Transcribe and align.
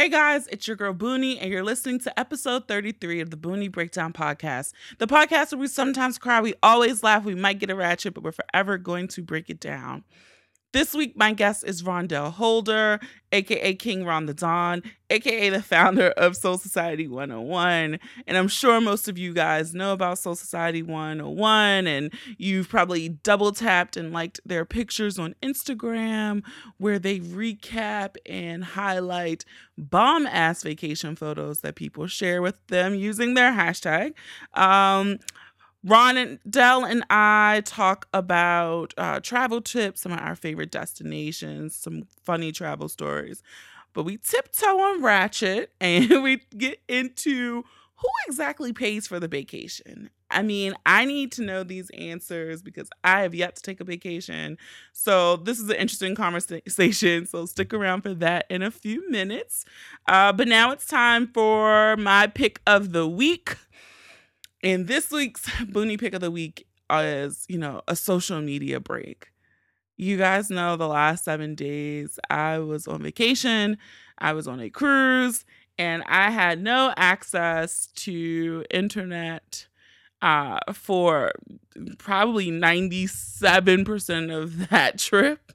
Hey 0.00 0.08
guys, 0.08 0.46
it's 0.46 0.66
your 0.66 0.78
girl 0.78 0.94
Boonie, 0.94 1.38
and 1.38 1.52
you're 1.52 1.62
listening 1.62 1.98
to 1.98 2.18
episode 2.18 2.66
33 2.66 3.20
of 3.20 3.28
the 3.28 3.36
Boonie 3.36 3.68
Breakdown 3.68 4.14
Podcast. 4.14 4.72
The 4.96 5.06
podcast 5.06 5.52
where 5.52 5.58
we 5.58 5.66
sometimes 5.68 6.16
cry, 6.16 6.40
we 6.40 6.54
always 6.62 7.02
laugh, 7.02 7.22
we 7.22 7.34
might 7.34 7.58
get 7.58 7.68
a 7.68 7.74
ratchet, 7.74 8.14
but 8.14 8.24
we're 8.24 8.32
forever 8.32 8.78
going 8.78 9.08
to 9.08 9.22
break 9.22 9.50
it 9.50 9.60
down. 9.60 10.04
This 10.72 10.94
week, 10.94 11.16
my 11.16 11.32
guest 11.32 11.64
is 11.64 11.82
Rondel 11.82 12.30
Holder, 12.30 13.00
aka 13.32 13.74
King 13.74 14.04
Ron 14.04 14.26
the 14.26 14.34
Don, 14.34 14.84
aka 15.10 15.50
the 15.50 15.62
founder 15.62 16.10
of 16.10 16.36
Soul 16.36 16.58
Society 16.58 17.08
101. 17.08 17.98
And 18.28 18.38
I'm 18.38 18.46
sure 18.46 18.80
most 18.80 19.08
of 19.08 19.18
you 19.18 19.32
guys 19.34 19.74
know 19.74 19.92
about 19.92 20.20
Soul 20.20 20.36
Society 20.36 20.80
101, 20.80 21.88
and 21.88 22.12
you've 22.38 22.68
probably 22.68 23.08
double 23.08 23.50
tapped 23.50 23.96
and 23.96 24.12
liked 24.12 24.38
their 24.46 24.64
pictures 24.64 25.18
on 25.18 25.34
Instagram 25.42 26.44
where 26.78 27.00
they 27.00 27.18
recap 27.18 28.14
and 28.24 28.62
highlight 28.62 29.44
bomb 29.76 30.24
ass 30.28 30.62
vacation 30.62 31.16
photos 31.16 31.62
that 31.62 31.74
people 31.74 32.06
share 32.06 32.42
with 32.42 32.64
them 32.68 32.94
using 32.94 33.34
their 33.34 33.50
hashtag. 33.50 34.12
Um, 34.54 35.18
Ron 35.82 36.16
and 36.18 36.38
Dell 36.48 36.84
and 36.84 37.04
I 37.08 37.62
talk 37.64 38.06
about 38.12 38.92
uh, 38.98 39.20
travel 39.20 39.60
tips, 39.62 40.02
some 40.02 40.12
of 40.12 40.20
our 40.20 40.36
favorite 40.36 40.70
destinations, 40.70 41.74
some 41.74 42.02
funny 42.22 42.52
travel 42.52 42.88
stories. 42.88 43.42
But 43.92 44.04
we 44.04 44.18
tiptoe 44.18 44.78
on 44.78 45.02
Ratchet 45.02 45.72
and 45.80 46.22
we 46.22 46.42
get 46.56 46.80
into 46.88 47.64
who 47.96 48.08
exactly 48.26 48.72
pays 48.72 49.06
for 49.06 49.20
the 49.20 49.28
vacation. 49.28 50.10
I 50.30 50.42
mean, 50.42 50.74
I 50.86 51.04
need 51.04 51.32
to 51.32 51.42
know 51.42 51.64
these 51.64 51.90
answers 51.90 52.62
because 52.62 52.88
I 53.02 53.22
have 53.22 53.34
yet 53.34 53.56
to 53.56 53.62
take 53.62 53.80
a 53.80 53.84
vacation. 53.84 54.58
So, 54.92 55.36
this 55.36 55.58
is 55.58 55.68
an 55.68 55.76
interesting 55.76 56.14
conversation. 56.14 57.26
So, 57.26 57.46
stick 57.46 57.74
around 57.74 58.02
for 58.02 58.14
that 58.14 58.46
in 58.48 58.62
a 58.62 58.70
few 58.70 59.10
minutes. 59.10 59.64
Uh, 60.08 60.32
but 60.32 60.46
now 60.48 60.70
it's 60.70 60.86
time 60.86 61.26
for 61.34 61.96
my 61.96 62.26
pick 62.28 62.60
of 62.66 62.92
the 62.92 63.08
week. 63.08 63.56
And 64.62 64.86
this 64.86 65.10
week's 65.10 65.48
Boonie 65.68 65.96
Pick 65.96 66.14
of 66.14 66.20
the 66.20 66.30
Week 66.30 66.66
is, 66.90 67.46
you 67.48 67.58
know, 67.58 67.82
a 67.88 67.96
social 67.96 68.40
media 68.40 68.80
break. 68.80 69.32
You 69.96 70.16
guys 70.16 70.50
know 70.50 70.76
the 70.76 70.88
last 70.88 71.24
seven 71.24 71.54
days 71.54 72.18
I 72.30 72.58
was 72.58 72.88
on 72.88 73.02
vacation, 73.02 73.76
I 74.18 74.32
was 74.32 74.48
on 74.48 74.58
a 74.60 74.70
cruise, 74.70 75.44
and 75.78 76.02
I 76.06 76.30
had 76.30 76.62
no 76.62 76.94
access 76.96 77.88
to 77.96 78.64
internet 78.70 79.66
uh, 80.22 80.58
for 80.72 81.32
probably 81.98 82.50
97% 82.50 84.34
of 84.34 84.68
that 84.70 84.98
trip. 84.98 85.52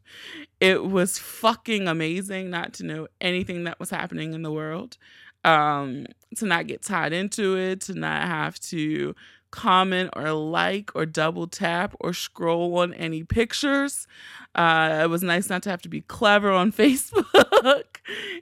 It 0.60 0.86
was 0.86 1.18
fucking 1.18 1.88
amazing 1.88 2.50
not 2.50 2.74
to 2.74 2.84
know 2.86 3.08
anything 3.22 3.64
that 3.66 3.80
was 3.80 3.90
happening 3.90 4.34
in 4.34 4.42
the 4.44 4.52
world 4.52 4.98
um, 5.46 6.08
to 6.36 6.46
not 6.46 6.68
get 6.68 6.82
tied 6.82 7.14
into 7.14 7.58
it, 7.58 7.82
to 7.82 7.94
not 7.94 8.24
have 8.24 8.60
to 8.60 9.16
comment 9.52 10.10
or 10.18 10.32
like 10.32 10.92
or 10.96 11.06
double 11.06 11.48
tap 11.48 11.96
or 12.02 12.14
scroll 12.14 12.78
on 12.80 12.94
any 12.96 13.24
pictures. 13.24 14.06
Uh, 14.54 15.00
it 15.04 15.10
was 15.10 15.24
nice 15.24 15.50
not 15.50 15.64
to 15.64 15.70
have 15.70 15.82
to 15.82 15.90
be 15.90 16.02
clever 16.02 16.52
on 16.52 16.72
Facebook, 16.74 17.86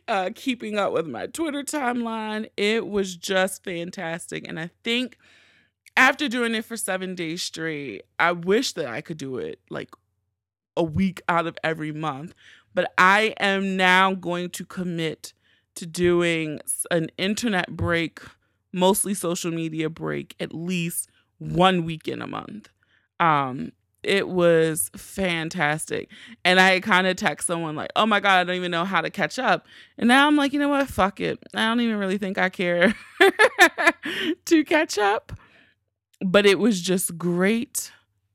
uh, 0.08 0.30
keeping 0.34 0.80
up 0.80 0.92
with 0.94 1.06
my 1.06 1.28
Twitter 1.28 1.62
timeline. 1.62 2.50
It 2.58 2.88
was 2.88 3.16
just 3.16 3.64
fantastic. 3.64 4.48
And 4.48 4.60
I 4.60 4.72
think 4.84 5.18
after 5.96 6.28
doing 6.28 6.56
it 6.56 6.66
for 6.66 6.78
seven 6.78 7.14
days 7.14 7.44
straight, 7.44 8.04
I 8.18 8.32
wish 8.32 8.74
that 8.74 8.88
I 8.88 9.02
could 9.02 9.18
do 9.18 9.38
it 9.38 9.60
like 9.70 9.92
a 10.76 10.84
week 10.84 11.22
out 11.30 11.46
of 11.46 11.58
every 11.64 11.92
month. 11.92 12.34
But 12.74 12.92
I 12.98 13.36
am 13.40 13.78
now 13.78 14.16
going 14.16 14.50
to 14.52 14.66
commit 14.66 15.34
to 15.76 15.86
doing 15.86 16.60
an 16.92 17.10
internet 17.18 17.76
break, 17.76 18.20
mostly 18.72 19.14
social 19.14 19.52
media 19.52 19.90
break, 19.90 20.36
at 20.40 20.54
least 20.54 21.10
one 21.40 21.86
week 21.86 22.08
in 22.08 22.22
a 22.22 22.28
month. 22.28 22.70
Um, 23.20 23.72
it 24.04 24.28
was 24.28 24.92
fantastic. 24.96 26.10
And 26.44 26.60
I 26.60 26.80
kind 26.82 27.08
of 27.08 27.16
text 27.16 27.48
someone 27.48 27.76
like, 27.76 27.90
oh 27.96 28.06
my 28.06 28.20
God, 28.20 28.40
I 28.40 28.44
don't 28.44 28.56
even 28.56 28.72
know 28.72 28.86
how 28.86 29.02
to 29.02 29.10
catch 29.10 29.40
up. 29.40 29.66
And 29.98 30.08
now 30.08 30.28
I'm 30.28 30.36
like, 30.36 30.54
you 30.54 30.60
know 30.60 30.70
what? 30.70 30.88
Fuck 30.90 31.20
it. 31.22 31.40
I 31.54 31.66
don't 31.66 31.80
even 31.80 31.98
really 31.98 32.18
think 32.18 32.38
I 32.38 32.50
care 32.50 32.94
to 34.46 34.64
catch 34.66 34.98
up. 34.98 35.34
But 36.20 36.46
it 36.46 36.60
was 36.60 36.82
just 36.82 37.18
great 37.18 37.92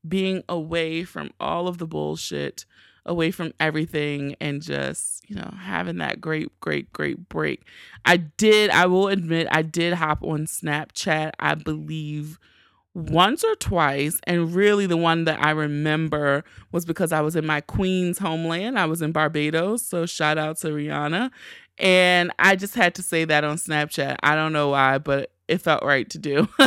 being 0.07 0.43
away 0.49 1.05
from 1.05 1.31
all 1.39 1.69
of 1.69 1.79
the 1.79 1.87
bullshit 1.87 2.65
away 3.09 3.31
from 3.31 3.53
everything 3.59 4.37
and 4.41 4.63
just, 4.63 5.29
you 5.29 5.35
know, 5.35 5.53
having 5.61 5.99
that 5.99 6.21
great, 6.21 6.49
great, 6.61 6.93
great 6.93 7.29
break. 7.29 7.65
I 8.05 8.19
did, 8.19 8.71
I 8.71 8.87
will 8.87 9.09
admit, 9.09 9.49
I 9.51 9.63
did 9.63 9.95
hop 9.95 10.23
on 10.23 10.47
Snapchat, 10.47 11.33
I 11.41 11.55
believe 11.55 12.39
once 12.95 13.45
or 13.45 13.55
twice. 13.57 14.21
And 14.25 14.55
really, 14.55 14.87
the 14.87 14.97
one 14.97 15.25
that 15.25 15.43
I 15.43 15.51
remember 15.51 16.45
was 16.73 16.85
because 16.85 17.13
I 17.13 17.21
was 17.21 17.37
in 17.37 17.47
my 17.47 17.61
Queen's 17.61 18.19
homeland. 18.19 18.79
I 18.79 18.87
was 18.87 19.03
in 19.03 19.13
Barbados. 19.13 19.83
So, 19.83 20.07
shout 20.07 20.39
out 20.39 20.59
to 20.59 20.69
Rihanna. 20.69 21.31
And 21.79 22.33
I 22.39 22.57
just 22.57 22.75
had 22.75 22.95
to 22.97 23.03
say 23.03 23.25
that 23.25 23.45
on 23.45 23.57
Snapchat. 23.57 24.17
I 24.23 24.35
don't 24.35 24.53
know 24.53 24.71
why, 24.71 24.99
but 24.99 25.31
it 25.49 25.63
felt 25.63 25.83
right 25.83 26.09
to 26.11 26.19
do. 26.19 26.49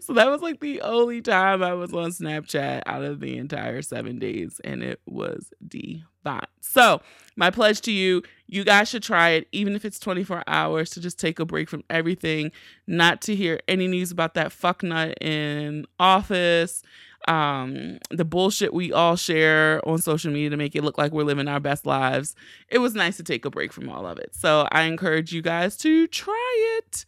so 0.00 0.14
that 0.14 0.28
was 0.28 0.40
like 0.40 0.60
the 0.60 0.80
only 0.80 1.20
time 1.20 1.62
I 1.62 1.74
was 1.74 1.92
on 1.92 2.10
Snapchat 2.10 2.82
out 2.86 3.02
of 3.02 3.20
the 3.20 3.36
entire 3.36 3.82
seven 3.82 4.18
days, 4.18 4.60
and 4.64 4.82
it 4.82 5.00
was 5.06 5.52
divine. 5.66 6.46
So, 6.60 7.00
my 7.36 7.50
pledge 7.50 7.80
to 7.82 7.92
you 7.92 8.22
you 8.48 8.64
guys 8.64 8.88
should 8.88 9.02
try 9.02 9.30
it, 9.30 9.48
even 9.52 9.76
if 9.76 9.84
it's 9.84 9.98
24 9.98 10.42
hours, 10.46 10.90
to 10.90 11.00
just 11.00 11.18
take 11.18 11.38
a 11.38 11.44
break 11.44 11.68
from 11.68 11.84
everything, 11.90 12.50
not 12.86 13.20
to 13.22 13.36
hear 13.36 13.60
any 13.68 13.86
news 13.86 14.10
about 14.10 14.34
that 14.34 14.52
fuck 14.52 14.82
nut 14.82 15.22
in 15.22 15.86
office, 16.00 16.82
um, 17.28 17.98
the 18.10 18.24
bullshit 18.24 18.72
we 18.72 18.90
all 18.90 19.16
share 19.16 19.86
on 19.86 19.98
social 19.98 20.32
media 20.32 20.48
to 20.48 20.56
make 20.56 20.74
it 20.74 20.82
look 20.82 20.96
like 20.96 21.12
we're 21.12 21.24
living 21.24 21.46
our 21.46 21.60
best 21.60 21.84
lives. 21.84 22.34
It 22.68 22.78
was 22.78 22.94
nice 22.94 23.18
to 23.18 23.22
take 23.22 23.44
a 23.44 23.50
break 23.50 23.70
from 23.70 23.90
all 23.90 24.06
of 24.06 24.18
it. 24.18 24.34
So, 24.34 24.66
I 24.72 24.82
encourage 24.84 25.32
you 25.32 25.42
guys 25.42 25.76
to 25.78 26.06
try 26.06 26.78
it. 26.78 27.04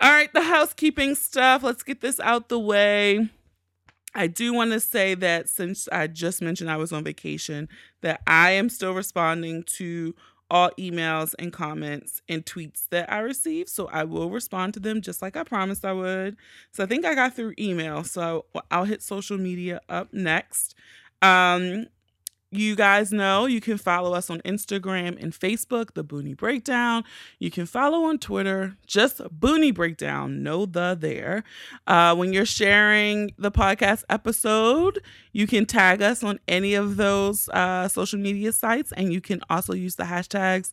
All 0.00 0.12
right, 0.12 0.32
the 0.32 0.42
housekeeping 0.42 1.16
stuff. 1.16 1.64
Let's 1.64 1.82
get 1.82 2.00
this 2.00 2.20
out 2.20 2.48
the 2.48 2.58
way. 2.58 3.28
I 4.14 4.28
do 4.28 4.54
want 4.54 4.72
to 4.72 4.80
say 4.80 5.14
that 5.16 5.48
since 5.48 5.88
I 5.90 6.06
just 6.06 6.40
mentioned 6.40 6.70
I 6.70 6.76
was 6.76 6.92
on 6.92 7.02
vacation, 7.02 7.68
that 8.02 8.22
I 8.26 8.52
am 8.52 8.68
still 8.68 8.94
responding 8.94 9.64
to 9.76 10.14
all 10.50 10.70
emails 10.78 11.34
and 11.38 11.52
comments 11.52 12.22
and 12.28 12.46
tweets 12.46 12.88
that 12.90 13.12
I 13.12 13.18
receive. 13.18 13.68
So 13.68 13.88
I 13.88 14.04
will 14.04 14.30
respond 14.30 14.74
to 14.74 14.80
them 14.80 15.02
just 15.02 15.20
like 15.20 15.36
I 15.36 15.42
promised 15.42 15.84
I 15.84 15.92
would. 15.92 16.36
So 16.70 16.84
I 16.84 16.86
think 16.86 17.04
I 17.04 17.14
got 17.14 17.34
through 17.34 17.54
email. 17.58 18.04
So 18.04 18.46
I'll 18.70 18.84
hit 18.84 19.02
social 19.02 19.36
media 19.36 19.80
up 19.88 20.12
next. 20.12 20.74
Um, 21.22 21.86
you 22.50 22.76
guys 22.76 23.12
know 23.12 23.46
you 23.46 23.60
can 23.60 23.76
follow 23.76 24.14
us 24.14 24.30
on 24.30 24.40
Instagram 24.40 25.22
and 25.22 25.32
Facebook, 25.32 25.94
The 25.94 26.02
Boonie 26.02 26.34
Breakdown. 26.34 27.04
You 27.38 27.50
can 27.50 27.66
follow 27.66 28.04
on 28.04 28.18
Twitter, 28.18 28.76
just 28.86 29.20
Boonie 29.30 29.70
Breakdown, 29.70 30.42
no 30.42 30.64
the 30.64 30.96
there. 30.98 31.44
Uh, 31.86 32.14
when 32.14 32.32
you're 32.32 32.46
sharing 32.46 33.32
the 33.38 33.50
podcast 33.50 34.04
episode, 34.08 35.02
you 35.32 35.46
can 35.46 35.66
tag 35.66 36.00
us 36.00 36.24
on 36.24 36.40
any 36.48 36.74
of 36.74 36.96
those 36.96 37.48
uh, 37.50 37.86
social 37.88 38.18
media 38.18 38.52
sites, 38.52 38.92
and 38.92 39.12
you 39.12 39.20
can 39.20 39.40
also 39.50 39.74
use 39.74 39.96
the 39.96 40.04
hashtags 40.04 40.72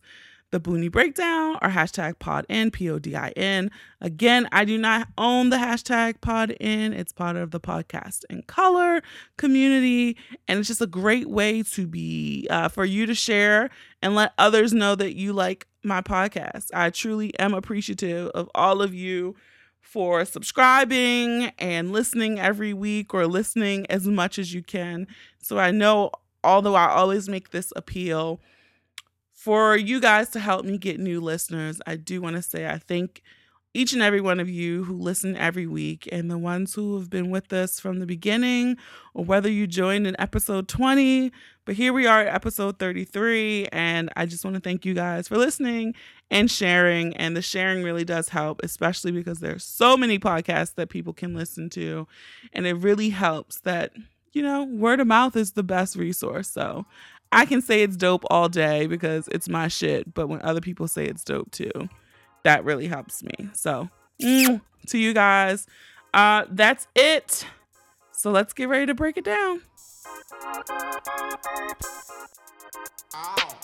the 0.55 0.59
Boonie 0.61 0.87
Breakdown 0.87 1.57
or 1.61 1.67
hashtag 1.67 2.15
PodIn, 2.15 2.71
P 2.71 2.89
O 2.89 2.97
D 2.97 3.13
I 3.13 3.31
N. 3.35 3.69
Again, 3.99 4.47
I 4.53 4.63
do 4.63 4.77
not 4.77 5.09
own 5.17 5.49
the 5.49 5.57
hashtag 5.57 6.19
PodIn. 6.21 6.93
It's 6.93 7.11
part 7.11 7.35
of 7.35 7.51
the 7.51 7.59
podcast 7.59 8.23
and 8.29 8.47
color 8.47 9.03
community. 9.35 10.15
And 10.47 10.57
it's 10.57 10.69
just 10.69 10.79
a 10.79 10.87
great 10.87 11.29
way 11.29 11.61
to 11.61 11.85
be, 11.85 12.47
uh, 12.49 12.69
for 12.69 12.85
you 12.85 13.05
to 13.05 13.13
share 13.13 13.69
and 14.01 14.15
let 14.15 14.31
others 14.37 14.71
know 14.71 14.95
that 14.95 15.17
you 15.17 15.33
like 15.33 15.67
my 15.83 15.99
podcast. 15.99 16.67
I 16.73 16.89
truly 16.89 17.37
am 17.37 17.53
appreciative 17.53 18.29
of 18.29 18.49
all 18.55 18.81
of 18.81 18.93
you 18.93 19.35
for 19.81 20.23
subscribing 20.23 21.51
and 21.59 21.91
listening 21.91 22.39
every 22.39 22.71
week 22.71 23.13
or 23.13 23.27
listening 23.27 23.87
as 23.89 24.07
much 24.07 24.39
as 24.39 24.53
you 24.53 24.63
can. 24.63 25.05
So 25.37 25.59
I 25.59 25.71
know, 25.71 26.11
although 26.45 26.75
I 26.75 26.87
always 26.91 27.27
make 27.27 27.49
this 27.49 27.73
appeal, 27.75 28.39
for 29.45 29.77
you 29.77 30.01
guys 30.01 30.29
to 30.29 30.39
help 30.39 30.65
me 30.65 30.75
get 30.75 30.99
new 30.99 31.21
listeners, 31.21 31.79
I 31.85 31.97
do 31.97 32.19
want 32.19 32.35
to 32.35 32.41
say 32.41 32.67
I 32.67 32.79
thank 32.79 33.21
each 33.75 33.93
and 33.93 34.01
every 34.01 34.19
one 34.19 34.39
of 34.39 34.49
you 34.49 34.85
who 34.85 34.97
listen 34.97 35.37
every 35.37 35.67
week 35.67 36.09
and 36.11 36.31
the 36.31 36.37
ones 36.39 36.73
who 36.73 36.97
have 36.97 37.11
been 37.11 37.29
with 37.29 37.53
us 37.53 37.79
from 37.79 37.99
the 37.99 38.07
beginning 38.07 38.75
or 39.13 39.23
whether 39.23 39.47
you 39.47 39.67
joined 39.67 40.07
in 40.07 40.19
episode 40.19 40.67
20. 40.67 41.31
But 41.63 41.75
here 41.75 41.93
we 41.93 42.07
are 42.07 42.21
at 42.21 42.33
episode 42.33 42.79
33. 42.79 43.67
And 43.71 44.09
I 44.15 44.25
just 44.25 44.43
want 44.43 44.55
to 44.55 44.61
thank 44.61 44.83
you 44.83 44.95
guys 44.95 45.27
for 45.27 45.37
listening 45.37 45.93
and 46.31 46.49
sharing. 46.49 47.15
And 47.15 47.37
the 47.37 47.43
sharing 47.43 47.83
really 47.83 48.03
does 48.03 48.29
help, 48.29 48.61
especially 48.63 49.11
because 49.11 49.41
there's 49.41 49.63
so 49.63 49.95
many 49.95 50.17
podcasts 50.17 50.73
that 50.73 50.89
people 50.89 51.13
can 51.13 51.35
listen 51.35 51.69
to. 51.69 52.07
And 52.51 52.65
it 52.65 52.73
really 52.73 53.11
helps 53.11 53.59
that 53.59 53.91
you 54.35 54.43
know, 54.43 54.65
word 54.65 54.99
of 54.99 55.07
mouth 55.07 55.35
is 55.37 55.53
the 55.53 55.63
best 55.63 55.95
resource. 55.95 56.49
So 56.49 56.85
I 57.31 57.45
can 57.45 57.61
say 57.61 57.83
it's 57.83 57.97
dope 57.97 58.23
all 58.29 58.49
day 58.49 58.87
because 58.87 59.27
it's 59.31 59.49
my 59.49 59.67
shit, 59.67 60.13
but 60.13 60.27
when 60.27 60.41
other 60.41 60.61
people 60.61 60.87
say 60.87 61.05
it's 61.05 61.23
dope 61.23 61.51
too, 61.51 61.89
that 62.43 62.63
really 62.63 62.87
helps 62.87 63.23
me. 63.23 63.49
So, 63.53 63.89
mm, 64.21 64.61
to 64.87 64.97
you 64.97 65.13
guys, 65.13 65.67
uh, 66.13 66.45
that's 66.49 66.87
it. 66.95 67.45
So 68.11 68.31
let's 68.31 68.53
get 68.53 68.69
ready 68.69 68.85
to 68.85 68.93
break 68.93 69.17
it 69.17 69.25
down. 69.25 69.61
Ow. 73.13 73.55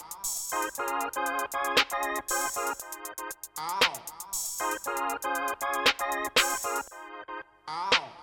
Ow. 7.67 8.20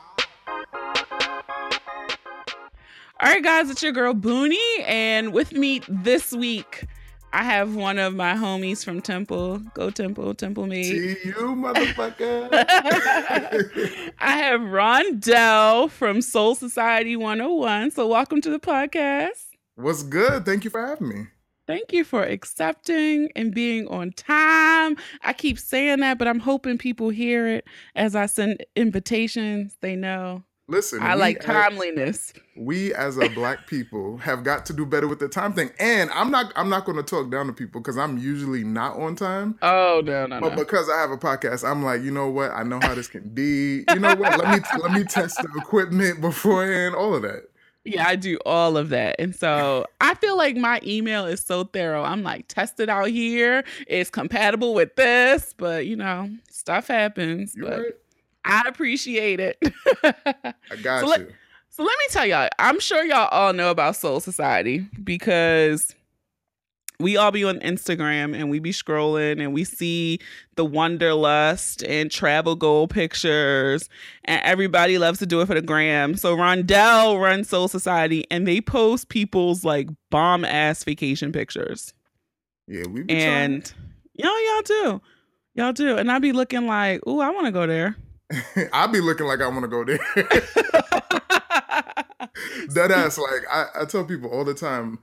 All 3.20 3.28
right, 3.28 3.42
guys, 3.42 3.68
it's 3.68 3.82
your 3.82 3.90
girl 3.90 4.14
Boonie, 4.14 4.84
and 4.86 5.32
with 5.32 5.52
me 5.52 5.80
this 5.88 6.32
week, 6.32 6.84
I 7.32 7.42
have 7.42 7.74
one 7.74 7.98
of 7.98 8.14
my 8.14 8.34
homies 8.34 8.84
from 8.84 9.00
Temple. 9.00 9.58
Go 9.74 9.90
Temple, 9.90 10.34
Temple 10.34 10.68
me. 10.68 10.84
See 10.84 11.16
you, 11.24 11.34
motherfucker. 11.34 12.48
I 14.20 14.36
have 14.36 14.60
Rondel 14.60 15.90
from 15.90 16.22
Soul 16.22 16.54
Society 16.54 17.16
101. 17.16 17.90
So, 17.90 18.06
welcome 18.06 18.40
to 18.40 18.50
the 18.50 18.60
podcast. 18.60 19.46
What's 19.74 20.04
good? 20.04 20.44
Thank 20.44 20.62
you 20.62 20.70
for 20.70 20.86
having 20.86 21.08
me. 21.08 21.26
Thank 21.66 21.92
you 21.92 22.04
for 22.04 22.22
accepting 22.22 23.32
and 23.34 23.52
being 23.52 23.88
on 23.88 24.12
time. 24.12 24.96
I 25.24 25.32
keep 25.32 25.58
saying 25.58 25.98
that, 26.00 26.18
but 26.18 26.28
I'm 26.28 26.38
hoping 26.38 26.78
people 26.78 27.08
hear 27.08 27.48
it 27.48 27.64
as 27.96 28.14
I 28.14 28.26
send 28.26 28.64
invitations. 28.76 29.76
They 29.80 29.96
know. 29.96 30.44
Listen, 30.70 31.02
I 31.02 31.14
like 31.14 31.40
timeliness. 31.40 32.34
We 32.54 32.92
as 32.92 33.16
a 33.16 33.28
black 33.30 33.66
people 33.66 34.18
have 34.18 34.44
got 34.44 34.66
to 34.66 34.74
do 34.74 34.84
better 34.84 35.08
with 35.08 35.18
the 35.18 35.28
time 35.28 35.54
thing. 35.54 35.70
And 35.78 36.10
I'm 36.10 36.30
not 36.30 36.52
I'm 36.56 36.68
not 36.68 36.84
going 36.84 36.96
to 36.98 37.02
talk 37.02 37.30
down 37.30 37.46
to 37.46 37.52
people 37.54 37.80
because 37.80 37.96
I'm 37.96 38.18
usually 38.18 38.64
not 38.64 38.96
on 38.98 39.16
time. 39.16 39.58
Oh 39.62 40.02
no, 40.04 40.26
no, 40.26 40.40
But 40.40 40.50
no. 40.50 40.56
because 40.56 40.90
I 40.90 41.00
have 41.00 41.10
a 41.10 41.16
podcast, 41.16 41.66
I'm 41.68 41.82
like, 41.82 42.02
you 42.02 42.10
know 42.10 42.28
what? 42.28 42.50
I 42.52 42.64
know 42.64 42.80
how 42.82 42.94
this 42.94 43.08
can 43.08 43.28
be. 43.30 43.84
You 43.88 43.98
know 43.98 44.14
what? 44.14 44.38
let 44.38 44.58
me 44.58 44.78
let 44.82 44.92
me 44.92 45.04
test 45.04 45.36
the 45.38 45.48
equipment 45.58 46.20
beforehand. 46.20 46.94
All 46.94 47.14
of 47.14 47.22
that. 47.22 47.44
Yeah, 47.84 48.06
I 48.06 48.16
do 48.16 48.36
all 48.44 48.76
of 48.76 48.90
that. 48.90 49.16
And 49.18 49.34
so 49.34 49.86
I 50.02 50.14
feel 50.16 50.36
like 50.36 50.56
my 50.56 50.80
email 50.84 51.24
is 51.24 51.40
so 51.42 51.64
thorough. 51.64 52.02
I'm 52.02 52.22
like, 52.22 52.46
test 52.48 52.78
it 52.80 52.90
out 52.90 53.08
here. 53.08 53.64
It's 53.86 54.10
compatible 54.10 54.74
with 54.74 54.94
this, 54.96 55.54
but 55.56 55.86
you 55.86 55.96
know, 55.96 56.28
stuff 56.50 56.88
happens. 56.88 57.54
You're 57.56 57.66
but 57.70 57.78
right. 57.78 57.92
I 58.48 58.62
appreciate 58.66 59.38
it. 59.40 59.58
I 60.02 60.76
got 60.82 61.00
So 61.00 61.06
you. 61.06 61.10
let- 61.10 61.28
so 61.70 61.84
let 61.84 61.96
me 61.96 62.04
tell 62.10 62.26
y'all, 62.26 62.48
I'm 62.58 62.80
sure 62.80 63.04
y'all 63.04 63.28
all 63.30 63.52
know 63.52 63.70
about 63.70 63.94
Soul 63.94 64.18
Society 64.18 64.84
because 65.04 65.94
we 66.98 67.16
all 67.16 67.30
be 67.30 67.44
on 67.44 67.60
Instagram 67.60 68.34
and 68.34 68.50
we 68.50 68.58
be 68.58 68.72
scrolling 68.72 69.40
and 69.40 69.52
we 69.54 69.62
see 69.62 70.18
the 70.56 70.64
wanderlust 70.64 71.84
and 71.84 72.10
travel 72.10 72.56
goal 72.56 72.88
pictures 72.88 73.88
and 74.24 74.40
everybody 74.42 74.98
loves 74.98 75.20
to 75.20 75.26
do 75.26 75.40
it 75.40 75.46
for 75.46 75.54
the 75.54 75.62
gram. 75.62 76.16
So 76.16 76.36
Rondel 76.36 77.20
runs 77.22 77.48
Soul 77.48 77.68
Society 77.68 78.24
and 78.28 78.44
they 78.48 78.60
post 78.60 79.08
people's 79.08 79.64
like 79.64 79.88
bomb 80.10 80.44
ass 80.44 80.82
vacation 80.82 81.30
pictures. 81.30 81.94
yeah, 82.66 82.82
we 82.90 83.04
be 83.04 83.14
And 83.14 83.72
know, 84.18 84.36
y'all 84.36 84.62
do. 84.62 85.00
Y'all 85.54 85.72
do. 85.72 85.96
And 85.96 86.10
I 86.10 86.18
be 86.18 86.32
looking 86.32 86.66
like, 86.66 87.06
ooh, 87.06 87.20
I 87.20 87.30
want 87.30 87.46
to 87.46 87.52
go 87.52 87.68
there. 87.68 87.94
trying. 88.54 88.68
I 88.72 88.86
be 88.86 89.00
looking 89.00 89.26
like 89.26 89.40
I 89.40 89.48
want 89.48 89.62
to 89.62 89.68
go 89.68 89.84
there. 89.84 89.98
That 92.70 92.90
ass, 92.90 93.18
like 93.18 93.42
I, 93.50 93.82
I 93.82 93.84
tell 93.86 94.04
people 94.04 94.30
all 94.30 94.44
the 94.44 94.54
time, 94.54 94.98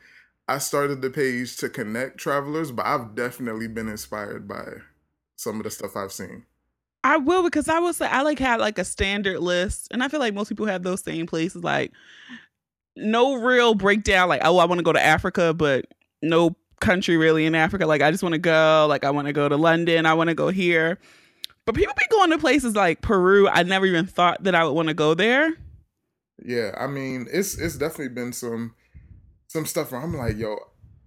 I 0.47 0.59
started 0.59 1.01
the 1.01 1.09
page 1.09 1.57
to 1.57 1.69
connect 1.69 2.17
travelers, 2.17 2.71
but 2.71 2.85
I've 2.85 3.15
definitely 3.15 3.67
been 3.67 3.89
inspired 3.89 4.47
by 4.47 4.65
some 5.35 5.57
of 5.57 5.63
the 5.63 5.71
stuff 5.71 5.95
I've 5.95 6.11
seen. 6.11 6.43
I 7.03 7.17
will 7.17 7.43
because 7.43 7.67
I 7.67 7.79
will 7.79 7.93
say 7.93 8.07
I 8.07 8.21
like 8.21 8.39
had 8.39 8.59
like 8.59 8.77
a 8.77 8.85
standard 8.85 9.39
list, 9.39 9.87
and 9.91 10.03
I 10.03 10.07
feel 10.07 10.19
like 10.19 10.33
most 10.33 10.49
people 10.49 10.65
have 10.67 10.83
those 10.83 11.03
same 11.03 11.25
places. 11.25 11.63
Like 11.63 11.91
no 12.95 13.35
real 13.35 13.73
breakdown. 13.73 14.29
Like 14.29 14.41
oh, 14.43 14.57
I 14.59 14.65
want 14.65 14.79
to 14.79 14.83
go 14.83 14.93
to 14.93 15.03
Africa, 15.03 15.53
but 15.53 15.85
no 16.21 16.55
country 16.79 17.17
really 17.17 17.45
in 17.45 17.55
Africa. 17.55 17.85
Like 17.85 18.01
I 18.01 18.11
just 18.11 18.23
want 18.23 18.33
to 18.33 18.39
go. 18.39 18.85
Like 18.87 19.03
I 19.03 19.11
want 19.11 19.27
to 19.27 19.33
go 19.33 19.49
to 19.49 19.57
London. 19.57 20.05
I 20.05 20.13
want 20.13 20.29
to 20.29 20.35
go 20.35 20.49
here. 20.49 20.99
But 21.65 21.75
people 21.75 21.93
be 21.97 22.05
going 22.11 22.29
to 22.29 22.37
places 22.37 22.75
like 22.75 23.01
Peru. 23.01 23.47
I 23.47 23.63
never 23.63 23.85
even 23.85 24.05
thought 24.05 24.43
that 24.43 24.53
I 24.53 24.63
would 24.63 24.73
want 24.73 24.87
to 24.89 24.93
go 24.93 25.13
there. 25.13 25.53
Yeah, 26.43 26.71
I 26.77 26.87
mean, 26.87 27.27
it's 27.31 27.57
it's 27.57 27.77
definitely 27.77 28.09
been 28.09 28.33
some 28.33 28.75
some 29.47 29.65
stuff 29.65 29.91
where 29.91 30.01
I'm 30.01 30.15
like, 30.15 30.37
yo, 30.37 30.57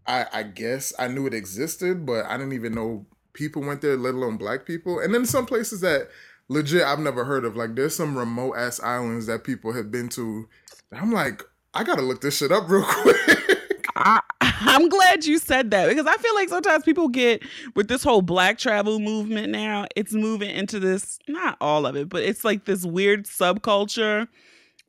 I 0.06 0.26
I 0.32 0.42
guess 0.42 0.92
I 0.98 1.08
knew 1.08 1.26
it 1.26 1.34
existed, 1.34 2.06
but 2.06 2.24
I 2.26 2.36
didn't 2.36 2.54
even 2.54 2.74
know 2.74 3.06
people 3.34 3.62
went 3.62 3.82
there, 3.82 3.96
let 3.96 4.14
alone 4.14 4.36
black 4.36 4.66
people. 4.66 4.98
And 4.98 5.14
then 5.14 5.26
some 5.26 5.46
places 5.46 5.80
that 5.82 6.08
legit 6.48 6.82
I've 6.82 6.98
never 6.98 7.24
heard 7.24 7.44
of. 7.44 7.56
Like 7.56 7.74
there's 7.74 7.94
some 7.94 8.16
remote 8.16 8.54
ass 8.54 8.80
islands 8.80 9.26
that 9.26 9.44
people 9.44 9.72
have 9.74 9.90
been 9.90 10.08
to. 10.10 10.48
I'm 10.92 11.12
like, 11.12 11.42
I 11.74 11.84
gotta 11.84 12.02
look 12.02 12.20
this 12.20 12.38
shit 12.38 12.50
up 12.50 12.68
real 12.68 12.84
quick. 12.88 13.47
I, 13.98 14.20
I'm 14.40 14.88
glad 14.88 15.24
you 15.24 15.38
said 15.38 15.70
that 15.72 15.88
because 15.88 16.06
I 16.06 16.16
feel 16.16 16.34
like 16.34 16.48
sometimes 16.48 16.84
people 16.84 17.08
get 17.08 17.42
with 17.74 17.88
this 17.88 18.02
whole 18.02 18.22
black 18.22 18.58
travel 18.58 18.98
movement 18.98 19.50
now, 19.50 19.86
it's 19.96 20.14
moving 20.14 20.50
into 20.50 20.78
this, 20.78 21.18
not 21.28 21.56
all 21.60 21.86
of 21.86 21.96
it, 21.96 22.08
but 22.08 22.22
it's 22.22 22.44
like 22.44 22.64
this 22.64 22.84
weird 22.84 23.26
subculture 23.26 24.28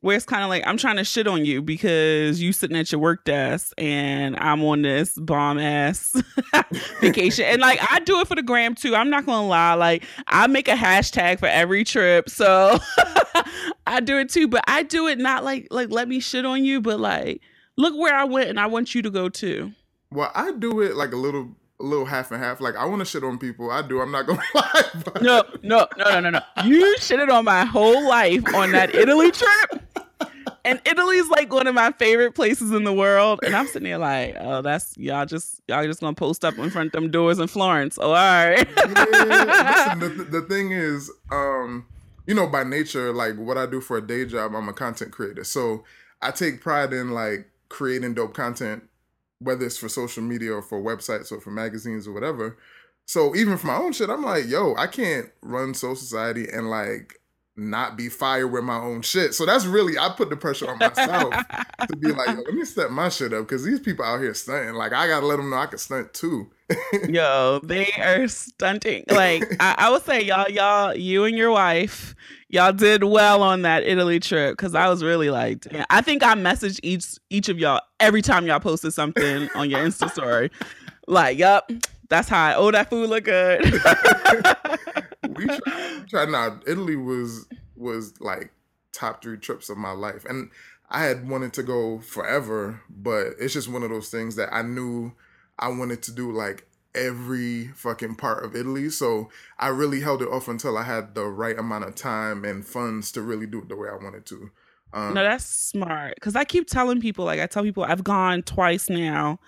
where 0.00 0.16
it's 0.16 0.24
kind 0.24 0.42
of 0.42 0.48
like 0.48 0.62
I'm 0.66 0.76
trying 0.76 0.96
to 0.96 1.04
shit 1.04 1.26
on 1.26 1.44
you 1.44 1.60
because 1.60 2.40
you 2.40 2.52
sitting 2.52 2.76
at 2.76 2.90
your 2.90 3.00
work 3.00 3.24
desk 3.24 3.74
and 3.76 4.36
I'm 4.38 4.64
on 4.64 4.82
this 4.82 5.18
bomb 5.18 5.58
ass 5.58 6.20
vacation. 7.00 7.44
And 7.44 7.60
like 7.60 7.80
I 7.90 8.00
do 8.00 8.20
it 8.20 8.28
for 8.28 8.34
the 8.34 8.42
gram 8.42 8.74
too. 8.74 8.94
I'm 8.94 9.10
not 9.10 9.26
gonna 9.26 9.46
lie. 9.46 9.74
Like 9.74 10.04
I 10.26 10.46
make 10.46 10.68
a 10.68 10.74
hashtag 10.74 11.38
for 11.38 11.46
every 11.46 11.84
trip. 11.84 12.30
So 12.30 12.78
I 13.86 14.00
do 14.00 14.18
it 14.18 14.30
too. 14.30 14.48
But 14.48 14.64
I 14.66 14.82
do 14.84 15.06
it 15.06 15.18
not 15.18 15.44
like 15.44 15.68
like 15.70 15.90
let 15.90 16.08
me 16.08 16.20
shit 16.20 16.46
on 16.46 16.64
you, 16.64 16.80
but 16.80 16.98
like 16.98 17.42
look 17.80 17.96
where 17.96 18.14
I 18.14 18.24
went 18.24 18.50
and 18.50 18.60
I 18.60 18.66
want 18.66 18.94
you 18.94 19.02
to 19.02 19.10
go 19.10 19.28
too. 19.28 19.72
well, 20.12 20.30
I 20.34 20.52
do 20.52 20.80
it 20.82 20.94
like 20.96 21.12
a 21.12 21.16
little 21.16 21.48
a 21.80 21.84
little 21.84 22.04
half 22.04 22.30
and 22.30 22.42
half. 22.42 22.60
Like 22.60 22.76
I 22.76 22.84
want 22.84 23.00
to 23.00 23.04
shit 23.06 23.24
on 23.24 23.38
people. 23.38 23.70
I 23.70 23.82
do. 23.82 24.00
I'm 24.00 24.10
not 24.12 24.26
gonna 24.26 24.42
lie. 24.54 24.82
But 25.04 25.22
No, 25.22 25.42
no, 25.62 25.86
no, 25.96 26.04
no, 26.10 26.20
no, 26.20 26.30
no. 26.30 26.40
You 26.64 26.96
shitted 26.98 27.30
on 27.30 27.44
my 27.44 27.64
whole 27.64 28.06
life 28.08 28.44
on 28.54 28.72
that 28.72 28.94
Italy 28.94 29.30
trip. 29.30 29.82
And 30.62 30.78
Italy's 30.84 31.26
like 31.28 31.50
one 31.50 31.66
of 31.66 31.74
my 31.74 31.90
favorite 31.92 32.34
places 32.34 32.70
in 32.72 32.84
the 32.84 32.92
world. 32.92 33.40
And 33.42 33.56
I'm 33.56 33.66
sitting 33.66 33.84
there 33.84 33.96
like, 33.96 34.36
oh, 34.38 34.60
that's 34.60 34.94
y'all 34.98 35.24
just 35.24 35.62
y'all 35.68 35.84
just 35.84 36.00
gonna 36.00 36.14
post 36.14 36.44
up 36.44 36.58
in 36.58 36.68
front 36.68 36.88
of 36.88 36.92
them 36.92 37.10
doors 37.10 37.38
in 37.38 37.46
Florence. 37.48 37.96
Oh, 37.98 38.08
all 38.08 38.14
right. 38.14 38.68
yeah, 38.76 39.94
listen, 39.96 40.18
the, 40.18 40.24
the 40.24 40.42
thing 40.42 40.72
is, 40.72 41.10
um, 41.32 41.86
you 42.26 42.34
know, 42.34 42.46
by 42.46 42.62
nature, 42.62 43.10
like 43.12 43.36
what 43.36 43.56
I 43.56 43.64
do 43.64 43.80
for 43.80 43.96
a 43.96 44.06
day 44.06 44.26
job, 44.26 44.54
I'm 44.54 44.68
a 44.68 44.74
content 44.74 45.12
creator. 45.12 45.44
So 45.44 45.84
I 46.20 46.30
take 46.30 46.60
pride 46.60 46.92
in 46.92 47.10
like 47.10 47.48
creating 47.70 48.14
dope 48.14 48.34
content, 48.34 48.82
whether 49.38 49.64
it's 49.64 49.78
for 49.78 49.88
social 49.88 50.22
media 50.22 50.52
or 50.52 50.62
for 50.62 50.82
websites 50.82 51.32
or 51.32 51.40
for 51.40 51.50
magazines 51.50 52.06
or 52.06 52.12
whatever. 52.12 52.58
So 53.06 53.34
even 53.34 53.56
for 53.56 53.68
my 53.68 53.76
own 53.76 53.92
shit, 53.92 54.10
I'm 54.10 54.22
like, 54.22 54.46
yo, 54.46 54.74
I 54.76 54.86
can't 54.86 55.30
run 55.40 55.72
Soul 55.74 55.96
Society 55.96 56.46
and 56.52 56.68
like 56.68 57.20
not 57.56 57.96
be 57.96 58.08
fire 58.08 58.46
with 58.46 58.64
my 58.64 58.76
own 58.76 59.02
shit. 59.02 59.34
So 59.34 59.44
that's 59.44 59.66
really 59.66 59.98
I 59.98 60.10
put 60.16 60.30
the 60.30 60.36
pressure 60.36 60.70
on 60.70 60.78
myself 60.78 61.34
to 61.88 61.96
be 61.96 62.12
like, 62.12 62.36
let 62.36 62.54
me 62.54 62.64
step 62.64 62.90
my 62.90 63.08
shit 63.08 63.32
up 63.32 63.46
because 63.46 63.64
these 63.64 63.80
people 63.80 64.04
out 64.04 64.20
here 64.20 64.34
stunting. 64.34 64.74
Like 64.74 64.92
I 64.92 65.06
gotta 65.06 65.26
let 65.26 65.36
them 65.36 65.50
know 65.50 65.56
I 65.56 65.66
can 65.66 65.78
stunt 65.78 66.14
too. 66.14 66.50
Yo, 67.08 67.60
they 67.64 67.90
are 68.00 68.28
stunting. 68.28 69.04
Like 69.10 69.44
I, 69.60 69.74
I 69.78 69.90
would 69.90 70.04
say, 70.04 70.22
y'all, 70.22 70.48
y'all, 70.48 70.94
you 70.94 71.24
and 71.24 71.36
your 71.36 71.50
wife, 71.50 72.14
y'all 72.50 72.72
did 72.72 73.04
well 73.04 73.42
on 73.42 73.62
that 73.62 73.84
Italy 73.84 74.20
trip 74.20 74.56
because 74.56 74.74
I 74.74 74.88
was 74.88 75.02
really 75.02 75.30
like, 75.30 75.60
damn. 75.62 75.86
I 75.88 76.02
think 76.02 76.22
I 76.22 76.34
messaged 76.34 76.80
each 76.82 77.18
each 77.30 77.48
of 77.48 77.58
y'all 77.58 77.80
every 77.98 78.22
time 78.22 78.46
y'all 78.46 78.60
posted 78.60 78.92
something 78.92 79.48
on 79.54 79.70
your 79.70 79.80
Insta 79.80 80.10
story. 80.10 80.50
Like, 81.06 81.38
yup, 81.38 81.70
that's 82.08 82.28
how 82.28 82.44
I. 82.44 82.54
Oh, 82.54 82.70
that 82.70 82.90
food 82.90 83.08
look 83.08 83.24
good. 83.24 83.64
we 85.36 85.46
tried, 85.46 86.08
tried 86.08 86.28
now 86.28 86.58
italy 86.66 86.96
was 86.96 87.46
was 87.76 88.14
like 88.20 88.52
top 88.92 89.22
three 89.22 89.36
trips 89.36 89.68
of 89.68 89.76
my 89.76 89.92
life 89.92 90.24
and 90.28 90.50
i 90.90 91.04
had 91.04 91.28
wanted 91.28 91.52
to 91.52 91.62
go 91.62 91.98
forever 92.00 92.80
but 92.88 93.28
it's 93.38 93.54
just 93.54 93.68
one 93.68 93.82
of 93.82 93.90
those 93.90 94.10
things 94.10 94.36
that 94.36 94.52
i 94.52 94.62
knew 94.62 95.12
i 95.58 95.68
wanted 95.68 96.02
to 96.02 96.12
do 96.12 96.32
like 96.32 96.66
every 96.94 97.68
fucking 97.68 98.14
part 98.14 98.44
of 98.44 98.56
italy 98.56 98.90
so 98.90 99.30
i 99.58 99.68
really 99.68 100.00
held 100.00 100.22
it 100.22 100.28
off 100.28 100.48
until 100.48 100.76
i 100.76 100.82
had 100.82 101.14
the 101.14 101.24
right 101.24 101.58
amount 101.58 101.84
of 101.84 101.94
time 101.94 102.44
and 102.44 102.66
funds 102.66 103.12
to 103.12 103.22
really 103.22 103.46
do 103.46 103.58
it 103.60 103.68
the 103.68 103.76
way 103.76 103.88
i 103.88 104.02
wanted 104.02 104.26
to 104.26 104.50
um, 104.92 105.14
no, 105.14 105.22
that's 105.22 105.44
smart. 105.44 106.16
Because 106.16 106.34
I 106.34 106.42
keep 106.42 106.66
telling 106.66 107.00
people, 107.00 107.24
like 107.24 107.38
I 107.38 107.46
tell 107.46 107.62
people, 107.62 107.84
I've 107.84 108.02
gone 108.02 108.42
twice 108.42 108.90
now. 108.90 109.38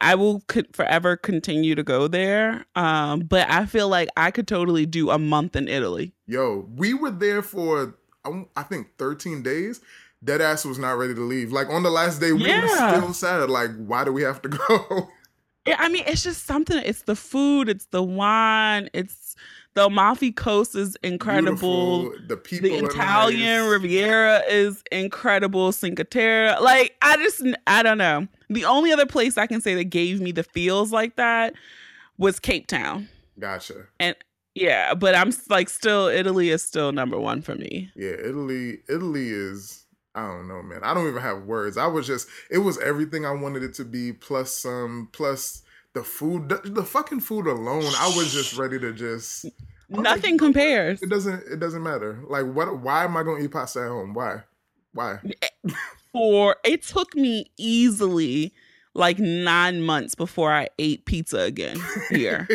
I 0.00 0.16
will 0.16 0.40
co- 0.48 0.62
forever 0.72 1.16
continue 1.16 1.76
to 1.76 1.84
go 1.84 2.08
there. 2.08 2.66
Um, 2.74 3.20
but 3.20 3.48
I 3.48 3.66
feel 3.66 3.88
like 3.88 4.08
I 4.16 4.32
could 4.32 4.48
totally 4.48 4.86
do 4.86 5.10
a 5.10 5.18
month 5.18 5.54
in 5.54 5.68
Italy. 5.68 6.14
yo 6.26 6.68
we 6.74 6.94
were 6.94 7.12
there 7.12 7.42
for 7.42 7.94
um, 8.24 8.48
i 8.56 8.62
think 8.64 8.88
13 8.98 9.42
days 9.42 9.80
dead 10.22 10.40
ass 10.40 10.64
was 10.64 10.78
not 10.78 10.98
ready 10.98 11.14
to 11.14 11.20
leave. 11.20 11.52
Like 11.52 11.68
on 11.68 11.82
the 11.82 11.90
last 11.90 12.20
day, 12.20 12.32
we 12.32 12.42
were 12.42 12.68
still 12.68 13.12
sad. 13.12 13.50
Like, 13.50 13.70
why 13.76 14.04
do 14.04 14.12
we 14.12 14.22
have 14.22 14.42
to 14.42 14.48
go? 14.68 15.08
Yeah, 15.68 15.76
I 15.78 15.88
mean, 15.88 16.04
it's 16.06 16.22
just 16.22 16.46
something. 16.46 16.80
It's 16.84 17.02
the 17.02 17.16
food, 17.16 17.68
it's 17.68 17.86
the 17.86 18.02
wine, 18.02 18.88
it's 18.92 19.36
the 19.74 19.86
Amalfi 19.86 20.32
Coast 20.32 20.74
is 20.74 20.96
incredible. 21.02 22.00
Beautiful. 22.00 22.26
The 22.26 22.36
people. 22.36 22.68
The 22.68 22.84
Italian 22.86 23.62
nice. 23.62 23.70
Riviera 23.70 24.42
is 24.48 24.82
incredible. 24.90 25.70
Cinque 25.72 26.08
Terre, 26.10 26.60
like 26.60 26.96
I 27.02 27.16
just, 27.18 27.42
I 27.66 27.82
don't 27.82 27.98
know. 27.98 28.26
The 28.50 28.64
only 28.64 28.92
other 28.92 29.06
place 29.06 29.38
I 29.38 29.46
can 29.46 29.60
say 29.60 29.74
that 29.74 29.84
gave 29.84 30.20
me 30.20 30.32
the 30.32 30.42
feels 30.42 30.90
like 30.92 31.16
that 31.16 31.54
was 32.16 32.40
Cape 32.40 32.66
Town. 32.66 33.08
Gotcha. 33.38 33.86
And 34.00 34.16
yeah, 34.54 34.94
but 34.94 35.14
I'm 35.14 35.32
like, 35.48 35.68
still, 35.68 36.08
Italy 36.08 36.50
is 36.50 36.62
still 36.62 36.90
number 36.90 37.20
one 37.20 37.42
for 37.42 37.54
me. 37.54 37.92
Yeah, 37.94 38.14
Italy. 38.24 38.80
Italy 38.88 39.28
is. 39.30 39.84
I 40.14 40.26
don't 40.26 40.48
know, 40.48 40.62
man. 40.62 40.80
I 40.82 40.94
don't 40.94 41.08
even 41.08 41.22
have 41.22 41.42
words. 41.42 41.76
I 41.76 41.86
was 41.86 42.06
just. 42.06 42.28
It 42.50 42.58
was 42.58 42.78
everything 42.78 43.24
I 43.24 43.32
wanted 43.32 43.62
it 43.62 43.74
to 43.74 43.84
be. 43.84 44.12
Plus 44.12 44.52
some. 44.52 45.08
Plus 45.12 45.62
the 45.94 46.02
food. 46.02 46.48
The, 46.48 46.60
the 46.64 46.84
fucking 46.84 47.20
food 47.20 47.46
alone. 47.46 47.92
I 47.98 48.12
was 48.16 48.32
just 48.32 48.56
ready 48.56 48.78
to 48.80 48.92
just. 48.92 49.44
I 49.44 49.48
was 49.88 49.98
like, 49.98 50.02
Nothing 50.02 50.38
compares. 50.38 51.02
It 51.02 51.10
doesn't. 51.10 51.44
It 51.50 51.60
doesn't 51.60 51.82
matter. 51.82 52.22
Like, 52.28 52.46
what? 52.46 52.80
Why 52.80 53.04
am 53.04 53.16
I 53.16 53.22
going 53.22 53.38
to 53.38 53.44
eat 53.44 53.52
pasta 53.52 53.80
at 53.80 53.88
home? 53.88 54.14
Why? 54.14 54.42
Why? 54.92 55.18
Eh, 55.42 55.70
for 56.12 56.56
it 56.64 56.82
took 56.82 57.14
me 57.14 57.50
easily 57.56 58.52
like 58.94 59.18
nine 59.18 59.82
months 59.82 60.14
before 60.14 60.52
I 60.52 60.68
ate 60.78 61.04
pizza 61.04 61.40
again 61.40 61.78
here. 62.10 62.48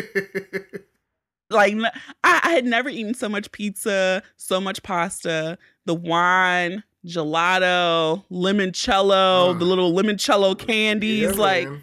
like 1.50 1.74
I 2.22 2.50
had 2.50 2.64
never 2.64 2.88
eaten 2.88 3.14
so 3.14 3.28
much 3.28 3.50
pizza, 3.52 4.22
so 4.36 4.60
much 4.60 4.82
pasta, 4.82 5.58
the 5.86 5.94
wine, 5.94 6.84
gelato, 7.06 8.24
limoncello, 8.30 9.50
Ugh. 9.50 9.58
the 9.58 9.64
little 9.64 9.92
limoncello 9.92 10.58
candies. 10.58 11.22
Yeah, 11.22 11.30
like 11.30 11.68
man. 11.68 11.82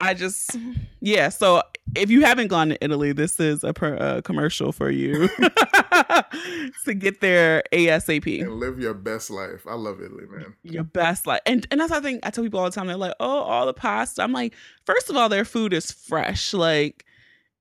I 0.00 0.14
just, 0.14 0.56
yeah. 1.00 1.28
So 1.28 1.60
if 1.96 2.08
you 2.08 2.22
haven't 2.24 2.46
gone 2.48 2.68
to 2.68 2.84
Italy, 2.84 3.12
this 3.12 3.40
is 3.40 3.64
a, 3.64 3.72
per, 3.74 4.22
commercial 4.22 4.70
for 4.70 4.90
you 4.90 5.28
to 6.84 6.94
get 6.94 7.20
there 7.20 7.62
ASAP. 7.72 8.40
and 8.42 8.54
live 8.54 8.78
your 8.78 8.94
best 8.94 9.28
life. 9.30 9.66
I 9.66 9.74
love 9.74 10.00
Italy, 10.00 10.24
man. 10.30 10.54
Your 10.62 10.84
best 10.84 11.26
life, 11.26 11.40
and 11.46 11.66
and 11.70 11.80
that's 11.80 11.90
the 11.92 12.00
thing 12.00 12.20
I 12.22 12.30
tell 12.30 12.44
people 12.44 12.60
all 12.60 12.66
the 12.66 12.70
time. 12.70 12.86
They're 12.86 12.96
like, 12.96 13.14
"Oh, 13.20 13.40
all 13.40 13.66
the 13.66 13.74
pasta." 13.74 14.22
I'm 14.22 14.32
like, 14.32 14.54
first 14.86 15.10
of 15.10 15.16
all, 15.16 15.28
their 15.28 15.44
food 15.44 15.72
is 15.72 15.90
fresh. 15.90 16.54
Like, 16.54 17.04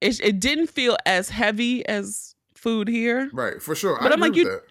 it 0.02 0.20
it 0.20 0.40
didn't 0.40 0.68
feel 0.68 0.96
as 1.06 1.30
heavy 1.30 1.86
as 1.88 2.36
food 2.56 2.88
here. 2.88 3.30
Right, 3.34 3.62
for 3.62 3.74
sure. 3.76 3.98
But 4.02 4.12
I 4.12 4.14
I'm 4.14 4.20
like, 4.22 4.36
you- 4.36 4.46
that. 4.46 4.64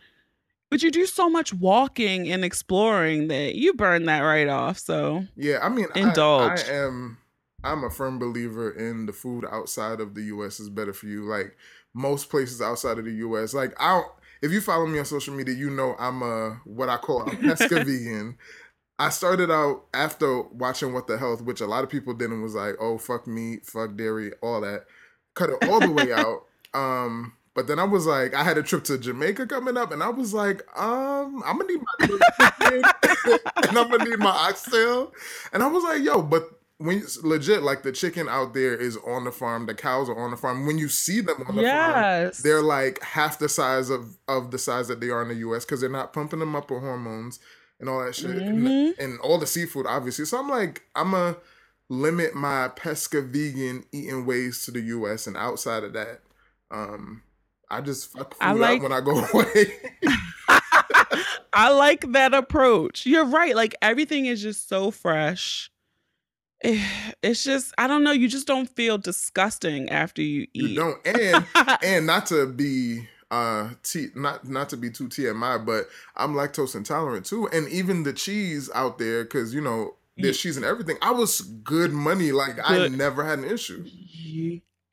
But 0.71 0.83
you 0.83 0.91
do 0.91 1.07
so 1.07 1.31
much 1.31 1.55
walking 1.55 2.31
and 2.31 2.45
exploring 2.45 3.29
that 3.29 3.55
you 3.55 3.75
burn 3.75 4.05
that 4.07 4.21
right 4.21 4.49
off. 4.49 4.79
So 4.79 5.25
Yeah, 5.37 5.59
I 5.63 5.69
mean, 5.69 5.87
Indulge. 5.95 6.69
I, 6.69 6.73
am. 6.73 7.19
I'm 7.63 7.85
a 7.85 7.91
firm 7.91 8.19
believer 8.19 8.71
in 8.71 9.07
the 9.07 9.13
food 9.13 9.45
outside 9.51 10.01
of 10.01 10.15
the 10.15 10.23
U.S. 10.25 10.61
is 10.61 10.69
better 10.69 10.93
for 10.93 11.07
you. 11.07 11.25
Like 11.25 11.57
most 11.95 12.31
places 12.31 12.61
outside 12.61 12.99
of 12.99 13.05
the 13.05 13.15
U.S. 13.15 13.55
Like 13.55 13.75
I, 13.81 13.95
don't, 13.95 14.07
if 14.43 14.53
you 14.53 14.61
follow 14.61 14.87
me 14.87 14.99
on 14.99 15.05
social 15.05 15.35
media, 15.35 15.55
you 15.55 15.71
know 15.71 15.97
I'm 15.99 16.23
a 16.23 16.61
what 16.65 16.89
I 16.89 16.97
call 16.97 17.23
a 17.23 17.35
pesca 17.35 17.85
vegan. 17.85 18.37
I 18.99 19.11
started 19.11 19.51
out 19.51 19.85
after 19.93 20.43
watching 20.43 20.93
What 20.93 21.07
the 21.07 21.19
Health, 21.19 21.43
which 21.43 21.61
a 21.61 21.67
lot 21.67 21.85
of 21.85 21.91
people 21.91 22.15
did 22.15 22.31
and 22.31 22.43
was 22.43 22.55
like, 22.55 22.77
oh 22.81 22.99
fuck 22.99 23.27
meat, 23.27 23.67
fuck 23.67 23.97
dairy, 23.97 24.33
all 24.43 24.61
that. 24.63 24.85
Cut 25.35 25.51
it 25.51 25.69
all 25.69 25.81
the 25.81 25.91
way 25.91 26.13
out. 26.15 26.45
Um, 26.73 27.35
but 27.57 27.67
then 27.67 27.79
I 27.81 27.85
was 27.85 28.07
like, 28.07 28.35
I 28.35 28.45
had 28.45 28.57
a 28.59 28.63
trip 28.63 28.85
to 28.85 28.99
Jamaica 28.99 29.47
coming 29.49 29.77
up, 29.77 29.91
and 29.91 30.03
I 30.03 30.09
was 30.11 30.33
like, 30.33 30.63
um, 30.79 31.43
I'm 31.45 31.59
gonna 31.59 31.73
need 31.73 31.81
my 31.81 32.07
chicken 32.07 32.85
and 33.69 33.79
I'm 33.79 33.91
gonna 33.91 34.05
need 34.05 34.19
my 34.21 34.31
oxtail. 34.31 35.13
And 35.53 35.63
I 35.63 35.67
was 35.67 35.83
like, 35.83 36.03
yo, 36.03 36.23
but 36.23 36.49
when 36.79 36.99
you, 36.99 37.07
legit, 37.23 37.63
like 37.63 37.83
the 37.83 37.91
chicken 37.91 38.29
out 38.29 38.53
there 38.53 38.75
is 38.75 38.99
on 39.07 39.25
the 39.25 39.33
farm, 39.33 39.65
the 39.67 39.75
cows 39.75 40.11
are 40.11 40.19
on 40.23 40.31
the 40.31 40.37
farm. 40.37 40.67
When 40.67 40.77
you 40.79 40.89
see 40.89 41.23
them 41.23 41.43
on 41.49 41.57
the 41.57 41.63
farm, 41.63 41.63
yes, 41.65 42.39
they're 42.43 42.61
like 42.63 43.03
half 43.03 43.39
the 43.39 43.49
size 43.49 43.89
of 43.91 44.17
of 44.29 44.51
the 44.51 44.59
size 44.59 44.87
that 44.89 45.01
they 45.01 45.09
are 45.09 45.23
in 45.23 45.29
the 45.29 45.35
U.S. 45.37 45.65
because 45.65 45.81
they're 45.81 45.89
not 45.91 46.13
pumping 46.13 46.39
them 46.39 46.55
up 46.55 46.71
with 46.71 46.83
hormones 46.83 47.41
and 47.81 47.89
all 47.89 48.05
that 48.05 48.15
shit, 48.15 48.31
and, 48.31 48.67
Mhm. 48.67 48.99
and 48.99 49.19
all 49.21 49.39
the 49.39 49.47
seafood, 49.47 49.87
obviously. 49.87 50.25
So 50.27 50.39
I'm 50.39 50.49
like, 50.51 50.83
I'm 50.95 51.15
a 51.15 51.37
limit 51.89 52.35
my 52.35 52.69
pesca 52.69 53.23
vegan 53.23 53.85
eating 53.93 54.27
ways 54.27 54.65
to 54.67 54.71
the 54.71 54.81
U.S. 54.81 55.27
and 55.27 55.37
outside 55.37 55.83
of 55.85 55.93
that, 55.95 56.21
um, 56.71 57.23
I 57.71 57.81
just 57.81 58.13
fuck 58.13 58.35
food 58.35 58.43
I 58.43 58.53
like- 58.53 58.77
up 58.79 58.83
when 58.83 58.93
I 58.93 59.01
go 59.01 59.25
away. 59.35 59.73
I 61.53 61.71
like 61.71 62.13
that 62.13 62.35
approach. 62.35 63.07
You're 63.07 63.25
right. 63.25 63.57
Like 63.57 63.75
everything 63.81 64.27
is 64.27 64.43
just 64.43 64.69
so 64.69 64.91
fresh. 64.91 65.71
It's 67.23 67.43
just 67.43 67.73
I 67.79 67.87
don't 67.87 68.05
know. 68.05 68.13
You 68.13 68.29
just 68.29 68.47
don't 68.47 68.69
feel 68.69 68.99
disgusting 68.99 69.89
after 69.91 70.23
you 70.23 70.47
you 70.53 70.69
eat. 70.69 70.77
don't, 70.77 71.05
and 71.07 71.45
and 71.83 72.07
not 72.07 72.27
to 72.27 72.47
be 72.47 73.09
uh 73.31 73.71
t 73.83 74.09
not 74.15 74.47
not 74.49 74.69
to 74.71 74.77
be 74.77 74.91
too 74.91 75.09
TMI, 75.09 75.65
but 75.67 75.89
I'm 76.17 76.35
lactose 76.35 76.77
intolerant 76.77 77.27
too, 77.27 77.49
and 77.49 77.69
even 77.69 78.05
the 78.05 78.13
cheese 78.13 78.71
out 78.75 78.99
there 78.99 79.25
because 79.25 79.53
you 79.55 79.61
know 79.61 79.95
there's 80.17 80.39
cheese 80.39 80.57
and 80.57 80.65
everything. 80.65 80.97
I 81.03 81.11
was 81.11 81.41
good 81.41 81.93
money, 81.93 82.33
like 82.33 82.57
I 82.63 82.89
never 82.89 83.25
had 83.25 83.39
an 83.41 83.45
issue. 83.51 83.85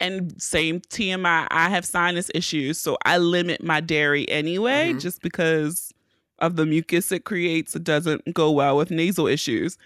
And 0.04 0.42
same 0.42 0.82
TMI. 0.82 1.48
I 1.50 1.70
have 1.70 1.86
sinus 1.86 2.30
issues, 2.36 2.78
so 2.80 2.98
I 3.06 3.18
limit 3.18 3.64
my 3.64 3.80
dairy 3.80 4.30
anyway, 4.30 4.94
Mhm. 4.94 5.02
just 5.02 5.22
because 5.22 5.92
of 6.40 6.56
the 6.58 6.66
mucus 6.66 7.12
it 7.12 7.24
creates. 7.24 7.76
It 7.76 7.84
doesn't 7.84 8.34
go 8.34 8.52
well 8.52 8.76
with 8.78 8.92
nasal 8.92 9.28
issues. 9.28 9.78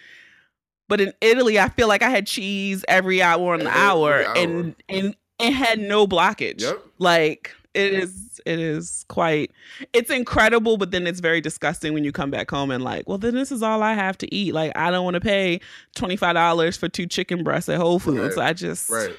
But 0.90 1.02
in 1.02 1.14
Italy, 1.22 1.60
I 1.60 1.70
feel 1.70 1.88
like 1.88 2.02
I 2.02 2.10
had 2.10 2.26
cheese 2.26 2.84
every 2.88 3.22
hour 3.22 3.54
on 3.54 3.60
the 3.60 3.66
Every 3.70 3.80
hour, 3.82 4.26
hour. 4.26 4.38
and 4.38 4.76
and 4.90 5.16
it 5.40 5.52
had 5.54 5.80
no 5.80 6.08
blockage. 6.08 6.62
Yep. 6.62 6.82
Like 6.98 7.54
it 7.74 7.94
is, 7.94 8.42
it 8.46 8.60
is 8.60 9.06
quite. 9.10 9.52
It's 9.94 10.10
incredible, 10.10 10.78
but 10.78 10.90
then 10.90 11.06
it's 11.06 11.20
very 11.20 11.42
disgusting 11.42 11.94
when 11.94 12.04
you 12.04 12.12
come 12.12 12.32
back 12.32 12.50
home 12.50 12.72
and 12.72 12.84
like, 12.84 13.08
well, 13.08 13.20
then 13.20 13.36
this 13.36 13.52
is 13.52 13.62
all 13.62 13.84
I 13.84 13.94
have 13.94 14.18
to 14.20 14.34
eat. 14.34 14.54
Like 14.54 14.72
I 14.76 14.90
don't 14.90 15.04
want 15.04 15.14
to 15.16 15.22
pay 15.22 15.60
twenty 15.94 16.16
five 16.16 16.34
dollars 16.34 16.76
for 16.78 16.88
two 16.90 17.06
chicken 17.06 17.44
breasts 17.44 17.70
at 17.70 17.78
Whole 17.78 18.00
Foods. 18.00 18.36
Right. 18.38 18.48
I 18.50 18.54
just, 18.54 18.90
Right. 18.90 19.16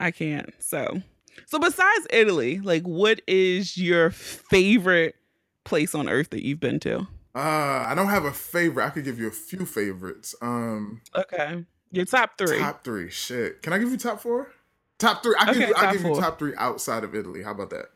I 0.00 0.10
can't. 0.10 0.52
So, 0.58 1.02
so 1.46 1.58
besides 1.58 2.06
Italy, 2.10 2.58
like, 2.60 2.82
what 2.82 3.20
is 3.26 3.76
your 3.76 4.10
favorite 4.10 5.16
place 5.64 5.94
on 5.94 6.08
earth 6.08 6.30
that 6.30 6.44
you've 6.44 6.60
been 6.60 6.80
to? 6.80 7.06
Uh, 7.34 7.84
I 7.86 7.92
don't 7.94 8.08
have 8.08 8.24
a 8.24 8.32
favorite. 8.32 8.84
I 8.86 8.90
could 8.90 9.04
give 9.04 9.18
you 9.18 9.26
a 9.28 9.32
few 9.32 9.66
favorites. 9.66 10.34
Um, 10.40 11.02
Okay, 11.14 11.64
your 11.90 12.04
top 12.06 12.38
three. 12.38 12.58
top 12.58 12.82
three. 12.84 13.10
Shit. 13.10 13.62
Can 13.62 13.72
I 13.72 13.78
give 13.78 13.90
you 13.90 13.98
top 13.98 14.20
four? 14.20 14.52
Top 14.98 15.22
three. 15.22 15.34
I 15.38 15.52
give 15.52 15.62
Okay, 15.62 15.72
I 15.76 15.92
give 15.92 16.02
you 16.02 16.14
top 16.14 16.38
three 16.38 16.54
outside 16.56 17.04
of 17.04 17.14
Italy. 17.14 17.42
How 17.42 17.50
about 17.50 17.70
that? 17.70 17.86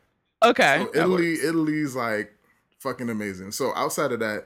okay, 0.43 0.85
So 0.93 0.99
Italy, 0.99 1.31
works. 1.31 1.43
Italy's 1.43 1.95
like 1.95 2.33
fucking 2.79 3.09
amazing. 3.09 3.51
So 3.51 3.73
outside 3.75 4.11
of 4.11 4.19
that, 4.19 4.45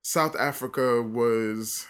South 0.00 0.34
Africa 0.36 1.02
was 1.02 1.86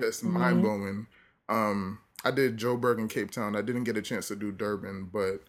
just 0.00 0.24
Mhm. 0.24 0.30
mind 0.32 0.62
blowing. 0.62 1.06
Um, 1.48 1.98
I 2.24 2.30
did 2.30 2.56
Joburg 2.58 2.98
and 2.98 3.10
Cape 3.10 3.30
Town. 3.30 3.56
I 3.56 3.62
didn't 3.62 3.84
get 3.84 3.96
a 3.96 4.02
chance 4.02 4.28
to 4.28 4.36
do 4.36 4.52
Durban, 4.52 5.10
but 5.12 5.40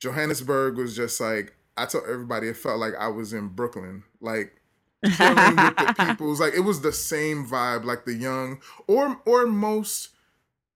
Johannesburg 0.00 0.76
was 0.76 0.94
just 0.96 1.20
like 1.20 1.54
I 1.76 1.86
told 1.86 2.04
everybody 2.08 2.48
it 2.48 2.56
felt 2.56 2.78
like 2.78 2.94
I 2.98 3.08
was 3.08 3.32
in 3.32 3.48
Brooklyn. 3.48 4.04
Like 4.20 4.60
chilling 5.10 5.60
with 5.60 5.78
the 5.78 5.86
people. 5.98 6.26
It 6.26 6.30
was 6.30 6.40
like 6.40 6.54
it 6.54 6.60
was 6.60 6.80
the 6.80 6.92
same 6.92 7.46
vibe, 7.46 7.84
like 7.84 8.04
the 8.04 8.14
young 8.14 8.60
or 8.86 9.20
or 9.26 9.46
most 9.46 10.10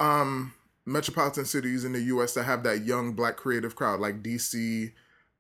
um 0.00 0.54
metropolitan 0.86 1.44
cities 1.44 1.84
in 1.84 1.92
the 1.92 2.00
US 2.02 2.34
that 2.34 2.44
have 2.44 2.62
that 2.64 2.84
young 2.84 3.12
black 3.12 3.36
creative 3.36 3.76
crowd, 3.76 4.00
like 4.00 4.22
DC, 4.22 4.92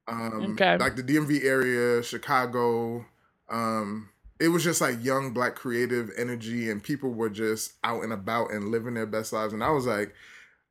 um 0.06 0.60
Okay. 0.60 0.76
like 0.78 0.96
the 0.96 1.02
DMV 1.02 1.44
area, 1.44 2.02
Chicago. 2.02 3.06
Um 3.48 4.10
it 4.40 4.48
was 4.48 4.62
just 4.64 4.80
like 4.80 5.02
young 5.04 5.32
black 5.32 5.54
creative 5.54 6.10
energy 6.16 6.70
and 6.70 6.82
people 6.82 7.10
were 7.10 7.30
just 7.30 7.72
out 7.82 8.04
and 8.04 8.12
about 8.12 8.52
and 8.52 8.70
living 8.70 8.94
their 8.94 9.06
best 9.06 9.32
lives. 9.32 9.52
And 9.52 9.64
I 9.64 9.70
was 9.70 9.86
like, 9.86 10.14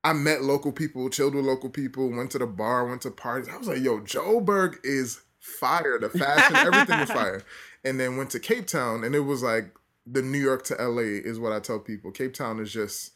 I 0.03 0.13
met 0.13 0.41
local 0.43 0.71
people, 0.71 1.09
chilled 1.09 1.36
with 1.36 1.45
local 1.45 1.69
people, 1.69 2.09
went 2.09 2.31
to 2.31 2.38
the 2.39 2.47
bar, 2.47 2.86
went 2.88 3.01
to 3.01 3.12
parties. 3.12 3.50
I 3.53 3.57
was 3.57 3.67
like, 3.67 3.79
yo, 3.81 4.00
Joburg 4.00 4.77
is 4.83 5.21
fire. 5.39 6.00
The 6.00 6.09
fashion, 6.09 6.55
everything 6.55 7.00
was 7.00 7.12
fire. 7.12 7.43
And 7.83 8.00
then 8.00 8.15
went 8.15 8.29
to 8.31 8.39
Cape 8.39 8.67
Town, 8.67 9.03
and 9.03 9.15
it 9.15 9.21
was 9.21 9.43
like 9.43 9.74
the 10.05 10.21
New 10.21 10.38
York 10.38 10.63
to 10.65 10.75
LA 10.75 11.01
is 11.01 11.39
what 11.39 11.51
I 11.51 11.59
tell 11.59 11.79
people. 11.79 12.12
Cape 12.12 12.33
Town 12.33 12.59
is 12.59 12.71
just 12.71 13.12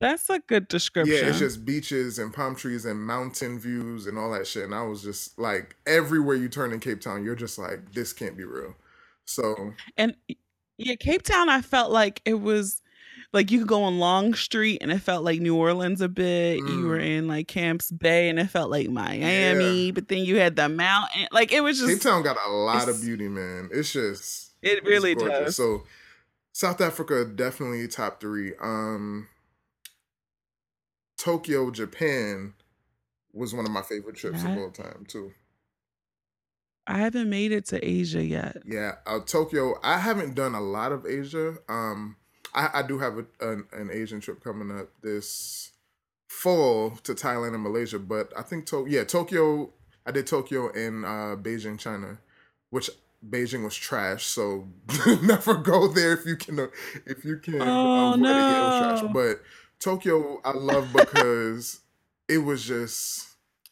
That's 0.00 0.28
a 0.28 0.40
good 0.40 0.68
description. 0.68 1.14
yeah, 1.16 1.30
it's 1.30 1.38
just 1.38 1.64
beaches 1.64 2.18
and 2.18 2.34
palm 2.34 2.54
trees 2.54 2.84
and 2.84 3.00
mountain 3.02 3.58
views 3.58 4.06
and 4.06 4.18
all 4.18 4.30
that 4.32 4.46
shit. 4.46 4.64
And 4.64 4.74
I 4.74 4.82
was 4.82 5.02
just 5.02 5.38
like, 5.38 5.76
everywhere 5.86 6.36
you 6.36 6.48
turn 6.50 6.72
in 6.72 6.80
Cape 6.80 7.00
Town, 7.00 7.24
you're 7.24 7.34
just 7.34 7.58
like, 7.58 7.92
this 7.92 8.12
can't 8.12 8.36
be 8.36 8.44
real. 8.44 8.74
So 9.30 9.74
and 9.96 10.14
yeah, 10.76 10.96
Cape 10.96 11.22
Town. 11.22 11.48
I 11.48 11.60
felt 11.62 11.90
like 11.92 12.20
it 12.24 12.34
was 12.34 12.82
like 13.32 13.50
you 13.50 13.60
could 13.60 13.68
go 13.68 13.84
on 13.84 13.98
Long 14.00 14.34
Street, 14.34 14.78
and 14.80 14.90
it 14.90 14.98
felt 14.98 15.24
like 15.24 15.40
New 15.40 15.54
Orleans 15.56 16.00
a 16.00 16.08
bit. 16.08 16.58
You 16.58 16.86
were 16.86 16.98
Mm. 16.98 17.18
in 17.18 17.28
like 17.28 17.46
Camps 17.46 17.90
Bay, 17.92 18.28
and 18.28 18.38
it 18.40 18.46
felt 18.50 18.70
like 18.70 18.88
Miami. 18.88 19.92
But 19.92 20.08
then 20.08 20.18
you 20.24 20.36
had 20.36 20.56
the 20.56 20.68
mountain. 20.68 21.28
Like 21.30 21.52
it 21.52 21.60
was 21.60 21.78
just 21.78 21.92
Cape 21.92 22.00
Town 22.02 22.22
got 22.22 22.36
a 22.44 22.50
lot 22.50 22.88
of 22.88 23.00
beauty, 23.00 23.28
man. 23.28 23.68
It's 23.72 23.92
just 23.92 24.50
It 24.62 24.84
really 24.84 25.14
does. 25.14 25.54
So 25.56 25.84
South 26.52 26.80
Africa 26.80 27.24
definitely 27.24 27.86
top 27.86 28.20
three. 28.20 28.52
Um 28.60 29.28
Tokyo, 31.18 31.70
Japan 31.70 32.54
was 33.32 33.54
one 33.54 33.66
of 33.66 33.70
my 33.70 33.82
favorite 33.82 34.16
trips 34.16 34.42
of 34.42 34.56
all 34.56 34.70
time 34.70 35.04
too. 35.06 35.32
I 36.86 36.98
haven't 36.98 37.30
made 37.30 37.52
it 37.52 37.66
to 37.66 37.84
Asia 37.84 38.24
yet. 38.24 38.56
Yeah, 38.66 38.96
uh, 39.06 39.20
Tokyo. 39.20 39.78
I 39.82 39.98
haven't 39.98 40.34
done 40.34 40.54
a 40.54 40.60
lot 40.60 40.92
of 40.92 41.06
Asia. 41.06 41.56
Um, 41.68 42.16
I, 42.54 42.70
I 42.74 42.82
do 42.82 42.98
have 42.98 43.18
a, 43.18 43.26
an, 43.40 43.66
an 43.72 43.90
Asian 43.92 44.20
trip 44.20 44.42
coming 44.42 44.76
up 44.76 44.88
this 45.02 45.70
fall 46.28 46.90
to 47.02 47.14
Thailand 47.14 47.54
and 47.54 47.62
Malaysia, 47.62 47.98
but 47.98 48.32
I 48.36 48.42
think 48.42 48.66
to- 48.66 48.86
yeah 48.88 49.04
Tokyo. 49.04 49.72
I 50.06 50.12
did 50.12 50.26
Tokyo 50.26 50.72
and 50.72 51.04
uh, 51.04 51.36
Beijing, 51.36 51.78
China, 51.78 52.18
which 52.70 52.88
Beijing 53.28 53.64
was 53.64 53.76
trash. 53.76 54.24
So 54.24 54.66
never 55.22 55.54
go 55.54 55.88
there 55.88 56.14
if 56.14 56.24
you 56.24 56.36
can 56.36 56.68
if 57.06 57.24
you 57.24 57.36
can 57.36 57.60
oh, 57.60 58.14
avoid 58.14 58.20
no. 58.20 58.30
it. 58.30 58.56
it 58.56 58.62
was 58.62 59.00
trash. 59.00 59.12
But 59.12 59.42
Tokyo, 59.78 60.40
I 60.44 60.52
love 60.52 60.92
because 60.92 61.80
it 62.28 62.38
was 62.38 62.64
just 62.64 63.28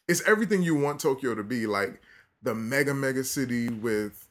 it's 0.07 0.27
everything 0.27 0.63
you 0.63 0.75
want 0.75 1.01
Tokyo 1.01 1.35
to 1.35 1.43
be 1.43 1.67
like 1.67 2.01
the 2.43 2.55
mega 2.55 2.95
mega 2.95 3.25
city 3.25 3.69
with 3.69 4.29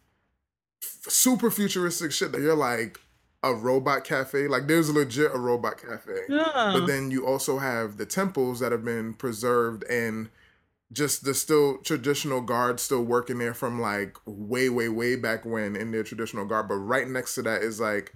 super 0.82 1.50
futuristic 1.50 2.12
shit 2.12 2.32
that 2.32 2.42
you're 2.42 2.56
like 2.56 3.00
a 3.44 3.54
robot 3.54 4.04
cafe. 4.04 4.48
Like 4.48 4.68
there's 4.68 4.90
legit 4.90 5.32
a 5.34 5.38
robot 5.38 5.82
cafe. 5.82 6.22
Yeah. 6.30 6.72
But 6.74 6.86
then 6.86 7.12
you 7.12 7.26
also 7.26 7.60
have 7.60 7.98
the 7.98 8.06
temples 8.06 8.60
that 8.60 8.72
have 8.72 8.84
been 8.84 9.14
preserved 9.14 9.84
and 9.86 10.30
just 10.92 11.26
the 11.26 11.34
still 11.34 11.78
traditional 11.80 12.42
guards 12.42 12.82
still 12.82 13.04
working 13.04 13.40
there 13.40 13.54
from 13.54 13.82
like 13.82 14.18
way, 14.26 14.70
way, 14.70 14.90
way 14.90 15.16
back 15.16 15.46
when 15.46 15.76
in 15.76 15.92
their 15.92 16.04
traditional 16.04 16.46
guard. 16.46 16.68
But 16.68 16.76
right 16.76 17.08
next 17.08 17.36
to 17.36 17.42
that 17.44 17.62
is 17.62 17.80
like 17.80 18.14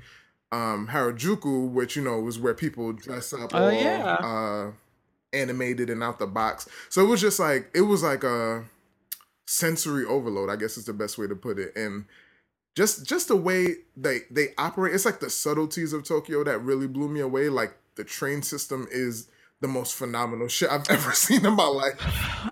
um 0.52 0.88
Harajuku, 0.92 1.70
which 1.70 1.96
you 1.96 2.04
know 2.04 2.20
was 2.20 2.40
where 2.40 2.54
people 2.54 2.94
dress 2.94 3.34
up 3.34 3.52
oh, 3.54 3.66
all 3.66 3.72
yeah. 3.72 4.16
uh 4.16 4.72
animated 5.34 5.90
and 5.90 6.04
out 6.04 6.20
the 6.20 6.28
box. 6.28 6.68
So 6.90 7.04
it 7.04 7.08
was 7.08 7.22
just 7.22 7.40
like 7.40 7.70
it 7.74 7.82
was 7.82 8.04
like 8.04 8.24
a 8.24 8.66
sensory 9.52 10.06
overload, 10.06 10.50
I 10.50 10.56
guess 10.56 10.78
is 10.78 10.86
the 10.86 10.94
best 10.94 11.18
way 11.18 11.28
to 11.28 11.36
put 11.36 11.60
it. 11.60 11.76
And 11.76 12.06
just 12.76 13.06
just 13.06 13.28
the 13.28 13.36
way 13.36 13.76
they 13.98 14.20
they 14.32 14.50
operate, 14.58 14.96
it's 14.96 15.06
like 15.06 15.20
the 15.20 15.30
subtleties 15.30 15.94
of 15.94 16.04
Tokyo 16.04 16.44
that 16.46 16.60
really 16.60 16.88
blew 16.88 17.10
me 17.10 17.20
away. 17.20 17.50
Like 17.50 17.76
the 17.96 18.04
train 18.04 18.42
system 18.42 18.88
is 18.92 19.28
the 19.60 19.68
most 19.68 19.96
phenomenal 19.96 20.48
shit 20.48 20.70
I've 20.72 20.86
ever 20.90 21.12
seen 21.12 21.46
in 21.46 21.54
my 21.54 21.68
life. 21.68 22.50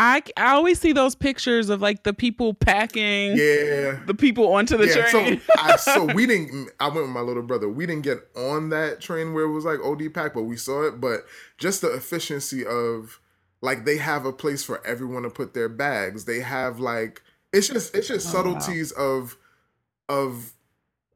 I, 0.00 0.22
I 0.36 0.52
always 0.52 0.78
see 0.78 0.92
those 0.92 1.16
pictures 1.16 1.68
of 1.68 1.82
like 1.82 2.04
the 2.04 2.14
people 2.14 2.54
packing 2.54 3.36
yeah 3.36 3.98
the 4.06 4.14
people 4.16 4.52
onto 4.52 4.76
the 4.76 4.86
yeah, 4.86 5.10
train. 5.10 5.40
so 5.40 5.52
I 5.58 5.76
so 5.76 6.04
we 6.04 6.24
didn't 6.24 6.70
I 6.78 6.86
went 6.86 7.02
with 7.02 7.10
my 7.10 7.20
little 7.20 7.42
brother. 7.42 7.68
We 7.68 7.86
didn't 7.86 8.04
get 8.04 8.18
on 8.36 8.68
that 8.68 9.00
train 9.00 9.34
where 9.34 9.42
it 9.42 9.52
was 9.52 9.64
like 9.64 9.80
OD 9.84 10.14
pack, 10.14 10.34
but 10.34 10.44
we 10.44 10.56
saw 10.56 10.86
it. 10.86 11.00
But 11.00 11.24
just 11.58 11.80
the 11.80 11.92
efficiency 11.92 12.64
of 12.64 13.18
like 13.60 13.84
they 13.84 13.96
have 13.96 14.24
a 14.24 14.32
place 14.32 14.62
for 14.62 14.84
everyone 14.86 15.22
to 15.22 15.30
put 15.30 15.54
their 15.54 15.68
bags. 15.68 16.24
They 16.24 16.40
have 16.40 16.80
like 16.80 17.22
it's 17.52 17.68
just 17.68 17.94
it's 17.94 18.08
just 18.08 18.28
oh, 18.28 18.32
subtleties 18.32 18.92
wow. 18.96 19.04
of 19.04 19.36
of 20.08 20.52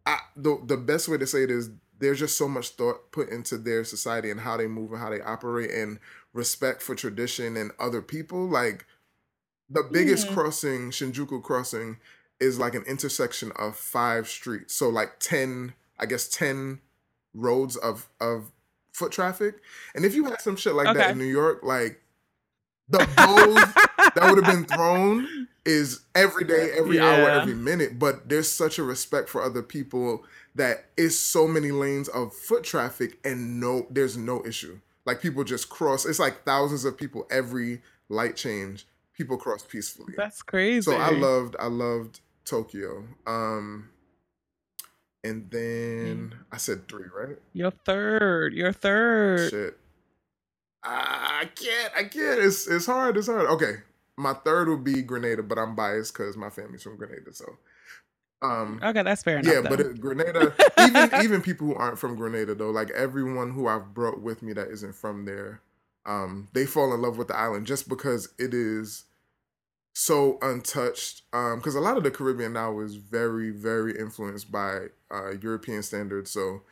I, 0.06 0.18
the 0.36 0.60
the 0.64 0.76
best 0.76 1.08
way 1.08 1.18
to 1.18 1.26
say 1.26 1.44
it 1.44 1.50
is 1.50 1.70
there's 1.98 2.18
just 2.18 2.36
so 2.36 2.48
much 2.48 2.70
thought 2.70 3.12
put 3.12 3.28
into 3.28 3.56
their 3.56 3.84
society 3.84 4.30
and 4.30 4.40
how 4.40 4.56
they 4.56 4.66
move 4.66 4.90
and 4.92 5.00
how 5.00 5.10
they 5.10 5.20
operate 5.20 5.70
and 5.70 6.00
respect 6.32 6.82
for 6.82 6.94
tradition 6.94 7.56
and 7.56 7.70
other 7.78 8.02
people. 8.02 8.46
Like 8.46 8.86
the 9.70 9.84
biggest 9.84 10.26
mm-hmm. 10.26 10.34
crossing, 10.34 10.90
Shinjuku 10.90 11.42
crossing, 11.42 11.98
is 12.40 12.58
like 12.58 12.74
an 12.74 12.82
intersection 12.88 13.52
of 13.56 13.76
five 13.76 14.26
streets. 14.26 14.74
So 14.74 14.88
like 14.88 15.20
ten, 15.20 15.74
I 15.98 16.06
guess 16.06 16.28
ten 16.28 16.80
roads 17.34 17.76
of 17.76 18.08
of 18.20 18.50
foot 18.92 19.12
traffic. 19.12 19.60
And 19.94 20.04
if 20.04 20.14
you 20.14 20.24
had 20.24 20.40
some 20.40 20.56
shit 20.56 20.74
like 20.74 20.88
okay. 20.88 20.98
that 20.98 21.10
in 21.12 21.18
New 21.18 21.24
York, 21.24 21.60
like 21.62 22.01
the 22.92 23.08
bows 23.16 24.12
that 24.14 24.30
would 24.30 24.44
have 24.44 24.54
been 24.54 24.64
thrown 24.64 25.48
is 25.64 26.00
every 26.14 26.44
day, 26.44 26.70
every 26.76 26.96
yeah. 26.96 27.04
hour, 27.04 27.30
every 27.30 27.54
minute. 27.54 27.98
But 27.98 28.28
there's 28.28 28.50
such 28.50 28.78
a 28.78 28.82
respect 28.82 29.28
for 29.28 29.42
other 29.42 29.62
people 29.62 30.24
that 30.54 30.86
is 30.96 31.18
so 31.18 31.46
many 31.48 31.70
lanes 31.70 32.08
of 32.08 32.34
foot 32.34 32.64
traffic 32.64 33.18
and 33.24 33.60
no 33.60 33.86
there's 33.90 34.16
no 34.16 34.44
issue. 34.44 34.78
Like 35.04 35.20
people 35.20 35.44
just 35.44 35.68
cross. 35.68 36.04
It's 36.04 36.18
like 36.18 36.44
thousands 36.44 36.84
of 36.84 36.96
people 36.96 37.26
every 37.30 37.82
light 38.08 38.36
change. 38.36 38.86
People 39.16 39.36
cross 39.36 39.62
peacefully. 39.62 40.14
That's 40.16 40.42
crazy. 40.42 40.82
So 40.82 40.96
I 40.96 41.10
loved 41.10 41.56
I 41.58 41.66
loved 41.66 42.20
Tokyo. 42.44 43.04
Um 43.26 43.88
and 45.24 45.48
then 45.50 46.32
mm. 46.34 46.38
I 46.50 46.56
said 46.56 46.88
three, 46.88 47.06
right? 47.14 47.36
Your 47.52 47.70
third. 47.70 48.54
Your 48.54 48.72
third. 48.72 49.50
Shit. 49.50 49.78
I 50.84 51.48
can't. 51.54 51.92
I 51.96 52.04
can't. 52.04 52.40
It's 52.40 52.66
it's 52.66 52.86
hard. 52.86 53.16
It's 53.16 53.28
hard. 53.28 53.46
Okay. 53.46 53.76
My 54.16 54.34
third 54.34 54.68
would 54.68 54.84
be 54.84 55.02
Grenada, 55.02 55.42
but 55.42 55.58
I'm 55.58 55.74
biased 55.74 56.12
because 56.12 56.36
my 56.36 56.50
family's 56.50 56.82
from 56.82 56.96
Grenada. 56.96 57.32
So 57.32 57.56
um, 58.42 58.80
okay, 58.82 59.02
that's 59.02 59.22
fair 59.22 59.38
enough. 59.38 59.52
Yeah, 59.52 59.60
though. 59.60 59.68
but 59.70 59.80
it, 59.80 60.00
Grenada, 60.00 60.52
even 60.80 61.10
even 61.24 61.42
people 61.42 61.68
who 61.68 61.74
aren't 61.74 61.98
from 61.98 62.16
Grenada 62.16 62.54
though, 62.54 62.70
like 62.70 62.90
everyone 62.90 63.52
who 63.52 63.68
I've 63.68 63.94
brought 63.94 64.20
with 64.20 64.42
me 64.42 64.52
that 64.52 64.68
isn't 64.68 64.94
from 64.94 65.24
there, 65.24 65.60
um, 66.04 66.48
they 66.52 66.66
fall 66.66 66.92
in 66.92 67.00
love 67.00 67.16
with 67.16 67.28
the 67.28 67.36
island 67.36 67.66
just 67.66 67.88
because 67.88 68.28
it 68.38 68.52
is 68.52 69.04
so 69.94 70.38
untouched. 70.42 71.22
Um, 71.32 71.58
because 71.58 71.76
a 71.76 71.80
lot 71.80 71.96
of 71.96 72.02
the 72.02 72.10
Caribbean 72.10 72.52
now 72.52 72.80
is 72.80 72.96
very 72.96 73.50
very 73.50 73.96
influenced 73.96 74.50
by 74.50 74.86
uh, 75.10 75.32
European 75.40 75.82
standards. 75.82 76.32
So 76.32 76.62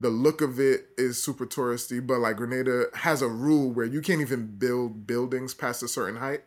the 0.00 0.10
look 0.10 0.40
of 0.40 0.60
it 0.60 0.88
is 0.98 1.22
super 1.22 1.46
touristy, 1.46 2.06
but 2.06 2.18
like 2.18 2.36
Grenada 2.36 2.86
has 2.94 3.22
a 3.22 3.28
rule 3.28 3.70
where 3.70 3.86
you 3.86 4.00
can't 4.00 4.20
even 4.20 4.58
build 4.58 5.06
buildings 5.06 5.54
past 5.54 5.82
a 5.82 5.88
certain 5.88 6.16
height, 6.16 6.42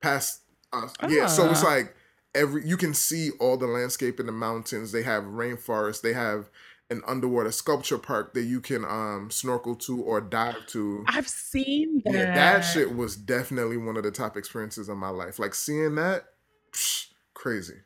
past 0.00 0.42
uh, 0.72 0.88
yeah. 1.08 1.26
So 1.26 1.50
it's 1.50 1.64
ah. 1.64 1.68
like 1.68 1.94
every 2.34 2.66
you 2.66 2.76
can 2.76 2.94
see 2.94 3.30
all 3.40 3.56
the 3.56 3.66
landscape 3.66 4.20
in 4.20 4.26
the 4.26 4.32
mountains. 4.32 4.92
They 4.92 5.02
have 5.02 5.24
rainforest. 5.24 6.02
They 6.02 6.12
have 6.12 6.48
an 6.90 7.02
underwater 7.06 7.50
sculpture 7.50 7.98
park 7.98 8.34
that 8.34 8.42
you 8.42 8.60
can 8.60 8.84
um 8.84 9.30
snorkel 9.30 9.74
to 9.76 10.00
or 10.02 10.20
dive 10.20 10.66
to. 10.68 11.04
I've 11.08 11.28
seen 11.28 12.02
that. 12.04 12.14
Yeah, 12.14 12.34
that 12.34 12.60
shit 12.60 12.94
was 12.94 13.16
definitely 13.16 13.78
one 13.78 13.96
of 13.96 14.04
the 14.04 14.10
top 14.10 14.36
experiences 14.36 14.88
of 14.88 14.96
my 14.96 15.08
life. 15.08 15.38
Like 15.38 15.54
seeing 15.54 15.96
that, 15.96 16.24
psh, 16.72 17.08
crazy. 17.34 17.78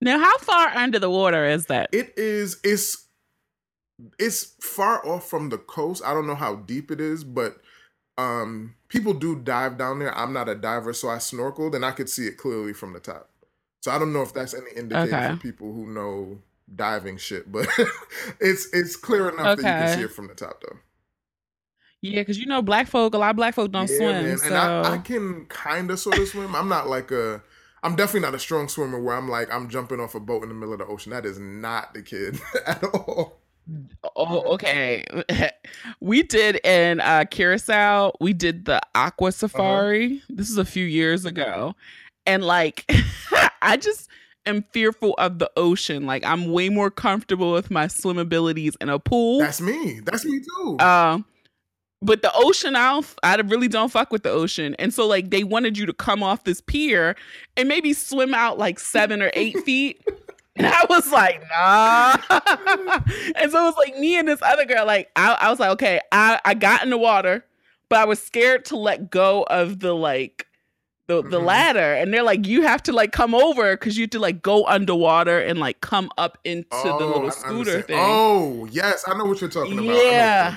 Now, 0.00 0.18
how 0.18 0.36
far 0.38 0.68
under 0.68 0.98
the 0.98 1.10
water 1.10 1.46
is 1.46 1.66
that? 1.66 1.88
It 1.92 2.14
is. 2.16 2.60
It's 2.62 3.03
it's 4.18 4.54
far 4.60 5.06
off 5.06 5.28
from 5.28 5.50
the 5.50 5.58
coast. 5.58 6.02
I 6.04 6.14
don't 6.14 6.26
know 6.26 6.34
how 6.34 6.56
deep 6.56 6.90
it 6.90 7.00
is, 7.00 7.24
but 7.24 7.56
um 8.16 8.74
people 8.88 9.12
do 9.12 9.36
dive 9.36 9.76
down 9.76 9.98
there. 9.98 10.16
I'm 10.16 10.32
not 10.32 10.48
a 10.48 10.54
diver, 10.54 10.92
so 10.92 11.08
I 11.08 11.16
snorkeled 11.16 11.74
and 11.74 11.84
I 11.84 11.92
could 11.92 12.08
see 12.08 12.26
it 12.26 12.36
clearly 12.36 12.72
from 12.72 12.92
the 12.92 13.00
top. 13.00 13.30
So 13.82 13.90
I 13.90 13.98
don't 13.98 14.12
know 14.12 14.22
if 14.22 14.32
that's 14.32 14.54
any 14.54 14.70
indicator 14.76 15.16
okay. 15.16 15.34
for 15.34 15.40
people 15.40 15.72
who 15.72 15.86
know 15.86 16.38
diving 16.74 17.18
shit, 17.18 17.50
but 17.50 17.68
it's 18.40 18.68
it's 18.72 18.96
clear 18.96 19.28
enough 19.28 19.58
okay. 19.58 19.62
that 19.62 19.80
you 19.80 19.86
can 19.86 19.98
see 19.98 20.04
it 20.04 20.12
from 20.12 20.28
the 20.28 20.34
top 20.34 20.62
though. 20.62 20.78
Yeah, 22.00 22.20
because 22.20 22.38
you 22.38 22.46
know 22.46 22.60
black 22.60 22.86
folk, 22.86 23.14
a 23.14 23.18
lot 23.18 23.30
of 23.30 23.36
black 23.36 23.54
folk 23.54 23.72
don't 23.72 23.90
yeah, 23.90 23.96
swim. 23.96 24.24
Man. 24.24 24.38
So. 24.38 24.46
And 24.46 24.56
I, 24.56 24.94
I 24.94 24.98
can 24.98 25.46
kind 25.46 25.90
of 25.90 25.98
sort 25.98 26.18
of 26.18 26.28
swim. 26.28 26.54
I'm 26.54 26.68
not 26.68 26.88
like 26.88 27.10
a 27.10 27.42
I'm 27.82 27.96
definitely 27.96 28.20
not 28.20 28.34
a 28.34 28.38
strong 28.38 28.68
swimmer 28.68 28.98
where 28.98 29.14
I'm 29.14 29.28
like 29.28 29.52
I'm 29.52 29.68
jumping 29.68 30.00
off 30.00 30.14
a 30.14 30.20
boat 30.20 30.42
in 30.42 30.48
the 30.48 30.54
middle 30.54 30.72
of 30.72 30.78
the 30.78 30.86
ocean. 30.86 31.12
That 31.12 31.26
is 31.26 31.38
not 31.38 31.92
the 31.92 32.02
kid 32.02 32.40
at 32.66 32.82
all. 32.82 33.40
Oh, 34.16 34.54
okay. 34.54 35.04
we 36.00 36.22
did 36.22 36.56
in 36.64 37.00
uh, 37.00 37.24
Curacao. 37.30 38.12
We 38.20 38.32
did 38.32 38.64
the 38.66 38.80
aqua 38.94 39.28
uh-huh. 39.28 39.32
safari. 39.32 40.06
Uh-huh. 40.06 40.26
This 40.28 40.50
is 40.50 40.58
a 40.58 40.64
few 40.64 40.84
years 40.84 41.24
ago, 41.24 41.74
and 42.26 42.44
like 42.44 42.90
I 43.62 43.76
just 43.76 44.08
am 44.46 44.64
fearful 44.72 45.14
of 45.18 45.38
the 45.38 45.50
ocean. 45.56 46.06
Like 46.06 46.24
I'm 46.24 46.52
way 46.52 46.68
more 46.68 46.90
comfortable 46.90 47.52
with 47.52 47.70
my 47.70 47.86
swim 47.86 48.18
abilities 48.18 48.76
in 48.80 48.88
a 48.88 48.98
pool. 48.98 49.38
That's 49.38 49.60
me. 49.60 50.00
That's 50.00 50.24
me 50.24 50.40
too. 50.40 50.78
Um, 50.80 51.24
but 52.04 52.20
the 52.20 52.30
ocean, 52.34 52.76
I 52.76 52.92
don't, 52.92 53.06
I 53.22 53.36
really 53.36 53.68
don't 53.68 53.90
fuck 53.90 54.12
with 54.12 54.24
the 54.24 54.30
ocean. 54.30 54.76
And 54.78 54.92
so 54.92 55.06
like 55.06 55.30
they 55.30 55.42
wanted 55.42 55.78
you 55.78 55.86
to 55.86 55.94
come 55.94 56.22
off 56.22 56.44
this 56.44 56.60
pier 56.60 57.16
and 57.56 57.66
maybe 57.66 57.94
swim 57.94 58.34
out 58.34 58.58
like 58.58 58.78
seven 58.78 59.22
or 59.22 59.30
eight 59.32 59.58
feet. 59.64 60.06
And 60.56 60.68
I 60.68 60.86
was 60.88 61.10
like, 61.10 61.42
nah. 61.50 62.16
and 63.36 63.50
so 63.50 63.60
it 63.60 63.64
was 63.64 63.74
like 63.76 63.98
me 63.98 64.16
and 64.16 64.28
this 64.28 64.40
other 64.42 64.64
girl, 64.64 64.86
like, 64.86 65.10
I, 65.16 65.36
I 65.40 65.50
was 65.50 65.58
like, 65.58 65.70
okay, 65.70 66.00
I, 66.12 66.40
I 66.44 66.54
got 66.54 66.84
in 66.84 66.90
the 66.90 66.98
water, 66.98 67.44
but 67.88 67.98
I 67.98 68.04
was 68.04 68.22
scared 68.22 68.64
to 68.66 68.76
let 68.76 69.10
go 69.10 69.42
of 69.44 69.80
the 69.80 69.94
like 69.94 70.46
the 71.06 71.22
the 71.22 71.38
mm-hmm. 71.38 71.46
ladder. 71.46 71.94
And 71.94 72.14
they're 72.14 72.22
like 72.22 72.46
you 72.46 72.62
have 72.62 72.82
to 72.84 72.92
like 72.92 73.12
come 73.12 73.34
over 73.34 73.76
because 73.76 73.96
you 73.96 74.04
have 74.04 74.10
to 74.10 74.18
like 74.18 74.42
go 74.42 74.66
underwater 74.66 75.40
and 75.40 75.58
like 75.58 75.80
come 75.80 76.10
up 76.18 76.36
into 76.44 76.68
oh, 76.72 76.98
the 76.98 77.06
little 77.06 77.30
scooter 77.30 77.80
thing. 77.82 77.96
Oh 77.98 78.66
yes 78.70 79.04
i 79.06 79.16
know 79.16 79.24
what 79.24 79.40
you're 79.40 79.50
talking 79.50 79.78
about. 79.78 79.96
Yeah. 79.96 80.56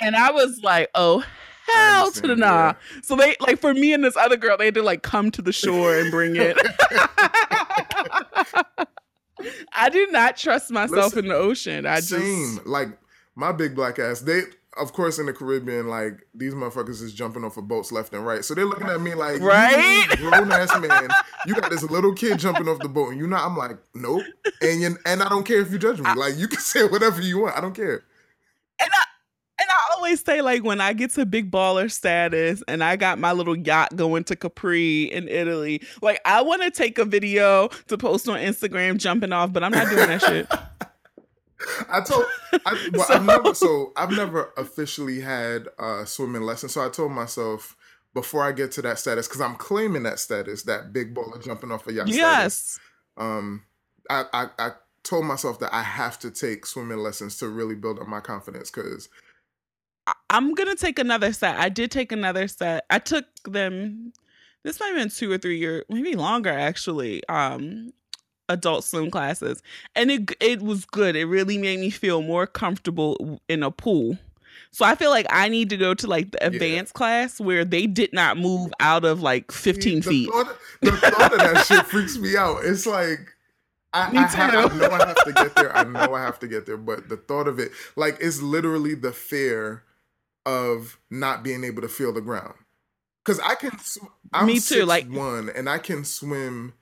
and 0.00 0.16
i 0.16 0.30
was 0.30 0.60
like 0.62 0.88
oh 0.94 1.24
hell 1.66 2.10
to 2.12 2.20
the 2.22 2.36
nah. 2.36 2.46
yeah. 2.46 2.74
so 3.02 3.16
they 3.16 3.34
like 3.40 3.58
for 3.58 3.74
me 3.74 3.92
and 3.92 4.04
this 4.04 4.16
other 4.16 4.36
girl 4.36 4.56
they 4.56 4.66
had 4.66 4.74
to 4.74 4.82
like 4.82 5.02
come 5.02 5.30
to 5.32 5.42
the 5.42 5.52
shore 5.52 5.98
and 5.98 6.10
bring 6.10 6.36
it 6.36 6.56
I 9.72 9.90
do 9.90 10.06
not 10.10 10.36
trust 10.36 10.70
myself 10.70 11.14
Listen, 11.14 11.18
in 11.20 11.28
the 11.28 11.34
ocean. 11.36 11.86
I 11.86 12.00
same. 12.00 12.56
just 12.56 12.66
like 12.66 12.88
my 13.34 13.52
big 13.52 13.74
black 13.74 13.98
ass. 13.98 14.20
They 14.20 14.42
of 14.76 14.92
course 14.92 15.18
in 15.18 15.26
the 15.26 15.32
Caribbean, 15.32 15.88
like 15.88 16.26
these 16.34 16.54
motherfuckers 16.54 17.02
is 17.02 17.12
jumping 17.12 17.44
off 17.44 17.56
of 17.56 17.68
boats 17.68 17.92
left 17.92 18.12
and 18.12 18.24
right. 18.24 18.44
So 18.44 18.54
they're 18.54 18.64
looking 18.66 18.88
at 18.88 19.00
me 19.00 19.14
like, 19.14 19.40
right, 19.40 20.06
grown 20.16 20.52
ass 20.52 20.78
man, 20.80 21.08
you 21.46 21.54
got 21.54 21.70
this 21.70 21.82
little 21.82 22.14
kid 22.14 22.38
jumping 22.38 22.68
off 22.68 22.78
the 22.80 22.88
boat, 22.88 23.10
and 23.10 23.18
you 23.18 23.26
know, 23.26 23.36
I'm 23.36 23.56
like, 23.56 23.78
nope. 23.94 24.22
And 24.60 24.80
you, 24.80 24.96
and 25.06 25.22
I 25.22 25.28
don't 25.28 25.44
care 25.44 25.60
if 25.60 25.70
you 25.70 25.78
judge 25.78 26.00
me. 26.00 26.12
Like 26.14 26.36
you 26.36 26.48
can 26.48 26.60
say 26.60 26.86
whatever 26.86 27.20
you 27.20 27.40
want. 27.40 27.56
I 27.56 27.60
don't 27.60 27.74
care. 27.74 28.04
And 28.80 28.90
I 28.92 29.04
I 29.76 29.94
always 29.94 30.24
say 30.24 30.42
like 30.42 30.64
when 30.64 30.80
I 30.80 30.92
get 30.92 31.10
to 31.12 31.26
big 31.26 31.50
baller 31.50 31.90
status 31.90 32.62
and 32.68 32.82
I 32.82 32.96
got 32.96 33.18
my 33.18 33.32
little 33.32 33.56
yacht 33.56 33.94
going 33.96 34.24
to 34.24 34.36
Capri 34.36 35.04
in 35.04 35.28
Italy, 35.28 35.82
like 36.02 36.20
I 36.24 36.42
want 36.42 36.62
to 36.62 36.70
take 36.70 36.98
a 36.98 37.04
video 37.04 37.68
to 37.88 37.98
post 37.98 38.28
on 38.28 38.38
Instagram 38.38 38.98
jumping 38.98 39.32
off, 39.32 39.52
but 39.52 39.62
I'm 39.62 39.72
not 39.72 39.88
doing 39.88 40.08
that 40.08 40.22
shit. 40.22 40.48
I 41.90 42.00
told 42.02 42.26
I, 42.66 42.90
well, 42.92 43.06
so, 43.06 43.14
I've 43.14 43.24
never 43.24 43.54
so 43.54 43.92
I've 43.96 44.10
never 44.10 44.52
officially 44.56 45.20
had 45.20 45.68
a 45.78 46.06
swimming 46.06 46.42
lesson. 46.42 46.68
So 46.68 46.84
I 46.84 46.90
told 46.90 47.12
myself 47.12 47.76
before 48.14 48.42
I 48.42 48.52
get 48.52 48.72
to 48.72 48.82
that 48.82 48.98
status 48.98 49.26
because 49.26 49.40
I'm 49.40 49.56
claiming 49.56 50.02
that 50.04 50.18
status, 50.18 50.62
that 50.62 50.92
big 50.92 51.14
baller 51.14 51.42
jumping 51.42 51.72
off 51.72 51.86
a 51.86 51.92
yacht. 51.92 52.08
Yes. 52.08 52.54
Status, 52.54 52.80
um, 53.16 53.62
I, 54.10 54.24
I 54.32 54.46
I 54.58 54.70
told 55.02 55.24
myself 55.24 55.60
that 55.60 55.72
I 55.74 55.82
have 55.82 56.18
to 56.20 56.30
take 56.30 56.66
swimming 56.66 56.98
lessons 56.98 57.38
to 57.38 57.48
really 57.48 57.74
build 57.74 57.98
up 57.98 58.08
my 58.08 58.20
confidence 58.20 58.70
because 58.70 59.08
I'm 60.30 60.54
gonna 60.54 60.76
take 60.76 60.98
another 60.98 61.32
set. 61.32 61.56
I 61.58 61.68
did 61.68 61.90
take 61.90 62.12
another 62.12 62.48
set. 62.48 62.84
I 62.90 62.98
took 62.98 63.26
them. 63.44 64.12
This 64.62 64.80
might 64.80 64.88
have 64.88 64.96
been 64.96 65.10
two 65.10 65.30
or 65.30 65.38
three 65.38 65.58
years, 65.58 65.84
maybe 65.88 66.14
longer 66.14 66.50
actually. 66.50 67.26
Um, 67.28 67.92
adult 68.48 68.84
swim 68.84 69.10
classes 69.10 69.62
and 69.94 70.10
it 70.10 70.30
it 70.40 70.62
was 70.62 70.84
good 70.84 71.16
it 71.16 71.24
really 71.24 71.58
made 71.58 71.80
me 71.80 71.90
feel 71.90 72.22
more 72.22 72.46
comfortable 72.46 73.40
in 73.48 73.62
a 73.62 73.70
pool 73.70 74.16
so 74.70 74.84
i 74.84 74.94
feel 74.94 75.10
like 75.10 75.26
i 75.30 75.48
need 75.48 75.68
to 75.68 75.76
go 75.76 75.94
to 75.94 76.06
like 76.06 76.30
the 76.30 76.46
advanced 76.46 76.92
yeah. 76.94 76.98
class 76.98 77.40
where 77.40 77.64
they 77.64 77.86
did 77.86 78.12
not 78.12 78.38
move 78.38 78.72
out 78.78 79.04
of 79.04 79.20
like 79.20 79.50
15 79.50 79.96
the 79.96 80.02
feet 80.02 80.30
thought, 80.30 80.56
the 80.80 80.92
thought 80.92 81.32
of 81.32 81.38
that 81.38 81.66
shit 81.66 81.84
freaks 81.86 82.16
me 82.18 82.36
out 82.36 82.64
it's 82.64 82.86
like 82.86 83.32
I. 83.92 84.10
I, 84.10 84.42
I 84.42 84.50
know 84.50 84.90
I 84.90 85.06
have 85.06 85.24
to 85.24 85.32
get 85.32 85.54
there. 85.54 85.74
I 85.74 85.84
know 85.84 86.12
I 86.12 86.20
have 86.20 86.38
to 86.40 86.48
get 86.48 86.66
there, 86.66 86.76
but 86.76 87.08
the 87.08 87.16
thought 87.16 87.48
of 87.48 87.58
it, 87.58 87.70
like, 87.94 88.18
it's 88.20 88.42
literally 88.42 88.94
the 88.94 89.12
fear 89.12 89.84
of 90.46 90.98
not 91.10 91.42
being 91.42 91.64
able 91.64 91.82
to 91.82 91.88
feel 91.88 92.12
the 92.12 92.22
ground. 92.22 92.54
Cause 93.24 93.40
I 93.40 93.56
can, 93.56 93.76
sw- 93.80 93.98
I'm 94.32 94.46
me 94.46 94.60
too. 94.60 94.84
Like 94.84 95.10
one, 95.10 95.50
and 95.50 95.68
I 95.68 95.78
can 95.78 96.04
swim 96.04 96.74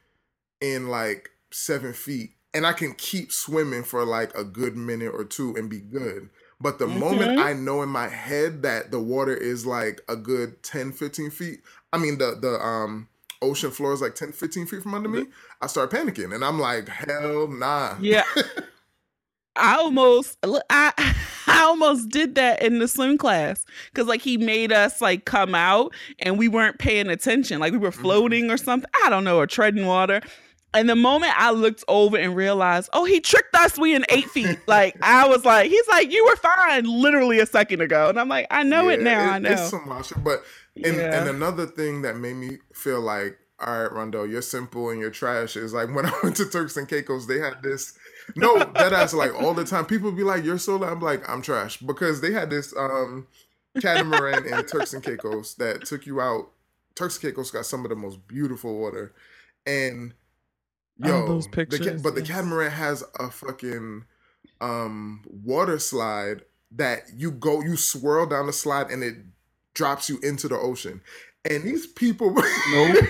in 0.61 0.89
like 0.89 1.31
seven 1.51 1.93
feet 1.93 2.31
and 2.55 2.67
I 2.67 2.73
can 2.73 2.95
keep 2.95 3.33
swimming 3.33 3.83
for 3.83 4.05
like 4.05 4.37
a 4.37 4.45
good 4.45 4.77
minute 4.77 5.13
or 5.13 5.25
two 5.25 5.55
and 5.57 5.69
be 5.69 5.81
good. 5.81 6.31
But 6.61 6.79
the 6.79 6.87
mm-hmm. 6.87 7.01
moment 7.01 7.41
I 7.41 7.53
know 7.53 7.83
in 7.83 7.89
my 7.89 8.09
head 8.09 8.63
that 8.63 8.91
the 8.91 9.01
water 9.01 9.37
is 9.37 9.67
like 9.67 10.01
a 10.09 10.17
good 10.17 10.63
10, 10.63 10.93
15 10.93 11.31
feet, 11.31 11.61
I 11.93 11.99
mean 11.99 12.19
the 12.19 12.39
the 12.41 12.55
um 12.65 13.09
ocean 13.43 13.71
floor 13.71 13.93
is 13.93 14.01
like 14.01 14.15
10, 14.15 14.33
15 14.33 14.67
feet 14.67 14.83
from 14.83 14.95
under 14.95 15.09
me, 15.09 15.27
I 15.61 15.67
start 15.67 15.91
panicking 15.91 16.35
and 16.35 16.45
I'm 16.45 16.59
like, 16.59 16.89
hell 16.89 17.49
nah. 17.49 17.97
Yeah. 18.01 18.25
I 19.57 19.77
almost 19.77 20.39
I 20.71 20.93
I 21.47 21.63
almost 21.65 22.09
did 22.09 22.35
that 22.37 22.63
in 22.63 22.79
the 22.79 22.89
swim 22.89 23.19
class 23.19 23.65
because 23.93 24.09
like 24.09 24.23
he 24.23 24.37
made 24.37 24.73
us 24.73 25.01
like 25.01 25.25
come 25.25 25.55
out 25.55 25.95
and 26.19 26.39
we 26.39 26.49
weren't 26.49 26.79
paying 26.79 27.09
attention 27.09 27.61
like 27.61 27.73
we 27.73 27.79
were 27.79 27.91
mm-hmm. 27.91 28.03
floating 28.03 28.51
or 28.51 28.57
something 28.57 28.91
I 29.05 29.11
don't 29.11 29.25
know 29.25 29.39
or 29.39 29.47
treading 29.47 29.87
water 29.87 30.21
and 30.75 30.91
the 30.91 30.97
moment 30.97 31.33
I 31.41 31.53
looked 31.53 31.85
over 31.87 32.17
and 32.17 32.35
realized, 32.35 32.91
oh, 32.93 33.05
he 33.05 33.21
tricked 33.21 33.55
us. 33.55 33.79
We 33.79 33.95
in 33.95 34.05
eight 34.11 34.29
feet. 34.31 34.59
Like 34.67 34.97
I 35.03 35.29
was 35.29 35.45
like, 35.45 35.71
he's 35.71 35.87
like, 35.89 36.11
you 36.11 36.25
were 36.25 36.37
fine 36.37 36.85
literally 36.85 37.39
a 37.39 37.47
second 37.47 37.81
ago, 37.81 38.09
and 38.09 38.19
I'm 38.19 38.29
like, 38.29 38.47
I 38.51 38.63
know 38.63 38.89
yeah, 38.89 38.95
it 38.95 39.03
now. 39.03 39.21
It, 39.21 39.31
I 39.31 39.39
know. 39.39 39.51
It's 39.51 39.71
some 39.71 40.03
shit. 40.03 40.25
But 40.25 40.43
and, 40.75 40.97
yeah. 40.97 41.21
and 41.21 41.29
another 41.29 41.67
thing 41.67 42.03
that 42.03 42.17
made 42.17 42.35
me 42.35 42.59
feel 42.73 43.01
like, 43.01 43.39
all 43.61 43.83
right, 43.83 43.93
Rondo, 43.93 44.25
you're 44.25 44.43
simple 44.43 44.91
and 44.91 45.01
you're 45.01 45.11
trash 45.11 45.57
is 45.57 45.73
like 45.73 45.95
when 45.95 46.07
I 46.07 46.13
went 46.23 46.37
to 46.37 46.47
Turks 46.47 46.77
and 46.77 46.89
Caicos, 46.89 47.27
they 47.27 47.39
had 47.39 47.63
this. 47.63 47.97
No, 48.37 48.59
that 48.59 48.93
ass 48.93 49.15
like 49.15 49.35
all 49.35 49.55
the 49.55 49.65
time. 49.65 49.87
People 49.87 50.13
be 50.13 50.23
like, 50.23 50.45
"You're 50.45 50.59
so." 50.59 50.77
loud. 50.77 50.93
I'm 50.93 51.01
like, 51.01 51.29
I'm 51.29 51.43
trash 51.43 51.79
because 51.79 52.21
they 52.21 52.33
had 52.33 52.51
this 52.51 52.75
um 52.77 53.27
catamaran 53.81 54.47
in 54.47 54.65
Turks 54.67 54.95
and 54.95 55.03
Caicos 55.03 55.55
that 55.55 55.85
took 55.85 56.07
you 56.07 56.21
out. 56.21 56.51
Turks 56.95 57.17
and 57.17 57.23
Caicos 57.23 57.51
got 57.51 57.67
some 57.67 57.85
of 57.85 57.91
the 57.91 57.97
most 57.97 58.27
beautiful 58.27 58.79
water, 58.79 59.13
and 59.67 60.15
Yo, 60.97 61.27
those 61.27 61.49
pictures. 61.49 62.03
The, 62.03 62.09
but 62.09 62.15
the 62.15 62.23
catamaran 62.23 62.71
has 62.71 63.05
a 63.19 63.31
fucking 63.31 64.05
um 64.61 65.25
water 65.27 65.79
slide 65.79 66.43
that 66.73 67.03
you 67.15 67.31
go 67.31 67.61
you 67.61 67.77
swirl 67.77 68.27
down 68.27 68.47
the 68.47 68.53
slide 68.53 68.91
and 68.91 69.03
it 69.03 69.17
drops 69.75 70.09
you 70.09 70.19
into 70.23 70.49
the 70.49 70.57
ocean. 70.57 71.01
And 71.49 71.65
these 71.65 71.87
people 71.87 72.33
nope. 72.71 73.05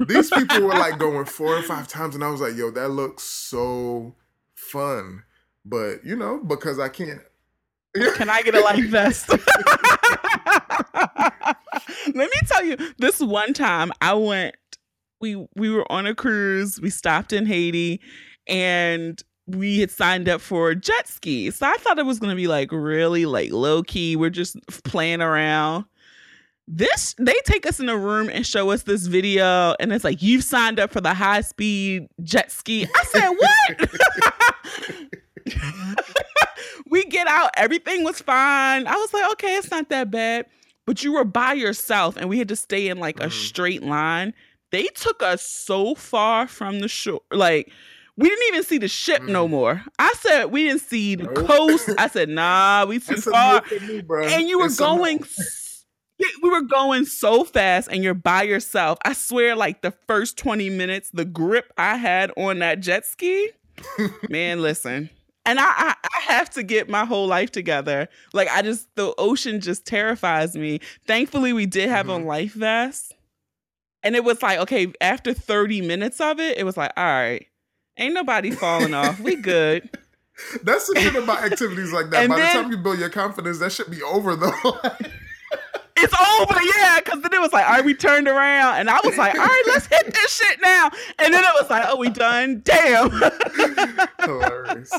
These 0.00 0.30
people 0.30 0.62
were 0.62 0.74
like 0.74 0.98
going 0.98 1.24
four 1.24 1.56
or 1.56 1.62
five 1.62 1.88
times 1.88 2.14
and 2.14 2.22
I 2.24 2.30
was 2.30 2.40
like, 2.40 2.56
yo, 2.56 2.70
that 2.70 2.88
looks 2.88 3.24
so 3.24 4.14
fun. 4.54 5.24
But 5.64 6.04
you 6.04 6.16
know, 6.16 6.42
because 6.42 6.78
I 6.78 6.88
can't 6.88 7.20
Can 8.14 8.28
I 8.28 8.42
get 8.42 8.54
a 8.54 8.60
life 8.60 8.84
vest? 8.86 9.28
Let 12.14 12.16
me 12.16 12.40
tell 12.46 12.64
you, 12.64 12.76
this 12.98 13.20
one 13.20 13.52
time 13.54 13.92
I 14.00 14.14
went 14.14 14.54
we 15.20 15.46
we 15.56 15.70
were 15.70 15.90
on 15.90 16.06
a 16.06 16.14
cruise. 16.14 16.80
We 16.80 16.90
stopped 16.90 17.32
in 17.32 17.46
Haiti, 17.46 18.00
and 18.46 19.20
we 19.46 19.80
had 19.80 19.90
signed 19.90 20.28
up 20.28 20.40
for 20.40 20.74
jet 20.74 21.08
ski. 21.08 21.50
So 21.50 21.66
I 21.66 21.76
thought 21.78 21.98
it 21.98 22.06
was 22.06 22.18
gonna 22.18 22.36
be 22.36 22.46
like 22.46 22.70
really 22.72 23.26
like 23.26 23.50
low 23.52 23.82
key. 23.82 24.16
We're 24.16 24.30
just 24.30 24.56
playing 24.84 25.20
around. 25.20 25.86
This 26.70 27.14
they 27.18 27.34
take 27.44 27.66
us 27.66 27.80
in 27.80 27.88
a 27.88 27.96
room 27.96 28.28
and 28.28 28.46
show 28.46 28.70
us 28.70 28.82
this 28.82 29.06
video, 29.06 29.74
and 29.80 29.92
it's 29.92 30.04
like 30.04 30.22
you've 30.22 30.44
signed 30.44 30.78
up 30.78 30.92
for 30.92 31.00
the 31.00 31.14
high 31.14 31.40
speed 31.40 32.08
jet 32.22 32.52
ski. 32.52 32.86
I 32.94 33.04
said 33.04 33.30
what? 33.30 33.90
we 36.90 37.04
get 37.04 37.26
out, 37.26 37.50
everything 37.56 38.04
was 38.04 38.20
fine. 38.20 38.86
I 38.86 38.94
was 38.96 39.14
like, 39.14 39.32
okay, 39.32 39.56
it's 39.56 39.70
not 39.70 39.88
that 39.88 40.10
bad. 40.10 40.46
But 40.84 41.02
you 41.02 41.12
were 41.12 41.24
by 41.24 41.54
yourself, 41.54 42.16
and 42.16 42.28
we 42.28 42.38
had 42.38 42.48
to 42.48 42.56
stay 42.56 42.88
in 42.88 42.98
like 42.98 43.16
mm-hmm. 43.16 43.28
a 43.28 43.30
straight 43.30 43.82
line 43.82 44.34
they 44.70 44.84
took 44.94 45.22
us 45.22 45.42
so 45.42 45.94
far 45.94 46.46
from 46.46 46.80
the 46.80 46.88
shore. 46.88 47.20
Like, 47.32 47.70
we 48.16 48.28
didn't 48.28 48.48
even 48.48 48.64
see 48.64 48.78
the 48.78 48.88
ship 48.88 49.22
mm. 49.22 49.28
no 49.28 49.46
more. 49.46 49.82
I 49.98 50.12
said 50.18 50.46
we 50.46 50.64
didn't 50.64 50.82
see 50.82 51.14
the 51.14 51.24
nope. 51.24 51.46
coast. 51.46 51.90
I 51.98 52.08
said, 52.08 52.28
nah, 52.28 52.84
we 52.86 52.98
too 52.98 53.20
far. 53.20 53.62
Me, 53.70 54.02
and 54.24 54.48
you 54.48 54.58
were 54.58 54.70
going 54.70 55.22
we 56.42 56.50
were 56.50 56.62
going 56.62 57.04
so 57.04 57.44
fast 57.44 57.88
and 57.90 58.02
you're 58.02 58.14
by 58.14 58.42
yourself. 58.42 58.98
I 59.04 59.12
swear, 59.12 59.54
like 59.56 59.82
the 59.82 59.92
first 60.06 60.36
20 60.36 60.70
minutes, 60.70 61.10
the 61.12 61.24
grip 61.24 61.72
I 61.76 61.96
had 61.96 62.32
on 62.36 62.58
that 62.60 62.80
jet 62.80 63.06
ski, 63.06 63.50
man, 64.28 64.60
listen. 64.62 65.10
And 65.46 65.58
I, 65.58 65.64
I, 65.64 65.94
I 66.04 66.20
have 66.32 66.50
to 66.50 66.62
get 66.62 66.90
my 66.90 67.04
whole 67.04 67.26
life 67.26 67.50
together. 67.50 68.08
Like 68.34 68.48
I 68.48 68.62
just 68.62 68.94
the 68.96 69.14
ocean 69.16 69.60
just 69.60 69.86
terrifies 69.86 70.54
me. 70.54 70.80
Thankfully, 71.06 71.52
we 71.52 71.66
did 71.66 71.88
have 71.88 72.06
mm-hmm. 72.06 72.24
a 72.24 72.26
life 72.26 72.52
vest. 72.52 73.14
And 74.02 74.14
it 74.14 74.24
was 74.24 74.42
like, 74.42 74.58
okay, 74.60 74.92
after 75.00 75.32
30 75.32 75.80
minutes 75.80 76.20
of 76.20 76.38
it, 76.38 76.58
it 76.58 76.64
was 76.64 76.76
like, 76.76 76.92
all 76.96 77.04
right, 77.04 77.46
ain't 77.96 78.14
nobody 78.14 78.50
falling 78.50 78.94
off. 78.94 79.18
We 79.20 79.36
good. 79.36 79.90
That's 80.62 80.86
the 80.86 80.94
thing 80.94 81.22
about 81.22 81.42
activities 81.52 81.92
like 81.92 82.10
that. 82.10 82.24
And 82.24 82.28
By 82.28 82.36
then, 82.36 82.56
the 82.56 82.62
time 82.62 82.70
you 82.70 82.78
build 82.78 82.98
your 82.98 83.08
confidence, 83.08 83.58
that 83.58 83.72
should 83.72 83.90
be 83.90 84.02
over 84.02 84.36
though. 84.36 84.80
It's 85.98 86.14
over, 86.40 86.60
yeah. 86.78 87.00
Because 87.00 87.22
then 87.22 87.32
it 87.32 87.40
was 87.40 87.52
like, 87.52 87.66
all 87.66 87.72
right, 87.72 87.84
we 87.84 87.94
turned 87.94 88.28
around, 88.28 88.76
and 88.76 88.90
I 88.90 89.00
was 89.04 89.16
like, 89.16 89.34
all 89.34 89.46
right, 89.46 89.64
let's 89.66 89.86
hit 89.86 90.14
this 90.14 90.36
shit 90.36 90.60
now. 90.60 90.90
And 91.18 91.32
then 91.32 91.44
it 91.44 91.52
was 91.60 91.70
like, 91.70 91.84
oh, 91.88 91.96
we 91.96 92.10
done. 92.10 92.62
Damn. 92.64 93.10
Hilarious. 94.20 94.92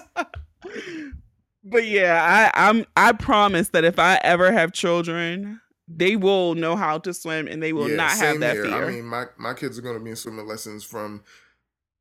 But 1.63 1.85
yeah, 1.85 2.51
I, 2.55 2.69
I'm. 2.69 2.85
I 2.95 3.11
promise 3.11 3.69
that 3.69 3.83
if 3.83 3.99
I 3.99 4.19
ever 4.23 4.51
have 4.51 4.71
children, 4.71 5.59
they 5.87 6.15
will 6.15 6.55
know 6.55 6.75
how 6.75 6.99
to 6.99 7.13
swim 7.13 7.47
and 7.47 7.61
they 7.61 7.73
will 7.73 7.89
yeah, 7.89 7.95
not 7.95 8.11
have 8.11 8.39
that 8.39 8.53
here. 8.53 8.65
fear. 8.65 8.85
I 8.85 8.91
mean, 8.91 9.05
my, 9.05 9.25
my 9.37 9.53
kids 9.53 9.77
are 9.77 9.81
going 9.81 9.97
to 9.97 10.03
be 10.03 10.11
in 10.11 10.15
swimming 10.15 10.47
lessons 10.47 10.83
from 10.83 11.23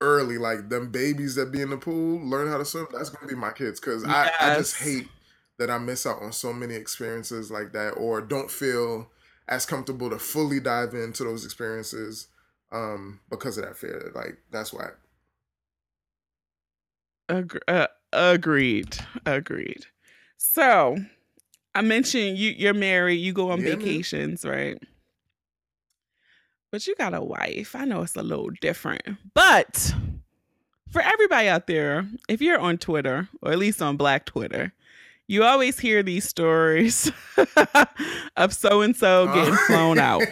early. 0.00 0.38
Like 0.38 0.68
them 0.68 0.90
babies 0.90 1.34
that 1.36 1.50
be 1.50 1.62
in 1.62 1.70
the 1.70 1.78
pool, 1.78 2.20
learn 2.20 2.48
how 2.48 2.58
to 2.58 2.64
swim. 2.64 2.86
That's 2.92 3.10
going 3.10 3.28
to 3.28 3.34
be 3.34 3.38
my 3.38 3.50
kids 3.50 3.80
because 3.80 4.04
yes. 4.06 4.32
I, 4.40 4.52
I 4.52 4.56
just 4.56 4.76
hate 4.76 5.08
that 5.58 5.70
I 5.70 5.78
miss 5.78 6.06
out 6.06 6.22
on 6.22 6.32
so 6.32 6.52
many 6.52 6.74
experiences 6.74 7.50
like 7.50 7.72
that 7.72 7.90
or 7.90 8.20
don't 8.20 8.50
feel 8.50 9.10
as 9.48 9.66
comfortable 9.66 10.10
to 10.10 10.18
fully 10.18 10.60
dive 10.60 10.94
into 10.94 11.24
those 11.24 11.44
experiences 11.44 12.28
um, 12.70 13.20
because 13.30 13.58
of 13.58 13.64
that 13.64 13.76
fear. 13.76 14.12
Like, 14.14 14.38
that's 14.50 14.72
why. 14.72 14.90
Ag- 17.28 17.60
uh, 17.66 17.88
agreed. 18.12 18.98
Agreed. 19.26 19.86
So, 20.36 20.96
I 21.74 21.82
mentioned 21.82 22.38
you 22.38 22.50
you're 22.50 22.74
married, 22.74 23.16
you 23.16 23.32
go 23.32 23.50
on 23.50 23.60
yeah, 23.60 23.76
vacations, 23.76 24.44
man. 24.44 24.54
right? 24.54 24.82
But 26.70 26.86
you 26.86 26.94
got 26.96 27.14
a 27.14 27.22
wife. 27.22 27.74
I 27.74 27.84
know 27.84 28.02
it's 28.02 28.16
a 28.16 28.22
little 28.22 28.50
different. 28.60 29.02
But 29.34 29.94
for 30.90 31.00
everybody 31.00 31.48
out 31.48 31.66
there, 31.66 32.06
if 32.28 32.42
you're 32.42 32.58
on 32.58 32.78
Twitter 32.78 33.28
or 33.42 33.52
at 33.52 33.58
least 33.58 33.80
on 33.80 33.96
Black 33.96 34.26
Twitter, 34.26 34.72
you 35.28 35.44
always 35.44 35.78
hear 35.78 36.02
these 36.02 36.26
stories 36.26 37.12
of 38.36 38.52
so 38.52 38.80
and 38.80 38.96
so 38.96 39.26
getting 39.26 39.52
uh-huh. 39.52 39.66
flown 39.66 39.98
out. 39.98 40.22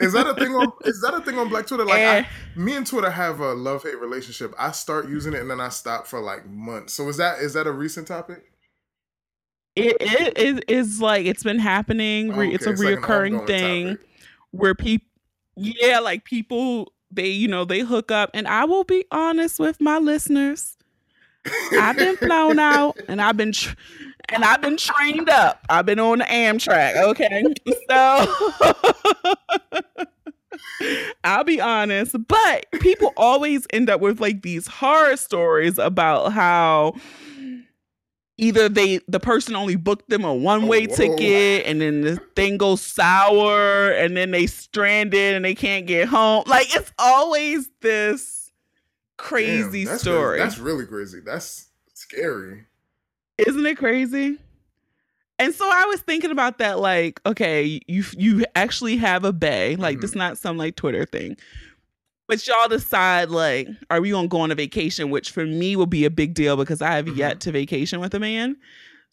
is 0.00 0.12
that 0.12 0.26
a 0.26 0.34
thing 0.34 0.52
on 0.54 0.72
is 0.84 1.00
that 1.02 1.14
a 1.14 1.20
thing 1.20 1.38
on 1.38 1.48
black 1.48 1.66
twitter? 1.66 1.84
Like 1.84 2.00
I, 2.00 2.18
eh. 2.18 2.24
me 2.56 2.74
and 2.76 2.86
twitter 2.86 3.10
have 3.10 3.40
a 3.40 3.52
love-hate 3.52 4.00
relationship. 4.00 4.54
I 4.58 4.72
start 4.72 5.08
using 5.08 5.34
it 5.34 5.40
and 5.40 5.50
then 5.50 5.60
i 5.60 5.68
stop 5.68 6.06
for 6.06 6.20
like 6.20 6.46
months. 6.46 6.94
So 6.94 7.08
is 7.08 7.18
that 7.18 7.38
is 7.40 7.52
that 7.52 7.66
a 7.66 7.72
recent 7.72 8.08
topic? 8.08 8.42
It, 9.76 9.96
it, 10.00 10.38
it 10.38 10.64
is 10.68 11.00
like 11.00 11.26
it's 11.26 11.44
been 11.44 11.60
happening. 11.60 12.32
Okay, 12.32 12.52
it's 12.52 12.66
a 12.66 12.70
it's 12.70 12.82
reoccurring 12.82 13.38
like 13.38 13.46
thing 13.46 13.86
topic. 13.90 14.06
where 14.50 14.74
people 14.74 15.06
yeah 15.56 15.98
like 15.98 16.24
people 16.24 16.92
they 17.10 17.28
you 17.28 17.48
know 17.48 17.66
they 17.66 17.80
hook 17.80 18.10
up. 18.10 18.30
And 18.32 18.48
i 18.48 18.64
will 18.64 18.84
be 18.84 19.04
honest 19.10 19.60
with 19.60 19.78
my 19.78 19.98
listeners 19.98 20.77
i've 21.72 21.96
been 21.96 22.16
flown 22.16 22.58
out 22.58 22.98
and 23.08 23.20
i've 23.20 23.36
been 23.36 23.52
tr- 23.52 23.74
and 24.30 24.44
I've 24.44 24.60
been 24.60 24.76
trained 24.76 25.30
up. 25.30 25.64
I've 25.68 25.86
been 25.86 25.98
on 25.98 26.18
the 26.18 26.24
Amtrak. 26.24 26.96
Okay. 26.96 27.44
So 27.88 28.26
I'll 31.24 31.44
be 31.44 31.60
honest, 31.60 32.16
but 32.28 32.66
people 32.80 33.12
always 33.16 33.66
end 33.70 33.90
up 33.90 34.00
with 34.00 34.20
like 34.20 34.42
these 34.42 34.66
horror 34.66 35.16
stories 35.16 35.78
about 35.78 36.32
how 36.32 36.94
either 38.36 38.68
they 38.68 39.00
the 39.08 39.18
person 39.18 39.56
only 39.56 39.76
booked 39.76 40.08
them 40.08 40.24
a 40.24 40.32
one-way 40.32 40.86
oh, 40.88 40.94
ticket 40.94 41.66
and 41.66 41.80
then 41.80 42.02
the 42.02 42.16
thing 42.36 42.56
goes 42.56 42.80
sour 42.80 43.90
and 43.90 44.16
then 44.16 44.30
they 44.30 44.46
stranded 44.46 45.34
and 45.34 45.44
they 45.44 45.54
can't 45.54 45.86
get 45.86 46.06
home. 46.08 46.44
Like 46.46 46.74
it's 46.74 46.92
always 46.98 47.68
this 47.80 48.37
crazy 49.18 49.84
Damn, 49.84 49.92
that's 49.92 50.02
story. 50.02 50.38
Crazy. 50.38 50.48
That's 50.48 50.58
really 50.58 50.86
crazy. 50.86 51.20
That's 51.20 51.68
scary. 51.92 52.64
Isn't 53.36 53.66
it 53.66 53.76
crazy? 53.76 54.38
And 55.38 55.54
so 55.54 55.68
I 55.70 55.84
was 55.84 56.00
thinking 56.00 56.30
about 56.30 56.58
that, 56.58 56.80
like, 56.80 57.20
okay, 57.24 57.80
you 57.86 58.04
you 58.16 58.44
actually 58.56 58.96
have 58.96 59.24
a 59.24 59.32
bay, 59.32 59.76
like 59.76 59.96
mm-hmm. 59.96 60.00
this 60.02 60.14
not 60.14 60.38
some 60.38 60.56
like 60.56 60.74
Twitter 60.74 61.04
thing. 61.04 61.36
But 62.26 62.46
y'all 62.46 62.68
decide 62.68 63.30
like, 63.30 63.68
are 63.90 64.00
we 64.00 64.10
gonna 64.10 64.28
go 64.28 64.40
on 64.40 64.50
a 64.50 64.56
vacation? 64.56 65.10
Which 65.10 65.30
for 65.30 65.46
me 65.46 65.76
will 65.76 65.86
be 65.86 66.04
a 66.04 66.10
big 66.10 66.34
deal 66.34 66.56
because 66.56 66.82
I 66.82 66.96
have 66.96 67.06
mm-hmm. 67.06 67.18
yet 67.18 67.40
to 67.40 67.52
vacation 67.52 68.00
with 68.00 68.14
a 68.14 68.20
man. 68.20 68.56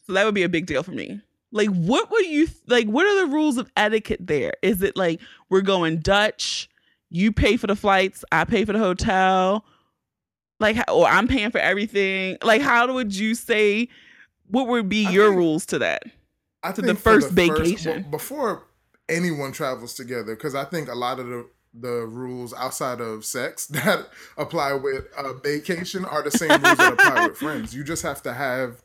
So 0.06 0.12
that 0.14 0.24
would 0.24 0.34
be 0.34 0.42
a 0.42 0.48
big 0.48 0.66
deal 0.66 0.82
for 0.82 0.92
me. 0.92 1.20
Like, 1.52 1.68
what 1.68 2.10
would 2.10 2.26
you 2.26 2.48
like? 2.66 2.88
What 2.88 3.06
are 3.06 3.24
the 3.24 3.32
rules 3.32 3.56
of 3.56 3.70
etiquette 3.76 4.26
there? 4.26 4.52
Is 4.62 4.82
it 4.82 4.96
like 4.96 5.20
we're 5.48 5.62
going 5.62 6.00
Dutch? 6.00 6.68
You 7.08 7.30
pay 7.30 7.56
for 7.56 7.68
the 7.68 7.76
flights, 7.76 8.24
I 8.32 8.44
pay 8.44 8.64
for 8.64 8.72
the 8.72 8.80
hotel, 8.80 9.64
like, 10.60 10.78
or 10.90 11.06
I'm 11.06 11.28
paying 11.28 11.50
for 11.50 11.58
everything. 11.58 12.38
Like, 12.42 12.62
how 12.62 12.92
would 12.92 13.14
you 13.14 13.34
say? 13.34 13.88
what 14.48 14.68
would 14.68 14.88
be 14.88 15.06
I 15.06 15.10
your 15.10 15.28
think, 15.28 15.38
rules 15.38 15.66
to 15.66 15.78
that? 15.80 16.02
I 16.62 16.72
to 16.72 16.82
the 16.82 16.94
first 16.94 17.28
the 17.28 17.34
vacation 17.34 18.02
first, 18.02 18.10
before 18.10 18.64
anyone 19.08 19.52
travels 19.52 19.94
together, 19.94 20.34
because 20.34 20.54
I 20.54 20.64
think 20.64 20.88
a 20.88 20.94
lot 20.94 21.20
of 21.20 21.26
the 21.26 21.48
the 21.78 22.06
rules 22.06 22.54
outside 22.54 23.02
of 23.02 23.22
sex 23.22 23.66
that 23.66 24.08
apply 24.38 24.72
with 24.72 25.04
a 25.16 25.34
vacation 25.34 26.04
are 26.06 26.22
the 26.22 26.30
same 26.30 26.48
rules 26.48 26.78
that 26.78 26.94
apply 26.94 27.26
with 27.26 27.36
friends. 27.38 27.74
You 27.74 27.84
just 27.84 28.02
have 28.02 28.22
to 28.22 28.32
have 28.32 28.82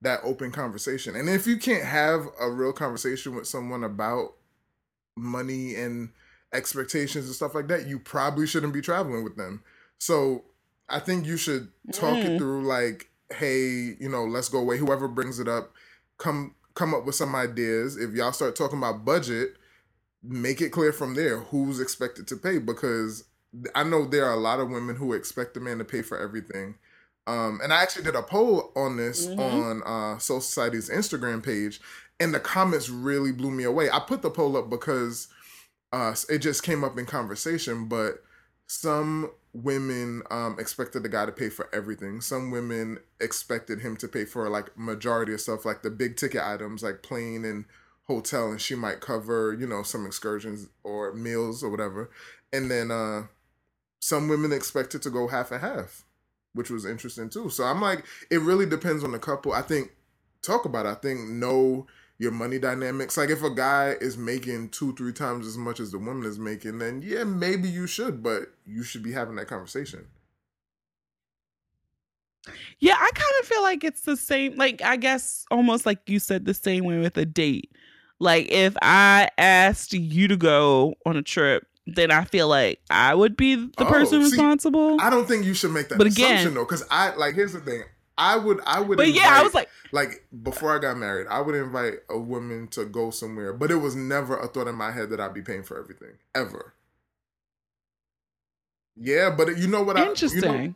that 0.00 0.20
open 0.24 0.50
conversation. 0.50 1.14
And 1.14 1.28
if 1.28 1.46
you 1.46 1.58
can't 1.58 1.84
have 1.84 2.26
a 2.40 2.50
real 2.50 2.72
conversation 2.72 3.34
with 3.34 3.46
someone 3.46 3.84
about 3.84 4.32
money 5.14 5.74
and 5.74 6.08
expectations 6.54 7.26
and 7.26 7.34
stuff 7.34 7.54
like 7.54 7.68
that, 7.68 7.86
you 7.86 7.98
probably 7.98 8.46
shouldn't 8.46 8.72
be 8.72 8.80
traveling 8.80 9.22
with 9.22 9.36
them. 9.36 9.62
So 9.98 10.44
I 10.90 10.98
think 10.98 11.26
you 11.26 11.36
should 11.36 11.68
talk 11.92 12.16
mm. 12.16 12.24
it 12.24 12.38
through 12.38 12.66
like 12.66 13.10
hey, 13.32 13.94
you 13.98 14.08
know, 14.08 14.24
let's 14.24 14.48
go 14.48 14.58
away. 14.58 14.76
Whoever 14.76 15.08
brings 15.08 15.38
it 15.38 15.48
up, 15.48 15.72
come 16.18 16.54
come 16.74 16.94
up 16.94 17.04
with 17.04 17.14
some 17.14 17.34
ideas. 17.34 17.96
If 17.96 18.12
y'all 18.12 18.32
start 18.32 18.56
talking 18.56 18.78
about 18.78 19.04
budget, 19.04 19.56
make 20.22 20.60
it 20.60 20.70
clear 20.70 20.92
from 20.92 21.14
there 21.14 21.38
who's 21.38 21.80
expected 21.80 22.26
to 22.28 22.36
pay 22.36 22.58
because 22.58 23.24
I 23.74 23.82
know 23.82 24.04
there 24.04 24.26
are 24.26 24.34
a 24.34 24.40
lot 24.40 24.60
of 24.60 24.70
women 24.70 24.96
who 24.96 25.12
expect 25.12 25.54
the 25.54 25.60
man 25.60 25.78
to 25.78 25.84
pay 25.84 26.02
for 26.02 26.18
everything. 26.18 26.76
Um, 27.26 27.60
and 27.62 27.72
I 27.72 27.82
actually 27.82 28.04
did 28.04 28.14
a 28.14 28.22
poll 28.22 28.72
on 28.74 28.96
this 28.96 29.26
mm-hmm. 29.26 29.40
on 29.40 29.82
uh, 29.84 30.18
Soul 30.18 30.40
Society's 30.40 30.90
Instagram 30.90 31.44
page, 31.44 31.80
and 32.18 32.34
the 32.34 32.40
comments 32.40 32.88
really 32.88 33.32
blew 33.32 33.50
me 33.50 33.64
away. 33.64 33.90
I 33.90 34.00
put 34.00 34.22
the 34.22 34.30
poll 34.30 34.56
up 34.56 34.70
because 34.70 35.28
uh, 35.92 36.14
it 36.28 36.38
just 36.38 36.62
came 36.62 36.82
up 36.82 36.98
in 36.98 37.06
conversation, 37.06 37.86
but 37.86 38.22
some 38.66 39.30
women 39.52 40.22
um, 40.30 40.56
expected 40.58 41.02
the 41.02 41.08
guy 41.08 41.26
to 41.26 41.32
pay 41.32 41.48
for 41.48 41.68
everything. 41.74 42.20
Some 42.20 42.50
women 42.50 42.98
expected 43.20 43.80
him 43.80 43.96
to 43.98 44.08
pay 44.08 44.24
for 44.24 44.48
like 44.48 44.76
majority 44.76 45.34
of 45.34 45.40
stuff, 45.40 45.64
like 45.64 45.82
the 45.82 45.90
big 45.90 46.16
ticket 46.16 46.42
items, 46.42 46.82
like 46.82 47.02
plane 47.02 47.44
and 47.44 47.64
hotel, 48.06 48.50
and 48.50 48.60
she 48.60 48.74
might 48.74 49.00
cover, 49.00 49.56
you 49.58 49.66
know, 49.66 49.82
some 49.82 50.06
excursions 50.06 50.68
or 50.84 51.12
meals 51.14 51.62
or 51.62 51.70
whatever. 51.70 52.10
And 52.52 52.70
then 52.70 52.90
uh, 52.90 53.24
some 54.00 54.28
women 54.28 54.52
expected 54.52 55.02
to 55.02 55.10
go 55.10 55.28
half 55.28 55.50
and 55.50 55.60
half, 55.60 56.04
which 56.52 56.70
was 56.70 56.84
interesting 56.84 57.28
too. 57.28 57.50
So 57.50 57.64
I'm 57.64 57.80
like, 57.80 58.04
it 58.30 58.40
really 58.40 58.66
depends 58.66 59.04
on 59.04 59.12
the 59.12 59.18
couple. 59.18 59.52
I 59.52 59.62
think 59.62 59.92
talk 60.42 60.64
about 60.64 60.86
it. 60.86 60.90
I 60.90 60.94
think 60.94 61.28
no 61.28 61.86
your 62.20 62.30
money 62.30 62.58
dynamics. 62.58 63.16
Like 63.16 63.30
if 63.30 63.42
a 63.42 63.48
guy 63.48 63.96
is 63.98 64.18
making 64.18 64.68
two, 64.68 64.94
three 64.94 65.12
times 65.12 65.46
as 65.46 65.56
much 65.56 65.80
as 65.80 65.90
the 65.90 65.98
woman 65.98 66.26
is 66.26 66.38
making, 66.38 66.78
then 66.78 67.00
yeah, 67.02 67.24
maybe 67.24 67.66
you 67.66 67.86
should, 67.86 68.22
but 68.22 68.42
you 68.66 68.82
should 68.82 69.02
be 69.02 69.10
having 69.10 69.36
that 69.36 69.48
conversation. 69.48 70.06
Yeah, 72.78 72.96
I 72.98 73.10
kind 73.14 73.34
of 73.40 73.46
feel 73.46 73.62
like 73.62 73.84
it's 73.84 74.02
the 74.02 74.18
same. 74.18 74.56
Like, 74.56 74.82
I 74.82 74.96
guess 74.96 75.46
almost 75.50 75.86
like 75.86 76.00
you 76.08 76.18
said, 76.18 76.44
the 76.44 76.52
same 76.52 76.84
way 76.84 76.98
with 76.98 77.16
a 77.16 77.24
date. 77.24 77.72
Like, 78.18 78.50
if 78.50 78.76
I 78.82 79.30
asked 79.38 79.94
you 79.94 80.28
to 80.28 80.36
go 80.36 80.94
on 81.06 81.16
a 81.16 81.22
trip, 81.22 81.66
then 81.86 82.10
I 82.10 82.24
feel 82.24 82.48
like 82.48 82.80
I 82.90 83.14
would 83.14 83.34
be 83.34 83.54
the 83.54 83.72
oh, 83.78 83.84
person 83.86 84.22
see, 84.22 84.30
responsible. 84.30 85.00
I 85.00 85.08
don't 85.08 85.26
think 85.26 85.46
you 85.46 85.54
should 85.54 85.72
make 85.72 85.88
that 85.88 85.96
but 85.96 86.06
assumption 86.08 86.36
again, 86.36 86.54
though, 86.54 86.64
because 86.64 86.84
I 86.90 87.14
like. 87.16 87.34
Here's 87.34 87.54
the 87.54 87.60
thing: 87.60 87.82
I 88.20 88.36
would 88.36 88.60
I 88.66 88.80
would 88.80 88.98
But 88.98 89.08
invite, 89.08 89.22
yeah, 89.22 89.40
I 89.40 89.42
was 89.42 89.54
like 89.54 89.68
like 89.92 90.26
before 90.42 90.76
I 90.76 90.78
got 90.78 90.98
married, 90.98 91.26
I 91.28 91.40
would 91.40 91.54
invite 91.54 91.94
a 92.10 92.18
woman 92.18 92.68
to 92.68 92.84
go 92.84 93.10
somewhere, 93.10 93.54
but 93.54 93.70
it 93.70 93.76
was 93.76 93.96
never 93.96 94.36
a 94.36 94.46
thought 94.46 94.68
in 94.68 94.74
my 94.74 94.92
head 94.92 95.08
that 95.10 95.20
I'd 95.20 95.32
be 95.32 95.40
paying 95.40 95.62
for 95.62 95.78
everything. 95.78 96.12
Ever. 96.34 96.74
Yeah, 98.94 99.30
but 99.30 99.56
you 99.56 99.66
know 99.66 99.82
what 99.82 99.98
Interesting. 99.98 100.44
I, 100.44 100.62
you 100.62 100.68
know, 100.68 100.74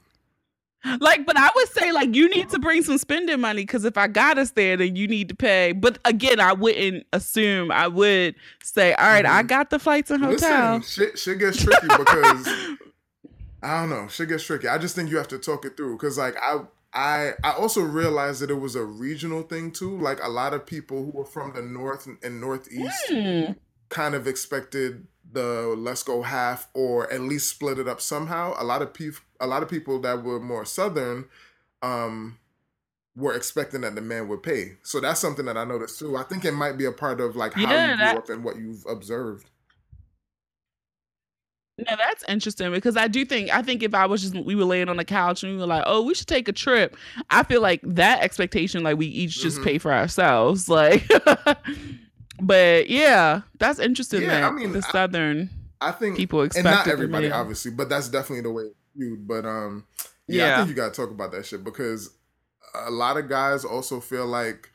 like, 1.01 1.27
but 1.27 1.37
I 1.37 1.51
would 1.55 1.69
say 1.69 1.93
like 1.93 2.15
you 2.15 2.31
need 2.31 2.49
to 2.49 2.59
bring 2.59 2.83
some 2.83 2.97
spending 2.97 3.41
money 3.41 3.63
because 3.63 3.85
if 3.85 3.99
I 3.99 4.07
got 4.07 4.39
us 4.39 4.53
there, 4.53 4.79
then 4.79 4.97
you 4.97 5.07
need 5.07 5.29
to 5.29 5.35
pay. 5.35 5.73
But 5.73 5.99
again, 6.07 6.41
I 6.41 6.55
wouldn't 6.55 7.07
assume. 7.13 7.71
I 7.71 7.89
would 7.89 8.37
say, 8.63 8.95
all 8.95 9.07
right, 9.07 9.25
mm-hmm. 9.25 9.37
I 9.37 9.43
got 9.43 9.69
the 9.69 9.79
flights 9.79 10.11
and 10.11 10.25
hotel. 10.25 10.77
Listen, 10.77 11.07
shit, 11.07 11.19
shit 11.19 11.39
gets 11.39 11.63
tricky 11.63 11.89
because 11.89 12.49
I 13.63 13.81
don't 13.81 13.91
know. 13.91 14.09
Shit 14.09 14.31
gets 14.31 14.45
tricky. 14.45 14.69
I 14.69 14.79
just 14.79 14.97
think 14.97 15.11
you 15.11 15.19
have 15.19 15.29
to 15.29 15.39
talk 15.39 15.67
it 15.67 15.77
through 15.77 15.97
because 15.97 16.17
like 16.17 16.37
I 16.41 16.61
I 16.95 17.33
I 17.43 17.53
also 17.53 17.83
realized 17.83 18.41
that 18.41 18.51
it 18.51 18.61
was 18.61 18.77
a 18.77 18.85
regional 18.85 19.43
thing 19.43 19.73
too. 19.73 19.99
Like 19.99 20.23
a 20.23 20.29
lot 20.29 20.55
of 20.55 20.65
people 20.65 21.05
who 21.05 21.11
were 21.11 21.25
from 21.25 21.53
the 21.53 21.63
north 21.63 22.07
and 22.23 22.41
northeast 22.41 23.11
mm. 23.11 23.57
kind 23.89 24.15
of 24.15 24.27
expected 24.27 25.07
the 25.33 25.75
let's 25.77 26.05
go 26.05 26.23
half 26.23 26.69
or 26.73 27.13
at 27.13 27.21
least 27.21 27.51
split 27.51 27.79
it 27.79 27.89
up 27.89 28.01
somehow. 28.01 28.55
A 28.59 28.65
lot 28.65 28.81
of 28.81 28.95
people 28.95 29.23
a 29.41 29.47
lot 29.47 29.63
of 29.63 29.69
people 29.69 30.01
that 30.01 30.23
were 30.23 30.41
more 30.41 30.65
southern 30.65 31.27
um 31.83 32.39
were 33.17 33.35
expecting 33.35 33.83
that 33.83 33.95
the 33.95 34.01
man 34.01 34.29
would 34.29 34.43
pay. 34.43 34.77
So 34.83 35.01
that's 35.01 35.21
something 35.21 35.45
that 35.47 35.57
I 35.57 35.65
noticed 35.65 35.99
too. 35.99 36.17
I 36.17 36.23
think 36.23 36.45
it 36.45 36.53
might 36.53 36.77
be 36.77 36.85
a 36.85 36.93
part 36.93 37.21
of 37.21 37.37
like 37.37 37.55
how 37.55 37.63
yeah, 37.63 37.91
you 37.91 37.97
grew 37.97 38.05
that, 38.05 38.17
up 38.17 38.29
and 38.29 38.45
what 38.45 38.57
you've 38.57 38.85
observed. 38.89 39.51
No, 41.77 41.97
that's 41.97 42.25
interesting 42.29 42.71
because 42.71 42.97
I 42.97 43.09
do 43.09 43.25
think 43.25 43.51
I 43.51 43.61
think 43.61 43.83
if 43.83 43.95
I 43.95 44.07
was 44.07 44.23
just 44.23 44.35
we 44.45 44.55
were 44.55 44.65
laying 44.65 44.89
on 44.89 44.97
the 44.97 45.05
couch 45.05 45.43
and 45.43 45.53
we 45.53 45.59
were 45.59 45.67
like, 45.67 45.83
oh, 45.87 46.03
we 46.03 46.15
should 46.15 46.29
take 46.29 46.47
a 46.47 46.53
trip. 46.53 46.97
I 47.31 47.43
feel 47.43 47.61
like 47.61 47.81
that 47.83 48.23
expectation, 48.23 48.85
like 48.85 48.97
we 48.97 49.07
each 49.07 49.41
just 49.41 49.57
mm-hmm. 49.57 49.65
pay 49.65 49.79
for 49.79 49.93
ourselves, 49.93 50.69
like. 50.69 51.11
but 52.41 52.89
yeah, 52.89 53.41
that's 53.59 53.81
interesting. 53.81 54.23
Yeah, 54.23 54.41
that 54.41 54.45
I 54.45 54.51
mean, 54.53 54.73
the 54.73 54.83
southern 54.83 55.51
I, 55.81 55.89
I 55.89 55.93
think 55.93 56.17
people 56.17 56.43
expect, 56.43 56.65
and 56.65 56.75
not 56.75 56.87
everybody, 56.87 57.31
obviously, 57.31 57.73
but 57.73 57.89
that's 57.89 58.09
definitely 58.09 58.43
the 58.43 58.53
way 58.53 58.65
you. 58.95 59.17
But 59.17 59.45
um, 59.45 59.85
yeah, 60.29 60.47
yeah, 60.47 60.55
I 60.55 60.57
think 60.59 60.69
you 60.69 60.75
got 60.75 60.95
to 60.95 61.01
talk 61.01 61.11
about 61.11 61.33
that 61.33 61.45
shit 61.45 61.65
because 61.65 62.11
a 62.75 62.91
lot 62.91 63.17
of 63.17 63.29
guys 63.29 63.65
also 63.65 64.01
feel 64.01 64.27
like, 64.27 64.71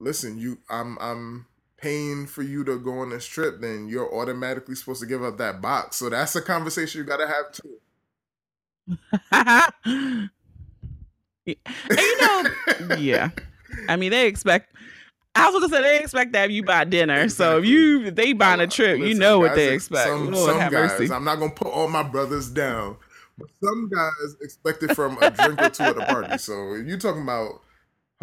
listen, 0.00 0.38
you, 0.38 0.58
I'm, 0.68 0.98
I'm 1.00 1.46
paying 1.84 2.26
for 2.26 2.42
you 2.42 2.64
to 2.64 2.78
go 2.78 3.00
on 3.00 3.10
this 3.10 3.26
trip, 3.26 3.60
then 3.60 3.86
you're 3.88 4.10
automatically 4.14 4.74
supposed 4.74 5.02
to 5.02 5.06
give 5.06 5.22
up 5.22 5.36
that 5.36 5.60
box. 5.60 5.96
So 5.96 6.08
that's 6.08 6.34
a 6.34 6.40
conversation 6.40 6.98
you 6.98 7.04
got 7.04 7.18
to 7.18 7.26
have 7.26 7.52
too. 7.52 7.78
and 9.32 10.30
you 11.46 12.20
know, 12.20 12.96
yeah. 12.96 13.28
I 13.86 13.96
mean, 13.96 14.12
they 14.12 14.26
expect. 14.26 14.74
I 15.34 15.50
was 15.50 15.60
gonna 15.60 15.68
say 15.68 15.82
they 15.82 16.00
expect 16.00 16.32
to 16.32 16.38
have 16.38 16.50
you 16.50 16.62
buy 16.62 16.84
dinner. 16.84 17.28
So 17.28 17.58
if 17.58 17.66
you 17.66 18.06
if 18.06 18.14
they 18.14 18.32
buying 18.32 18.60
a 18.60 18.66
trip, 18.66 18.98
Listen, 18.98 19.08
you 19.08 19.14
know 19.14 19.38
what 19.38 19.54
they 19.54 19.74
expect. 19.74 20.08
Some, 20.08 20.30
Lord 20.30 20.50
some 20.50 20.58
guys, 20.58 20.72
mercy. 20.72 21.12
I'm 21.12 21.24
not 21.24 21.38
gonna 21.38 21.50
put 21.50 21.66
all 21.66 21.88
my 21.88 22.02
brothers 22.04 22.48
down, 22.48 22.96
but 23.36 23.48
Some 23.62 23.90
guys 23.90 24.36
expect 24.40 24.82
it 24.84 24.94
from 24.94 25.18
a 25.20 25.30
drink 25.30 25.60
or 25.60 25.68
two 25.68 25.82
at 25.82 25.98
a 25.98 26.06
party. 26.06 26.38
So 26.38 26.74
if 26.74 26.86
you're 26.86 26.98
talking 26.98 27.22
about 27.22 27.63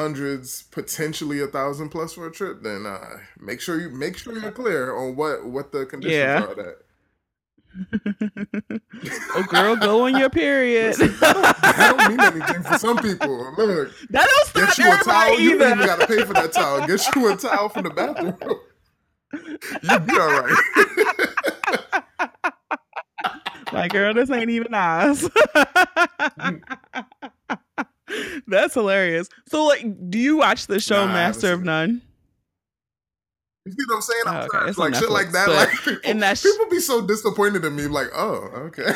hundreds, 0.01 0.63
potentially 0.63 1.39
a 1.41 1.47
thousand 1.47 1.89
plus 1.89 2.13
for 2.13 2.27
a 2.27 2.31
trip, 2.31 2.61
then 2.63 2.85
uh, 2.85 3.17
make 3.39 3.61
sure 3.61 3.79
you 3.79 3.89
make 3.89 4.17
sure 4.17 4.37
you're 4.37 4.51
clear 4.51 4.95
on 4.95 5.15
what 5.15 5.45
what 5.45 5.71
the 5.71 5.85
conditions 5.85 6.15
Yeah. 6.17 6.43
are. 6.43 6.55
That 6.55 6.75
oh, 9.35 9.43
girl, 9.43 9.75
go 9.77 10.05
on 10.05 10.17
your 10.17 10.29
period. 10.29 10.97
Listen, 10.99 11.15
that 11.21 11.95
don't 11.97 12.09
mean 12.09 12.19
anything 12.19 12.63
for 12.63 12.77
some 12.77 12.97
people. 12.97 13.53
Look, 13.57 13.91
That 14.09 14.27
don't 14.29 14.47
stop 14.47 14.75
get 14.75 14.77
you 14.77 14.91
a 14.91 14.97
towel. 14.97 15.33
everybody 15.33 15.43
You 15.43 15.57
don't 15.57 15.71
even 15.77 15.85
gotta 15.85 16.07
pay 16.07 16.23
for 16.25 16.33
that 16.33 16.51
towel. 16.51 16.85
Get 16.85 17.15
you 17.15 17.31
a 17.31 17.37
towel 17.37 17.69
from 17.69 17.83
the 17.83 17.89
bathroom. 17.91 18.37
You'll 19.83 19.99
be 19.99 20.19
all 20.19 20.41
right. 20.41 20.57
Like, 23.73 23.93
girl, 23.93 24.13
this 24.13 24.29
ain't 24.29 24.49
even 24.49 24.69
nice. 24.73 25.29
That's 28.47 28.73
hilarious. 28.73 29.29
So, 29.47 29.65
like, 29.65 29.85
do 30.09 30.17
you 30.17 30.37
watch 30.37 30.67
the 30.67 30.79
show 30.79 31.05
Nah, 31.05 31.13
Master 31.13 31.53
of. 31.53 31.63
None? 31.63 32.01
You 33.65 33.71
see 33.73 33.77
what 33.87 33.95
I'm 33.95 34.01
saying? 34.01 34.23
Oh, 34.25 34.29
I'm 34.29 34.43
okay. 34.43 34.69
It's 34.69 34.79
on 34.79 34.91
like 34.91 35.01
shit 35.01 35.11
like 35.11 35.31
that. 35.33 35.49
Like 35.49 35.69
people, 35.69 36.09
in 36.09 36.19
that 36.19 36.37
sh- 36.37 36.43
people 36.43 36.69
be 36.69 36.79
so 36.79 37.05
disappointed 37.05 37.63
in 37.63 37.75
me. 37.75 37.87
Like, 37.87 38.07
oh, 38.15 38.49
okay. 38.55 38.91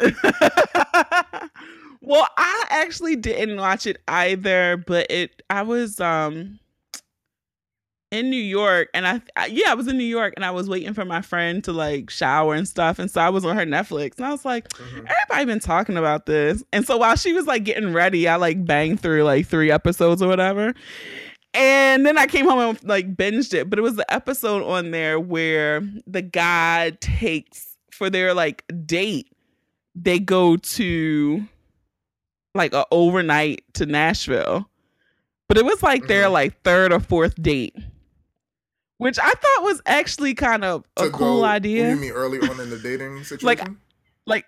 well, 2.02 2.28
I 2.36 2.66
actually 2.68 3.16
didn't 3.16 3.56
watch 3.56 3.86
it 3.86 4.02
either, 4.08 4.76
but 4.86 5.10
it 5.10 5.42
I 5.48 5.62
was 5.62 6.00
um 6.00 6.58
in 8.10 8.28
New 8.28 8.36
York 8.42 8.88
and 8.92 9.06
I, 9.06 9.20
I 9.36 9.46
yeah, 9.46 9.70
I 9.70 9.74
was 9.74 9.86
in 9.86 9.96
New 9.96 10.02
York 10.04 10.34
and 10.36 10.44
I 10.44 10.50
was 10.50 10.68
waiting 10.68 10.94
for 10.94 11.04
my 11.04 11.22
friend 11.22 11.62
to 11.64 11.72
like 11.72 12.10
shower 12.10 12.54
and 12.54 12.66
stuff 12.66 12.98
and 12.98 13.08
so 13.10 13.20
I 13.20 13.28
was 13.30 13.44
on 13.44 13.56
her 13.56 13.64
Netflix 13.64 14.16
and 14.16 14.26
I 14.26 14.30
was 14.30 14.44
like 14.44 14.68
Mhm. 14.70 15.06
everybody 15.08 15.44
been 15.44 15.60
talking 15.60 15.96
about 15.96 16.26
this. 16.26 16.64
And 16.72 16.84
so 16.84 16.96
while 16.96 17.14
she 17.16 17.32
was 17.32 17.46
like 17.46 17.62
getting 17.64 17.92
ready, 17.92 18.26
I 18.26 18.34
like 18.36 18.64
banged 18.64 19.00
through 19.00 19.22
like 19.22 19.46
three 19.46 19.70
episodes 19.70 20.22
or 20.22 20.28
whatever. 20.28 20.74
And 21.54 22.04
then 22.06 22.16
I 22.18 22.26
came 22.26 22.46
home 22.48 22.58
and 22.60 22.84
like 22.84 23.14
binged 23.16 23.54
it. 23.54 23.70
But 23.70 23.78
it 23.78 23.82
was 23.82 23.96
the 23.96 24.12
episode 24.12 24.62
on 24.64 24.90
there 24.92 25.18
where 25.20 25.80
the 26.06 26.22
guy 26.22 26.92
takes 27.00 27.76
for 27.92 28.10
their 28.10 28.34
like 28.34 28.64
date, 28.86 29.32
they 29.94 30.18
go 30.18 30.56
to 30.56 31.44
like 32.54 32.72
a 32.72 32.84
overnight 32.90 33.62
to 33.74 33.86
Nashville. 33.86 34.68
But 35.48 35.58
it 35.58 35.64
was 35.64 35.82
like 35.82 36.06
their 36.06 36.26
Mhm. 36.26 36.32
like 36.32 36.62
third 36.62 36.92
or 36.92 37.00
fourth 37.00 37.40
date. 37.42 37.74
Which 39.00 39.18
I 39.18 39.30
thought 39.30 39.62
was 39.62 39.80
actually 39.86 40.34
kind 40.34 40.62
of 40.64 40.84
a 40.98 41.04
To 41.04 41.10
cool 41.10 41.40
go- 41.40 41.44
idea 41.44 41.88
You 41.90 41.96
mean 41.96 42.12
early 42.12 42.38
on 42.38 42.60
in 42.60 42.68
the 42.70 42.78
dating 42.78 43.24
situation? 43.24 43.46
like 43.46 43.66
like, 44.26 44.44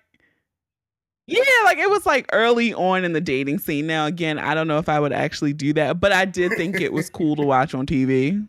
yeah 1.25 1.41
like 1.63 1.77
it 1.77 1.89
was 1.89 2.05
like 2.05 2.27
early 2.33 2.73
on 2.73 3.03
in 3.03 3.13
the 3.13 3.21
dating 3.21 3.57
scene 3.57 3.87
now 3.87 4.05
again 4.05 4.37
i 4.37 4.53
don't 4.53 4.67
know 4.67 4.77
if 4.77 4.89
i 4.89 4.99
would 4.99 5.13
actually 5.13 5.53
do 5.53 5.71
that 5.73 5.99
but 5.99 6.11
i 6.11 6.25
did 6.25 6.51
think 6.57 6.79
it 6.81 6.91
was 6.91 7.09
cool 7.09 7.35
to 7.37 7.41
watch 7.41 7.73
on 7.73 7.85
tv 7.85 8.45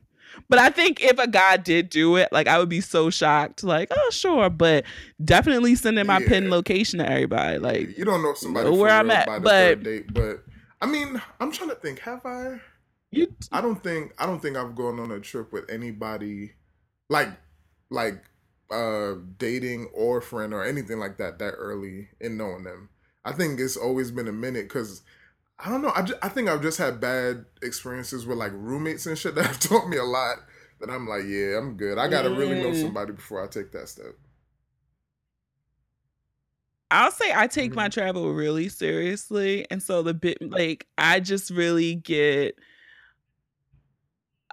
but 0.49 0.59
i 0.59 0.69
think 0.71 1.01
if 1.01 1.17
a 1.21 1.29
guy 1.29 1.57
did 1.57 1.88
do 1.88 2.17
it 2.17 2.29
like 2.33 2.49
i 2.49 2.59
would 2.59 2.69
be 2.69 2.81
so 2.81 3.11
shocked 3.11 3.62
like 3.62 3.88
oh 3.97 4.11
sure 4.11 4.51
but 4.51 4.85
definitely 5.25 5.75
sending 5.77 6.05
my 6.07 6.19
pin 6.25 6.51
location 6.51 6.99
to 6.99 7.09
everybody 7.09 7.59
like 7.59 7.97
you 7.97 8.05
don't 8.05 8.23
know 8.23 8.35
somebody 8.35 8.69
where 8.71 8.90
I'm 8.90 9.11
at, 9.11 9.29
but- 9.43 9.83
date, 9.83 10.12
but 10.12 10.43
I 10.83 10.87
mean, 10.87 11.23
I'm 11.40 11.51
trying 11.51 11.71
to 11.71 11.77
think. 11.77 12.01
Have 12.01 12.27
I? 12.27 12.61
You 13.16 13.37
I 13.53 13.61
don't 13.61 13.83
think 13.83 14.12
I 14.18 14.27
don't 14.27 14.40
think 14.40 14.57
I've 14.57 14.74
gone 14.74 14.98
on 15.00 15.11
a 15.12 15.20
trip 15.20 15.53
with 15.53 15.68
anybody 15.70 16.53
like 17.09 17.31
like 17.90 18.24
uh 18.70 19.14
dating 19.38 19.87
or 19.94 20.20
friend 20.20 20.55
or 20.55 20.64
anything 20.64 20.98
like 20.98 21.18
that 21.18 21.38
that 21.38 21.55
early 21.55 22.09
in 22.20 22.37
knowing 22.37 22.64
them. 22.64 22.88
I 23.24 23.33
think 23.33 23.61
it's 23.61 23.77
always 23.77 24.11
been 24.11 24.29
a 24.29 24.33
minute 24.33 24.64
because 24.68 25.03
I 25.59 25.70
don't 25.70 25.83
know. 25.83 25.92
I, 25.94 26.03
ju- 26.03 26.16
I 26.22 26.29
think 26.29 26.48
I've 26.48 26.62
just 26.62 26.79
had 26.79 27.00
bad 27.00 27.46
experiences 27.62 28.27
with 28.27 28.38
like 28.38 28.53
roommates 28.55 29.07
and 29.07 29.18
shit 29.18 29.35
that 29.37 29.46
have 29.46 29.61
taught 29.61 29.88
me 29.88 29.96
a 29.98 30.05
lot. 30.05 30.38
That 30.81 30.90
I'm 30.90 31.09
like, 31.09 31.24
yeah, 31.27 31.59
I'm 31.59 31.77
good. 31.77 31.98
I 31.98 32.09
gotta 32.09 32.31
really 32.31 32.57
know 32.57 32.72
Mm. 32.72 32.74
somebody 32.74 33.12
before 33.12 33.42
I 33.44 33.48
take 33.48 33.72
that 33.72 33.88
step. 33.88 34.14
I'll 36.90 37.11
say 37.11 37.33
I 37.35 37.46
take 37.46 37.74
my 37.74 37.88
Mhm. 37.88 37.92
travel 37.92 38.33
really 38.33 38.68
seriously. 38.68 39.66
And 39.70 39.83
so 39.83 40.03
the 40.03 40.14
bit 40.14 40.38
like 40.40 40.87
I 40.98 41.20
just 41.20 41.50
really 41.50 41.96
get 41.96 42.59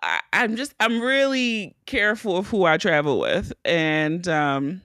I, 0.03 0.19
I'm 0.33 0.55
just 0.55 0.73
I'm 0.79 1.01
really 1.01 1.75
careful 1.85 2.37
of 2.37 2.47
who 2.47 2.65
I 2.65 2.77
travel 2.77 3.19
with. 3.19 3.53
And 3.65 4.27
um 4.27 4.81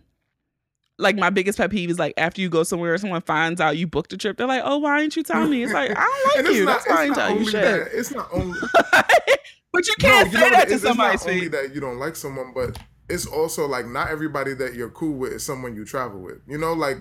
like 0.98 1.16
my 1.16 1.30
biggest 1.30 1.58
pet 1.58 1.70
peeve 1.70 1.90
is 1.90 1.98
like 1.98 2.14
after 2.16 2.40
you 2.40 2.48
go 2.48 2.62
somewhere 2.62 2.92
and 2.92 3.00
someone 3.00 3.20
finds 3.20 3.60
out 3.60 3.76
you 3.76 3.86
booked 3.86 4.12
a 4.12 4.16
trip, 4.16 4.36
they're 4.38 4.46
like, 4.46 4.62
Oh, 4.64 4.78
why 4.78 5.00
didn't 5.00 5.16
you 5.16 5.22
tell 5.22 5.46
me? 5.46 5.62
It's 5.62 5.72
like, 5.72 5.90
I 5.96 6.30
don't 6.34 6.46
like 6.46 6.54
you. 6.54 6.64
not- 6.64 6.72
That's 6.84 6.88
why 6.88 6.94
I 6.94 7.06
it's 7.06 7.14
didn't 7.14 7.16
tell 7.16 7.30
you 7.30 7.38
only 7.38 7.50
shit. 7.52 7.62
that- 7.92 7.98
It's 7.98 8.10
not 8.12 8.28
only 8.32 8.58
but 9.72 9.86
you 9.86 9.94
can't 9.98 10.32
no, 10.32 10.38
say 10.38 10.38
you 10.38 10.44
know 10.44 10.50
that 10.50 10.58
what? 10.58 10.68
to 10.68 10.74
it's, 10.74 10.82
somebody's 10.82 11.14
it's 11.16 11.26
not 11.26 11.32
only 11.34 11.48
that 11.48 11.74
you 11.74 11.80
don't 11.80 11.98
like 11.98 12.16
someone, 12.16 12.52
but 12.54 12.78
it's 13.08 13.26
also 13.26 13.66
like 13.66 13.86
not 13.86 14.08
everybody 14.10 14.54
that 14.54 14.74
you're 14.74 14.90
cool 14.90 15.14
with 15.16 15.32
is 15.32 15.44
someone 15.44 15.76
you 15.76 15.84
travel 15.84 16.20
with. 16.20 16.38
You 16.48 16.58
know, 16.58 16.72
like 16.72 16.98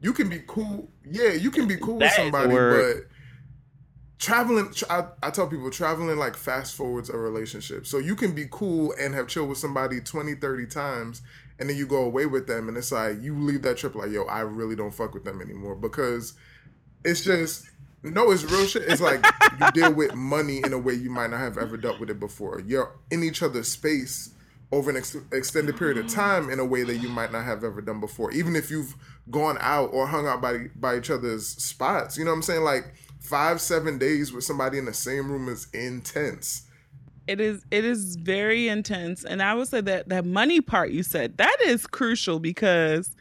you 0.00 0.12
can 0.12 0.28
be 0.28 0.42
cool. 0.46 0.90
Yeah, 1.04 1.30
you 1.32 1.50
can 1.50 1.68
be 1.68 1.76
cool 1.76 1.94
with 1.98 2.00
That 2.00 2.10
is 2.10 2.16
the 2.16 2.22
somebody, 2.22 2.54
but 2.54 3.06
traveling. 4.18 4.72
tra- 4.72 5.12
I, 5.22 5.26
I 5.28 5.30
tell 5.30 5.46
people 5.46 5.70
traveling 5.70 6.16
like 6.18 6.36
fast 6.36 6.74
forwards 6.74 7.10
a 7.10 7.16
relationship. 7.16 7.86
So 7.86 7.98
you 7.98 8.14
can 8.16 8.34
be 8.34 8.46
cool 8.50 8.94
and 9.00 9.14
have 9.14 9.28
chill 9.28 9.46
with 9.46 9.58
somebody 9.58 10.00
20, 10.00 10.34
30 10.34 10.66
times. 10.66 11.22
And 11.58 11.70
then 11.70 11.76
you 11.78 11.86
go 11.86 12.02
away 12.02 12.26
with 12.26 12.46
them, 12.46 12.68
and 12.68 12.76
it's 12.76 12.92
like 12.92 13.22
you 13.22 13.34
leave 13.34 13.62
that 13.62 13.78
trip 13.78 13.94
like, 13.94 14.10
yo, 14.10 14.24
I 14.24 14.40
really 14.40 14.76
don't 14.76 14.92
fuck 14.92 15.14
with 15.14 15.24
them 15.24 15.40
anymore 15.40 15.74
because 15.74 16.34
it's 17.02 17.24
just 17.24 17.66
no, 18.02 18.30
it's 18.30 18.44
real 18.44 18.66
shit. 18.66 18.82
It's 18.82 19.00
like 19.00 19.24
you 19.60 19.70
deal 19.74 19.92
with 19.92 20.14
money 20.14 20.58
in 20.58 20.72
a 20.72 20.78
way 20.78 20.94
you 20.94 21.10
might 21.10 21.30
not 21.30 21.40
have 21.40 21.58
ever 21.58 21.76
dealt 21.76 21.98
with 21.98 22.10
it 22.10 22.20
before. 22.20 22.60
You're 22.60 22.92
in 23.10 23.22
each 23.22 23.42
other's 23.42 23.68
space 23.68 24.30
over 24.72 24.90
an 24.90 24.96
ex- 24.96 25.16
extended 25.32 25.76
period 25.76 25.98
of 25.98 26.06
mm-hmm. 26.06 26.20
time 26.20 26.50
in 26.50 26.58
a 26.58 26.64
way 26.64 26.82
that 26.82 26.96
you 26.96 27.08
might 27.08 27.32
not 27.32 27.44
have 27.44 27.64
ever 27.64 27.80
done 27.80 28.00
before. 28.00 28.32
Even 28.32 28.56
if 28.56 28.70
you've 28.70 28.94
gone 29.30 29.56
out 29.60 29.90
or 29.92 30.06
hung 30.06 30.26
out 30.26 30.40
by 30.40 30.66
by 30.76 30.96
each 30.96 31.10
other's 31.10 31.46
spots, 31.46 32.16
you 32.16 32.24
know 32.24 32.30
what 32.30 32.36
I'm 32.36 32.42
saying? 32.42 32.62
Like 32.62 32.94
five, 33.26 33.60
seven 33.60 33.98
days 33.98 34.32
with 34.32 34.44
somebody 34.44 34.78
in 34.78 34.84
the 34.84 34.94
same 34.94 35.30
room 35.30 35.48
is 35.48 35.66
intense. 35.72 36.62
it 37.26 37.40
is 37.40 37.64
it 37.72 37.84
is 37.84 38.14
very 38.16 38.68
intense 38.68 39.24
and 39.24 39.42
i 39.42 39.52
would 39.52 39.66
say 39.66 39.80
that 39.80 40.08
that 40.08 40.24
money 40.24 40.60
part 40.60 40.90
you 40.90 41.02
said 41.02 41.36
that 41.38 41.56
is 41.64 41.84
crucial 41.84 42.38
because 42.38 43.16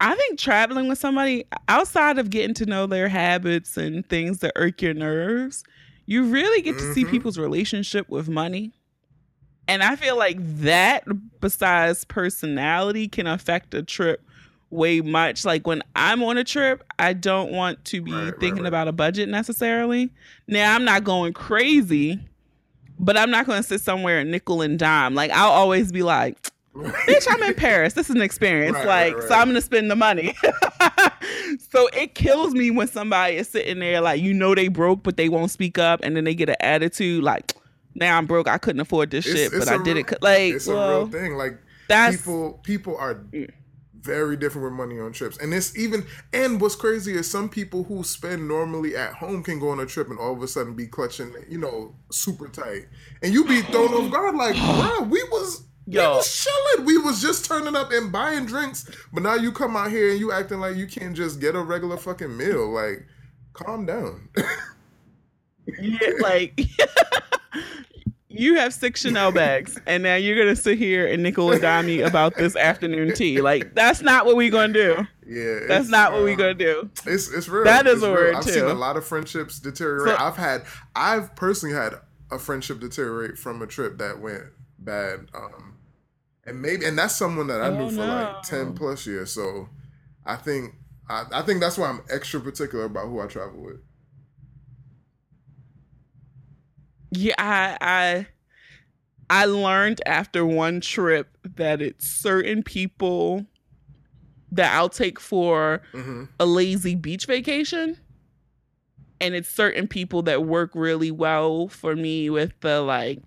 i 0.00 0.14
think 0.14 0.38
traveling 0.38 0.88
with 0.88 0.98
somebody 0.98 1.44
outside 1.68 2.18
of 2.18 2.28
getting 2.28 2.52
to 2.54 2.66
know 2.66 2.86
their 2.86 3.08
habits 3.08 3.78
and 3.78 4.06
things 4.10 4.40
that 4.40 4.52
irk 4.56 4.82
your 4.82 4.92
nerves 4.92 5.64
you 6.04 6.24
really 6.24 6.60
get 6.60 6.76
to 6.78 6.84
see 6.94 7.04
Mhm. 7.04 7.08
people's 7.10 7.38
relationship 7.38 8.06
with 8.10 8.28
money 8.28 8.72
and 9.66 9.82
i 9.82 9.96
feel 9.96 10.18
like 10.18 10.36
that 10.60 11.04
besides 11.40 12.04
personality 12.04 13.08
can 13.08 13.26
affect 13.26 13.72
a 13.72 13.82
trip 13.82 14.20
way 14.70 15.00
much 15.00 15.44
like 15.46 15.66
when 15.66 15.82
i'm 15.96 16.22
on 16.22 16.36
a 16.36 16.44
trip 16.44 16.84
i 16.98 17.12
don't 17.14 17.50
want 17.52 17.82
to 17.86 18.02
be 18.02 18.12
Right, 18.12 18.24
right, 18.24 18.40
thinking 18.40 18.62
right. 18.64 18.68
about 18.68 18.86
a 18.88 18.92
budget 18.92 19.28
necessarily 19.28 20.10
now 20.46 20.74
i'm 20.74 20.84
not 20.84 21.04
going 21.04 21.32
crazy 21.32 22.20
but 23.00 23.16
I'm 23.16 23.30
not 23.30 23.46
going 23.46 23.62
to 23.62 23.62
sit 23.62 23.80
somewhere 23.80 24.18
and 24.18 24.28
nickel 24.32 24.60
and 24.60 24.76
dime. 24.76 25.14
Like 25.14 25.30
I'll 25.30 25.52
always 25.52 25.92
be 25.92 26.02
like, 26.02 26.36
"Bitch, 26.74 27.26
I'm 27.30 27.40
in 27.44 27.54
Paris. 27.54 27.94
This 27.94 28.10
is 28.10 28.16
an 28.16 28.22
experience. 28.22 28.74
Right, 28.74 29.12
like, 29.12 29.14
right, 29.14 29.28
so. 29.28 29.34
I'm 29.36 29.44
going 29.44 29.54
to 29.54 29.60
spend 29.62 29.88
the 29.88 29.94
money." 29.94 30.34
so 31.70 31.88
it 31.92 32.16
kills 32.16 32.54
me 32.54 32.72
when 32.72 32.88
somebody 32.88 33.36
is 33.36 33.48
sitting 33.48 33.78
there 33.78 34.00
like, 34.00 34.20
you 34.20 34.34
know, 34.34 34.52
they 34.52 34.66
broke, 34.66 35.04
but 35.04 35.16
they 35.16 35.28
won't 35.28 35.52
speak 35.52 35.78
up, 35.78 36.00
and 36.02 36.16
then 36.16 36.24
they 36.24 36.34
get 36.34 36.48
an 36.48 36.56
attitude 36.58 37.22
like, 37.22 37.54
"Now 37.94 38.18
I'm 38.18 38.26
broke. 38.26 38.48
I 38.48 38.58
couldn't 38.58 38.80
afford 38.80 39.12
this 39.12 39.26
It's- 39.26 39.44
shit, 39.44 39.52
it's 39.52 39.64
but 39.64 39.72
I 39.72 39.76
did 39.82 39.92
real- 39.92 39.98
it." 39.98 40.06
'cause-" 40.08 40.18
Like, 40.22 40.54
It's 40.54 40.66
a 40.66 40.72
real 40.74 41.06
thing. 41.06 41.34
Like 41.34 41.56
that's 41.88 42.16
people 42.16 42.60
people 42.64 42.96
are 42.96 43.14
Mm. 43.14 43.50
Very 44.08 44.36
different 44.38 44.64
with 44.64 44.72
money 44.72 44.98
on 44.98 45.12
trips. 45.12 45.36
And 45.36 45.52
it's 45.52 45.76
even 45.78 46.06
and 46.32 46.60
what's 46.60 46.74
crazy 46.74 47.12
is 47.12 47.30
some 47.30 47.48
people 47.50 47.84
who 47.84 48.02
spend 48.02 48.48
normally 48.48 48.96
at 48.96 49.12
home 49.12 49.42
can 49.42 49.60
go 49.60 49.68
on 49.68 49.80
a 49.80 49.86
trip 49.86 50.08
and 50.08 50.18
all 50.18 50.32
of 50.32 50.42
a 50.42 50.48
sudden 50.48 50.74
be 50.74 50.86
clutching 50.86 51.32
you 51.48 51.58
know 51.58 51.94
super 52.10 52.48
tight. 52.48 52.86
And 53.22 53.34
you 53.34 53.44
be 53.44 53.60
thrown 53.60 53.92
off 53.92 54.10
guard 54.10 54.34
like 54.34 54.56
bro 54.56 55.02
we 55.02 55.22
was 55.24 55.64
we 55.86 55.96
was 55.96 56.44
chilling. 56.44 56.86
We 56.86 56.98
was 56.98 57.22
just 57.22 57.44
turning 57.44 57.76
up 57.76 57.92
and 57.92 58.10
buying 58.10 58.46
drinks. 58.46 58.90
But 59.12 59.22
now 59.22 59.34
you 59.34 59.52
come 59.52 59.76
out 59.76 59.90
here 59.90 60.10
and 60.10 60.18
you 60.18 60.32
acting 60.32 60.60
like 60.60 60.76
you 60.76 60.86
can't 60.86 61.14
just 61.14 61.40
get 61.40 61.54
a 61.54 61.60
regular 61.60 61.96
fucking 61.98 62.36
meal. 62.36 62.70
Like 62.70 63.06
calm 63.52 63.86
down. 63.86 64.28
Yeah, 65.80 66.12
like. 66.20 66.58
You 68.38 68.54
have 68.56 68.72
six 68.72 69.00
Chanel 69.02 69.32
bags, 69.32 69.78
and 69.86 70.02
now 70.02 70.14
you're 70.14 70.38
gonna 70.38 70.56
sit 70.56 70.78
here 70.78 71.06
and 71.06 71.22
nickel 71.22 71.50
and 71.52 71.60
dime 71.60 71.86
me 71.86 72.00
about 72.02 72.36
this 72.36 72.54
afternoon 72.56 73.14
tea. 73.14 73.40
Like 73.40 73.74
that's 73.74 74.00
not 74.00 74.26
what 74.26 74.36
we 74.36 74.48
gonna 74.50 74.72
do. 74.72 75.06
yeah 75.26 75.60
That's 75.66 75.88
not 75.88 76.12
what 76.12 76.22
we 76.24 76.32
um, 76.32 76.38
gonna 76.38 76.54
do. 76.54 76.88
It's 77.06 77.30
it's 77.32 77.48
real. 77.48 77.64
That 77.64 77.86
is 77.86 77.94
It's 77.94 78.02
a 78.04 78.06
real. 78.06 78.14
word, 78.14 78.34
I've 78.36 78.44
too. 78.44 78.52
seen 78.52 78.64
a 78.64 78.74
lot 78.74 78.96
of 78.96 79.04
friendships 79.06 79.58
deteriorate. 79.58 80.16
So- 80.16 80.24
I've 80.24 80.36
had 80.36 80.62
I've 80.94 81.34
personally 81.36 81.74
had 81.74 81.94
a 82.30 82.38
friendship 82.38 82.78
deteriorate 82.80 83.38
from 83.38 83.60
a 83.62 83.66
trip 83.66 83.98
that 83.98 84.20
went 84.20 84.44
bad. 84.78 85.28
Um 85.34 85.74
and 86.44 86.62
maybe 86.62 86.84
and 86.86 86.96
that's 86.98 87.16
someone 87.16 87.46
that 87.48 87.60
I 87.60 87.66
Oh, 87.68 87.74
knew 87.78 87.90
for 87.90 88.06
no. 88.06 88.06
like 88.06 88.42
ten 88.42 88.72
plus 88.74 89.06
years. 89.06 89.32
So 89.32 89.68
I 90.24 90.36
think 90.36 90.74
I, 91.10 91.24
I 91.32 91.42
think 91.42 91.60
that's 91.60 91.76
why 91.78 91.88
I'm 91.88 92.02
extra 92.10 92.40
particular 92.40 92.84
about 92.84 93.06
who 93.08 93.20
I 93.20 93.26
travel 93.26 93.62
with. 93.62 93.80
Yeah, 97.10 97.34
I 97.38 97.76
I 97.80 98.26
I 99.30 99.44
learned 99.46 100.00
after 100.06 100.44
one 100.44 100.80
trip 100.80 101.36
that 101.56 101.82
it's 101.82 102.06
certain 102.06 102.62
people 102.62 103.46
that 104.52 104.74
I'll 104.74 104.88
take 104.88 105.20
for 105.20 105.82
hmm 105.92 106.24
a 106.40 106.46
lazy 106.46 106.94
beach 106.94 107.26
vacation. 107.26 107.96
And 109.20 109.34
it's 109.34 109.48
certain 109.48 109.88
people 109.88 110.22
that 110.22 110.44
work 110.44 110.70
really 110.74 111.10
well 111.10 111.66
for 111.66 111.96
me 111.96 112.30
with 112.30 112.52
the 112.60 112.80
like, 112.80 113.18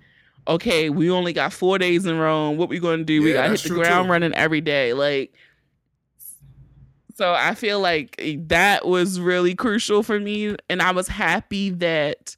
okay, 0.48 0.90
we 0.90 1.12
only 1.12 1.34
got 1.34 1.52
four 1.52 1.78
days 1.78 2.06
in 2.06 2.18
Rome. 2.18 2.58
What 2.58 2.70
we 2.70 2.80
gonna 2.80 3.04
do? 3.04 3.22
we 3.22 3.34
gotta 3.34 3.50
hit 3.50 3.64
the 3.64 3.70
ground 3.70 4.08
too. 4.08 4.12
running 4.14 4.34
every 4.34 4.62
day. 4.62 4.94
Like 4.94 5.34
so 7.16 7.34
I 7.34 7.56
feel 7.56 7.80
like 7.80 8.16
that 8.48 8.88
was 8.88 9.20
really 9.20 9.54
crucial 9.54 10.02
for 10.02 10.20
me. 10.20 10.56
And 10.70 10.82
I 10.82 10.92
was 10.92 11.10
happy 11.10 11.70
that 11.72 12.36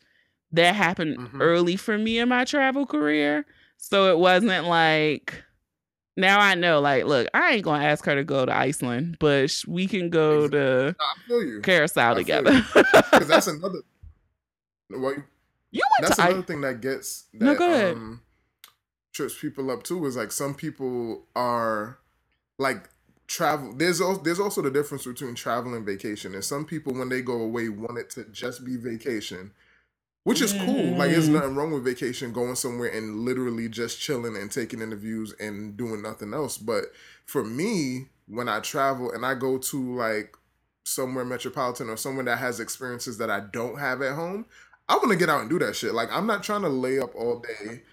that 0.53 0.75
happened 0.75 1.17
Mhm. 1.17 1.41
early 1.41 1.75
for 1.75 1.97
me 1.97 2.17
in 2.19 2.29
my 2.29 2.45
travel 2.45 2.85
career. 2.85 3.45
So 3.77 4.09
it 4.11 4.17
wasn't 4.17 4.65
like 4.67 5.43
now 6.15 6.39
I 6.39 6.53
know, 6.53 6.79
like, 6.79 7.05
look, 7.05 7.27
I 7.33 7.53
ain't 7.53 7.63
gonna 7.63 7.83
ask 7.83 8.05
her 8.05 8.13
to 8.15 8.23
go 8.23 8.45
to 8.45 8.55
Iceland, 8.55 9.17
but 9.19 9.49
sh- 9.49 9.65
we 9.67 9.87
can 9.87 10.09
go 10.11 10.47
to 10.47 10.95
I. 10.99 11.59
Carousel 11.63 12.15
together. 12.15 12.63
Because 12.73 13.27
that's 13.27 13.47
another. 13.47 13.79
Well, 14.89 15.13
you 15.71 15.81
went 15.97 16.07
that's 16.07 16.17
another 16.19 16.29
Iceland. 16.29 16.47
thing 16.47 16.61
that 16.61 16.81
gets 16.81 17.23
that 17.33 17.45
No, 17.45 17.55
go 17.55 17.73
ahead. 17.73 17.95
um 17.95 18.21
trips 19.11 19.39
people 19.39 19.71
up 19.71 19.81
too 19.83 20.05
is 20.05 20.15
like 20.15 20.31
some 20.31 20.53
people 20.53 21.25
are 21.35 21.97
like 22.59 22.89
travel 23.27 23.73
there's 23.73 23.99
also 24.01 24.21
there's 24.21 24.39
also 24.39 24.61
the 24.61 24.69
difference 24.69 25.05
between 25.05 25.33
travel 25.33 25.73
and 25.73 25.85
vacation 25.85 26.33
and 26.35 26.43
some 26.43 26.65
people 26.65 26.93
when 26.93 27.09
they 27.09 27.21
go 27.21 27.41
away 27.41 27.69
want 27.69 27.97
it 27.97 28.09
to 28.11 28.23
just 28.25 28.63
be 28.65 28.75
vacation 28.77 29.51
which 30.23 30.41
is 30.41 30.53
cool 30.53 30.95
like 30.97 31.11
there's 31.11 31.29
Mm. 31.29 31.33
nothing 31.33 31.55
wrong 31.55 31.71
with 31.71 31.83
vacation 31.83 32.31
going 32.31 32.55
somewhere 32.55 32.89
and 32.89 33.19
literally 33.19 33.67
just 33.69 33.99
chilling 33.99 34.35
and 34.37 34.51
taking 34.51 34.81
interviews 34.81 35.33
and 35.39 35.75
doing 35.77 36.01
nothing 36.01 36.33
else 36.33 36.57
but 36.57 36.85
for 37.25 37.43
me 37.43 38.09
when 38.27 38.47
i 38.47 38.59
travel 38.59 39.11
and 39.11 39.25
i 39.25 39.33
go 39.35 39.57
to 39.57 39.95
like 39.95 40.35
somewhere 40.85 41.25
metropolitan 41.25 41.89
or 41.89 41.97
somewhere 41.97 42.25
that 42.25 42.37
has 42.39 42.59
experiences 42.59 43.17
that 43.17 43.29
i 43.29 43.39
don't 43.39 43.79
have 43.79 44.01
at 44.01 44.15
home 44.15 44.45
I 44.89 44.97
want 44.97 45.11
to 45.11 45.15
get 45.15 45.29
out 45.29 45.39
and 45.39 45.49
do 45.49 45.57
that 45.59 45.77
shit. 45.77 45.93
Like 45.93 46.09
I'm 46.11 46.27
not 46.27 46.43
trying 46.43 46.63
to 46.63 46.67
lay 46.67 46.99
up 46.99 47.15
all 47.15 47.39
day. 47.39 47.83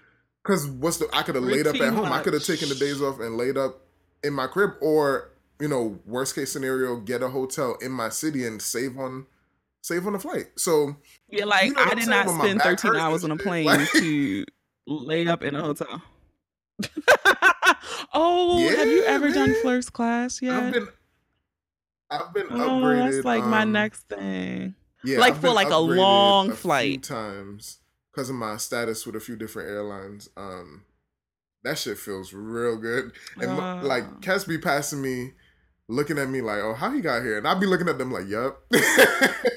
Cause 0.43 0.67
what's 0.67 0.97
the 0.97 1.07
I 1.13 1.23
could 1.23 1.35
have 1.35 1.43
laid 1.45 1.65
up 1.65 1.75
at 1.75 1.93
home. 1.93 2.11
I 2.11 2.19
could 2.21 2.33
have 2.33 2.43
taken 2.43 2.67
the 2.67 2.75
days 2.75 3.01
off 3.01 3.21
and 3.21 3.37
laid 3.37 3.55
up 3.57 3.79
in 4.25 4.33
my 4.33 4.45
crib, 4.47 4.71
or 4.81 5.31
you 5.61 5.69
know, 5.69 5.99
worst 6.05 6.35
case 6.35 6.51
scenario, 6.51 6.97
get 6.97 7.23
a 7.23 7.29
hotel 7.29 7.77
in 7.81 7.93
my 7.93 8.09
city 8.09 8.45
and 8.45 8.61
save 8.61 8.99
on 8.99 9.25
save 9.81 10.05
on 10.07 10.13
the 10.13 10.19
flight. 10.19 10.47
So 10.57 10.95
Yeah, 11.29 11.45
like 11.45 11.65
You 11.67 11.73
know 11.73 11.81
I 11.83 11.93
did 11.95 12.07
not 12.07 12.29
spend 12.29 12.61
13 12.61 12.95
hours 12.95 13.23
on 13.23 13.31
a 13.31 13.37
plane 13.45 13.65
like- 13.65 13.91
to 13.93 14.45
lay 14.87 15.27
up 15.27 15.43
in 15.43 15.55
a 15.55 15.61
hotel. 15.61 16.01
oh, 18.13 18.59
have 18.75 18.87
you 18.87 19.03
Yeah, 19.03 19.09
ever 19.09 19.31
done 19.31 19.55
first 19.63 19.93
class 19.93 20.41
yet? 20.41 20.53
I've 20.63 20.73
been 20.73 20.87
I've 22.09 22.33
been 22.33 22.47
oh, 22.49 22.55
upgraded. 22.81 23.11
that's 23.11 23.25
like 23.25 23.45
my 23.45 23.61
um, 23.61 23.71
next 23.71 24.01
thing. 24.09 24.75
Yeah, 25.03 25.19
Like 25.19 25.35
I've 25.35 25.41
for, 25.41 25.49
like, 25.51 25.69
a 25.69 25.77
long 25.77 26.47
few 26.47 26.55
flight. 26.55 27.03
times 27.03 27.79
because 28.13 28.29
of 28.29 28.35
my 28.35 28.57
status 28.57 29.05
with 29.05 29.15
a 29.15 29.19
few 29.21 29.35
different 29.37 29.69
airlines. 29.69 30.29
Um, 30.35 30.83
that 31.63 31.77
shit 31.77 31.97
feels 31.97 32.33
real 32.33 32.77
good. 32.77 33.11
And 33.39 33.51
my, 33.57 33.79
Ah. 33.79 33.81
like 33.81 34.21
Cass 34.21 34.43
be 34.43 34.57
passing 34.57 35.01
me, 35.01 35.31
looking 35.87 36.17
at 36.19 36.27
me 36.29 36.41
like, 36.41 36.59
"Oh, 36.59 36.73
how 36.73 36.91
he 36.91 36.99
got 37.01 37.23
here?" 37.23 37.37
And 37.37 37.47
I'll 37.47 37.59
be 37.59 37.65
looking 37.65 37.87
at 37.87 37.97
them 37.97 38.11
like, 38.11 38.27
"Yup." 38.27 38.61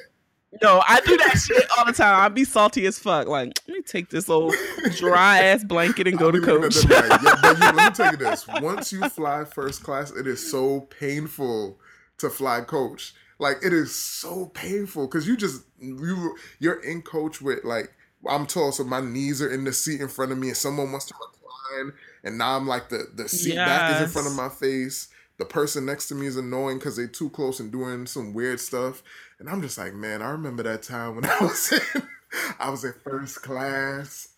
No, 0.64 0.82
I 0.88 1.00
do 1.00 1.16
that 1.18 1.36
shit 1.38 1.64
all 1.76 1.84
the 1.84 1.92
time. 1.92 2.18
I 2.20 2.28
be 2.28 2.44
salty 2.44 2.86
as 2.86 2.98
fuck. 2.98 3.28
Like, 3.28 3.52
let 3.68 3.74
me 3.74 3.82
take 3.82 4.08
this 4.10 4.28
old 4.30 4.54
dry 4.96 5.38
ass 5.42 5.62
blanket 5.64 6.06
and 6.06 6.18
go 6.18 6.30
to 6.30 6.40
be 6.40 6.46
looking 6.46 6.64
at 6.64 6.72
coach. 7.10 7.22
"Yeah, 7.22 7.38
but 7.42 7.56
you- 7.58 7.60
let 7.60 7.74
me 7.76 7.90
tell 7.94 8.10
you 8.12 8.16
this: 8.16 8.46
once 8.62 8.92
you 8.92 9.08
fly 9.10 9.44
first 9.44 9.82
class, 9.82 10.10
it 10.10 10.26
is 10.26 10.50
so 10.50 10.80
painful 10.98 11.78
to 12.18 12.30
fly 12.30 12.60
coach. 12.62 13.14
Like 13.38 13.58
it 13.62 13.72
is 13.72 13.94
so 13.94 14.46
painful 14.54 15.06
because 15.06 15.26
you 15.28 15.36
just 15.36 15.62
you 15.78 16.36
you're 16.60 16.80
in 16.82 17.02
coach 17.02 17.42
with 17.42 17.64
like 17.64 17.92
I'm 18.28 18.46
tall, 18.46 18.72
so 18.72 18.84
my 18.84 19.00
knees 19.00 19.42
are 19.42 19.50
in 19.52 19.64
the 19.64 19.72
seat 19.72 20.00
in 20.00 20.08
front 20.08 20.32
of 20.32 20.38
me, 20.38 20.48
and 20.48 20.56
someone 20.56 20.90
wants 20.92 21.06
to 21.06 21.14
recline, 21.20 21.92
and 22.22 22.38
now 22.38 22.56
I'm 22.56 22.66
like 22.66 22.88
the 22.88 23.06
the 23.14 23.28
seat 23.28 23.56
back 23.66 23.96
is 23.96 24.02
in 24.02 24.08
front 24.12 24.28
of 24.28 24.34
my 24.34 24.48
face. 24.48 25.08
The 25.38 25.44
person 25.44 25.84
next 25.84 26.08
to 26.08 26.14
me 26.14 26.26
is 26.26 26.36
annoying 26.36 26.78
because 26.78 26.96
they're 26.96 27.08
too 27.08 27.30
close 27.30 27.58
and 27.58 27.72
doing 27.72 28.06
some 28.06 28.34
weird 28.34 28.60
stuff, 28.60 29.02
and 29.38 29.48
I'm 29.48 29.62
just 29.62 29.76
like, 29.76 29.94
man, 29.94 30.22
I 30.22 30.30
remember 30.30 30.62
that 30.62 30.82
time 30.82 31.16
when 31.16 31.24
I 31.28 31.38
was 31.40 31.72
in 31.72 32.02
I 32.58 32.70
was 32.70 32.84
in 32.84 32.94
first 33.04 33.42
class. 33.42 34.28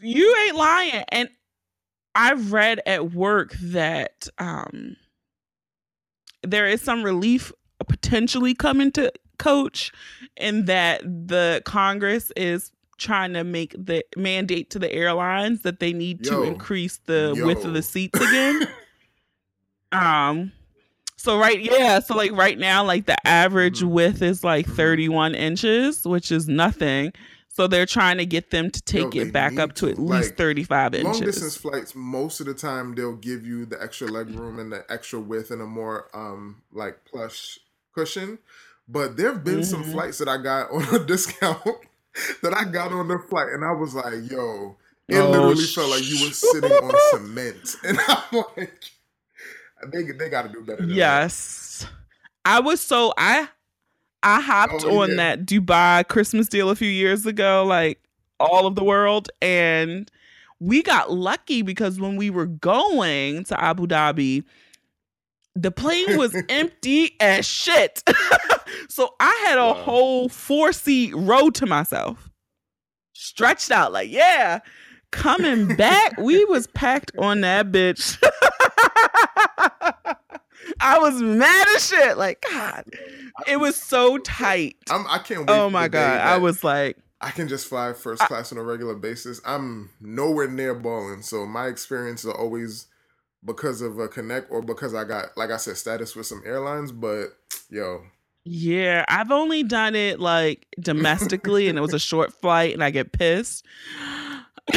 you 0.00 0.36
ain't 0.44 0.56
lying. 0.56 1.04
And 1.08 1.28
I've 2.14 2.52
read 2.52 2.80
at 2.86 3.12
work 3.12 3.54
that 3.60 4.28
um 4.38 4.96
there 6.42 6.66
is 6.66 6.82
some 6.82 7.02
relief 7.02 7.52
potentially 7.88 8.54
coming 8.54 8.92
to 8.92 9.12
coach 9.38 9.92
and 10.36 10.66
that 10.66 11.02
the 11.02 11.62
Congress 11.64 12.30
is 12.36 12.70
trying 12.98 13.32
to 13.32 13.42
make 13.42 13.74
the 13.78 14.04
mandate 14.16 14.70
to 14.70 14.78
the 14.78 14.92
airlines 14.92 15.62
that 15.62 15.80
they 15.80 15.92
need 15.92 16.22
to 16.24 16.42
increase 16.42 16.98
the 17.06 17.34
width 17.44 17.64
of 17.64 17.72
the 17.72 17.82
seats 17.82 18.20
again. 18.20 18.68
um 19.94 20.52
so 21.16 21.38
right 21.38 21.60
yeah, 21.60 22.00
so 22.00 22.14
like 22.16 22.32
right 22.32 22.58
now 22.58 22.84
like 22.84 23.06
the 23.06 23.16
average 23.26 23.80
Mhm. 23.80 23.88
width 23.90 24.22
is 24.22 24.44
like 24.44 24.66
Mhm. 24.66 24.76
31 24.76 25.34
inches, 25.34 26.04
which 26.04 26.30
is 26.30 26.48
nothing. 26.48 27.12
So 27.48 27.66
they're 27.68 27.86
trying 27.86 28.18
to 28.18 28.26
get 28.26 28.50
them 28.50 28.70
to 28.70 28.82
take 28.82 29.12
they 29.12 29.20
it 29.20 29.32
back 29.32 29.58
up 29.60 29.74
to 29.76 29.88
at 29.88 29.94
to. 29.96 30.02
least 30.02 30.30
Like, 30.30 30.36
35 30.36 30.92
long 30.94 31.06
inches. 31.14 31.36
distance 31.36 31.56
flights 31.56 31.94
most 31.94 32.40
of 32.40 32.46
the 32.46 32.54
time 32.54 32.94
they'll 32.94 33.14
give 33.16 33.46
you 33.46 33.64
the 33.64 33.80
extra 33.82 34.08
leg 34.08 34.28
room 34.30 34.58
and 34.58 34.72
the 34.72 34.84
extra 34.90 35.20
width 35.20 35.50
and 35.52 35.62
a 35.62 35.66
more 35.66 36.08
um 36.14 36.62
like 36.72 37.04
plush 37.04 37.58
cushion 37.94 38.38
but 38.88 39.16
there 39.16 39.32
have 39.32 39.44
been 39.44 39.62
some 39.62 39.84
Mhm. 39.84 39.92
flights 39.92 40.18
that 40.18 40.28
i 40.28 40.36
got 40.36 40.70
on 40.72 40.82
a 40.94 40.98
discount 41.06 41.62
that 42.42 42.52
i 42.54 42.64
got 42.64 42.92
on 42.92 43.06
the 43.08 43.18
flight 43.30 43.48
and 43.50 43.64
i 43.64 43.70
was 43.72 43.94
like 43.94 44.28
yo 44.30 44.76
it 45.08 45.16
Oh, 45.20 45.30
literally 45.30 45.64
felt 45.64 45.90
like 45.90 46.04
you 46.04 46.24
were 46.26 46.32
sitting 46.32 46.72
on 46.72 46.92
cement 47.12 47.76
and 47.84 47.98
i'm 48.08 48.42
like 48.56 48.90
they, 49.92 50.02
they 50.12 50.28
gotta 50.28 50.48
do 50.48 50.60
better 50.62 50.78
than 50.82 50.88
that. 50.88 50.94
Yes. 50.94 51.86
I 52.44 52.60
was 52.60 52.80
so 52.80 53.12
I 53.16 53.48
I 54.22 54.40
hopped 54.40 54.84
Oh, 54.84 55.02
on 55.02 55.10
yeah. 55.10 55.16
that 55.16 55.46
Dubai 55.46 56.06
Christmas 56.08 56.48
deal 56.48 56.70
a 56.70 56.76
few 56.76 56.88
years 56.90 57.26
ago, 57.26 57.64
like 57.66 58.00
all 58.40 58.66
of 58.66 58.74
the 58.74 58.84
world, 58.84 59.28
and 59.42 60.10
we 60.60 60.82
got 60.82 61.12
lucky 61.12 61.62
because 61.62 62.00
when 62.00 62.16
we 62.16 62.30
were 62.30 62.46
going 62.46 63.44
to 63.44 63.60
Abu 63.62 63.86
Dhabi, 63.86 64.44
the 65.54 65.70
plane 65.70 66.16
was 66.16 66.34
empty 66.48 67.16
as 67.20 67.46
shit. 67.46 68.02
so 68.88 69.14
I 69.20 69.44
had 69.46 69.58
a 69.58 69.66
Wow. 69.68 69.74
whole 69.74 70.28
four 70.28 70.72
seat 70.72 71.12
row 71.14 71.50
to 71.50 71.66
myself. 71.66 72.30
Stretched 73.12 73.70
out, 73.70 73.92
like, 73.92 74.10
yeah. 74.10 74.60
Coming 75.12 75.76
back, 75.76 76.18
we 76.18 76.44
was 76.46 76.66
packed 76.68 77.12
on 77.18 77.40
that 77.42 77.70
bitch. 77.70 78.18
I 80.80 80.98
was 80.98 81.20
mad 81.20 81.66
as 81.76 81.88
shit. 81.88 82.16
Like, 82.18 82.44
God, 82.50 82.84
it 83.46 83.58
was 83.58 83.76
so 83.76 84.18
tight. 84.18 84.76
I'm, 84.90 85.06
i 85.08 85.18
can't 85.18 85.40
wait 85.40 85.50
Oh 85.50 85.70
my 85.70 85.88
God. 85.88 86.20
I 86.20 86.38
was 86.38 86.64
like, 86.64 86.98
I 87.20 87.30
can 87.30 87.48
just 87.48 87.66
fly 87.66 87.92
first 87.92 88.22
I- 88.22 88.26
class 88.26 88.52
on 88.52 88.58
a 88.58 88.62
regular 88.62 88.94
basis. 88.94 89.40
I'm 89.46 89.90
nowhere 90.00 90.48
near 90.48 90.74
balling, 90.74 91.22
so 91.22 91.46
my 91.46 91.66
experiences 91.66 92.26
are 92.30 92.38
always 92.38 92.86
because 93.44 93.80
of 93.82 93.98
a 93.98 94.08
connect 94.08 94.50
or 94.50 94.62
because 94.62 94.94
I 94.94 95.04
got, 95.04 95.36
like 95.36 95.50
I 95.50 95.58
said, 95.58 95.76
status 95.76 96.16
with 96.16 96.26
some 96.26 96.42
airlines. 96.44 96.92
But 96.92 97.28
yo, 97.70 98.02
yeah, 98.44 99.04
I've 99.08 99.30
only 99.30 99.62
done 99.62 99.94
it 99.94 100.20
like 100.20 100.66
domestically 100.78 101.68
and 101.68 101.78
it 101.78 101.80
was 101.80 101.94
a 101.94 101.98
short 102.10 102.32
flight 102.32 102.74
and 102.74 102.84
I 102.84 102.90
get 102.90 103.12
pissed. 103.12 103.64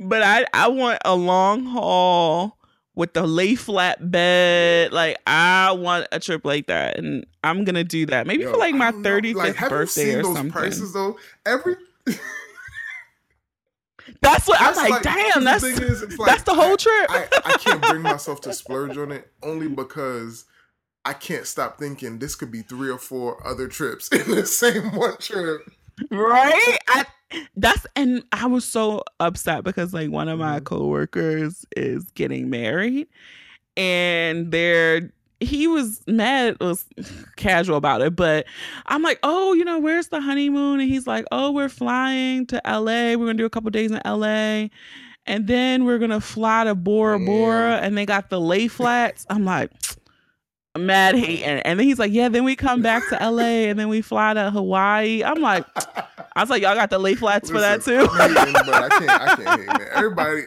but 0.00 0.22
I 0.22 0.46
I 0.52 0.68
want 0.68 0.98
a 1.04 1.14
long 1.14 1.64
haul 1.64 2.58
with 2.94 3.12
the 3.12 3.26
lay 3.26 3.54
flat 3.54 4.10
bed. 4.10 4.92
Like 4.92 5.18
I 5.26 5.72
want 5.72 6.06
a 6.12 6.20
trip 6.20 6.44
like 6.44 6.66
that 6.68 6.98
and 6.98 7.26
I'm 7.42 7.64
going 7.64 7.74
to 7.74 7.84
do 7.84 8.06
that. 8.06 8.26
Maybe 8.26 8.42
yo, 8.44 8.52
for 8.52 8.56
like 8.58 8.74
my 8.74 8.90
know. 8.90 8.98
35th 8.98 9.34
Like, 9.34 9.54
have 9.56 9.70
you 9.70 9.76
birthday 9.76 10.04
seen 10.04 10.18
or 10.18 10.22
those 10.22 10.36
something. 10.36 10.52
prices 10.52 10.92
though? 10.92 11.18
Every 11.46 11.76
That's 14.20 14.46
what 14.46 14.58
that's 14.58 14.78
I'm 14.78 14.90
like, 14.90 15.02
damn, 15.02 15.40
the 15.40 15.44
that's 15.50 15.64
thing 15.64 15.82
is, 15.82 16.02
like, 16.18 16.26
that's 16.28 16.42
the 16.42 16.54
whole 16.54 16.76
trip. 16.76 17.06
I, 17.10 17.26
I 17.44 17.56
can't 17.58 17.80
bring 17.82 18.02
myself 18.02 18.40
to 18.42 18.52
splurge 18.52 18.96
on 18.98 19.10
it 19.12 19.30
only 19.42 19.66
because 19.68 20.44
I 21.06 21.14
can't 21.14 21.46
stop 21.46 21.78
thinking 21.78 22.18
this 22.18 22.34
could 22.34 22.50
be 22.50 22.62
three 22.62 22.90
or 22.90 22.98
four 22.98 23.46
other 23.46 23.66
trips 23.66 24.08
in 24.08 24.30
the 24.30 24.44
same 24.46 24.94
one 24.94 25.16
trip. 25.18 25.62
right 26.10 26.78
I, 26.88 27.06
that's 27.56 27.86
and 27.96 28.22
i 28.32 28.46
was 28.46 28.64
so 28.64 29.02
upset 29.20 29.64
because 29.64 29.92
like 29.94 30.10
one 30.10 30.28
of 30.28 30.38
my 30.38 30.60
Mhm. 30.60 30.64
coworkers 30.64 31.64
is 31.76 32.04
getting 32.12 32.50
married 32.50 33.06
and 33.76 34.50
they're 34.50 35.10
he 35.40 35.66
was 35.66 36.02
mad 36.06 36.56
was 36.60 36.86
casual 37.36 37.76
about 37.76 38.00
it 38.00 38.14
but 38.16 38.46
i'm 38.86 39.02
like 39.02 39.18
oh 39.22 39.52
you 39.54 39.64
know 39.64 39.78
where's 39.78 40.08
the 40.08 40.20
honeymoon? 40.20 40.80
And 40.80 40.88
he's 40.88 41.06
like 41.06 41.24
oh 41.32 41.50
we're 41.50 41.68
flying 41.68 42.46
to 42.46 42.60
la 42.64 42.80
we're 42.82 43.16
gonna 43.16 43.34
do 43.34 43.44
a 43.44 43.50
couple 43.50 43.70
days 43.70 43.90
in 43.90 44.00
la 44.04 44.68
and 45.26 45.46
then 45.46 45.84
we're 45.84 45.98
gonna 45.98 46.20
fly 46.20 46.64
to 46.64 46.74
bora 46.74 47.18
bora. 47.18 47.76
And 47.78 47.96
they 47.96 48.04
got 48.06 48.28
the 48.30 48.38
lay 48.40 48.68
flats. 48.68 49.24
I'm 49.30 49.44
like 49.46 49.70
mad 50.76 51.14
hating. 51.16 51.44
And 51.44 51.78
then 51.78 51.86
he's 51.86 51.98
like 51.98 52.12
yeah 52.12 52.28
then 52.28 52.44
we 52.44 52.56
come 52.56 52.82
back 52.82 53.02
to 53.08 53.30
la 53.30 53.42
and 53.42 53.78
then 53.78 53.88
we 53.88 54.02
fly 54.02 54.34
to 54.34 54.50
hawaii. 54.50 55.22
I'm 55.24 55.40
like 55.40 55.64
i 56.36 56.40
was 56.40 56.50
like 56.50 56.62
y'all 56.62 56.74
got 56.74 56.90
the 56.90 56.98
lay 56.98 57.14
flats 57.14 57.50
for 57.50 57.60
that 57.60 57.82
too 57.82 58.06
I'm 58.10 58.34
hating, 58.34 58.52
but 58.52 58.74
I 58.74 58.88
can't. 58.88 59.10
I 59.10 59.36
can't 59.36 59.60
hate, 59.60 59.66
man. 59.66 59.88
Everybody, 59.94 60.42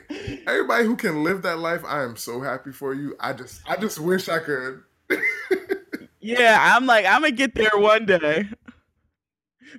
everybody 0.46 0.86
who 0.86 0.96
can 0.96 1.24
live 1.24 1.42
that 1.44 1.60
life, 1.60 1.84
I 1.86 2.04
am 2.04 2.16
so 2.18 2.42
happy 2.42 2.72
for 2.72 2.94
you. 2.94 3.16
I 3.20 3.34
just, 3.34 3.62
I 3.68 3.76
just 3.78 4.00
wish 4.00 4.28
I 4.30 4.40
could. 4.40 4.84
Yeah, 6.20 6.58
I'm 6.76 6.86
like, 6.86 7.06
I'm 7.06 7.22
gonna 7.22 7.32
get 7.32 7.56
there 7.56 7.70
one 7.76 8.06
day. 8.06 8.50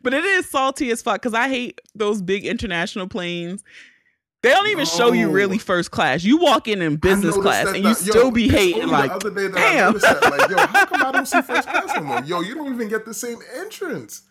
But 0.03 0.15
it 0.15 0.25
is 0.25 0.49
salty 0.49 0.91
as 0.91 1.03
fuck 1.03 1.21
because 1.21 1.35
I 1.35 1.49
hate 1.49 1.81
those 1.95 2.23
big 2.23 2.47
international 2.47 3.07
planes. 3.07 3.63
They 4.43 4.51
don't 4.51 4.69
even 4.69 4.87
show 4.87 5.13
you 5.13 5.29
really 5.31 5.59
first 5.59 5.91
class. 5.91 6.23
You 6.25 6.39
walk 6.39 6.69
in 6.69 6.81
in 6.81 6.97
business 6.97 7.37
class 7.37 7.67
and 7.67 7.77
you 7.79 7.83
the- 7.83 7.89
yo, 8.05 8.11
still 8.13 8.31
be 8.31 8.49
hating 8.49 8.89
like, 8.89 9.11
the 9.11 9.17
other 9.17 9.31
day 9.31 9.49
that 9.49 9.59
I 9.59 9.73
damn. 9.73 9.93
noticed 9.93 10.05
that, 10.07 10.31
like, 10.31 10.49
yo, 10.49 10.57
how 10.59 10.87
come 10.87 11.03
I 11.05 11.13
don't 11.13 11.27
see 11.27 11.43
first 11.43 11.69
class 11.69 11.91
no 11.97 12.03
more? 12.03 12.23
Yo, 12.23 12.41
you 12.41 12.55
don't 12.55 12.73
even 12.73 12.89
get 12.89 13.05
the 13.05 13.13
same 13.15 13.39
entrance. 13.57 14.23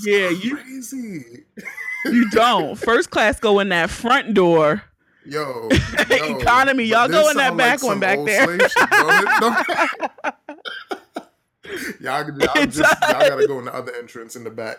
Yeah, 0.06 0.30
you- 0.30 0.56
crazy. 0.56 1.44
you 2.06 2.30
don't. 2.30 2.76
First 2.76 3.10
class 3.10 3.38
go 3.40 3.58
in 3.60 3.68
that 3.70 3.90
front 3.90 4.34
door. 4.34 4.82
Yo, 5.26 5.68
yo, 6.10 6.38
Economy, 6.38 6.84
y'all 6.84 7.08
go 7.08 7.28
in 7.30 7.36
that 7.36 7.56
back 7.56 7.80
some 7.80 7.88
one 7.88 8.00
back 8.00 8.18
there. 8.24 8.46
shit, 8.68 8.90
don't 8.90 9.28
it? 9.28 9.40
Don't- 9.40 9.66
y'all, 12.00 12.26
y'all, 12.56 12.66
just, 12.66 12.78
y'all 13.02 13.28
gotta 13.28 13.46
go 13.46 13.58
in 13.58 13.66
the 13.66 13.74
other 13.74 13.92
entrance 13.96 14.34
in 14.34 14.44
the 14.44 14.50
back. 14.50 14.78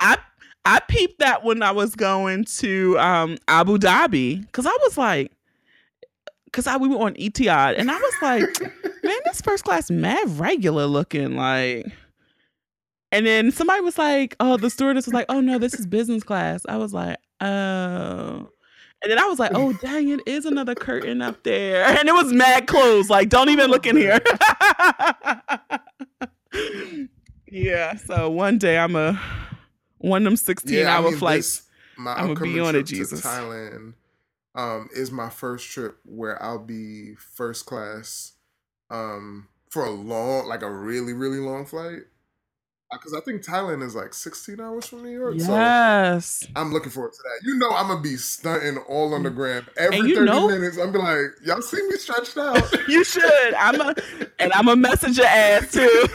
I 0.00 0.18
I 0.64 0.80
peeped 0.80 1.18
that 1.20 1.44
when 1.44 1.62
I 1.62 1.70
was 1.70 1.94
going 1.94 2.44
to 2.58 2.98
um 2.98 3.38
Abu 3.48 3.78
Dhabi 3.78 4.42
because 4.42 4.66
I 4.66 4.76
was 4.82 4.98
like, 4.98 5.32
because 6.44 6.66
I 6.66 6.76
we 6.76 6.88
were 6.88 6.98
on 6.98 7.14
Etihad 7.14 7.78
and 7.78 7.90
I 7.90 7.96
was 7.96 8.14
like, 8.22 8.60
man, 9.02 9.16
this 9.24 9.40
first 9.40 9.64
class 9.64 9.90
mad 9.90 10.38
regular 10.38 10.84
looking 10.86 11.36
like. 11.36 11.86
And 13.10 13.24
then 13.26 13.50
somebody 13.50 13.80
was 13.80 13.96
like, 13.98 14.36
"Oh, 14.40 14.56
the 14.56 14.68
stewardess 14.70 15.06
was 15.06 15.14
like, 15.14 15.26
oh 15.28 15.40
no, 15.40 15.58
this 15.58 15.74
is 15.74 15.86
business 15.86 16.22
class." 16.22 16.62
I 16.68 16.76
was 16.76 16.92
like, 16.92 17.16
"Oh." 17.40 18.50
And 19.00 19.12
then 19.12 19.18
I 19.18 19.26
was 19.26 19.38
like, 19.38 19.52
"Oh, 19.54 19.72
dang, 19.74 20.08
it 20.08 20.20
is 20.26 20.44
another 20.44 20.74
curtain 20.74 21.22
up 21.22 21.42
there." 21.42 21.84
And 21.98 22.08
it 22.08 22.12
was 22.12 22.32
mad 22.32 22.66
closed. 22.66 23.08
Like, 23.10 23.28
don't 23.28 23.48
even 23.48 23.70
look 23.70 23.86
in 23.86 23.96
here. 23.96 24.20
yeah. 27.46 27.96
So 27.96 28.30
one 28.30 28.58
day 28.58 28.78
I'm 28.78 28.96
a 28.96 29.20
one 29.98 30.22
of 30.22 30.24
them 30.24 30.36
16 30.36 30.86
I 30.86 30.90
hour 30.90 31.10
mean, 31.10 31.18
flights. 31.18 31.58
this- 31.58 31.64
my 31.96 32.12
I'ma 32.14 32.34
be 32.34 32.60
on 32.60 32.76
it, 32.76 32.84
Jesus. 32.84 33.22
to 33.22 33.26
Thailand 33.26 33.94
um, 34.54 34.88
is 34.94 35.10
my 35.10 35.28
first 35.30 35.68
trip 35.70 35.98
where 36.04 36.40
I'll 36.40 36.60
be 36.64 37.14
first 37.16 37.66
class 37.66 38.34
um, 38.88 39.48
for 39.70 39.84
a 39.84 39.90
long, 39.90 40.46
like 40.46 40.62
a 40.62 40.70
really, 40.70 41.12
really 41.12 41.40
long 41.40 41.66
flight. 41.66 42.02
Uh, 42.90 42.96
because 42.96 43.12
I 43.12 43.20
think 43.20 43.44
Thailand 43.44 43.82
is 43.82 43.94
like 43.94 44.14
16 44.14 44.60
hours 44.60 44.86
from 44.86 45.02
New 45.02 45.10
York. 45.10 45.38
So 45.40 45.52
I'm 46.56 46.72
looking 46.72 46.90
forward 46.90 47.12
to 47.12 47.18
that. 47.22 47.46
You 47.46 47.58
know, 47.58 47.70
I'm 47.70 47.88
gonna 47.88 48.00
be 48.00 48.16
stunting 48.16 48.78
all 48.88 49.12
on 49.12 49.24
the 49.24 49.30
gram 49.30 49.66
every 49.76 50.14
30 50.14 50.24
know- 50.24 50.48
minutes. 50.48 50.78
I'm 50.78 50.90
be 50.92 50.98
like, 50.98 51.26
y'all 51.44 51.60
see 51.60 51.82
me 51.86 51.96
stretched 51.96 52.38
out. 52.38 52.62
You 52.88 53.04
should. 53.04 53.54
I'm 53.54 53.80
a 53.80 53.94
and 54.38 54.52
I'm 54.54 54.68
a 54.68 54.76
messenger 54.76 55.24
ass 55.24 55.70
too. 55.70 55.80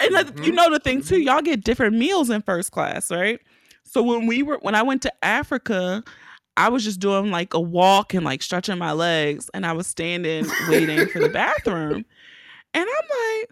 and 0.00 0.14
the- 0.14 0.32
you 0.36 0.52
mm-hmm. 0.52 0.54
know 0.54 0.70
the 0.70 0.80
thing 0.82 1.02
too, 1.02 1.16
mm-hmm. 1.16 1.24
y'all 1.24 1.42
get 1.42 1.62
different 1.62 1.94
meals 1.94 2.30
in 2.30 2.40
first 2.40 2.72
class, 2.72 3.10
right? 3.10 3.40
So 3.84 4.02
when 4.02 4.26
we 4.26 4.42
were 4.42 4.56
when 4.62 4.74
I 4.74 4.82
went 4.82 5.02
to 5.02 5.12
Africa, 5.22 6.02
I 6.56 6.70
was 6.70 6.84
just 6.84 6.98
doing 6.98 7.30
like 7.30 7.52
a 7.52 7.60
walk 7.60 8.14
and 8.14 8.24
like 8.24 8.42
stretching 8.42 8.78
my 8.78 8.92
legs, 8.92 9.50
and 9.52 9.66
I 9.66 9.72
was 9.74 9.86
standing 9.86 10.46
waiting 10.68 11.06
for 11.08 11.18
the 11.18 11.28
bathroom, 11.32 12.06
and 12.72 12.86
I'm 12.88 13.38
like, 13.40 13.50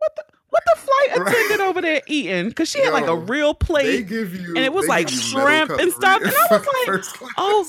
what 0.00 0.16
the 0.16 0.22
what 0.50 0.62
the 0.66 0.80
flight 0.80 1.20
Right. 1.20 1.28
attendant 1.34 1.60
over 1.60 1.80
there 1.80 2.02
eating? 2.08 2.48
Because 2.48 2.68
she 2.68 2.82
had 2.82 2.92
like 2.92 3.04
a 3.04 3.12
Yo, 3.12 3.14
real 3.14 3.54
plate. 3.54 4.10
you, 4.10 4.54
and 4.56 4.58
it 4.58 4.72
was 4.72 4.88
like 4.88 5.08
shrimp 5.08 5.70
and 5.70 5.92
stuff, 5.92 6.20
and 6.22 6.32
I 6.34 6.46
was 6.50 6.66
like, 6.88 7.32
oh, 7.38 7.66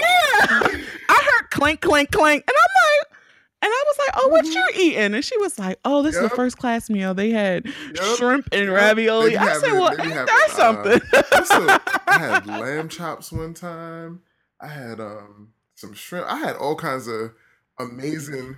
Yeah. 0.00 0.60
I 1.08 1.30
heard 1.38 1.50
clink, 1.50 1.80
clink, 1.80 2.10
clink. 2.10 2.44
And 2.46 2.54
I'm 2.56 2.82
like, 2.84 3.18
and 3.62 3.70
I 3.72 3.84
was 3.86 3.98
like, 3.98 4.08
oh, 4.16 4.28
what 4.28 4.44
you 4.44 4.64
eating? 4.76 5.14
And 5.14 5.24
she 5.24 5.36
was 5.38 5.58
like, 5.58 5.78
oh, 5.84 6.02
this 6.02 6.14
is 6.16 6.22
Yep. 6.22 6.30
the 6.30 6.36
first 6.36 6.58
class 6.58 6.90
meal. 6.90 7.14
They 7.14 7.30
had 7.30 7.66
Yep. 7.66 7.74
shrimp 8.16 8.48
and 8.52 8.66
Yep. 8.66 8.74
ravioli. 8.74 9.36
I 9.36 9.52
said, 9.58 9.72
well, 9.72 9.90
ain't 9.90 10.14
that 10.14 10.48
uh, 10.50 10.52
something? 10.52 11.00
The- 11.10 11.80
I 12.06 12.18
had 12.18 12.46
lamb 12.46 12.88
chops 12.88 13.32
one 13.32 13.54
time. 13.54 14.20
I 14.60 14.68
had 14.68 15.00
um 15.00 15.52
some 15.74 15.92
shrimp. 15.94 16.26
I 16.28 16.36
had 16.38 16.56
all 16.56 16.76
kinds 16.76 17.06
of 17.08 17.32
amazing. 17.78 18.56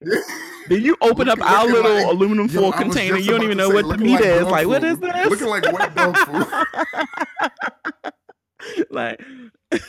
Then 0.00 0.82
you 0.82 0.96
open 1.00 1.28
up 1.28 1.40
our 1.40 1.66
little 1.66 1.92
like- 1.94 2.06
aluminum 2.06 2.48
foil 2.48 2.66
was 2.66 2.74
container. 2.76 3.16
You 3.16 3.30
don't 3.32 3.42
even 3.42 3.56
know 3.58 3.68
say, 3.70 3.74
what 3.74 3.88
the 3.88 3.98
meat 3.98 4.12
like 4.14 4.24
is. 4.24 4.42
Like, 4.44 4.66
what 4.66 4.82
food. 4.82 4.90
is 4.92 4.98
this? 5.00 5.26
Looking 5.30 5.46
like 5.48 5.64
wet 5.72 5.94
dog 5.94 6.16
food. 6.26 6.46
like, 8.90 9.20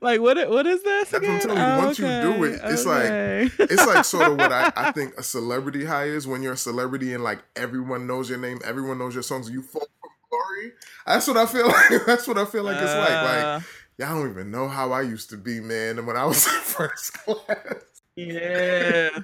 like 0.00 0.20
what? 0.20 0.48
What 0.50 0.66
is 0.66 0.82
this? 0.82 1.10
That's 1.10 1.22
what 1.26 1.30
I'm 1.32 1.40
telling 1.40 1.56
you, 1.58 1.84
once 1.86 1.98
you 1.98 2.04
do 2.06 2.44
it, 2.44 2.60
it's 2.64 2.86
like- 2.86 3.52
It's 3.70 3.86
like 3.86 4.04
sort 4.04 4.30
of 4.32 4.36
what 4.38 4.52
I, 4.52 4.72
I 4.76 4.92
think 4.92 5.14
a 5.16 5.22
celebrity 5.22 5.84
high 5.84 6.04
is 6.04 6.26
when 6.26 6.42
you're 6.42 6.52
a 6.54 6.56
celebrity 6.58 7.14
and 7.14 7.22
like 7.24 7.38
everyone 7.56 8.06
knows 8.06 8.28
your 8.28 8.38
name, 8.38 8.60
everyone 8.64 8.98
knows 8.98 9.14
your 9.14 9.22
songs, 9.22 9.48
you 9.50 9.62
fall 9.62 9.86
from 10.00 10.10
glory. 10.30 10.72
That's 11.06 11.26
what 11.26 11.36
I 11.36 11.46
feel 11.46 11.66
like. 11.68 12.06
That's 12.06 12.26
what 12.28 12.38
I 12.38 12.44
feel 12.44 12.64
like 12.64 12.76
it's 12.76 12.94
like. 12.94 13.08
Like 13.08 13.44
Uh, 13.44 13.60
y'all 13.98 14.20
don't 14.20 14.30
even 14.30 14.50
know 14.50 14.68
how 14.68 14.92
I 14.92 15.02
used 15.02 15.30
to 15.30 15.36
be, 15.36 15.60
man. 15.60 15.98
And 15.98 16.06
when 16.06 16.16
I 16.16 16.24
was 16.24 16.46
in 16.46 16.52
first 16.60 17.14
class. 17.14 17.74
Yeah. 18.16 19.20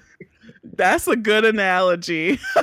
That's 0.64 1.06
a 1.08 1.16
good 1.16 1.44
analogy. 1.44 2.38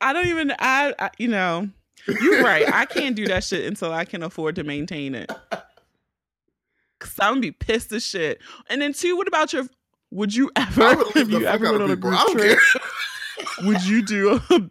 I 0.00 0.12
don't 0.12 0.26
even 0.26 0.52
I, 0.58 0.94
I 0.98 1.10
you 1.18 1.28
know, 1.28 1.68
you're 2.06 2.42
right. 2.42 2.72
I 2.72 2.86
can't 2.86 3.16
do 3.16 3.26
that 3.28 3.44
shit 3.44 3.66
until 3.66 3.92
I 3.92 4.04
can 4.04 4.22
afford 4.22 4.56
to 4.56 4.64
maintain 4.64 5.14
it. 5.14 5.30
Cause 6.98 7.14
I'm 7.18 7.32
gonna 7.32 7.40
be 7.40 7.52
pissed 7.52 7.92
as 7.92 8.04
shit. 8.04 8.40
And 8.68 8.80
then 8.80 8.92
two, 8.92 9.16
what 9.16 9.28
about 9.28 9.52
your 9.52 9.66
would 10.10 10.34
you 10.34 10.50
ever 10.56 11.02
if 11.16 11.30
you 11.30 11.46
ever 11.46 11.70
went 11.70 11.82
on 11.82 11.90
a 11.90 11.96
group 11.96 12.18
trip, 12.30 12.58
would 13.62 13.84
you 13.84 14.04
do 14.04 14.40
a 14.50 14.70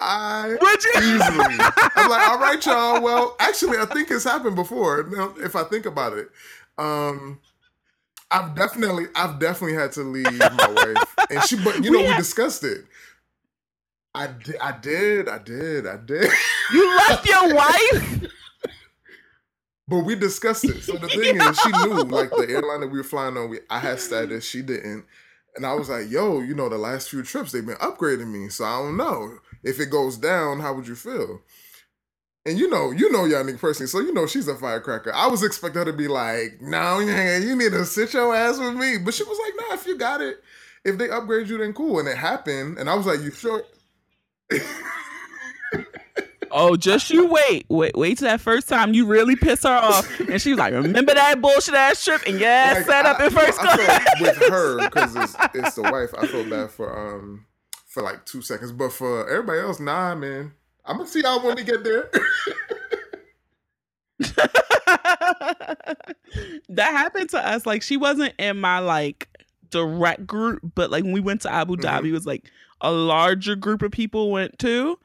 I 0.00 0.56
would 0.60 0.84
you 0.84 0.92
easily. 0.96 1.56
I'm 1.96 2.08
like, 2.08 2.28
all 2.28 2.38
right, 2.38 2.64
y'all. 2.64 3.02
Well, 3.02 3.36
actually, 3.40 3.78
I 3.78 3.84
think 3.84 4.10
it's 4.10 4.24
happened 4.24 4.56
before. 4.56 5.08
Now, 5.10 5.34
if 5.38 5.56
I 5.56 5.64
think 5.64 5.86
about 5.86 6.12
it, 6.12 6.28
um, 6.78 7.40
I've 8.30 8.54
definitely, 8.54 9.06
I've 9.14 9.38
definitely 9.38 9.76
had 9.76 9.92
to 9.92 10.02
leave 10.02 10.24
my 10.38 10.68
wife, 10.68 11.14
and 11.30 11.42
she. 11.44 11.56
But 11.62 11.82
you 11.82 11.90
We 11.92 11.98
know, 11.98 12.02
we 12.04 12.04
had- 12.10 12.18
discussed 12.18 12.62
it. 12.64 12.84
I 14.14 14.26
did, 14.26 14.56
I 14.60 14.72
did, 14.78 15.28
I 15.28 15.38
did, 15.38 15.86
I 15.86 15.96
did. 15.96 16.30
You 16.72 16.96
left 16.96 17.26
your 17.28 17.54
wife? 17.54 18.26
But 19.90 20.00
we 20.00 20.14
discussed 20.16 20.64
it. 20.64 20.82
So 20.82 20.92
the 20.98 21.08
thing 21.08 21.40
is, 21.40 21.58
she 21.60 21.70
knew 21.70 22.02
like 22.02 22.28
the 22.30 22.46
airline 22.50 22.80
that 22.80 22.88
we 22.90 22.98
were 22.98 23.04
flying 23.04 23.38
on. 23.38 23.48
We, 23.48 23.60
I 23.70 23.78
had 23.78 23.98
status, 24.00 24.44
she 24.44 24.60
didn't, 24.60 25.06
and 25.56 25.64
I 25.64 25.72
was 25.72 25.88
like, 25.88 26.10
"Yo, 26.10 26.40
you 26.40 26.54
know, 26.54 26.68
the 26.68 26.76
last 26.76 27.08
few 27.08 27.22
trips 27.22 27.52
they've 27.52 27.64
been 27.64 27.76
upgrading 27.76 28.30
me, 28.30 28.50
so 28.50 28.64
I 28.66 28.82
don't 28.82 28.98
know 28.98 29.38
if 29.62 29.80
it 29.80 29.86
goes 29.90 30.18
down. 30.18 30.60
How 30.60 30.74
would 30.74 30.86
you 30.86 30.94
feel?" 30.94 31.40
And 32.48 32.58
you 32.58 32.70
know, 32.70 32.90
you 32.92 33.12
know 33.12 33.20
Yannick 33.20 33.58
personally, 33.60 33.88
so 33.88 34.00
you 34.00 34.12
know 34.12 34.26
she's 34.26 34.48
a 34.48 34.54
firecracker. 34.56 35.12
I 35.14 35.26
was 35.26 35.42
expecting 35.42 35.80
her 35.80 35.84
to 35.84 35.92
be 35.92 36.08
like, 36.08 36.60
"No, 36.62 36.98
yeah, 37.00 37.36
you 37.38 37.54
need 37.54 37.72
to 37.72 37.84
sit 37.84 38.14
your 38.14 38.34
ass 38.34 38.58
with 38.58 38.74
me," 38.74 38.96
but 38.98 39.12
she 39.12 39.22
was 39.24 39.38
like, 39.44 39.52
"Nah, 39.68 39.74
if 39.74 39.86
you 39.86 39.98
got 39.98 40.20
it, 40.22 40.42
if 40.84 40.96
they 40.96 41.10
upgrade 41.10 41.48
you, 41.48 41.58
then 41.58 41.74
cool." 41.74 41.98
And 41.98 42.08
it 42.08 42.16
happened, 42.16 42.78
and 42.78 42.88
I 42.88 42.94
was 42.94 43.04
like, 43.06 43.20
"You 43.20 43.30
sure?" 43.30 43.62
Oh, 46.50 46.76
just 46.76 47.10
you 47.10 47.26
wait. 47.26 47.66
Wait, 47.68 47.94
wait 47.94 48.16
till 48.18 48.26
that 48.28 48.40
first 48.40 48.68
time 48.70 48.94
you 48.94 49.04
really 49.04 49.36
piss 49.36 49.64
her 49.64 49.68
off. 49.76 50.18
And 50.20 50.40
she 50.40 50.50
was 50.50 50.58
like, 50.58 50.72
Remember 50.72 51.12
that 51.12 51.42
bullshit 51.42 51.74
ass 51.74 52.02
trip? 52.02 52.22
And 52.26 52.40
yeah, 52.40 52.72
Like, 52.76 52.86
set 52.86 53.04
up 53.04 53.20
I- 53.20 53.26
in 53.26 53.30
first 53.32 53.60
I 53.60 53.76
class. 53.76 54.06
with 54.22 54.36
her 54.48 54.78
because 54.88 55.14
it's, 55.14 55.36
it's 55.54 55.74
the 55.74 55.82
wife. 55.82 56.08
I 56.18 56.26
felt 56.26 56.48
bad 56.48 56.70
for 56.70 56.96
um 56.98 57.44
for 57.86 58.02
like 58.02 58.24
two 58.24 58.40
seconds, 58.40 58.72
but 58.72 58.92
for 58.92 59.28
everybody 59.28 59.60
else, 59.60 59.78
nah, 59.78 60.14
man. 60.14 60.52
I'm 60.88 60.96
gonna 60.96 61.08
see 61.08 61.20
y'all 61.20 61.44
when 61.44 61.54
we 61.54 61.64
get 61.64 61.84
there. 61.84 62.10
that 66.68 66.92
happened 66.92 67.28
to 67.30 67.46
us. 67.46 67.66
Like 67.66 67.82
she 67.82 67.98
wasn't 67.98 68.34
in 68.38 68.58
my 68.58 68.78
like 68.78 69.28
direct 69.68 70.26
group, 70.26 70.60
but 70.74 70.90
like 70.90 71.04
when 71.04 71.12
we 71.12 71.20
went 71.20 71.42
to 71.42 71.52
Abu. 71.52 71.76
Dhabi, 71.76 71.98
mm-hmm. 71.98 72.06
it 72.06 72.12
was 72.12 72.26
like 72.26 72.50
a 72.80 72.90
larger 72.90 73.54
group 73.54 73.82
of 73.82 73.92
people 73.92 74.30
went 74.30 74.58
too. 74.58 74.98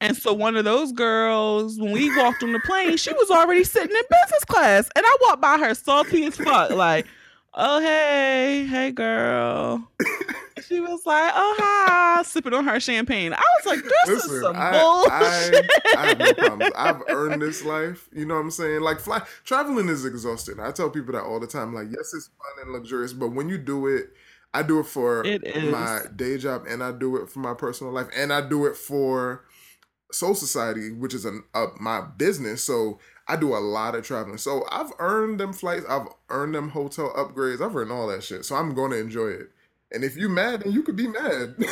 And 0.00 0.16
so 0.16 0.32
one 0.32 0.56
of 0.56 0.64
those 0.64 0.92
girls, 0.92 1.78
when 1.78 1.90
we 1.92 2.16
walked 2.16 2.44
on 2.44 2.52
the 2.52 2.60
plane, 2.60 2.96
she 2.96 3.12
was 3.12 3.30
already 3.30 3.64
sitting 3.64 3.90
in 3.94 4.02
business 4.08 4.44
class. 4.46 4.88
And 4.94 5.04
I 5.04 5.16
walked 5.22 5.42
by 5.42 5.58
her 5.58 5.74
salty 5.74 6.24
as 6.24 6.36
fuck, 6.36 6.70
like, 6.70 7.06
oh 7.54 7.80
hey, 7.80 8.64
hey 8.70 8.92
girl. 8.92 9.90
she 10.70 10.80
was 10.80 11.04
like, 11.04 11.32
oh 11.34 11.56
hi, 11.58 12.22
sipping 12.22 12.54
on 12.54 12.64
her 12.64 12.78
champagne. 12.78 13.32
I 13.32 13.42
was 13.58 13.66
like, 13.66 13.82
this 13.82 13.92
Listen, 14.06 14.34
is 14.36 14.42
some 14.42 14.56
I, 14.56 14.70
bullshit. 14.70 15.70
I, 15.84 15.96
I 15.96 16.06
have 16.06 16.18
no 16.18 16.32
problems. 16.34 16.72
I've 16.76 17.02
earned 17.08 17.42
this 17.42 17.64
life. 17.64 18.08
You 18.12 18.24
know 18.24 18.34
what 18.34 18.40
I'm 18.40 18.50
saying? 18.52 18.80
Like 18.80 19.00
fly 19.00 19.22
traveling 19.44 19.88
is 19.88 20.04
exhausting. 20.04 20.60
I 20.60 20.70
tell 20.70 20.88
people 20.88 21.12
that 21.14 21.24
all 21.24 21.40
the 21.40 21.48
time. 21.48 21.74
Like, 21.74 21.88
yes, 21.90 22.14
it's 22.14 22.28
fun 22.28 22.64
and 22.64 22.72
luxurious, 22.72 23.12
but 23.12 23.32
when 23.32 23.48
you 23.48 23.58
do 23.58 23.88
it, 23.88 24.10
I 24.54 24.62
do 24.62 24.78
it 24.78 24.86
for 24.86 25.24
my 25.24 26.02
day 26.14 26.38
job 26.38 26.64
and 26.68 26.82
I 26.82 26.92
do 26.92 27.16
it 27.16 27.28
for 27.28 27.40
my 27.40 27.54
personal 27.54 27.92
life 27.92 28.08
and 28.16 28.32
I 28.32 28.46
do 28.48 28.66
it 28.66 28.76
for 28.76 29.44
Soul 30.12 30.34
Society, 30.34 30.92
which 30.92 31.14
is 31.14 31.24
a, 31.24 31.38
a, 31.54 31.64
uh, 31.64 31.66
my 31.80 32.00
business. 32.00 32.62
So 32.62 33.00
I 33.26 33.36
do 33.36 33.54
a 33.54 33.58
lot 33.58 33.94
of 33.96 34.04
traveling. 34.04 34.38
So 34.38 34.64
I've 34.70 34.92
earned 34.98 35.40
them 35.40 35.52
flights. 35.52 35.86
I've 35.88 36.08
earned 36.28 36.54
them 36.54 36.70
hotel 36.70 37.12
upgrades. 37.16 37.60
I've 37.60 37.74
earned 37.74 37.92
all 37.92 38.08
that 38.08 38.22
shit. 38.22 38.44
So 38.44 38.54
I'm 38.54 38.74
going 38.74 38.92
to 38.92 38.98
enjoy 38.98 39.28
it. 39.28 39.50
And 39.92 40.04
if 40.04 40.16
you 40.16 40.28
mad, 40.28 40.62
then 40.62 40.72
you 40.72 40.82
could 40.82 40.96
be 40.96 41.08
mad. 41.08 41.54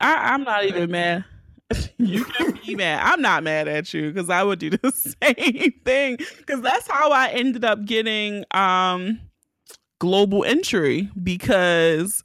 I, 0.00 0.32
I'm 0.32 0.44
not 0.44 0.64
even 0.64 0.90
mad. 0.90 1.24
you 1.98 2.24
can 2.24 2.58
be 2.64 2.74
mad. 2.74 3.00
I'm 3.02 3.22
not 3.22 3.42
mad 3.42 3.68
at 3.68 3.92
you 3.94 4.12
because 4.12 4.28
I 4.28 4.42
would 4.42 4.58
do 4.58 4.70
the 4.70 4.90
same 5.22 5.72
thing. 5.84 6.18
Because 6.38 6.60
that's 6.60 6.88
how 6.88 7.10
I 7.10 7.28
ended 7.28 7.64
up 7.64 7.84
getting 7.84 8.44
um 8.50 9.20
global 9.98 10.44
entry 10.44 11.08
because 11.22 12.22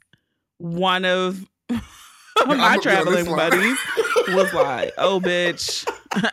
one 0.58 1.04
of 1.04 1.48
my 2.46 2.78
traveling 2.82 3.24
buddies 3.24 3.78
was 4.28 4.52
like, 4.52 4.92
"Oh, 4.98 5.20
bitch, 5.20 5.88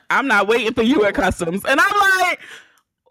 I'm 0.09 0.27
not 0.27 0.47
waiting 0.47 0.73
for 0.73 0.83
you 0.83 1.05
at 1.05 1.13
customs," 1.13 1.63
and 1.65 1.79
I'm 1.79 2.19
like. 2.19 2.39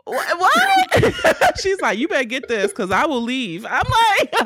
What? 0.06 1.56
She's 1.60 1.80
like, 1.80 1.98
you 1.98 2.06
better 2.06 2.24
get 2.24 2.46
this 2.46 2.70
because 2.70 2.92
I 2.92 3.06
will 3.06 3.20
leave. 3.22 3.66
I'm 3.68 3.82
like, 3.82 4.34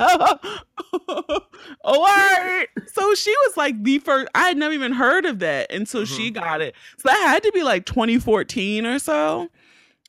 oh, 1.09 1.41
all 1.85 2.03
right. 2.03 2.67
So 2.87 3.15
she 3.15 3.31
was 3.31 3.59
like 3.59 3.83
the 3.83 3.99
first. 3.99 4.29
I 4.35 4.49
had 4.49 4.57
never 4.57 4.73
even 4.73 4.93
heard 4.93 5.27
of 5.27 5.41
that 5.41 5.71
until 5.71 6.05
mm-hmm. 6.05 6.17
she 6.17 6.31
got 6.31 6.63
it. 6.63 6.75
So 6.97 7.11
that 7.11 7.27
had 7.29 7.43
to 7.43 7.53
be 7.53 7.63
like 7.63 7.85
2014 7.85 8.87
or 8.87 8.99
so. 8.99 9.51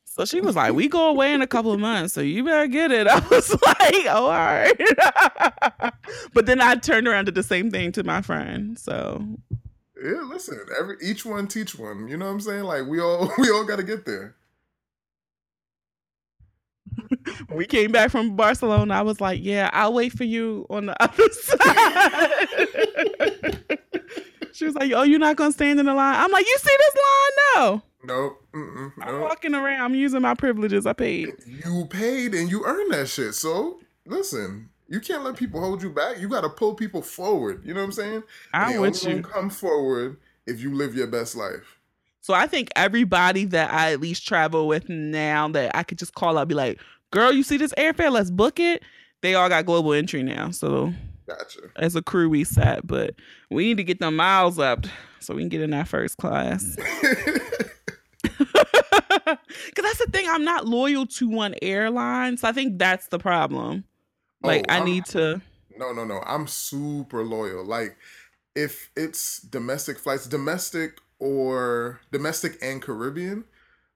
So 0.06 0.24
she 0.24 0.39
was 0.39 0.56
like, 0.56 0.74
"We 0.74 0.88
go 0.88 1.10
away 1.10 1.34
in 1.34 1.41
a 1.41 1.47
couple 1.47 1.74
of 1.74 1.80
months, 1.80 2.14
so 2.14 2.22
you 2.22 2.43
better 2.45 2.68
get 2.68 2.91
it." 2.91 3.08
I 3.10 3.20
was 3.30 3.49
like, 3.62 4.06
"Oh, 4.08 4.26
all 4.26 4.30
right." 4.30 5.91
but 6.34 6.45
then 6.45 6.62
I 6.62 6.76
turned 6.76 7.08
around 7.08 7.26
did 7.26 7.36
the 7.36 7.43
same 7.43 7.72
thing 7.72 7.91
to 7.93 8.04
my 8.04 8.22
friend. 8.22 8.80
So 8.80 9.26
yeah, 10.02 10.22
listen, 10.22 10.60
every 10.80 10.95
each 11.02 11.26
one 11.26 11.47
teach 11.47 11.76
one. 11.76 12.08
You 12.08 12.18
know 12.18 12.26
what 12.26 12.32
I'm 12.32 12.41
saying? 12.41 12.64
Like 12.64 12.86
we 12.88 13.02
all 13.02 13.32
we 13.38 13.49
all 13.49 13.66
got 13.66 13.78
to 13.78 13.84
get 13.84 14.06
there. 14.06 14.36
we 17.50 17.66
came 17.66 17.92
back 17.92 18.12
from 18.12 18.36
Barcelona. 18.36 18.94
I 18.94 19.02
was 19.02 19.22
like, 19.22 19.39
"Yeah, 19.42 19.70
I'll 19.74 19.94
wait 19.94 20.14
for 20.14 20.24
you 20.24 20.66
on 20.70 20.88
the 20.88 20.96
other 21.02 21.30
side." 21.32 21.60
she 24.54 24.66
was 24.66 24.76
like, 24.76 24.92
"Oh, 24.92 25.04
you're 25.04 25.20
not 25.20 25.36
gonna 25.36 25.52
stand 25.52 25.80
in 25.80 25.86
the 25.86 25.94
line?" 25.94 26.16
I'm 26.16 26.32
like, 26.32 26.46
"You 26.46 26.58
see 26.60 26.76
this 26.78 26.96
line? 26.96 27.32
No." 27.56 27.82
Nope. 28.04 28.44
nope. 28.54 28.94
I'm 29.02 29.22
walking 29.22 29.54
around. 29.54 29.80
I'm 29.82 29.94
using 29.94 30.22
my 30.22 30.34
privileges. 30.34 30.88
I 30.88 30.94
paid. 30.94 31.34
You 31.46 31.86
paid 31.86 32.34
and 32.34 32.50
you 32.50 32.66
earned 32.66 32.92
that 32.94 33.08
shit. 33.08 33.36
So 33.36 33.80
listen, 34.08 34.70
you 34.88 35.00
can't 35.00 35.24
let 35.24 35.36
people 35.36 35.62
hold 35.62 35.84
you 35.84 35.89
back. 35.89 36.20
You 36.20 36.28
got 36.28 36.42
to 36.42 36.50
pull 36.50 36.74
people 36.74 37.02
forward. 37.02 37.64
You 37.64 37.74
know 37.74 37.82
what 37.82 37.86
I'm 37.86 37.92
saying? 37.92 38.24
I'm 38.54 38.82
with 38.82 39.04
you. 39.06 39.22
Come 39.22 39.50
forward 39.50 40.18
if 40.48 40.60
you 40.60 40.74
live 40.74 40.96
your 40.96 41.08
best 41.08 41.36
life. 41.36 41.78
So 42.22 42.34
I 42.34 42.47
think 42.47 42.69
everybody 42.76 43.45
that 43.45 43.74
I 43.74 43.93
at 43.93 43.99
least 43.99 44.28
travel 44.28 44.67
with 44.67 44.88
now 44.89 45.47
that 45.49 45.76
I 45.76 45.84
could 45.84 45.97
just 45.97 46.13
call 46.13 46.38
up, 46.38 46.47
be 46.47 46.55
like, 46.55 46.80
"Girl, 47.11 47.32
you 47.32 47.43
see 47.43 47.57
this 47.57 47.74
airfare? 47.78 48.11
Let's 48.11 48.32
book 48.32 48.59
it." 48.59 48.84
They 49.22 49.36
all 49.36 49.49
got 49.49 49.65
global 49.65 49.93
entry 49.93 50.24
now. 50.24 50.51
So 50.51 50.93
Gotcha. 51.28 51.59
As 51.78 51.95
a 51.95 52.01
crew, 52.01 52.30
we 52.30 52.43
sat, 52.43 52.86
but 52.86 53.15
we 53.49 53.65
need 53.65 53.78
to 53.78 53.84
get 53.84 53.99
them 53.99 54.15
miles 54.15 54.59
up 54.59 54.86
so 55.19 55.34
we 55.34 55.41
can 55.43 55.49
get 55.49 55.61
in 55.61 55.69
that 55.69 55.88
first 55.88 56.17
class. 56.17 56.76
Because 59.65 59.84
that's 59.84 60.05
the 60.05 60.11
thing. 60.11 60.26
I'm 60.28 60.43
not 60.43 60.65
loyal 60.65 61.05
to 61.05 61.30
one 61.30 61.55
airline. 61.61 62.38
So 62.38 62.47
I 62.47 62.51
think 62.51 62.78
that's 62.78 63.07
the 63.07 63.19
problem. 63.19 63.84
Oh, 64.43 64.47
like, 64.47 64.65
oh, 64.69 64.74
I 64.74 64.84
need 64.84 65.05
to. 65.07 65.41
No, 65.78 65.93
no, 65.93 66.03
no. 66.03 66.22
I'm 66.26 66.47
super 66.47 67.24
loyal. 67.24 67.65
Like, 67.65 67.95
if 68.55 68.89
it's 68.95 69.41
domestic 69.41 69.99
flights, 69.99 70.28
domestic 70.28 70.99
or 71.22 72.01
domestic 72.11 72.57
and 72.61 72.82
Caribbean, 72.82 73.45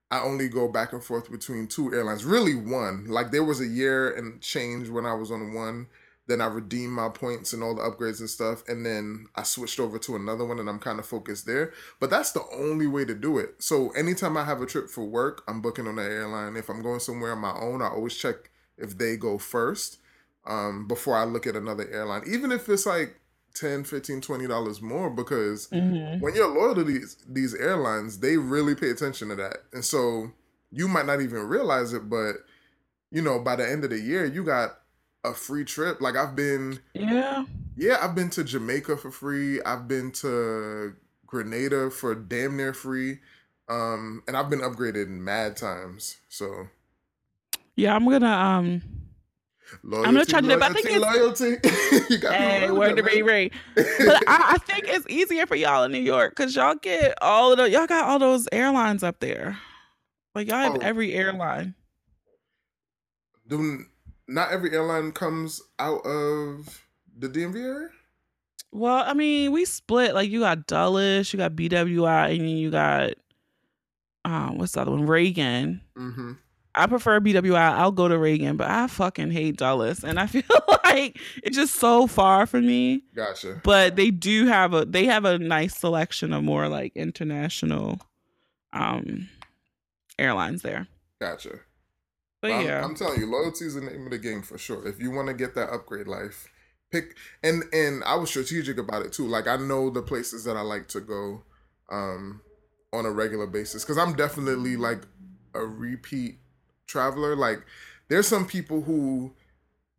I 0.10 0.22
only 0.22 0.48
go 0.48 0.70
back 0.70 0.94
and 0.94 1.04
forth 1.04 1.30
between 1.30 1.68
two 1.68 1.94
airlines. 1.94 2.24
Really, 2.24 2.56
one. 2.56 3.08
Like, 3.08 3.32
there 3.32 3.44
was 3.44 3.60
a 3.60 3.68
year 3.68 4.12
and 4.12 4.42
change 4.42 4.88
when 4.88 5.06
I 5.06 5.14
was 5.14 5.32
on 5.32 5.54
one 5.54 5.88
then 6.28 6.42
I 6.42 6.48
redeemed 6.48 6.94
my 6.94 7.10
points 7.10 7.54
and 7.54 7.62
all 7.62 7.76
the 7.76 7.82
upgrades 7.82 8.20
and 8.20 8.30
stuff. 8.30 8.64
And 8.68 8.86
then 8.86 9.28
I 9.36 9.44
switched 9.44 9.80
over 9.80 10.00
to 10.00 10.16
another 10.16 10.46
one 10.46 10.60
and 10.60 10.68
I'm 10.68 10.80
kind 10.80 11.00
of 11.00 11.06
focused 11.06 11.46
there. 11.46 11.72
But 12.00 12.10
that's 12.10 12.32
the 12.32 12.44
only 12.54 12.88
way 12.88 13.06
to 13.06 13.14
do 13.14 13.38
it. 13.38 13.56
So 13.60 13.90
anytime 13.92 14.36
I 14.36 14.44
have 14.44 14.62
a 14.62 14.66
trip 14.66 14.90
for 14.90 15.06
work, 15.06 15.44
I'm 15.48 15.62
booking 15.62 15.88
on 15.88 15.98
that 15.98 16.12
airline. 16.12 16.56
If 16.56 16.70
I'm 16.70 16.82
going 16.82 17.00
somewhere 17.00 17.34
on 17.34 17.40
my 17.40 17.54
own, 17.54 17.82
I 17.82 17.90
always 17.90 18.16
check 18.16 18.50
if 18.78 18.98
they 18.98 19.18
go 19.18 19.38
first 19.38 20.00
um, 20.48 20.88
before 20.88 21.16
I 21.16 21.26
look 21.26 21.46
at 21.46 21.56
another 21.56 21.88
airline. 21.92 22.24
Even 22.28 22.52
if 22.52 22.68
it's 22.70 22.88
like 22.88 23.20
10 23.56 23.84
15 23.86 24.22
20 24.22 24.48
dollars 24.48 24.82
more 24.82 25.10
because 25.10 25.68
mm-hmm. 25.68 26.20
when 26.20 26.36
you're 26.36 26.54
loyal 26.54 26.76
to 26.76 26.84
these 26.84 27.18
these 27.28 27.56
airlines 27.56 28.20
they 28.20 28.38
really 28.38 28.76
pay 28.76 28.90
attention 28.90 29.30
to 29.30 29.36
that 29.36 29.64
and 29.74 29.84
so 29.84 30.32
you 30.72 30.88
might 30.88 31.06
not 31.06 31.22
even 31.22 31.40
realize 31.40 31.94
it 31.94 32.10
but 32.10 32.34
you 33.12 33.22
know 33.22 33.40
by 33.40 33.56
the 33.56 33.68
end 33.68 33.84
of 33.84 33.90
the 33.90 34.00
year 34.00 34.26
you 34.26 34.44
got 34.44 34.78
a 35.26 35.34
free 35.34 35.66
trip. 35.66 36.00
Like 36.02 36.16
I've 36.16 36.36
been 36.36 36.80
Yeah. 36.94 37.46
Yeah, 37.76 37.98
I've 38.02 38.16
been 38.16 38.30
to 38.32 38.44
Jamaica 38.44 38.96
for 38.98 39.12
free. 39.12 39.62
I've 39.64 39.88
been 39.88 40.12
to 40.14 40.96
Grenada 41.26 41.90
for 41.90 42.16
damn 42.16 42.56
near 42.56 42.74
free. 42.74 43.20
Um 43.68 44.24
and 44.28 44.38
I've 44.38 44.50
been 44.50 44.62
upgraded 44.62 45.08
in 45.08 45.24
mad 45.24 45.58
times. 45.58 46.18
So 46.30 46.68
Yeah, 47.76 47.96
I'm 47.96 48.08
gonna 48.08 48.28
um 48.28 48.82
Loyalty, 49.84 50.08
I'm 50.08 50.14
gonna 50.14 50.26
try 50.26 50.42
to 50.42 50.48
do 50.48 50.54
it, 50.54 50.60
but 50.60 50.72
I 50.72 50.74
think 50.74 50.88
it's 50.90 51.00
loyalty. 51.00 52.10
you 52.14 52.18
got 52.20 52.36
hey, 52.36 52.72
word 52.72 52.96
to 52.98 53.24
right. 53.24 53.52
But 53.76 54.24
I, 54.28 54.54
I, 54.54 54.58
think 54.60 54.86
it's 54.88 55.06
easier 55.10 55.46
for 55.46 55.56
y'all 55.56 55.84
in 55.84 55.92
New 55.92 56.02
York 56.02 56.36
because 56.36 56.56
y'all 56.56 56.76
get 56.76 57.16
all 57.22 57.52
of 57.52 57.58
the 57.58 57.70
y'all 57.70 57.88
got 57.88 58.06
all 58.06 58.20
those 58.20 58.48
airlines 58.52 59.04
up 59.04 59.20
there. 59.20 59.58
Like 60.34 60.48
y'all 60.48 60.58
have 60.58 60.76
oh. 60.76 60.80
every 60.82 61.14
airline. 61.14 61.74
Do 63.48 63.86
not 64.28 64.52
every 64.52 64.72
airline 64.72 65.12
comes 65.12 65.62
out 65.80 66.06
of 66.06 66.84
the 67.18 67.30
DMV 67.30 67.56
area? 67.56 67.90
Well, 68.72 69.04
I 69.06 69.14
mean, 69.14 69.52
we 69.52 69.66
split. 69.66 70.14
Like 70.14 70.30
you 70.30 70.42
got 70.42 70.68
Dulles, 70.68 71.32
you 71.32 71.38
got 71.38 71.54
BWI, 71.54 72.40
and 72.40 72.60
you 72.60 72.70
got 72.72 73.14
um, 74.26 74.58
what's 74.58 74.74
the 74.74 74.82
other 74.82 74.92
one? 74.92 75.06
Reagan. 75.06 75.82
Mm-hmm. 75.98 76.34
I 76.76 76.88
prefer 76.88 77.20
BWI. 77.20 77.56
I'll 77.56 77.92
go 77.92 78.08
to 78.08 78.18
Reagan, 78.18 78.58
but 78.58 78.70
I 78.70 78.88
fucking 78.88 79.32
hate 79.32 79.58
Dulles, 79.58 80.04
and 80.04 80.20
I 80.20 80.28
feel 80.28 80.44
like 80.84 81.20
it's 81.44 81.56
just 81.56 81.76
so 81.76 82.08
far 82.08 82.46
from 82.46 82.68
me. 82.68 83.04
Gotcha. 83.16 83.62
But 83.64 83.96
they 83.96 84.12
do 84.12 84.46
have 84.48 84.74
a 84.74 84.86
they 84.86 85.06
have 85.06 85.26
a 85.26 85.40
nice 85.40 85.78
selection 85.78 86.34
of 86.34 86.44
more 86.44 86.68
like 86.68 86.96
international 86.96 88.00
um 88.74 89.30
airlines 90.20 90.62
there. 90.62 90.88
Gotcha. 91.20 91.60
But 92.42 92.52
I'm, 92.52 92.66
yeah, 92.66 92.84
I'm 92.84 92.96
telling 92.96 93.20
you, 93.20 93.26
loyalty 93.26 93.66
is 93.66 93.76
the 93.76 93.82
name 93.82 94.06
of 94.06 94.12
the 94.12 94.20
game 94.20 94.42
for 94.42 94.58
sure. 94.58 94.88
If 94.88 95.00
you 95.00 95.12
want 95.12 95.30
to 95.30 95.34
get 95.34 95.56
that 95.56 95.72
upgrade 95.72 96.08
life, 96.08 96.50
pick 96.92 97.16
and 97.42 97.64
and 97.74 98.04
I 98.04 98.16
was 98.16 98.30
strategic 98.30 98.78
about 98.78 99.06
it 99.06 99.14
too. 99.14 99.28
Like 99.28 99.48
I 99.48 99.58
know 99.58 99.90
the 99.90 100.02
places 100.02 100.44
that 100.44 100.58
I 100.58 100.62
like 100.62 100.88
to 100.90 101.00
go 101.00 101.44
um 101.90 102.42
on 102.92 103.06
a 103.06 103.12
regular 103.12 103.48
basis 103.48 103.84
because 103.84 103.98
I'm 103.98 104.16
definitely 104.16 104.78
like 104.78 105.02
a 105.54 105.66
repeat 105.66 106.40
traveler. 106.88 107.36
Like 107.36 107.64
there's 108.08 108.28
some 108.28 108.46
people 108.46 108.82
who 108.82 109.34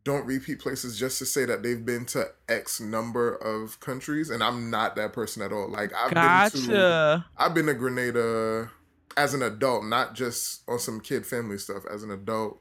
don't 0.03 0.25
repeat 0.25 0.59
places 0.59 0.97
just 0.97 1.19
to 1.19 1.25
say 1.25 1.43
that 1.45 1.63
they've 1.63 1.85
been 1.85 2.05
to 2.05 2.27
X 2.47 2.79
number 2.79 3.35
of 3.35 3.79
countries, 3.79 4.29
and 4.29 4.41
I'm 4.41 4.69
not 4.69 4.95
that 4.95 5.13
person 5.13 5.41
at 5.41 5.51
all. 5.51 5.69
Like 5.69 5.93
I've 5.93 6.13
gotcha. 6.13 6.57
been 6.57 6.67
to 6.69 7.25
I've 7.37 7.53
been 7.53 7.65
to 7.65 7.73
Grenada, 7.73 8.71
as 9.17 9.33
an 9.33 9.41
adult, 9.41 9.83
not 9.83 10.13
just 10.13 10.61
on 10.69 10.79
some 10.79 11.01
kid 11.01 11.25
family 11.25 11.57
stuff, 11.57 11.83
as 11.91 12.03
an 12.03 12.11
adult, 12.11 12.59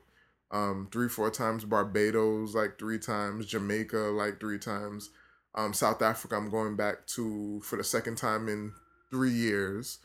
um, 0.50 0.88
three, 0.90 1.08
four 1.08 1.30
times 1.30 1.64
Barbados, 1.64 2.54
like 2.54 2.78
three 2.78 2.98
times, 2.98 3.46
Jamaica, 3.46 3.96
like 3.96 4.40
three 4.40 4.58
times, 4.58 5.10
um, 5.54 5.74
South 5.74 6.00
Africa, 6.02 6.34
I'm 6.34 6.50
going 6.50 6.74
back 6.74 7.06
to 7.08 7.60
for 7.62 7.76
the 7.76 7.84
second 7.84 8.16
time 8.16 8.48
in 8.48 8.72
three 9.10 9.30
years. 9.30 9.98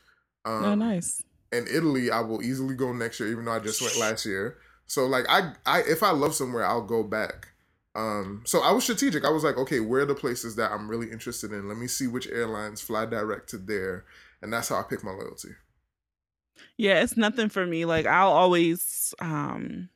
Oh, 0.46 0.58
um, 0.58 0.64
oh, 0.66 0.76
nice. 0.76 1.24
And 1.52 1.68
Italy, 1.68 2.12
I 2.12 2.22
will 2.22 2.42
easily 2.42 2.76
go 2.76 2.94
next 2.94 3.20
year, 3.20 3.30
even 3.30 3.46
though 3.46 3.52
I 3.52 3.60
just 3.60 3.82
went 3.82 3.98
last 3.98 4.26
year. 4.26 4.58
So 4.88 5.06
like 5.06 5.26
I, 5.30 5.54
I 5.66 5.82
if 5.82 6.04
I 6.04 6.12
love 6.12 6.34
somewhere, 6.34 6.66
I'll 6.66 6.86
go 6.86 7.04
back. 7.04 7.48
Um, 7.96 8.44
so 8.46 8.62
I 8.62 8.72
was 8.72 8.84
strategic. 8.84 9.26
I 9.26 9.30
was 9.30 9.44
like, 9.44 9.58
okay, 9.58 9.80
where 9.82 10.02
are 10.02 10.06
the 10.06 10.16
places 10.16 10.56
that 10.56 10.72
I'm 10.72 10.90
really 10.90 11.12
interested 11.12 11.52
in? 11.52 11.68
Let 11.68 11.78
me 11.78 11.88
see 11.88 12.08
which 12.08 12.28
airlines 12.28 12.82
fly 12.82 13.06
direct 13.06 13.50
to 13.50 13.58
there, 13.58 14.06
and 14.42 14.52
that's 14.52 14.70
how 14.70 14.80
I 14.80 14.84
pick 14.84 15.04
my 15.04 15.12
loyalty. 15.12 15.50
Yeah, 16.78 17.02
it's 17.02 17.18
nothing 17.18 17.50
for 17.50 17.66
me. 17.66 17.86
Like 17.86 18.06
I'll 18.06 18.32
always 18.32 19.14
um 19.20 19.90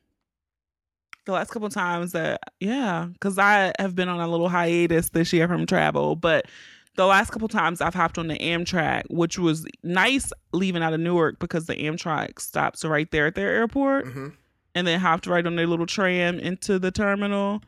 the 1.24 1.32
last 1.32 1.50
couple 1.50 1.68
times 1.68 2.12
that 2.12 2.40
yeah, 2.60 3.08
because 3.12 3.38
I 3.38 3.72
have 3.78 3.94
been 3.94 4.08
on 4.08 4.20
a 4.20 4.28
little 4.28 4.48
hiatus 4.48 5.10
this 5.10 5.32
year 5.32 5.48
from 5.48 5.66
travel, 5.66 6.16
but 6.16 6.46
the 6.96 7.06
last 7.06 7.30
couple 7.30 7.48
times 7.48 7.80
I've 7.80 7.94
hopped 7.94 8.18
on 8.18 8.28
the 8.28 8.38
Amtrak, 8.38 9.04
which 9.10 9.38
was 9.38 9.66
nice 9.82 10.32
leaving 10.52 10.82
out 10.82 10.92
of 10.92 11.00
Newark 11.00 11.38
because 11.38 11.66
the 11.66 11.74
Amtrak 11.76 12.40
stops 12.40 12.84
right 12.84 13.10
there 13.10 13.26
at 13.26 13.34
their 13.34 13.50
airport, 13.50 14.06
hmm 14.06 14.28
and 14.74 14.86
then 14.86 15.00
hopped 15.00 15.26
right 15.26 15.46
on 15.46 15.56
their 15.56 15.66
little 15.66 15.86
tram 15.86 16.38
into 16.38 16.78
the 16.78 16.90
terminal. 16.90 17.62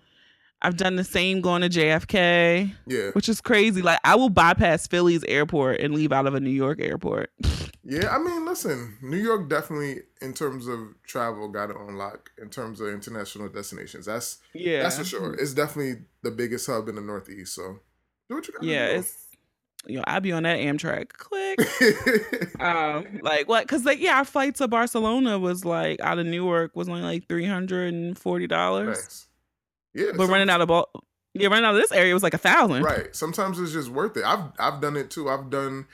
I've 0.60 0.76
done 0.76 0.96
the 0.96 1.04
same 1.04 1.40
going 1.40 1.62
to 1.62 1.70
JFK, 1.70 2.70
Yeah, 2.86 3.10
which 3.12 3.28
is 3.30 3.40
crazy. 3.40 3.80
Like 3.80 3.98
I 4.04 4.14
will 4.14 4.28
bypass 4.28 4.86
Philly's 4.86 5.24
airport 5.24 5.80
and 5.80 5.94
leave 5.94 6.12
out 6.12 6.26
of 6.26 6.34
a 6.34 6.40
New 6.40 6.50
York 6.50 6.80
airport. 6.82 7.30
yeah. 7.84 8.14
I 8.14 8.18
mean, 8.18 8.44
listen, 8.44 8.98
New 9.00 9.16
York 9.16 9.48
definitely, 9.48 10.02
in 10.20 10.34
terms 10.34 10.66
of 10.66 10.80
travel, 11.06 11.48
got 11.48 11.70
it 11.70 11.76
on 11.76 11.96
lock. 11.96 12.30
In 12.36 12.50
terms 12.50 12.80
of 12.80 12.88
international 12.88 13.48
destinations, 13.48 14.04
that's 14.06 14.38
yeah, 14.52 14.82
that's 14.82 14.98
for 14.98 15.04
sure. 15.04 15.34
It's 15.34 15.54
definitely 15.54 16.02
the 16.22 16.30
biggest 16.30 16.66
hub 16.66 16.88
in 16.88 16.96
the 16.96 17.00
Northeast. 17.00 17.54
So 17.54 17.78
do 18.28 18.34
what 18.36 18.46
you 18.46 18.54
gotta 18.54 18.66
Yeah, 18.66 18.88
do. 18.92 18.98
it's 19.00 19.24
you 19.86 19.96
know, 19.96 20.04
I'd 20.06 20.22
be 20.22 20.32
on 20.32 20.42
that 20.42 20.58
Amtrak. 20.58 21.10
Click. 21.10 21.58
Um, 22.60 23.20
like 23.22 23.48
what? 23.48 23.62
Because 23.64 23.84
like, 23.84 24.00
yeah, 24.00 24.16
our 24.18 24.24
flight 24.24 24.56
to 24.56 24.66
Barcelona 24.66 25.38
was 25.38 25.64
like 25.64 26.00
out 26.00 26.18
of 26.18 26.26
Newark 26.26 26.74
was 26.74 26.88
only 26.88 27.02
like 27.02 27.28
three 27.28 27.46
hundred 27.46 27.94
and 27.94 28.18
forty 28.18 28.48
dollars, 28.48 28.98
nice. 28.98 29.26
Yeah, 29.94 30.12
but 30.16 30.28
running 30.28 30.50
out 30.50 30.60
of 30.60 30.66
ball. 30.68 30.88
yeah, 31.34 31.46
running 31.48 31.64
out 31.64 31.74
of 31.76 31.80
this 31.80 31.92
area 31.92 32.12
was 32.12 32.24
like 32.24 32.34
a 32.34 32.38
thousand. 32.38 32.82
right 32.82 33.14
sometimes 33.14 33.60
it's 33.60 33.72
just 33.72 33.88
worth 33.90 34.16
it 34.16 34.24
i've 34.24 34.50
i've 34.58 34.80
done 34.80 34.96
it 34.96 35.08
too 35.10 35.28
i've 35.28 35.50
done 35.50 35.86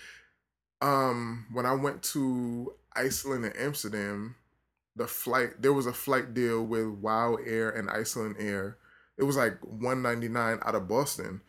um 0.80 1.46
when 1.52 1.66
i 1.66 1.74
went 1.74 2.02
to 2.02 2.72
iceland 2.96 3.44
and 3.44 3.56
amsterdam 3.56 4.34
the 4.96 5.06
flight 5.06 5.60
there 5.60 5.72
was 5.72 5.86
a 5.86 5.92
flight 5.92 6.32
deal 6.34 6.64
with 6.64 6.86
wow 6.86 7.36
air 7.46 7.68
and 7.70 7.90
iceland 7.90 8.36
air 8.38 8.78
it 9.18 9.24
was 9.24 9.36
like 9.36 9.58
199 9.62 10.58
out 10.64 10.74
of 10.74 10.88
boston 10.88 11.40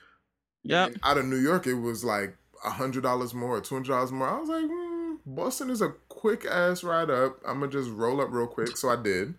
Yep. 0.68 0.88
And 0.90 1.00
out 1.04 1.18
of 1.18 1.26
new 1.26 1.38
york 1.38 1.68
it 1.68 1.76
was 1.76 2.04
like 2.04 2.36
a 2.66 2.70
hundred 2.72 3.04
dollars 3.04 3.34
more 3.34 3.62
two 3.62 3.76
hundred 3.76 3.92
dollars 3.92 4.12
more 4.12 4.28
i 4.28 4.40
was 4.40 4.50
like 4.50 4.66
mm, 4.66 5.18
boston 5.26 5.70
is 5.70 5.82
a 5.82 5.94
quick 6.10 6.46
ass 6.46 6.84
ride 6.84 7.10
up 7.10 7.38
i'm 7.48 7.60
gonna 7.60 7.72
just 7.72 7.90
roll 7.92 8.20
up 8.20 8.30
real 8.32 8.48
quick 8.48 8.76
so 8.76 8.90
i 8.90 8.96
did 8.96 9.36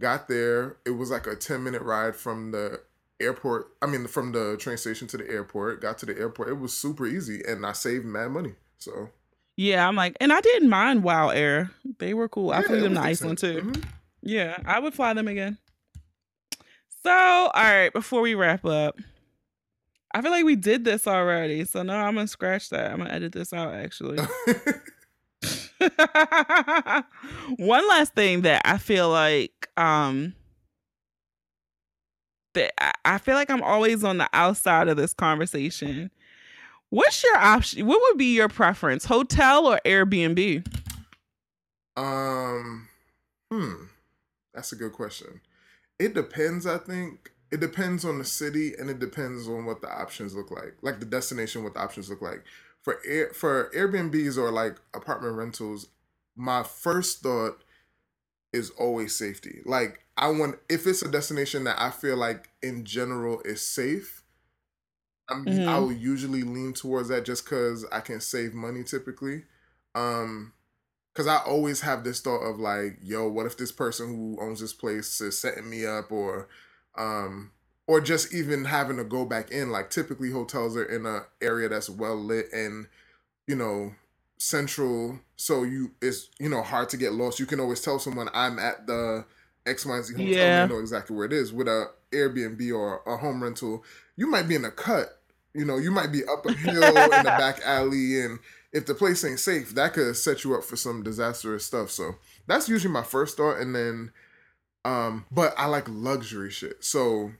got 0.00 0.26
there 0.28 0.76
it 0.84 0.90
was 0.90 1.10
like 1.10 1.26
a 1.28 1.36
10 1.36 1.62
minute 1.62 1.82
ride 1.82 2.16
from 2.16 2.50
the 2.50 2.80
airport 3.20 3.68
i 3.80 3.86
mean 3.86 4.06
from 4.08 4.32
the 4.32 4.56
train 4.58 4.76
station 4.76 5.06
to 5.06 5.16
the 5.16 5.30
airport 5.30 5.80
got 5.80 5.96
to 5.98 6.06
the 6.06 6.18
airport 6.18 6.48
it 6.48 6.58
was 6.58 6.72
super 6.76 7.06
easy 7.06 7.42
and 7.46 7.64
i 7.64 7.70
saved 7.72 8.04
mad 8.04 8.28
money 8.32 8.54
so 8.78 9.10
Yeah, 9.56 9.86
I'm 9.86 9.94
like, 9.94 10.16
and 10.20 10.32
I 10.32 10.40
didn't 10.40 10.68
mind 10.68 11.04
Wow 11.04 11.28
Air. 11.28 11.70
They 12.00 12.12
were 12.12 12.28
cool. 12.28 12.50
I 12.50 12.56
yeah, 12.58 12.66
flew 12.66 12.80
them 12.80 12.94
to 12.94 13.00
Iceland 13.00 13.38
too. 13.38 13.62
Mhm. 13.62 13.84
Yeah, 14.20 14.58
I 14.66 14.80
would 14.80 14.94
fly 14.94 15.14
them 15.14 15.28
again. 15.28 15.58
So, 17.04 17.10
all 17.10 17.50
right, 17.54 17.92
before 17.92 18.20
we 18.20 18.34
wrap 18.34 18.64
up, 18.64 18.98
I 20.14 20.22
feel 20.22 20.30
like 20.30 20.44
we 20.44 20.56
did 20.56 20.84
this 20.84 21.06
already. 21.06 21.64
So 21.64 21.82
no, 21.82 21.94
I'm 21.94 22.14
gonna 22.14 22.28
scratch 22.28 22.70
that. 22.70 22.90
I'm 22.92 22.98
gonna 22.98 23.10
edit 23.10 23.32
this 23.32 23.52
out 23.52 23.74
actually. 23.74 24.18
One 27.58 27.88
last 27.88 28.14
thing 28.14 28.42
that 28.42 28.62
I 28.64 28.78
feel 28.78 29.10
like 29.10 29.68
um 29.76 30.34
that 32.54 32.72
I- 32.80 32.92
I 33.14 33.18
feel 33.18 33.34
like 33.34 33.50
I'm 33.50 33.62
always 33.62 34.04
on 34.04 34.18
the 34.18 34.28
outside 34.32 34.88
of 34.88 34.96
this 34.96 35.12
conversation. 35.12 36.10
What's 36.90 37.22
your 37.24 37.36
option? 37.36 37.86
What 37.86 38.00
would 38.00 38.16
be 38.18 38.34
your 38.34 38.48
preference, 38.48 39.04
hotel 39.04 39.66
or 39.66 39.80
Airbnb? 39.84 40.64
um 41.96 42.88
hmm 43.52 43.84
that's 44.52 44.72
a 44.72 44.76
good 44.76 44.92
question 44.92 45.40
it 46.00 46.12
depends 46.12 46.66
i 46.66 46.76
think 46.76 47.30
it 47.54 47.60
depends 47.60 48.04
on 48.04 48.18
the 48.18 48.26
city 48.26 48.74
and 48.78 48.90
it 48.90 49.00
depends 49.00 49.48
on 49.48 49.66
what 49.66 49.82
the 49.82 49.88
options 49.90 50.34
look 50.36 50.50
like 50.52 50.74
like 50.82 51.00
the 51.00 51.06
destination 51.06 51.64
what 51.64 51.74
the 51.74 51.80
options 51.80 52.10
look 52.10 52.22
like. 52.22 52.44
For 52.82 53.00
air 53.06 53.30
for 53.34 53.70
airbnbs 53.76 54.38
or 54.38 54.52
like 54.52 54.76
apartment 54.94 55.36
rentals 55.36 55.88
my 56.36 56.64
first 56.64 57.22
thought 57.22 57.64
is 58.52 58.70
always 58.72 59.14
safety. 59.16 59.60
Like 59.66 60.00
i 60.16 60.28
want 60.28 60.56
if 60.68 60.86
it's 60.86 61.02
a 61.02 61.10
destination 61.10 61.64
that 61.64 61.80
i 61.80 61.90
feel 61.90 62.16
like 62.16 62.50
in 62.62 62.84
general 62.84 63.40
is 63.44 63.62
safe 63.62 64.22
I'm, 65.28 65.62
i 65.66 65.78
Mhm. 65.78 65.84
will 65.86 65.92
usually 65.92 66.42
lean 66.42 66.72
towards 66.74 67.08
that 67.08 67.24
just 67.24 67.44
because 67.44 67.84
i 67.92 68.00
can 68.00 68.20
save 68.20 68.54
money 68.54 68.84
typically. 68.84 69.44
Um 69.94 70.52
because 71.14 71.26
I 71.28 71.38
always 71.38 71.80
have 71.82 72.04
this 72.04 72.20
thought 72.22 72.42
of 72.42 72.60
like, 72.60 72.98
yo, 73.02 73.28
what 73.28 73.46
if 73.46 73.56
this 73.58 73.72
person 73.72 74.08
who 74.08 74.38
owns 74.40 74.60
this 74.60 74.72
place 74.74 75.20
is 75.20 75.38
setting 75.38 75.68
me 75.70 75.86
up, 75.86 76.12
or, 76.12 76.48
um, 76.96 77.50
or 77.86 78.00
just 78.00 78.34
even 78.34 78.64
having 78.64 78.96
to 78.96 79.04
go 79.04 79.24
back 79.24 79.50
in. 79.50 79.70
Like 79.70 79.90
typically, 79.90 80.30
hotels 80.30 80.76
are 80.76 80.84
in 80.84 81.06
a 81.06 81.26
area 81.40 81.68
that's 81.68 81.90
well 81.90 82.16
lit 82.16 82.46
and, 82.52 82.86
you 83.46 83.56
know, 83.56 83.92
central, 84.38 85.18
so 85.36 85.62
you 85.62 85.92
it's 86.02 86.28
you 86.38 86.48
know 86.48 86.62
hard 86.62 86.88
to 86.90 86.96
get 86.96 87.12
lost. 87.12 87.40
You 87.40 87.46
can 87.46 87.60
always 87.60 87.80
tell 87.80 87.98
someone 87.98 88.28
I'm 88.34 88.58
at 88.58 88.86
the 88.86 89.24
X 89.66 89.86
Y 89.86 90.00
Z 90.02 90.14
hotel. 90.14 90.26
Yeah. 90.26 90.62
And 90.62 90.70
they 90.70 90.74
know 90.74 90.80
exactly 90.80 91.16
where 91.16 91.26
it 91.26 91.32
is. 91.32 91.52
With 91.52 91.68
a 91.68 91.90
Airbnb 92.12 92.74
or 92.74 93.02
a 93.06 93.16
home 93.16 93.42
rental, 93.42 93.84
you 94.16 94.26
might 94.26 94.48
be 94.48 94.54
in 94.54 94.64
a 94.64 94.70
cut. 94.70 95.20
You 95.54 95.64
know, 95.64 95.78
you 95.78 95.92
might 95.92 96.10
be 96.10 96.24
up 96.24 96.44
a 96.46 96.52
hill 96.52 96.82
in 96.82 97.10
the 97.10 97.22
back 97.24 97.60
alley 97.64 98.20
and 98.20 98.40
if 98.74 98.86
the 98.86 98.94
place 98.94 99.24
ain't 99.24 99.38
safe, 99.38 99.72
that 99.76 99.94
could 99.94 100.16
set 100.16 100.42
you 100.42 100.54
up 100.56 100.64
for 100.64 100.74
some 100.74 101.04
disastrous 101.04 101.64
stuff. 101.64 101.92
So 101.92 102.16
that's 102.48 102.68
usually 102.68 102.92
my 102.92 103.04
first 103.04 103.36
thought. 103.36 103.58
And 103.58 103.74
then, 103.74 104.10
um, 104.84 105.26
but 105.30 105.54
I 105.56 105.66
like 105.66 105.86
luxury 105.88 106.50
shit. 106.50 106.84
So 106.84 107.32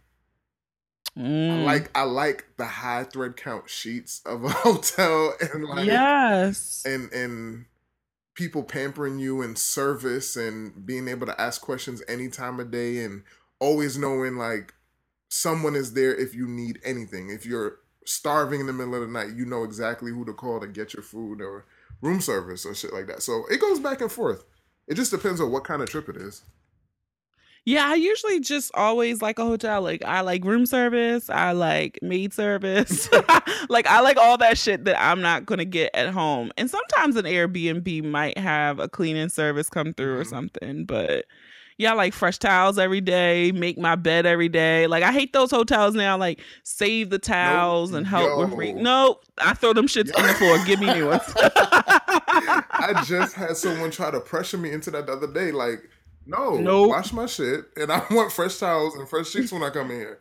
I 1.16 1.20
Mm. 1.20 1.64
like 1.64 1.96
I 1.96 2.02
like 2.02 2.46
the 2.56 2.64
high 2.66 3.04
thread 3.04 3.36
count 3.36 3.70
sheets 3.70 4.20
of 4.26 4.44
a 4.44 4.48
hotel 4.50 5.34
and 5.40 5.64
like 5.64 5.86
yes. 5.86 6.82
and 6.84 7.12
and 7.12 7.66
people 8.34 8.64
pampering 8.64 9.20
you 9.20 9.40
and 9.40 9.56
service 9.56 10.34
and 10.34 10.84
being 10.84 11.06
able 11.06 11.26
to 11.26 11.40
ask 11.40 11.60
questions 11.62 12.02
any 12.08 12.28
time 12.28 12.58
of 12.58 12.72
day 12.72 13.04
and 13.04 13.22
always 13.60 13.96
knowing 13.96 14.34
like 14.36 14.74
someone 15.28 15.76
is 15.76 15.92
there 15.94 16.12
if 16.14 16.34
you 16.34 16.48
need 16.48 16.80
anything. 16.84 17.30
If 17.30 17.46
you're 17.46 17.78
starving 18.04 18.58
in 18.60 18.66
the 18.66 18.72
middle 18.72 18.96
of 18.96 19.02
the 19.02 19.06
night, 19.06 19.36
you 19.36 19.44
know 19.44 19.62
exactly 19.62 20.10
who 20.10 20.24
to 20.24 20.32
call 20.32 20.58
to 20.60 20.66
get 20.66 20.94
your 20.94 21.04
food 21.04 21.40
or 21.40 21.64
room 22.00 22.20
service 22.20 22.66
or 22.66 22.74
shit 22.74 22.92
like 22.92 23.06
that. 23.06 23.22
So 23.22 23.44
it 23.50 23.60
goes 23.60 23.78
back 23.78 24.00
and 24.00 24.10
forth. 24.10 24.44
It 24.88 24.94
just 24.94 25.12
depends 25.12 25.40
on 25.40 25.52
what 25.52 25.62
kind 25.64 25.80
of 25.80 25.88
trip 25.88 26.08
it 26.08 26.16
is. 26.16 26.42
Yeah, 27.66 27.86
I 27.88 27.94
usually 27.94 28.40
just 28.40 28.70
always 28.74 29.22
like 29.22 29.38
a 29.38 29.44
hotel. 29.44 29.80
Like 29.80 30.04
I 30.04 30.20
like 30.20 30.44
room 30.44 30.66
service, 30.66 31.30
I 31.30 31.52
like 31.52 31.98
maid 32.02 32.34
service. 32.34 33.08
like 33.70 33.86
I 33.86 34.00
like 34.00 34.18
all 34.18 34.36
that 34.38 34.58
shit 34.58 34.84
that 34.84 35.00
I'm 35.00 35.22
not 35.22 35.46
gonna 35.46 35.64
get 35.64 35.90
at 35.94 36.10
home. 36.10 36.52
And 36.58 36.70
sometimes 36.70 37.16
an 37.16 37.24
Airbnb 37.24 38.04
might 38.04 38.36
have 38.36 38.78
a 38.80 38.88
cleaning 38.88 39.30
service 39.30 39.70
come 39.70 39.94
through 39.94 40.18
or 40.18 40.24
Mhm. 40.24 40.30
something. 40.30 40.84
But 40.84 41.24
yeah, 41.78 41.92
I 41.92 41.94
like 41.94 42.12
fresh 42.12 42.38
towels 42.38 42.78
every 42.78 43.00
day, 43.00 43.50
make 43.52 43.78
my 43.78 43.96
bed 43.96 44.26
every 44.26 44.50
day. 44.50 44.86
Like 44.86 45.02
I 45.02 45.10
hate 45.10 45.32
those 45.32 45.50
hotels 45.50 45.94
now, 45.94 46.18
like 46.18 46.40
save 46.64 47.08
the 47.08 47.18
towels 47.18 47.94
and 47.94 48.06
help 48.06 48.38
with 48.38 48.52
re- 48.58 48.72
Yo. 48.72 48.80
No, 48.82 49.20
I 49.38 49.54
throw 49.54 49.72
them 49.72 49.88
shits 49.88 50.16
on 50.18 50.26
the 50.26 50.34
floor. 50.34 50.62
Give 50.66 50.80
me 50.80 50.92
new 50.92 51.08
ones. 51.08 51.22
I 51.36 53.02
just 53.06 53.34
had 53.34 53.56
someone 53.56 53.90
try 53.90 54.10
to 54.10 54.20
pressure 54.20 54.58
me 54.58 54.70
into 54.70 54.90
that 54.92 55.06
the 55.06 55.12
other 55.12 55.32
day. 55.32 55.50
Like, 55.50 55.88
no, 56.26 56.58
Nope. 56.58 56.88
wash 56.88 57.12
my 57.12 57.26
shit, 57.26 57.66
and 57.76 57.92
I 57.92 58.04
want 58.10 58.32
fresh 58.32 58.58
towels 58.58 58.96
and 58.96 59.08
fresh 59.08 59.30
sheets 59.30 59.52
when 59.52 59.62
I 59.62 59.70
come 59.70 59.90
in 59.90 59.96
here. 59.98 60.20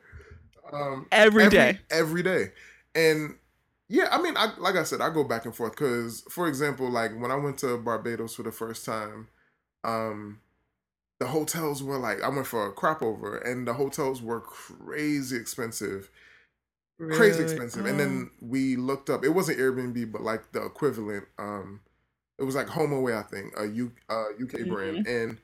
Um, 0.72 1.08
every 1.12 1.47
day. 1.49 1.80
every 1.91 2.24
day, 2.24 2.51
and 2.95 3.36
yeah, 3.89 4.08
I 4.12 4.22
mean, 4.22 4.36
I 4.38 4.54
like 4.60 4.76
I 4.76 4.84
said, 4.84 5.01
I 5.01 5.10
go 5.10 5.24
back 5.24 5.45
and 5.45 5.56
forth 5.56 5.74
because, 5.74 6.24
for 6.30 6.47
example, 6.47 6.89
like 6.89 7.12
when 7.20 7.32
I 7.32 7.36
went 7.36 7.60
to 7.60 7.78
Barbados 7.78 8.36
for 8.36 8.43
the 8.43 8.51
first 8.51 8.86
time, 8.86 9.28
um, 9.84 10.39
the 11.20 11.28
hotels 11.28 11.84
were 11.84 11.97
like 11.97 12.22
I 12.24 12.30
went 12.30 12.47
for 12.47 12.68
a 12.68 12.74
crop 12.74 13.01
over, 13.04 13.38
and 13.38 13.68
the 13.68 13.74
hotels 13.74 14.22
were 14.22 14.41
crazy 14.41 15.38
expensive 15.38 16.10
crazy 17.10 17.41
Really? 17.41 17.43
expensive. 17.43 17.86
And 17.86 17.99
Oh. 17.99 17.99
then 17.99 18.32
we 18.41 18.76
looked 18.76 19.10
up. 19.10 19.24
It 19.24 19.30
wasn't 19.30 19.60
Airbnb, 19.60 20.12
but 20.12 20.22
like 20.22 20.51
the 20.51 20.66
equivalent. 20.66 21.26
Um, 21.38 21.82
it 22.39 22.43
was 22.43 22.56
like 22.56 22.68
HomeAway, 22.68 23.18
I 23.18 23.24
think, 23.24 23.54
a 23.58 23.66
U, 23.68 23.91
uh, 24.10 24.26
UK 24.39 24.64
brand, 24.64 24.99
and 25.06 25.38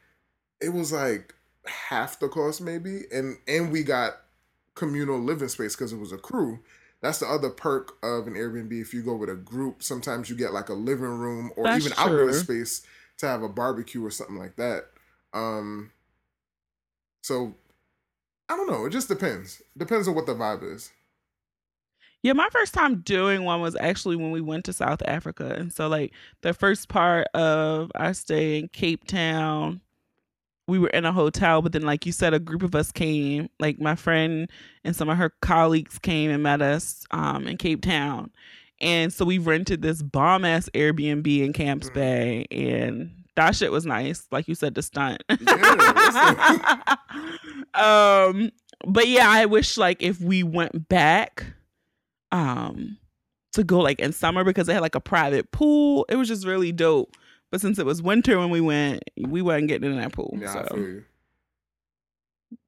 it 0.62 0.70
was 0.70 0.91
like 0.91 1.34
half 1.66 2.20
the 2.20 2.28
cost 2.28 2.62
maybe. 2.62 3.03
And 3.12 3.38
and 3.47 3.72
we 3.72 3.84
got 3.84 4.14
communal 4.76 5.20
living 5.20 5.49
space 5.49 5.76
because 5.76 5.93
it 5.93 5.99
was 5.99 6.12
a 6.12 6.18
crew. 6.18 6.60
That's 7.01 7.20
the 7.20 7.28
other 7.28 7.49
perk 7.49 7.93
of 8.03 8.28
an 8.28 8.34
Airbnb. 8.34 8.82
If 8.82 8.93
you 8.93 9.01
go 9.01 9.16
with 9.16 9.30
a 9.30 9.36
group, 9.36 9.84
sometimes 9.84 10.30
you 10.30 10.36
get 10.36 10.53
like 10.53 10.70
a 10.70 10.74
living 10.74 11.18
room 11.18 11.51
or 11.55 11.64
That's 11.64 11.86
even 11.86 11.97
outdoor 11.97 12.34
space 12.34 12.82
to 13.20 13.28
have 13.28 13.41
a 13.41 13.49
barbecue 13.49 14.05
or 14.05 14.12
something 14.12 14.38
like 14.38 14.57
that. 14.57 14.86
Um, 15.34 15.91
so 17.24 17.55
I 18.49 18.57
don't 18.57 18.70
know. 18.70 18.86
It 18.86 18.89
just 18.89 19.07
depends. 19.07 19.62
Depends 19.78 20.07
on 20.07 20.16
what 20.16 20.26
the 20.26 20.36
vibe 20.36 20.74
is. 20.74 20.91
Yeah, 22.22 22.34
my 22.34 22.49
first 22.51 22.74
time 22.74 22.99
doing 23.01 23.45
one 23.45 23.62
was 23.62 23.78
actually 23.80 24.18
when 24.18 24.32
we 24.32 24.41
went 24.41 24.66
to 24.66 24.74
South 24.74 25.01
Africa. 25.05 25.55
And 25.57 25.72
so 25.72 25.88
like 25.88 26.12
the 26.41 26.53
first 26.53 26.89
part 26.89 27.28
of 27.34 27.91
our 27.95 28.14
stay 28.14 28.60
in 28.60 28.68
Cape 28.70 29.05
Town, 29.05 29.80
we 30.70 30.80
were 30.80 30.89
in 30.89 31.05
a 31.05 31.11
hotel, 31.11 31.61
but 31.61 31.74
then 31.74 31.82
like 31.82 32.05
you 32.05 32.11
said, 32.11 32.34
a 32.34 32.39
group 32.39 32.63
of 32.63 32.76
us 32.76 32.91
came, 32.91 33.49
like 33.59 33.80
my 33.80 33.95
friend 33.95 34.49
and 34.84 34.95
some 34.95 35.09
of 35.09 35.17
her 35.17 35.32
colleagues 35.41 35.99
came 35.99 36.32
and 36.32 36.43
met 36.43 36.61
us 36.61 37.05
um 37.11 37.47
in 37.47 37.57
Cape 37.57 37.82
Town. 37.82 38.32
And 38.82 39.11
so 39.11 39.26
we 39.26 39.38
rented 39.39 39.82
this 39.82 40.01
bomb 40.01 40.45
ass 40.45 40.70
Airbnb 40.74 41.28
in 41.43 41.51
Camps 41.53 41.89
Mm. 41.89 41.93
Bay 41.93 42.45
and 42.51 43.11
that 43.36 43.55
shit 43.55 43.72
was 43.72 43.86
nice, 43.86 44.28
like 44.32 44.47
you 44.47 44.55
said, 44.55 44.76
the 44.76 44.82
stunt. 44.82 45.24
Yeah, 45.30 46.95
um, 47.74 48.51
but 48.86 49.07
yeah, 49.07 49.30
I 49.30 49.45
wish 49.45 49.78
like 49.78 50.01
if 50.01 50.20
we 50.20 50.43
went 50.43 50.89
back, 50.89 51.45
um, 52.32 52.97
to 53.53 53.63
go 53.63 53.80
like 53.80 53.99
in 53.99 54.11
summer 54.13 54.43
because 54.43 54.67
they 54.67 54.74
had 54.74 54.82
like 54.82 54.95
a 54.95 54.99
private 55.01 55.51
pool. 55.51 56.05
It 56.09 56.15
was 56.15 56.28
just 56.28 56.45
really 56.45 56.72
dope. 56.72 57.15
But 57.52 57.62
since 57.62 57.80
it 57.80 57.86
was 57.86 58.02
winter 58.02 58.38
when 58.38 58.50
we 58.50 58.62
went, 58.62 59.04
we 59.18 59.41
wasn't 59.41 59.70
getting 59.70 59.91
in 59.91 59.97
that 59.97 60.14
pool. 60.14 60.38
So. 60.45 60.76
you. 60.76 61.04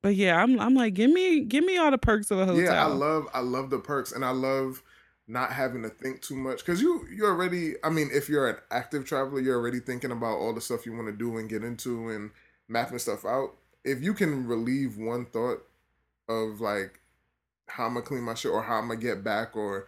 But 0.02 0.16
yeah, 0.16 0.42
I'm 0.42 0.60
I'm 0.60 0.76
like, 0.76 0.94
give 0.94 1.12
me 1.12 1.42
give 1.42 1.64
me 1.64 1.78
all 1.78 1.92
the 1.92 1.98
perks 1.98 2.32
of 2.32 2.40
a 2.40 2.46
hotel. 2.46 2.64
Yeah, 2.64 2.84
I 2.84 2.88
love 2.88 3.28
I 3.34 3.40
love 3.40 3.70
the 3.70 3.80
perks 3.80 4.12
and 4.12 4.24
I 4.24 4.32
love 4.32 4.84
not 5.28 5.54
having 5.54 5.82
to 5.84 5.90
think 5.90 6.22
too 6.22 6.36
much 6.36 6.60
because 6.60 6.82
you 6.82 7.06
you're 7.14 7.30
already 7.30 7.76
I 7.84 7.90
mean 7.90 8.10
if 8.12 8.28
you're 8.28 8.50
an 8.50 8.58
active 8.70 9.06
traveler 9.06 9.40
you're 9.40 9.58
already 9.58 9.80
thinking 9.80 10.12
about 10.12 10.38
all 10.38 10.54
the 10.54 10.62
stuff 10.62 10.86
you 10.86 10.94
want 10.94 11.08
to 11.08 11.14
do 11.14 11.38
and 11.38 11.50
get 11.50 11.64
into 11.64 12.10
and 12.10 12.32
mapping 12.68 13.00
stuff 13.00 13.26
out. 13.26 13.56
If 13.84 14.02
you 14.02 14.14
can 14.14 14.48
relieve 14.48 14.98
one 14.98 15.26
thought 15.26 15.64
of 16.28 16.62
like 16.62 17.00
how 17.68 17.86
I'm 17.86 17.94
gonna 17.94 18.06
clean 18.06 18.24
my 18.24 18.34
shit 18.34 18.52
or 18.52 18.64
how 18.64 18.76
I'm 18.76 18.88
gonna 18.88 19.00
get 19.00 19.24
back 19.24 19.56
or 19.56 19.88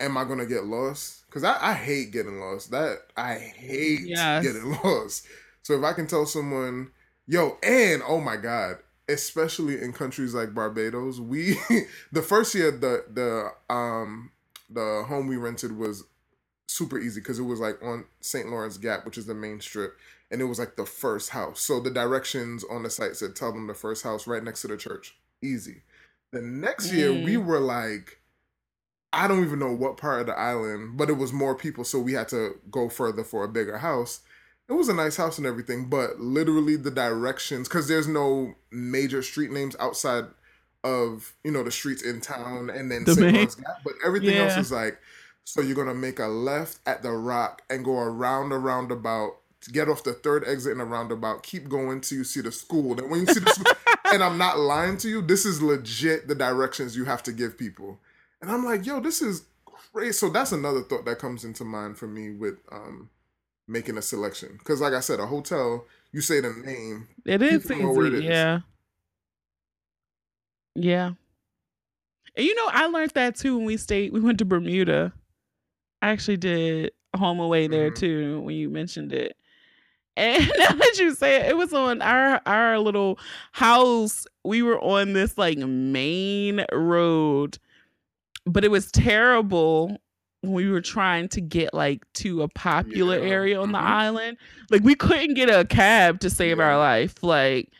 am 0.00 0.16
I 0.16 0.24
gonna 0.24 0.46
get 0.46 0.64
lost? 0.64 1.26
Because 1.26 1.44
I, 1.44 1.58
I 1.70 1.74
hate 1.74 2.12
getting 2.12 2.40
lost. 2.40 2.70
That 2.70 2.98
I 3.16 3.34
hate 3.34 4.00
Yes. 4.06 4.40
getting 4.40 4.72
lost. 4.84 5.26
So 5.62 5.74
if 5.78 5.84
I 5.84 5.92
can 5.92 6.06
tell 6.06 6.26
someone, 6.26 6.90
yo, 7.26 7.58
and 7.62 8.02
oh 8.06 8.20
my 8.20 8.36
god, 8.36 8.78
especially 9.08 9.80
in 9.80 9.92
countries 9.92 10.34
like 10.34 10.54
Barbados, 10.54 11.20
we 11.20 11.58
the 12.12 12.22
first 12.22 12.54
year 12.54 12.70
the 12.70 13.04
the 13.12 13.74
um 13.74 14.32
the 14.70 15.04
home 15.08 15.26
we 15.28 15.36
rented 15.36 15.76
was 15.76 16.04
super 16.68 16.98
easy 16.98 17.20
because 17.20 17.38
it 17.38 17.44
was 17.44 17.60
like 17.60 17.82
on 17.82 18.04
St. 18.20 18.48
Lawrence 18.48 18.78
Gap, 18.78 19.04
which 19.04 19.18
is 19.18 19.26
the 19.26 19.34
main 19.34 19.60
strip, 19.60 19.96
and 20.30 20.40
it 20.40 20.44
was 20.44 20.58
like 20.58 20.76
the 20.76 20.86
first 20.86 21.30
house. 21.30 21.60
So 21.60 21.80
the 21.80 21.90
directions 21.90 22.64
on 22.70 22.82
the 22.82 22.90
site 22.90 23.16
said 23.16 23.36
tell 23.36 23.52
them 23.52 23.66
the 23.66 23.74
first 23.74 24.02
house 24.04 24.26
right 24.26 24.42
next 24.42 24.62
to 24.62 24.68
the 24.68 24.76
church. 24.76 25.16
Easy. 25.42 25.82
The 26.32 26.42
next 26.42 26.90
year 26.92 27.12
we 27.14 27.34
Mm. 27.34 27.44
were 27.44 27.60
like 27.60 28.19
I 29.12 29.26
don't 29.26 29.42
even 29.44 29.58
know 29.58 29.72
what 29.72 29.96
part 29.96 30.20
of 30.20 30.26
the 30.26 30.38
island, 30.38 30.96
but 30.96 31.10
it 31.10 31.14
was 31.14 31.32
more 31.32 31.54
people, 31.54 31.84
so 31.84 31.98
we 31.98 32.12
had 32.12 32.28
to 32.28 32.58
go 32.70 32.88
further 32.88 33.24
for 33.24 33.44
a 33.44 33.48
bigger 33.48 33.78
house. 33.78 34.20
It 34.68 34.74
was 34.74 34.88
a 34.88 34.94
nice 34.94 35.16
house 35.16 35.36
and 35.36 35.46
everything, 35.46 35.86
but 35.88 36.20
literally 36.20 36.76
the 36.76 36.92
directions, 36.92 37.68
because 37.68 37.88
there's 37.88 38.06
no 38.06 38.54
major 38.70 39.20
street 39.22 39.50
names 39.50 39.74
outside 39.80 40.26
of 40.84 41.34
you 41.44 41.50
know 41.50 41.62
the 41.62 41.70
streets 41.70 42.02
in 42.02 42.20
town, 42.20 42.70
and 42.70 42.90
then 42.90 43.04
The 43.04 43.14
Gap, 43.56 43.80
but 43.84 43.94
everything 44.04 44.30
else 44.36 44.56
is 44.56 44.72
like, 44.72 44.98
so 45.44 45.60
you're 45.60 45.74
gonna 45.76 45.94
make 45.94 46.20
a 46.20 46.26
left 46.26 46.78
at 46.86 47.02
the 47.02 47.10
Rock 47.10 47.62
and 47.68 47.84
go 47.84 47.98
around 47.98 48.52
a 48.52 48.58
roundabout, 48.58 49.32
get 49.72 49.88
off 49.88 50.04
the 50.04 50.12
third 50.12 50.44
exit 50.46 50.72
in 50.72 50.80
a 50.80 50.84
roundabout, 50.84 51.42
keep 51.42 51.68
going 51.68 52.00
till 52.00 52.18
you 52.18 52.24
see 52.24 52.40
the 52.40 52.52
school. 52.52 52.94
Then 52.94 53.10
when 53.10 53.20
you 53.20 53.26
see 53.26 53.40
the 53.40 53.50
school, 53.50 53.72
and 54.12 54.22
I'm 54.22 54.38
not 54.38 54.58
lying 54.58 54.96
to 54.98 55.08
you, 55.08 55.20
this 55.20 55.44
is 55.44 55.60
legit 55.60 56.28
the 56.28 56.34
directions 56.36 56.96
you 56.96 57.04
have 57.06 57.24
to 57.24 57.32
give 57.32 57.58
people. 57.58 57.98
And 58.40 58.50
I'm 58.50 58.64
like, 58.64 58.86
yo, 58.86 59.00
this 59.00 59.20
is 59.22 59.44
crazy. 59.92 60.12
So 60.12 60.30
that's 60.30 60.52
another 60.52 60.82
thought 60.82 61.04
that 61.04 61.18
comes 61.18 61.44
into 61.44 61.64
mind 61.64 61.98
for 61.98 62.06
me 62.06 62.30
with 62.32 62.58
um 62.72 63.10
making 63.68 63.98
a 63.98 64.02
selection. 64.02 64.56
Because 64.58 64.80
like 64.80 64.94
I 64.94 65.00
said, 65.00 65.20
a 65.20 65.26
hotel, 65.26 65.86
you 66.12 66.20
say 66.20 66.40
the 66.40 66.50
name. 66.52 67.08
It 67.24 67.42
is 67.42 67.68
where 67.68 68.06
it 68.06 68.14
easy. 68.14 68.26
is. 68.26 68.30
Yeah. 68.30 68.60
Yeah. 70.74 71.10
And 72.36 72.46
you 72.46 72.54
know, 72.54 72.68
I 72.72 72.86
learned 72.86 73.12
that 73.12 73.36
too 73.36 73.56
when 73.56 73.66
we 73.66 73.76
stayed. 73.76 74.12
We 74.12 74.20
went 74.20 74.38
to 74.38 74.44
Bermuda. 74.44 75.12
I 76.02 76.08
actually 76.10 76.36
did 76.38 76.92
home 77.16 77.40
away 77.40 77.66
there 77.66 77.90
Mhm. 77.90 77.96
too 77.96 78.40
when 78.42 78.54
you 78.54 78.68
mentioned 78.70 79.12
it. 79.12 79.36
And 80.16 80.42
now 80.58 80.68
that 80.72 80.96
you 80.98 81.14
say 81.14 81.36
it, 81.40 81.50
it 81.50 81.56
was 81.56 81.72
on 81.72 82.02
our 82.02 82.40
our 82.46 82.78
little 82.78 83.18
house. 83.52 84.26
We 84.44 84.62
were 84.62 84.80
on 84.80 85.12
this 85.12 85.36
like 85.36 85.58
main 85.58 86.64
road, 86.72 87.58
but 88.52 88.64
it 88.64 88.70
was 88.70 88.90
terrible 88.90 89.96
when 90.42 90.52
we 90.52 90.70
were 90.70 90.80
trying 90.80 91.28
to 91.28 91.40
get 91.40 91.74
like 91.74 92.04
to 92.14 92.42
a 92.42 92.48
popular 92.48 93.18
Yeah. 93.18 93.30
area 93.30 93.60
on 93.60 93.72
the 93.72 93.78
Mhm. 93.78 93.82
island. 93.84 94.36
Like 94.70 94.82
we 94.82 94.94
couldn't 94.94 95.34
get 95.34 95.48
a 95.50 95.64
cab 95.66 96.20
to 96.20 96.30
save 96.30 96.58
our 96.58 96.78
life. 96.78 97.22
Like 97.22 97.70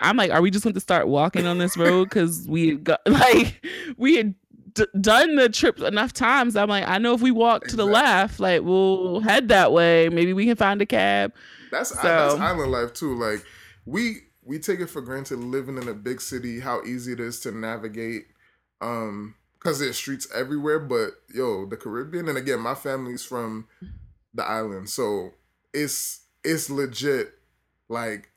I'm 0.00 0.16
like, 0.16 0.30
are 0.30 0.42
we 0.42 0.50
just 0.50 0.62
going 0.64 0.74
to 0.74 0.80
start 0.80 1.08
walking 1.08 1.46
on 1.46 1.58
this 1.58 1.76
road 1.76 2.04
because 2.04 2.46
we 2.48 2.68
had 2.68 2.84
got 2.84 3.00
like 3.06 3.64
we 3.96 4.16
had 4.16 4.34
d- 4.74 4.86
done 5.00 5.36
the 5.36 5.48
trip 5.48 5.78
enough 5.80 6.12
times. 6.12 6.54
I'm 6.56 6.68
like, 6.68 6.86
I 6.88 6.98
know 6.98 7.14
if 7.14 7.20
we 7.22 7.30
walk 7.30 7.66
to 7.68 7.76
the 7.76 7.86
left, 7.86 8.40
like 8.40 8.62
we'll 8.62 9.20
head 9.20 9.48
that 9.48 9.72
way. 9.72 10.08
Maybe 10.10 10.32
we 10.32 10.44
can 10.46 10.56
find 10.56 10.80
a 10.82 10.86
cab. 10.86 11.32
That's 11.70 11.90
that's 11.90 12.34
island 12.34 12.72
life 12.72 12.92
too. 12.94 13.14
Like 13.14 13.44
we 13.84 14.18
we 14.42 14.58
take 14.58 14.80
it 14.80 14.88
for 14.88 15.00
granted 15.02 15.38
living 15.40 15.76
in 15.76 15.88
a 15.88 15.94
big 15.94 16.20
city 16.20 16.60
how 16.60 16.82
easy 16.84 17.12
it 17.12 17.20
is 17.20 17.40
to 17.40 17.50
navigate 17.52 18.26
um 18.80 19.34
because 19.66 19.80
there's 19.80 19.96
streets 19.96 20.28
everywhere 20.32 20.78
but 20.78 21.10
yo 21.34 21.66
the 21.66 21.76
caribbean 21.76 22.28
and 22.28 22.38
again 22.38 22.60
my 22.60 22.74
family's 22.74 23.24
from 23.24 23.66
the 24.32 24.44
island 24.44 24.88
so 24.88 25.32
it's 25.74 26.20
it's 26.44 26.70
legit 26.70 27.34
like 27.88 28.30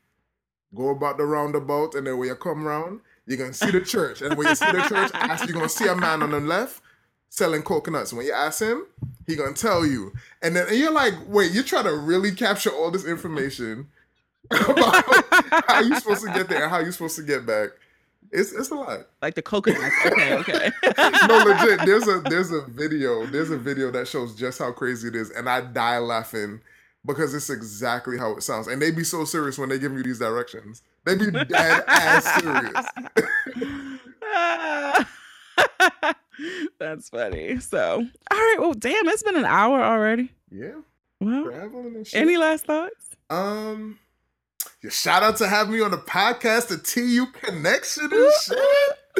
go 0.73 0.89
about 0.89 1.19
the 1.19 1.23
roundabout 1.23 1.93
and 1.93 2.07
then 2.07 2.17
when 2.17 2.27
you 2.27 2.33
come 2.33 2.63
round 2.63 2.99
you're 3.27 3.37
gonna 3.37 3.53
see 3.53 3.69
the 3.69 3.79
church 3.79 4.23
and 4.23 4.35
when 4.39 4.47
you 4.47 4.55
see 4.55 4.71
the 4.71 4.81
church 4.89 5.11
ask 5.13 5.45
you're 5.45 5.53
gonna 5.53 5.69
see 5.69 5.87
a 5.87 5.95
man 5.95 6.23
on 6.23 6.31
the 6.31 6.39
left 6.39 6.81
selling 7.29 7.61
coconuts. 7.61 8.11
When 8.11 8.25
you 8.25 8.33
ask 8.33 8.59
him 8.59 8.87
he 9.27 9.35
gonna 9.35 9.53
tell 9.53 9.85
you. 9.85 10.11
And 10.41 10.55
then 10.55 10.67
and 10.67 10.77
you're 10.77 10.91
like 10.91 11.13
wait 11.27 11.51
you're 11.51 11.63
trying 11.63 11.83
to 11.83 11.95
really 11.95 12.31
capture 12.31 12.71
all 12.71 12.89
this 12.89 13.05
information 13.05 13.87
about 14.51 15.05
how 15.67 15.81
you 15.81 15.93
supposed 15.99 16.25
to 16.25 16.33
get 16.33 16.49
there 16.49 16.63
and 16.63 16.71
how 16.71 16.79
you 16.79 16.91
supposed 16.91 17.17
to 17.17 17.21
get 17.21 17.45
back 17.45 17.69
it's 18.31 18.51
it's 18.53 18.69
a 18.71 18.75
lot 18.75 18.99
Like 19.21 19.35
the 19.35 19.41
coconuts. 19.41 19.93
Okay, 20.05 20.33
okay. 20.35 20.69
no 21.27 21.43
legit 21.43 21.79
there's 21.85 22.07
a 22.07 22.21
there's 22.29 22.51
a 22.51 22.61
video 22.67 23.25
there's 23.27 23.49
a 23.51 23.57
video 23.57 23.91
that 23.91 24.07
shows 24.07 24.35
just 24.35 24.59
how 24.59 24.71
crazy 24.71 25.07
it 25.07 25.15
is 25.15 25.29
and 25.31 25.49
i 25.49 25.61
die 25.61 25.97
laughing 25.97 26.61
because 27.05 27.33
it's 27.33 27.49
exactly 27.49 28.17
how 28.17 28.31
it 28.35 28.43
sounds 28.43 28.67
and 28.67 28.81
they 28.81 28.91
be 28.91 29.03
so 29.03 29.23
serious 29.25 29.57
when 29.57 29.69
they 29.69 29.79
give 29.79 29.93
you 29.93 30.03
these 30.03 30.19
directions 30.19 30.81
they 31.05 31.15
be 31.15 31.31
dead 31.31 31.83
ass 31.87 32.41
serious 32.41 32.85
That's 36.79 37.09
funny. 37.09 37.59
So, 37.59 38.05
all 38.31 38.37
right. 38.37 38.55
Well, 38.59 38.73
damn, 38.73 39.07
it's 39.09 39.23
been 39.23 39.35
an 39.35 39.43
hour 39.45 39.83
already. 39.83 40.31
yeah 40.51 40.75
Well, 41.19 41.45
traveling 41.45 41.95
and 41.95 42.07
shit 42.07 42.21
any 42.21 42.37
last 42.37 42.65
thoughts? 42.65 43.15
um 43.29 43.99
yeah, 44.83 44.89
shout 44.89 45.23
out 45.23 45.37
to 45.37 45.47
have 45.47 45.69
me 45.69 45.81
on 45.81 45.91
the 45.91 45.97
podcast 45.97 46.67
the 46.67 46.77
tu 46.77 47.25
connection 47.27 48.09
and 48.11 48.31
shit 48.43 48.57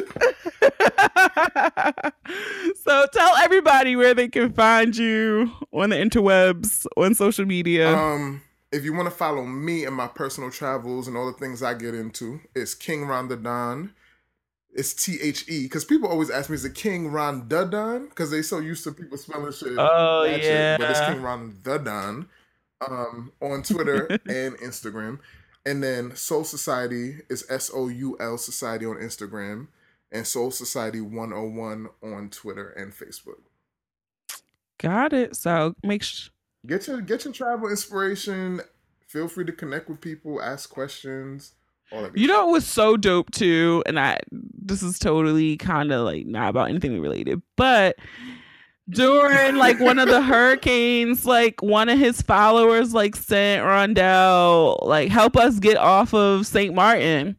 so, 2.82 3.06
tell 3.12 3.36
everybody 3.36 3.96
where 3.96 4.14
they 4.14 4.28
can 4.28 4.52
find 4.52 4.96
you 4.96 5.50
on 5.72 5.90
the 5.90 5.96
interwebs, 5.96 6.86
on 6.96 7.14
social 7.14 7.44
media. 7.44 7.94
Um, 7.94 8.42
if 8.72 8.84
you 8.84 8.92
want 8.92 9.06
to 9.06 9.14
follow 9.14 9.44
me 9.44 9.84
and 9.84 9.94
my 9.94 10.06
personal 10.06 10.50
travels 10.50 11.08
and 11.08 11.16
all 11.16 11.26
the 11.26 11.38
things 11.38 11.62
I 11.62 11.74
get 11.74 11.94
into, 11.94 12.40
it's 12.54 12.74
King 12.74 13.04
Ron 13.04 13.28
the 13.28 13.36
Don. 13.36 13.92
It's 14.72 14.94
T 14.94 15.18
H 15.20 15.48
E 15.48 15.64
because 15.64 15.84
people 15.84 16.08
always 16.08 16.30
ask 16.30 16.48
me, 16.48 16.54
is 16.54 16.64
it 16.64 16.74
King 16.74 17.08
Ron 17.08 17.48
the 17.48 17.64
Don? 17.64 18.08
Because 18.08 18.30
they 18.30 18.42
so 18.42 18.58
used 18.58 18.84
to 18.84 18.92
people 18.92 19.18
spelling 19.18 19.52
shit. 19.52 19.74
oh, 19.76 20.24
shit, 20.28 20.80
but 20.80 20.90
it's. 20.90 21.00
King 21.00 21.22
Ron 21.22 21.56
the 21.62 21.78
Don. 21.78 22.28
Um, 22.88 23.32
on 23.42 23.62
Twitter 23.62 24.06
and 24.26 24.56
Instagram, 24.56 25.18
and 25.66 25.82
then 25.82 26.14
Soul 26.16 26.44
Society 26.44 27.18
is 27.28 27.44
S 27.50 27.70
O 27.74 27.88
U 27.88 28.16
L 28.20 28.38
Society 28.38 28.86
on 28.86 28.96
Instagram, 28.96 29.68
and 30.10 30.26
Soul 30.26 30.50
Society 30.50 31.00
One 31.00 31.30
Hundred 31.30 31.50
One 31.50 31.88
on 32.02 32.30
Twitter 32.30 32.70
and 32.70 32.92
Facebook. 32.92 33.40
Got 34.78 35.12
it. 35.12 35.36
So, 35.36 35.74
make 35.82 36.02
sure. 36.02 36.30
get 36.66 36.86
your 36.86 37.00
get 37.00 37.24
your 37.24 37.34
travel 37.34 37.68
inspiration. 37.68 38.60
Feel 39.06 39.28
free 39.28 39.44
to 39.44 39.52
connect 39.52 39.88
with 39.88 40.00
people, 40.00 40.40
ask 40.40 40.70
questions, 40.70 41.54
all 41.92 42.02
that. 42.02 42.12
good 42.12 42.20
You 42.20 42.28
know 42.28 42.46
what 42.46 42.52
was 42.52 42.66
so 42.66 42.96
dope 42.96 43.30
too, 43.30 43.82
and 43.86 43.98
I 43.98 44.18
this 44.30 44.82
is 44.82 44.98
totally 44.98 45.56
kind 45.56 45.92
of 45.92 46.04
like 46.04 46.26
not 46.26 46.50
about 46.50 46.68
anything 46.68 47.00
related, 47.00 47.42
but 47.56 47.96
during 48.90 49.56
like 49.56 49.78
one 49.80 49.98
of 49.98 50.08
the 50.08 50.20
hurricanes, 50.22 51.24
like 51.26 51.62
one 51.62 51.88
of 51.88 51.98
his 51.98 52.22
followers 52.22 52.92
like 52.94 53.16
sent 53.16 53.64
Rondel 53.64 54.78
like 54.86 55.10
help 55.10 55.36
us 55.36 55.58
get 55.58 55.76
off 55.76 56.12
of 56.14 56.46
St. 56.46 56.74
Martin. 56.74 57.36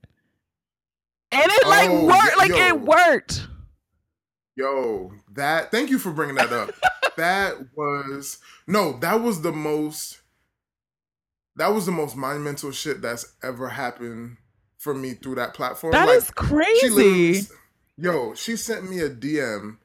And 1.34 1.52
it 1.52 1.68
like 1.68 1.90
Oh, 1.90 2.06
worked. 2.08 2.38
Like 2.38 2.50
yo. 2.50 2.58
it 2.58 2.82
worked. 2.82 3.48
Yo, 4.56 5.12
that 5.34 5.72
thank 5.72 5.90
you 5.90 5.98
for 5.98 6.12
bringing 6.12 6.36
that 6.36 6.52
up. 6.52 6.72
that 7.18 7.56
was 7.76 8.40
no, 8.68 8.98
that 9.00 9.22
was 9.22 9.42
the 9.42 9.52
most 9.52 10.20
that 11.56 11.70
was 11.70 11.86
the 11.86 11.92
most 11.92 12.16
monumental 12.16 12.72
shit 12.72 13.02
that's 13.02 13.34
ever 13.44 13.70
happened 13.70 14.38
for 14.78 14.94
me 14.94 15.14
through 15.14 15.36
that 15.36 15.54
platform. 15.54 15.92
That 15.92 16.08
Like, 16.08 16.18
is 16.18 16.32
crazy. 16.32 17.38
s- 17.40 17.52
Yo, 17.98 18.34
she 18.34 18.56
sent 18.56 18.90
me 18.90 19.00
a 19.00 19.10
DM. 19.10 19.78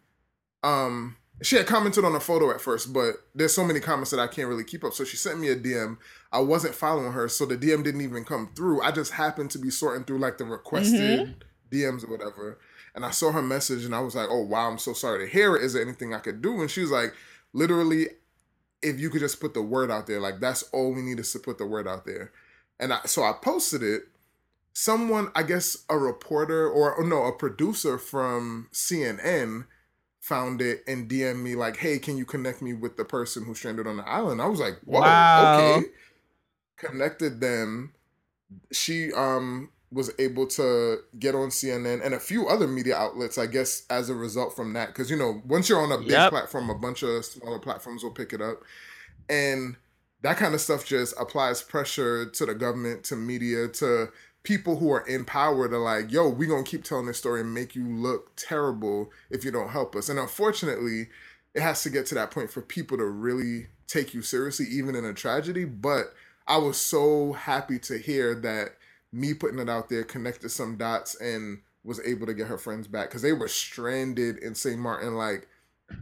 Um, 0.62 1.16
she 1.42 1.56
had 1.56 1.66
commented 1.66 2.04
on 2.04 2.14
a 2.14 2.20
photo 2.20 2.50
at 2.50 2.60
first, 2.60 2.92
but 2.92 3.16
there's 3.34 3.54
so 3.54 3.64
many 3.64 3.78
comments 3.78 4.10
that 4.10 4.20
I 4.20 4.26
can't 4.26 4.48
really 4.48 4.64
keep 4.64 4.84
up. 4.84 4.94
So 4.94 5.04
she 5.04 5.16
sent 5.16 5.38
me 5.38 5.48
a 5.48 5.56
DM. 5.56 5.98
I 6.32 6.40
wasn't 6.40 6.74
following 6.74 7.12
her, 7.12 7.28
so 7.28 7.44
the 7.44 7.58
DM 7.58 7.84
didn't 7.84 8.00
even 8.00 8.24
come 8.24 8.50
through. 8.56 8.80
I 8.82 8.90
just 8.90 9.12
happened 9.12 9.50
to 9.50 9.58
be 9.58 9.70
sorting 9.70 10.04
through 10.04 10.18
like 10.18 10.38
the 10.38 10.44
requested 10.44 11.00
mm-hmm. 11.20 11.76
DMs 11.76 12.04
or 12.04 12.10
whatever. 12.10 12.58
And 12.94 13.04
I 13.04 13.10
saw 13.10 13.32
her 13.32 13.42
message 13.42 13.84
and 13.84 13.94
I 13.94 14.00
was 14.00 14.14
like, 14.14 14.28
oh 14.30 14.42
wow, 14.42 14.70
I'm 14.70 14.78
so 14.78 14.94
sorry 14.94 15.26
to 15.26 15.30
hear 15.30 15.54
it. 15.56 15.62
Is 15.62 15.74
there 15.74 15.82
anything 15.82 16.14
I 16.14 16.20
could 16.20 16.40
do? 16.40 16.60
And 16.62 16.70
she 16.70 16.80
was 16.80 16.90
like, 16.90 17.12
literally, 17.52 18.06
if 18.82 18.98
you 18.98 19.10
could 19.10 19.20
just 19.20 19.40
put 19.40 19.52
the 19.52 19.62
word 19.62 19.90
out 19.90 20.06
there, 20.06 20.20
like 20.20 20.40
that's 20.40 20.62
all 20.72 20.94
we 20.94 21.02
need 21.02 21.20
is 21.20 21.32
to 21.32 21.38
put 21.38 21.58
the 21.58 21.66
word 21.66 21.86
out 21.86 22.06
there. 22.06 22.32
And 22.80 22.94
I, 22.94 23.00
so 23.04 23.22
I 23.22 23.32
posted 23.32 23.82
it. 23.82 24.04
Someone, 24.72 25.30
I 25.34 25.42
guess 25.42 25.84
a 25.88 25.98
reporter 25.98 26.68
or, 26.68 26.94
or 26.94 27.04
no, 27.04 27.24
a 27.24 27.32
producer 27.32 27.98
from 27.98 28.68
CNN 28.72 29.64
found 30.26 30.60
it 30.62 30.82
and 30.88 31.08
DM'd 31.08 31.42
me 31.44 31.54
like, 31.54 31.76
hey, 31.76 31.98
can 31.98 32.16
you 32.16 32.24
connect 32.24 32.62
me 32.62 32.74
with 32.74 32.96
the 32.96 33.04
person 33.04 33.44
who's 33.44 33.58
stranded 33.58 33.86
on 33.86 33.96
the 33.98 34.08
island? 34.08 34.42
I 34.42 34.46
was 34.46 34.60
like, 34.60 34.80
whoa, 34.84 35.28
Wow. 35.36 35.36
okay. 35.36 35.86
Connected 36.76 37.40
them. 37.40 37.92
She 38.72 39.12
um 39.12 39.70
was 39.92 40.10
able 40.18 40.46
to 40.46 40.98
get 41.18 41.34
on 41.34 41.50
CNN 41.50 42.04
and 42.04 42.14
a 42.14 42.20
few 42.20 42.48
other 42.48 42.66
media 42.68 42.96
outlets, 42.96 43.38
I 43.38 43.46
guess, 43.46 43.84
as 43.90 44.10
a 44.10 44.14
result 44.14 44.56
from 44.56 44.72
that. 44.74 44.88
Because 44.88 45.10
you 45.10 45.16
know, 45.16 45.42
once 45.46 45.68
you're 45.68 45.80
on 45.82 45.92
a 45.92 45.98
big 46.04 46.08
Yep. 46.08 46.28
platform, 46.28 46.70
a 46.70 46.74
bunch 46.74 47.02
of 47.02 47.24
smaller 47.24 47.58
platforms 47.60 48.02
will 48.04 48.12
pick 48.12 48.32
it 48.32 48.42
up, 48.42 48.62
and 49.28 49.76
that 50.22 50.36
kind 50.38 50.54
of 50.54 50.60
stuff 50.60 50.84
just 50.86 51.14
applies 51.20 51.62
pressure 51.62 52.26
to 52.26 52.46
the 52.46 52.54
government, 52.54 53.04
to 53.04 53.16
media, 53.16 53.68
to 53.68 54.08
people 54.46 54.76
who 54.76 54.92
are 54.92 55.04
in 55.08 55.24
power 55.24 55.68
to 55.68 55.76
like, 55.76 56.12
yo, 56.12 56.28
we 56.28 56.46
gonna 56.46 56.62
keep 56.62 56.84
telling 56.84 57.06
this 57.06 57.18
story 57.18 57.40
and 57.40 57.52
make 57.52 57.74
you 57.74 57.84
look 57.84 58.30
terrible 58.36 59.10
if 59.28 59.44
you 59.44 59.50
don't 59.50 59.70
help 59.70 59.96
us. 59.96 60.08
And 60.08 60.20
unfortunately, 60.20 61.08
it 61.52 61.62
has 61.62 61.82
to 61.82 61.90
get 61.90 62.06
to 62.06 62.14
that 62.14 62.30
point 62.30 62.48
for 62.48 62.62
people 62.62 62.96
to 62.96 63.06
really 63.06 63.66
take 63.88 64.14
you 64.14 64.22
seriously, 64.22 64.66
even 64.70 64.94
in 64.94 65.04
a 65.04 65.12
tragedy. 65.12 65.64
But 65.64 66.14
I 66.46 66.58
was 66.58 66.76
so 66.76 67.32
happy 67.32 67.80
to 67.80 67.98
hear 67.98 68.36
that 68.36 68.76
me 69.12 69.34
putting 69.34 69.58
it 69.58 69.68
out 69.68 69.88
there 69.88 70.04
connected 70.04 70.50
some 70.50 70.76
dots 70.76 71.20
and 71.20 71.62
was 71.82 72.00
able 72.06 72.26
to 72.26 72.34
get 72.34 72.46
her 72.46 72.58
friends 72.58 72.86
back 72.86 73.08
because 73.08 73.22
they 73.22 73.32
were 73.32 73.48
stranded 73.48 74.38
in 74.38 74.54
St. 74.54 74.78
Martin, 74.78 75.16
like 75.16 75.48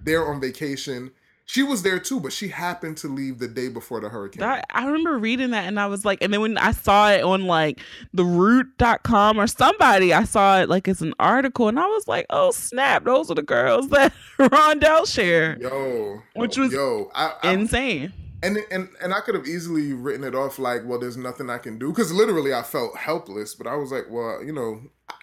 they're 0.02 0.28
on 0.28 0.38
vacation. 0.38 1.12
She 1.46 1.62
was 1.62 1.82
there 1.82 1.98
too, 1.98 2.20
but 2.20 2.32
she 2.32 2.48
happened 2.48 2.96
to 2.98 3.08
leave 3.08 3.38
the 3.38 3.48
day 3.48 3.68
before 3.68 4.00
the 4.00 4.08
hurricane. 4.08 4.40
That, 4.40 4.64
I 4.70 4.86
remember 4.86 5.18
reading 5.18 5.50
that 5.50 5.66
and 5.66 5.78
I 5.78 5.86
was 5.86 6.04
like, 6.04 6.22
and 6.22 6.32
then 6.32 6.40
when 6.40 6.56
I 6.56 6.72
saw 6.72 7.10
it 7.10 7.22
on 7.22 7.44
like 7.46 7.80
the 8.14 8.24
root.com 8.24 9.38
or 9.38 9.46
somebody, 9.46 10.14
I 10.14 10.24
saw 10.24 10.60
it 10.60 10.70
like 10.70 10.88
as 10.88 11.02
an 11.02 11.12
article 11.18 11.68
and 11.68 11.78
I 11.78 11.86
was 11.86 12.08
like, 12.08 12.24
oh 12.30 12.50
snap, 12.50 13.04
those 13.04 13.30
are 13.30 13.34
the 13.34 13.42
girls 13.42 13.88
that 13.90 14.14
Rondel 14.38 15.06
shared. 15.06 15.60
yo, 15.60 16.22
Which 16.34 16.56
was 16.56 16.72
yo, 16.72 17.10
I, 17.14 17.34
I, 17.42 17.52
Insane. 17.52 18.14
and 18.42 18.56
and 18.70 18.88
and 19.02 19.12
I 19.12 19.20
could 19.20 19.34
have 19.34 19.46
easily 19.46 19.92
written 19.92 20.24
it 20.24 20.34
off 20.34 20.58
like, 20.58 20.80
well, 20.86 20.98
there's 20.98 21.18
nothing 21.18 21.50
I 21.50 21.58
can 21.58 21.78
do 21.78 21.90
because 21.90 22.10
literally 22.10 22.54
I 22.54 22.62
felt 22.62 22.96
helpless. 22.96 23.54
But 23.54 23.66
I 23.66 23.76
was 23.76 23.92
like, 23.92 24.06
well, 24.08 24.42
you 24.42 24.52
know, 24.52 24.80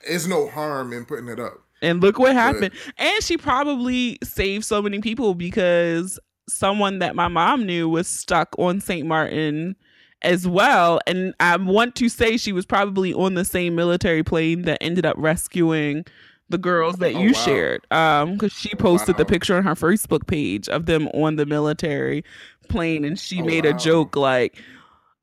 it's 0.08 0.28
no 0.28 0.48
harm 0.50 0.94
in 0.94 1.06
putting 1.06 1.30
it 1.30 1.40
up. 1.40 1.64
And 1.82 2.02
look 2.02 2.20
what 2.20 2.34
happened. 2.34 2.74
And 2.98 3.24
she 3.24 3.38
probably 3.38 4.18
saved 4.24 4.66
so 4.66 4.82
many 4.82 5.00
people 5.00 5.34
because 5.34 6.20
someone 6.48 7.00
that 7.00 7.16
my 7.16 7.28
mom 7.28 7.66
knew 7.66 7.88
was 7.90 8.08
stuck 8.08 8.50
on 8.60 8.80
St. 8.82 9.08
Martin 9.08 9.76
as 10.22 10.48
well. 10.48 11.00
And 11.08 11.34
I 11.40 11.58
want 11.58 11.96
to 11.96 12.10
say 12.10 12.38
she 12.38 12.52
was 12.52 12.66
probably 12.66 13.14
on 13.14 13.34
the 13.34 13.46
same 13.46 13.76
military 13.76 14.24
plane 14.24 14.64
that 14.64 14.78
ended 14.82 15.06
up 15.06 15.16
rescuing 15.18 16.06
the 16.50 16.58
girls 16.58 16.98
that 16.98 17.16
Oh, 17.16 17.20
you 17.20 17.28
wow. 17.30 17.34
shared. 17.34 17.88
Um, 17.92 18.34
because 18.34 18.52
she 18.54 18.76
posted 18.76 19.18
the 19.18 19.26
picture 19.26 19.56
on 19.56 19.64
her 19.64 19.74
Facebook 19.76 20.28
page 20.28 20.68
of 20.70 20.86
them 20.86 21.08
on 21.10 21.38
the 21.38 21.46
military 21.46 22.24
plane 22.68 23.04
and 23.06 23.18
she 23.20 23.42
Oh, 23.42 23.46
made 23.46 23.66
a 23.66 23.74
joke 23.74 24.16
like 24.16 24.62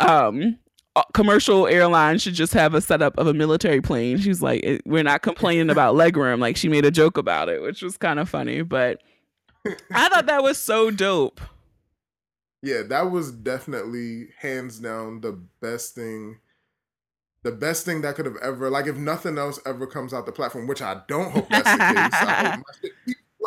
um 0.00 0.58
Uh, 0.98 1.02
commercial 1.14 1.66
airlines 1.68 2.22
should 2.22 2.34
just 2.34 2.52
have 2.54 2.74
a 2.74 2.80
setup 2.80 3.16
of 3.18 3.26
a 3.26 3.34
military 3.34 3.80
plane. 3.80 4.18
She's 4.18 4.42
like, 4.42 4.64
"It- 4.64 4.82
we're 4.84 5.02
not 5.04 5.22
complaining 5.22 5.70
about 5.70 5.94
legroom. 5.94 6.40
Like 6.40 6.56
she 6.56 6.68
made 6.68 6.84
a 6.84 6.90
joke 6.90 7.16
about 7.16 7.48
it, 7.48 7.62
which 7.62 7.82
was 7.82 7.96
kind 7.96 8.18
of 8.18 8.28
funny. 8.28 8.62
But 8.62 9.00
I 9.92 10.08
thought 10.08 10.26
that 10.26 10.42
was 10.42 10.58
so 10.58 10.90
dope. 10.90 11.40
Yeah, 12.62 12.82
that 12.88 13.10
was 13.12 13.30
definitely 13.30 14.28
hands 14.40 14.80
down 14.80 15.20
the 15.20 15.32
best 15.60 15.94
thing. 15.94 16.38
The 17.44 17.52
best 17.52 17.84
thing 17.84 18.00
that 18.02 18.16
could 18.16 18.26
have 18.26 18.36
ever, 18.42 18.68
like, 18.68 18.88
if 18.88 18.96
nothing 18.96 19.38
else 19.38 19.60
ever 19.64 19.86
comes 19.86 20.12
out 20.12 20.26
the 20.26 20.32
platform, 20.32 20.66
which 20.66 20.82
I 20.82 21.02
don't 21.06 21.30
hope 21.30 21.48
that's 21.48 21.70
the 21.70 21.78
case. 21.78 22.12
I 22.12 22.50
hope 22.56 22.64
my 22.66 22.74
shit 22.82 22.92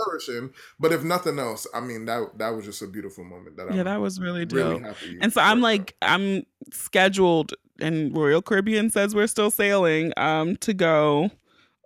flourishing. 0.04 0.52
But 0.80 0.92
if 0.94 1.04
nothing 1.04 1.40
else, 1.40 1.68
I 1.74 1.80
mean, 1.82 2.06
that 2.06 2.38
that 2.38 2.56
was 2.56 2.66
just 2.66 2.82
a 2.82 2.88
beautiful 2.88 3.24
moment. 3.24 3.58
That 3.58 3.72
Yeah, 3.74 3.80
I'm 3.82 3.86
that 3.86 4.02
was 4.02 4.20
really 4.20 4.46
really 4.46 4.80
dope. 4.80 4.82
happy. 4.84 5.18
And 5.22 5.32
so 5.34 5.42
I'm 5.42 5.62
like, 5.62 5.96
I'm 6.02 6.44
scheduled, 6.72 7.54
and 7.80 8.16
Royal 8.16 8.42
Caribbean 8.42 8.90
says 8.90 9.14
we're 9.16 9.28
still 9.28 9.52
sailing 9.52 10.14
um 10.18 10.56
to 10.58 10.74
go 10.74 11.32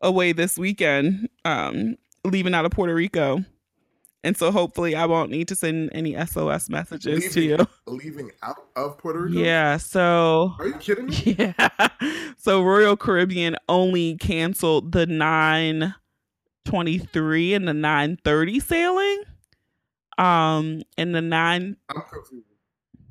away 0.02 0.32
this 0.34 0.58
weekend, 0.58 1.30
um, 1.46 1.96
leaving 2.24 2.54
out 2.54 2.66
of 2.66 2.72
Puerto 2.72 2.94
Rico. 2.94 3.44
And 4.24 4.36
so 4.36 4.52
hopefully 4.52 4.96
I 4.96 5.06
won't 5.06 5.30
need 5.30 5.48
to 5.50 5.56
send 5.56 5.92
any 5.94 6.16
SOS 6.16 6.68
messages 6.68 7.32
to 7.34 7.42
you. 7.42 7.58
Leaving- 7.86 8.32
out. 8.42 8.56
of 8.76 8.98
Puerto 8.98 9.20
Rico. 9.22 9.40
Yeah, 9.40 9.78
so 9.78 10.54
Are 10.60 10.68
you 10.68 10.74
kidding 10.74 11.06
me? 11.08 11.36
Yeah. 11.40 11.54
So 12.40 12.62
Royal 12.64 12.98
Caribbean 12.98 13.56
only 13.70 14.18
canceled 14.18 14.92
the 14.94 15.06
923 16.76 17.54
and 17.54 17.68
the 17.68 17.74
930 17.74 18.60
sailing. 18.60 19.24
Um 20.18 20.82
and 20.98 21.14
the 21.14 21.22
9 21.22 21.78
I'm 21.90 22.02
confused. 22.10 22.46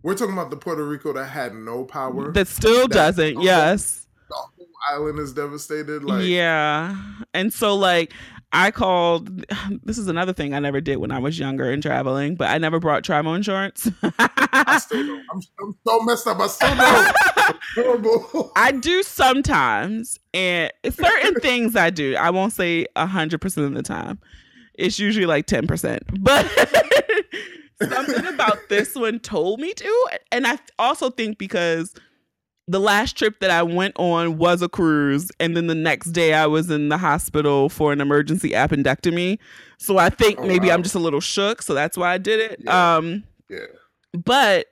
We're 0.03 0.15
talking 0.15 0.35
about 0.35 0.51
the 0.51 0.57
Puerto 0.57 0.85
Rico 0.87 1.13
that 1.15 1.27
had 1.27 1.55
no 1.55 1.85
power. 1.85 2.31
that 2.33 2.49
still 2.49 2.89
That- 2.89 2.95
doesn't. 3.17 3.41
Yes. 3.41 4.07
the 4.29 4.35
whole 4.35 4.69
island 4.91 5.19
is 5.19 5.33
devastated. 5.33 6.05
Like, 6.05 6.25
yeah. 6.27 6.97
And 7.33 7.53
so 7.53 7.75
like 7.75 8.13
I 8.55 8.71
called 8.71 9.45
this 9.83 9.99
is 9.99 10.07
another 10.09 10.33
thing 10.33 10.55
I 10.55 10.61
never 10.61 10.81
did 10.81 10.97
when 10.97 11.11
I 11.11 11.19
was 11.19 11.39
younger 11.39 11.71
and 11.71 11.83
traveling, 11.83 12.37
but 12.37 12.49
I 12.49 12.59
never 12.59 12.79
brought 12.79 13.05
travel 13.05 13.35
insurance. 13.35 13.91
I 14.03 14.79
still 14.83 15.05
don't. 15.07 15.25
I'm, 15.31 15.41
I'm 15.61 15.77
so 15.87 16.01
messed 16.01 16.27
up. 16.27 16.41
I 16.41 16.47
still 16.47 16.75
don't. 16.75 17.17
Horrible. 17.75 18.53
I 18.57 18.73
do 18.73 19.03
sometimes, 19.03 20.19
and 20.33 20.73
certain 20.89 21.35
things 21.41 21.77
I 21.77 21.91
do. 21.91 22.17
I 22.17 22.31
won't 22.31 22.53
say 22.53 22.87
hundred 22.97 23.41
percent 23.41 23.67
of 23.67 23.75
the 23.75 23.83
time. 23.83 24.21
It's 24.75 24.99
usually 24.99 25.27
like 25.27 25.47
ten 25.47 25.67
percent, 25.67 26.05
but 26.23 26.47
something 27.83 28.27
about 28.27 28.59
this 28.69 28.95
one 28.95 29.19
told 29.19 29.61
me 29.61 29.75
to, 29.75 30.09
and 30.31 30.47
I 30.47 30.59
also 30.79 31.11
think 31.11 31.39
because 31.39 31.95
the 32.67 32.81
last 32.81 33.17
trip 33.17 33.41
that 33.41 33.51
I 33.51 33.63
went 33.63 33.95
on 33.99 34.39
was 34.39 34.63
a 34.63 34.69
cruise, 34.69 35.31
and 35.39 35.57
then 35.57 35.67
the 35.67 35.75
next 35.75 36.13
day 36.13 36.33
I 36.35 36.47
was 36.47 36.71
in 36.71 36.89
the 36.89 36.97
hospital 36.99 37.69
for 37.69 37.93
an 37.93 38.01
emergency 38.01 38.51
appendectomy. 38.51 39.39
So 39.79 39.99
I 39.99 40.09
think 40.11 40.39
Oh, 40.41 40.47
maybe 40.47 40.69
wow. 40.69 40.75
I'm 40.75 40.83
just 40.83 40.95
a 40.95 40.99
little 41.01 41.21
shook, 41.21 41.61
so 41.63 41.75
that's 41.75 41.97
why 41.99 42.13
I 42.13 42.19
did 42.19 42.41
it. 42.41 42.61
Yeah. 42.65 42.97
Um, 42.97 43.25
yeah. 43.51 43.59
but 44.13 44.67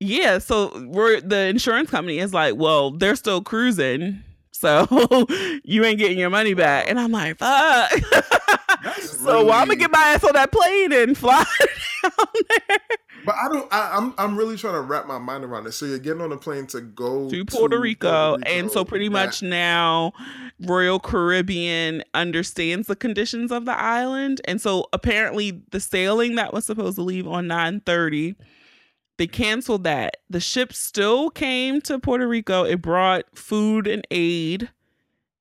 yeah, 0.00 0.38
so 0.38 0.82
we're 0.86 1.20
the 1.20 1.46
insurance 1.46 1.90
company 1.90 2.18
is 2.18 2.32
like, 2.34 2.56
well, 2.56 2.90
they're 2.90 3.16
still 3.16 3.42
cruising, 3.42 4.22
so 4.50 4.86
you 5.64 5.84
ain't 5.84 5.98
getting 5.98 6.18
your 6.18 6.30
money 6.30 6.54
back. 6.54 6.88
And 6.90 6.98
I'm 7.00 7.12
like, 7.12 7.38
fuck. 7.38 7.90
So 9.02 9.44
well, 9.44 9.52
I'm 9.60 9.66
gonna 9.68 9.76
get 9.76 9.90
my 9.90 9.98
ass 10.14 10.24
on 10.24 10.32
that 10.32 10.50
plane 10.50 10.92
and 10.92 11.16
fly 11.16 11.44
down 12.02 12.12
there 12.68 12.78
But 13.24 13.34
I 13.34 13.48
don't. 13.48 13.72
I, 13.72 13.96
I'm. 13.96 14.14
I'm 14.18 14.36
really 14.36 14.56
trying 14.56 14.74
to 14.74 14.80
wrap 14.80 15.06
my 15.06 15.18
mind 15.18 15.44
around 15.44 15.66
it. 15.66 15.72
So 15.72 15.86
you're 15.86 15.98
getting 15.98 16.22
on 16.22 16.32
a 16.32 16.36
plane 16.36 16.66
to 16.68 16.80
go 16.80 17.28
to 17.28 17.44
Puerto 17.44 17.78
Rico. 17.78 18.36
Puerto 18.36 18.48
And 18.48 18.70
so 18.70 18.84
pretty 18.84 19.08
much 19.08 19.42
now 19.42 20.12
Royal 20.60 21.00
Caribbean 21.00 22.02
understands 22.14 22.86
the 22.86 22.96
conditions 22.96 23.50
of 23.50 23.64
the 23.64 23.78
island. 23.78 24.40
And 24.44 24.60
so 24.60 24.86
apparently 24.92 25.62
the 25.70 25.80
sailing 25.80 26.34
that 26.36 26.52
was 26.52 26.66
supposed 26.66 26.96
to 26.96 27.02
leave 27.02 27.26
on 27.26 27.46
930, 27.46 28.36
they 29.18 29.26
canceled 29.26 29.84
that. 29.84 30.18
The 30.28 30.40
ship 30.40 30.72
still 30.72 31.30
came 31.30 31.80
to 31.82 31.98
Puerto 31.98 32.26
Rico. 32.26 32.64
It 32.64 32.82
brought 32.82 33.24
food 33.36 33.86
and 33.86 34.06
aid. 34.10 34.70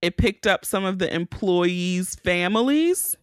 It 0.02 0.18
picked 0.18 0.48
up 0.48 0.64
some 0.64 0.86
of 0.86 1.00
the 1.00 1.14
employees' 1.14 2.16
families. 2.16 3.16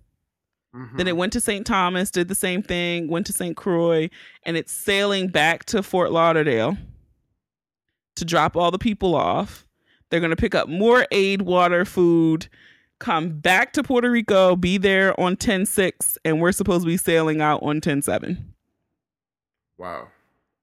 Mhm. 0.77 0.97
Then 0.99 1.09
it 1.09 1.16
went 1.16 1.33
to 1.33 1.41
St. 1.41 1.66
Thomas, 1.66 2.11
did 2.11 2.29
the 2.29 2.35
same 2.35 2.62
thing, 2.62 3.09
went 3.09 3.27
to 3.27 3.33
St. 3.33 3.57
Croix, 3.57 4.11
and 4.43 4.57
it's 4.57 4.72
sailing 4.72 5.29
back 5.29 5.64
to 5.66 5.83
Fort 5.83 6.12
Lauderdale 6.12 6.77
to 8.16 8.24
drop 8.24 8.57
all 8.57 8.70
the 8.70 8.79
people 8.79 9.14
off. 9.14 9.66
They're 10.11 10.20
going 10.20 10.31
to 10.31 10.37
pick 10.37 10.55
up 10.55 10.68
more 10.68 11.07
aid, 11.11 11.43
water, 11.43 11.85
food, 11.85 12.49
come 12.99 13.31
back 13.41 13.72
to 13.74 13.83
Puerto 13.83 14.11
Rico, 14.11 14.55
be 14.57 14.79
there 14.79 15.18
on 15.18 15.37
10 15.37 15.66
6, 15.66 16.18
and 16.24 16.41
we're 16.41 16.53
supposed 16.53 16.83
to 16.85 16.87
be 16.89 16.97
sailing 16.97 17.41
out 17.41 17.62
on 17.62 17.81
10 17.81 18.03
7. 18.03 18.53
Wow. 19.79 20.09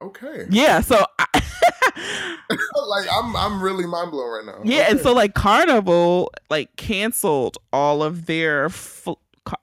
Okay. 0.01 0.45
Yeah. 0.49 0.81
So, 0.81 1.05
I, 1.19 1.25
like, 2.87 3.07
I'm 3.11 3.35
I'm 3.35 3.61
really 3.61 3.85
mind 3.85 4.11
blown 4.11 4.29
right 4.29 4.45
now. 4.45 4.61
yeah. 4.63 4.81
Okay. 4.81 4.91
And 4.91 4.99
so, 4.99 5.13
like, 5.13 5.33
Carnival, 5.33 6.31
like, 6.49 6.75
canceled 6.75 7.57
all 7.71 8.01
of 8.03 8.25
their, 8.25 8.65
f- 8.65 9.07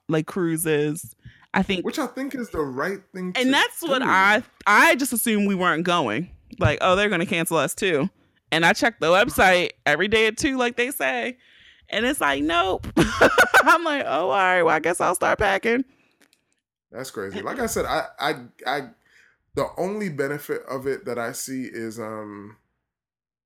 like, 0.07 0.27
cruises. 0.27 1.15
I 1.53 1.63
think 1.63 1.85
which 1.85 1.99
I 1.99 2.07
think 2.07 2.33
is 2.33 2.49
the 2.49 2.61
right 2.61 2.99
thing. 3.13 3.33
and 3.35 3.53
that's 3.53 3.81
what 3.81 4.01
I 4.01 4.41
I 4.65 4.95
just 4.95 5.11
assumed 5.11 5.47
we 5.47 5.55
weren't 5.55 5.83
going. 5.83 6.29
Like, 6.59 6.77
oh, 6.81 6.95
they're 6.95 7.09
gonna 7.09 7.25
cancel 7.25 7.57
us 7.57 7.75
too. 7.75 8.09
And 8.53 8.65
I 8.65 8.73
checked 8.73 9.01
the 9.01 9.07
website 9.07 9.71
every 9.85 10.07
day 10.07 10.27
at 10.27 10.37
two, 10.37 10.57
like 10.57 10.77
they 10.77 10.91
say, 10.91 11.37
and 11.89 12.05
it's 12.05 12.21
like, 12.21 12.43
nope. 12.43 12.87
I'm 13.63 13.83
like, 13.83 14.03
oh, 14.05 14.29
all 14.29 14.29
right. 14.29 14.63
Well, 14.63 14.75
I 14.75 14.79
guess 14.79 15.01
I'll 15.01 15.15
start 15.15 15.39
packing. 15.39 15.83
That's 16.91 17.11
crazy. 17.11 17.41
Like 17.41 17.59
I 17.59 17.65
said, 17.65 17.85
I 17.85 18.05
I 18.19 18.33
I 18.65 18.81
the 19.55 19.67
only 19.77 20.09
benefit 20.09 20.61
of 20.69 20.87
it 20.87 21.05
that 21.05 21.19
I 21.19 21.33
see 21.33 21.63
is 21.63 21.99
um 21.99 22.57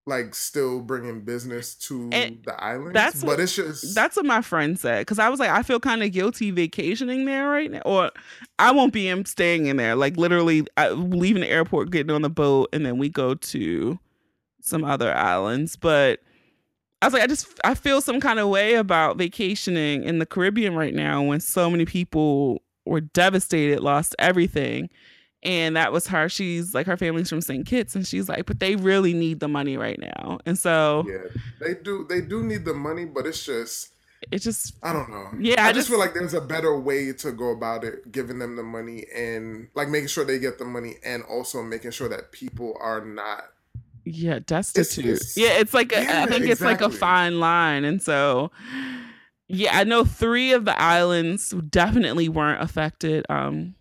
like 0.08 0.36
still 0.36 0.82
bringing 0.82 1.22
business 1.22 1.74
to 1.76 2.10
And 2.12 2.40
the 2.46 2.54
island. 2.64 2.96
that's 2.96 3.22
but 3.22 3.28
what- 3.28 3.40
it's 3.40 3.56
just 3.56 3.96
That's 3.96 4.16
what 4.16 4.26
my 4.26 4.42
friend 4.42 4.80
said 4.80 5.00
because 5.02 5.18
I 5.20 5.30
was 5.30 5.40
like, 5.40 5.50
I 5.50 5.64
feel 5.64 5.80
kind 5.80 6.04
of 6.04 6.12
guilty 6.12 6.52
vacationing 6.52 7.26
there 7.26 7.50
right 7.50 7.72
now, 7.72 7.82
or 7.86 8.12
I 8.60 8.72
won't 8.72 8.94
be 8.94 9.08
in 9.08 9.26
staying 9.26 9.66
in 9.66 9.78
there. 9.78 9.96
Like 9.96 10.16
literally, 10.18 10.66
I, 10.78 10.90
leaving 10.90 11.42
the 11.42 11.50
airport, 11.50 11.90
getting 11.90 12.12
on 12.14 12.22
the 12.22 12.30
boat, 12.30 12.70
and 12.72 12.86
then 12.86 12.98
we 12.98 13.10
go 13.10 13.34
to 13.36 14.00
some 14.62 14.84
other 14.84 15.12
islands. 15.14 15.76
But 15.76 16.20
I 17.02 17.08
was 17.08 17.14
like, 17.14 17.24
I 17.24 17.28
just 17.28 17.48
I 17.64 17.74
feel 17.74 18.00
some 18.02 18.20
kind 18.20 18.40
of 18.40 18.48
way 18.50 18.76
about 18.76 19.18
vacationing 19.18 20.04
in 20.04 20.20
the 20.20 20.26
Caribbean 20.26 20.76
right 20.76 20.94
now 20.94 21.24
when 21.24 21.40
so 21.40 21.70
many 21.70 21.86
people 21.86 22.62
were 22.86 23.02
devastated, 23.02 23.80
lost 23.82 24.16
everything. 24.20 24.90
And 25.46 25.76
that 25.78 25.94
was 25.94 26.08
her. 26.08 26.28
She's 26.28 26.74
like 26.74 26.88
her 26.88 26.98
family's 26.98 27.30
from 27.30 27.40
St. 27.40 27.66
Kitts, 27.66 27.96
and 27.96 28.06
she's 28.06 28.28
like, 28.28 28.46
but 28.48 28.60
they 28.60 28.76
really 28.76 29.14
need 29.14 29.40
the 29.40 29.48
money 29.48 29.78
right 29.78 30.00
now. 30.00 30.40
And 30.46 30.58
so 30.58 31.06
yeah, 31.08 31.30
they 31.62 31.76
do 31.76 32.06
they 32.10 32.20
do 32.22 32.44
need 32.44 32.66
the 32.66 32.74
money, 32.74 33.06
but 33.06 33.26
it's 33.28 33.46
just 33.46 33.92
it 34.32 34.40
just 34.40 34.74
I 34.82 34.92
don't 34.92 35.10
know. 35.12 35.30
Yeah, 35.40 35.64
I, 35.64 35.70
I 35.70 35.72
just, 35.72 35.82
just- 35.82 35.90
feel 35.90 36.00
like 36.00 36.16
there's 36.16 36.34
a 36.34 36.42
better 36.42 36.76
way 36.80 37.14
to 37.14 37.32
go 37.32 37.52
about 37.52 37.84
it, 37.84 38.12
giving 38.12 38.40
them 38.40 38.56
the 38.56 38.64
money 38.64 39.06
and 39.16 39.68
like 39.76 39.88
making 39.88 40.08
sure 40.08 40.26
they 40.26 40.40
get 40.40 40.58
the 40.58 40.66
money 40.66 40.96
and 41.06 41.22
also 41.24 41.62
making 41.62 41.92
sure 41.92 42.10
that 42.10 42.32
people 42.32 42.76
are 42.82 43.06
not 43.06 43.44
Yeah, 44.04 44.40
destitute. 44.40 45.06
it's- 45.06 45.38
yeah, 45.38 45.60
it's 45.60 45.76
like 45.76 45.92
a, 45.92 46.00
I 46.00 46.02
yeah, 46.02 46.26
think 46.26 46.46
it's 46.48 46.62
like 46.62 46.82
a 46.82 46.90
fine 46.90 47.40
line, 47.40 47.86
and 47.86 48.02
so 48.02 48.50
yeah, 49.48 49.78
I 49.78 49.84
know 49.84 50.04
three 50.06 50.54
of 50.54 50.66
the 50.66 50.76
islands 50.82 51.52
definitely 51.70 52.30
weren't 52.30 52.64
affected, 52.64 53.28
um, 53.30 53.76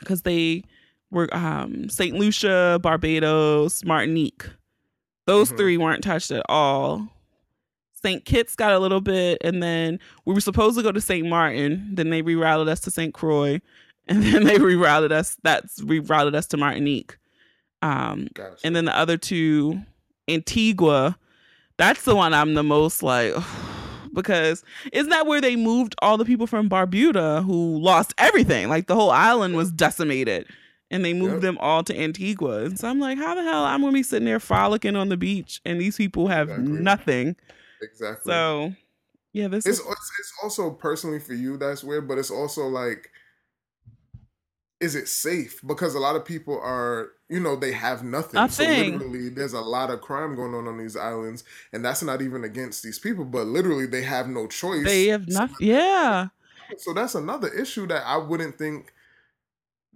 because 0.00 0.22
they 0.22 0.64
were 1.12 1.28
um 1.34 1.88
Saint 1.88 2.16
Lucia, 2.16 2.78
Barbados, 2.82 3.84
Martinique. 3.84 4.46
Those 5.26 5.52
Mhm. 5.52 5.56
three 5.56 5.76
weren't 5.76 6.02
touched 6.02 6.30
at 6.32 6.44
all. 6.48 7.08
St. 8.02 8.24
Kitts 8.24 8.56
got 8.56 8.72
a 8.72 8.78
little 8.78 9.02
bit, 9.02 9.38
and 9.42 9.62
then 9.62 9.98
we 10.24 10.32
were 10.32 10.40
supposed 10.40 10.76
to 10.78 10.82
go 10.82 10.90
to 10.90 11.00
St. 11.02 11.28
Martin. 11.28 11.90
Then 11.94 12.08
they 12.10 12.22
rerouted 12.22 12.66
us 12.68 12.80
to 12.80 12.90
St. 12.90 13.12
Croix, 13.12 13.60
and 14.08 14.22
then 14.22 14.44
they 14.44 14.56
rerouted 14.58 15.12
us. 15.12 15.36
That's 15.42 15.80
rerouted 15.82 16.34
us 16.34 16.46
to 16.48 16.56
Martinique. 16.56 17.16
Um, 17.82 18.28
gotcha. 18.34 18.56
and 18.64 18.74
then 18.76 18.84
the 18.86 18.96
other 18.96 19.16
two, 19.16 19.80
Antigua, 20.28 21.16
that's 21.78 22.04
the 22.04 22.14
one 22.14 22.32
I'm 22.34 22.54
the 22.54 22.62
most 22.62 23.02
like 23.02 23.34
because 24.14 24.64
isn't 24.92 25.10
that 25.10 25.26
where 25.26 25.40
they 25.40 25.56
moved 25.56 25.94
all 26.00 26.16
the 26.16 26.24
people 26.24 26.46
from 26.46 26.68
Barbuda 26.68 27.44
who 27.44 27.78
lost 27.78 28.14
everything? 28.18 28.68
Like 28.68 28.86
the 28.86 28.94
whole 28.94 29.10
island 29.10 29.56
was 29.56 29.70
decimated. 29.72 30.46
And 30.92 31.04
they 31.04 31.12
moved 31.12 31.34
Yep. 31.34 31.42
them 31.42 31.58
all 31.58 31.84
to 31.84 31.96
Antigua. 31.96 32.64
And 32.64 32.76
so 32.76 32.88
I'm 32.88 32.98
like, 32.98 33.16
how 33.16 33.36
the 33.36 33.44
hell 33.44 33.64
I'm 33.64 33.80
gonna 33.80 33.92
be 33.92 34.02
sitting 34.02 34.26
there 34.26 34.40
frolicking 34.40 34.96
on 34.96 35.08
the 35.08 35.16
beach 35.16 35.60
and 35.64 35.80
these 35.80 35.96
people 35.96 36.26
have 36.26 36.48
Exactly. 36.48 36.72
nothing. 36.72 37.36
exactly. 37.80 38.32
So 38.32 38.74
yeah, 39.32 39.46
this 39.46 39.66
it's 39.66 39.78
is 39.78 39.86
it's 39.86 40.10
it's 40.18 40.32
also 40.42 40.70
personally 40.72 41.20
for 41.20 41.34
you 41.34 41.56
that's 41.56 41.84
weird, 41.84 42.08
but 42.08 42.18
it's 42.18 42.32
also 42.32 42.66
like, 42.66 43.08
is 44.80 44.94
it 44.94 45.08
safe? 45.08 45.60
Because 45.66 45.94
a 45.94 45.98
lot 46.00 46.16
of 46.16 46.24
people 46.24 46.58
are, 46.60 47.10
you 47.28 47.38
know, 47.38 47.54
they 47.56 47.72
have 47.72 48.02
nothing. 48.02 48.32
So 48.48 48.64
Nothing. 48.64 48.92
literally, 48.94 49.28
there's 49.28 49.52
a 49.52 49.60
lot 49.60 49.90
of 49.90 50.00
crime 50.00 50.34
going 50.34 50.54
on 50.54 50.66
on 50.66 50.78
these 50.78 50.96
islands, 50.96 51.44
and 51.72 51.84
that's 51.84 52.02
not 52.02 52.22
even 52.22 52.44
against 52.44 52.82
these 52.82 52.98
people, 52.98 53.24
but 53.24 53.46
literally, 53.46 53.86
they 53.86 54.02
have 54.02 54.28
no 54.28 54.46
choice. 54.46 54.84
they 54.84 55.06
have 55.08 55.24
So- 55.28 55.40
nothing. 55.40 55.66
Yeah. 55.68 56.28
So 56.78 56.94
that's 56.94 57.14
another 57.14 57.48
issue 57.48 57.86
that 57.88 58.06
I 58.06 58.16
wouldn't 58.16 58.56
think 58.56 58.92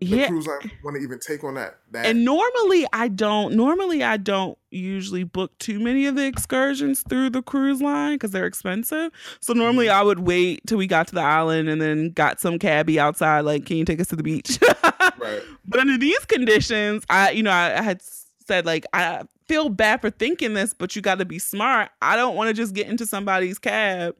the 0.00 0.06
Yeah. 0.06 0.28
cruise 0.28 0.46
line 0.46 0.70
want 0.82 0.96
to 0.96 1.02
even 1.02 1.18
take 1.18 1.44
on 1.44 1.54
that. 1.54 1.78
That 1.92 2.06
And 2.06 2.24
normally 2.24 2.86
I 2.92 3.08
don't 3.08 3.54
normally 3.54 4.02
I 4.02 4.16
don't 4.16 4.58
usually 4.70 5.22
book 5.24 5.56
too 5.58 5.78
many 5.78 6.06
of 6.06 6.16
the 6.16 6.26
excursions 6.26 7.02
through 7.08 7.30
the 7.30 7.42
cruise 7.42 7.80
line 7.80 8.14
because 8.16 8.32
they're 8.32 8.46
expensive. 8.46 9.12
So 9.40 9.52
normally 9.52 9.86
Mm-hmm. 9.86 9.98
I 10.00 10.02
would 10.02 10.20
wait 10.20 10.60
till 10.66 10.78
we 10.78 10.86
got 10.86 11.06
to 11.08 11.14
the 11.14 11.20
island 11.22 11.68
and 11.68 11.80
then 11.80 12.10
got 12.10 12.40
some 12.40 12.58
cabbie 12.58 12.98
outside, 12.98 13.42
like, 13.42 13.66
can 13.66 13.76
you 13.76 13.84
take 13.84 14.00
us 14.00 14.08
to 14.08 14.16
the 14.16 14.22
beach? 14.22 14.58
right. 15.18 15.42
but 15.64 15.80
under 15.80 15.96
these 15.96 16.24
conditions, 16.26 17.04
I 17.08 17.30
you 17.30 17.42
know, 17.42 17.50
I, 17.52 17.78
I 17.78 17.82
had 17.82 18.00
said 18.46 18.66
like 18.66 18.84
I 18.92 19.22
feel 19.46 19.68
bad 19.68 20.00
for 20.00 20.10
thinking 20.10 20.54
this, 20.54 20.74
but 20.74 20.96
you 20.96 21.02
gotta 21.02 21.24
be 21.24 21.38
smart. 21.38 21.90
I 22.02 22.16
don't 22.16 22.34
want 22.34 22.48
to 22.48 22.54
just 22.54 22.74
get 22.74 22.88
into 22.88 23.06
somebody's 23.06 23.58
cab 23.58 24.16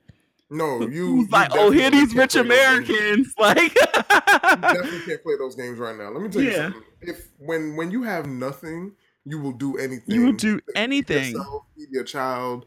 No, 0.51 0.83
you. 0.87 1.07
who's 1.07 1.31
like, 1.31 1.51
oh, 1.53 1.71
here 1.71 1.91
these 1.91 2.15
rich 2.15 2.33
play 2.35 2.43
those 2.43 2.87
games. 2.89 2.89
Americans. 2.89 3.35
Like 3.39 3.75
you 3.75 3.81
definitely 3.81 5.01
can't 5.07 5.23
play 5.23 5.35
those 5.39 5.55
games 5.57 5.79
right 5.79 5.97
now. 5.97 6.11
Let 6.11 6.23
me 6.23 6.29
tell 6.29 6.43
you 6.43 6.51
Yeah. 6.51 6.63
something. 6.73 6.83
If 7.01 7.29
when 7.39 7.77
when 7.77 7.91
you 7.91 8.03
have 8.05 8.27
nothing, 8.27 8.93
you 9.25 9.41
will 9.41 9.53
do 9.53 9.77
anything. 9.79 10.15
you 10.15 10.23
will 10.27 10.33
do 10.33 10.59
to 10.59 10.65
feed 10.67 10.77
anything. 10.77 11.33
Yourself, 11.33 11.63
feed 11.77 11.89
your 11.91 12.05
child, 12.05 12.67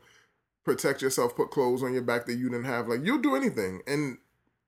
protect 0.65 1.01
yourself, 1.01 1.36
put 1.36 1.51
clothes 1.51 1.84
on 1.84 1.93
your 1.93 2.01
back 2.01 2.25
that 2.25 2.36
you 2.36 2.49
didn't 2.49 2.65
have. 2.65 2.88
Like 2.88 3.01
you'll 3.03 3.19
do 3.21 3.36
anything, 3.36 3.82
and 3.88 4.17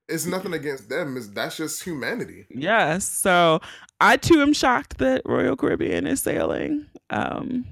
it's 0.08 0.26
nothing 0.26 0.52
against 0.54 0.88
them. 0.88 1.16
It's 1.16 1.28
that's 1.28 1.56
just 1.56 1.82
humanity. 1.82 2.46
Yes. 2.50 3.04
So 3.04 3.60
I 4.00 4.16
too 4.16 4.40
am 4.40 4.52
shocked 4.52 4.98
that 4.98 5.22
Royal 5.24 5.56
Caribbean 5.56 6.06
is 6.06 6.22
sailing. 6.22 6.86
Um, 7.10 7.66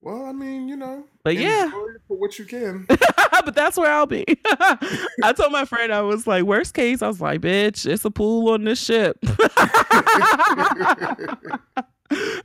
Well, 0.00 0.24
I 0.24 0.32
mean, 0.32 0.68
you 0.68 0.76
know, 0.76 1.04
but 1.22 1.36
yeah, 1.36 1.70
for 2.08 2.16
what 2.16 2.38
you 2.38 2.44
can. 2.44 2.86
but 2.88 3.54
that's 3.54 3.76
where 3.76 3.92
I'll 3.92 4.06
be. 4.06 4.24
I 5.22 5.32
told 5.36 5.52
my 5.52 5.64
friend 5.64 5.92
I 5.92 6.00
was 6.02 6.26
like, 6.26 6.44
worst 6.44 6.74
case, 6.74 7.02
I 7.02 7.08
was 7.08 7.20
like, 7.20 7.40
bitch, 7.40 7.86
it's 7.86 8.04
a 8.04 8.10
pool 8.10 8.52
on 8.52 8.64
this 8.64 8.82
ship. 8.82 9.18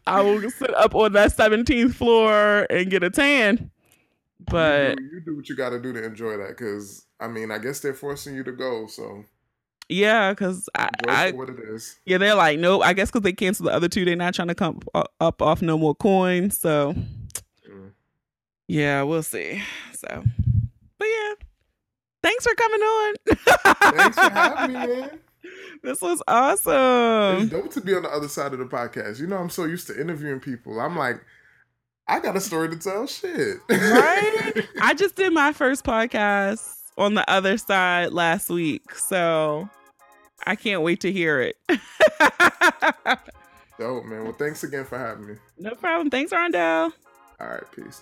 I 0.07 0.21
will 0.21 0.49
sit 0.51 0.73
up 0.75 0.93
on 0.93 1.13
that 1.13 1.31
17th 1.31 1.95
floor 1.95 2.67
and 2.69 2.89
get 2.89 3.03
a 3.03 3.09
tan. 3.09 3.71
But 4.39 4.99
you 4.99 5.09
do, 5.09 5.15
you 5.15 5.21
do 5.21 5.35
what 5.37 5.49
you 5.49 5.55
got 5.55 5.69
to 5.69 5.79
do 5.79 5.91
to 5.93 6.03
enjoy 6.03 6.37
that, 6.37 6.49
because 6.49 7.07
I 7.19 7.27
mean, 7.27 7.49
I 7.49 7.57
guess 7.57 7.79
they're 7.79 7.93
forcing 7.93 8.35
you 8.35 8.43
to 8.43 8.51
go, 8.51 8.85
so 8.85 9.23
yeah, 9.89 10.31
because 10.31 10.69
I, 10.75 10.89
I 11.07 11.31
what 11.31 11.49
it 11.49 11.59
is. 11.59 11.97
yeah, 12.05 12.17
they're 12.17 12.35
like, 12.35 12.59
nope. 12.59 12.81
I 12.83 12.93
guess 12.93 13.09
because 13.09 13.21
they 13.21 13.33
canceled 13.33 13.69
the 13.69 13.73
other 13.73 13.87
two, 13.87 14.05
they're 14.05 14.15
not 14.15 14.33
trying 14.33 14.49
to 14.49 14.55
come 14.55 14.81
up 14.93 15.41
off 15.41 15.61
no 15.61 15.77
more 15.77 15.95
coins. 15.95 16.57
So. 16.57 16.95
Yeah, 18.67 19.03
we'll 19.03 19.23
see. 19.23 19.61
So, 19.93 20.23
but 20.97 21.07
yeah, 21.07 21.33
thanks 22.23 22.45
for 22.45 22.55
coming 22.55 22.81
on. 22.81 23.15
Thanks 23.97 24.15
for 24.17 24.29
having 24.29 24.73
me, 24.73 24.79
man. 24.87 25.19
This 25.83 26.01
was 26.01 26.13
It's 26.13 26.23
awesome. 26.27 27.47
dope 27.49 27.69
to 27.73 27.81
be 27.81 27.93
on 27.93 28.01
the 28.01 28.09
other 28.09 28.27
side 28.27 28.53
of 28.53 28.59
the 28.59 28.65
podcast. 28.65 29.19
You 29.19 29.27
know, 29.27 29.37
I'm 29.37 29.51
so 29.51 29.65
used 29.65 29.85
to 29.87 29.99
interviewing 30.01 30.39
people. 30.39 30.79
I'm 30.79 30.97
like, 30.97 31.17
I 32.07 32.19
got 32.19 32.35
a 32.35 32.41
story 32.41 32.69
to 32.69 32.75
tell. 32.77 33.05
Shit. 33.05 33.57
Right? 33.69 34.65
I 34.81 34.95
just 34.95 35.15
did 35.15 35.31
my 35.31 35.53
first 35.53 35.85
podcast 35.85 36.67
on 36.97 37.13
the 37.13 37.29
other 37.29 37.57
side 37.57 38.13
last 38.13 38.49
week, 38.49 38.95
so 38.95 39.69
I 40.47 40.55
can't 40.55 40.81
wait 40.81 41.01
to 41.01 41.11
hear 41.11 41.39
it. 41.41 41.55
dope, 43.77 44.05
man. 44.05 44.23
Well, 44.23 44.33
thanks 44.33 44.63
again 44.63 44.85
for 44.85 44.97
having 44.97 45.27
me. 45.27 45.35
no 45.59 45.75
problem. 45.75 46.09
Thanks, 46.09 46.31
Rondel. 46.31 46.91
All 47.39 47.47
right, 47.47 47.63
peace. 47.75 48.01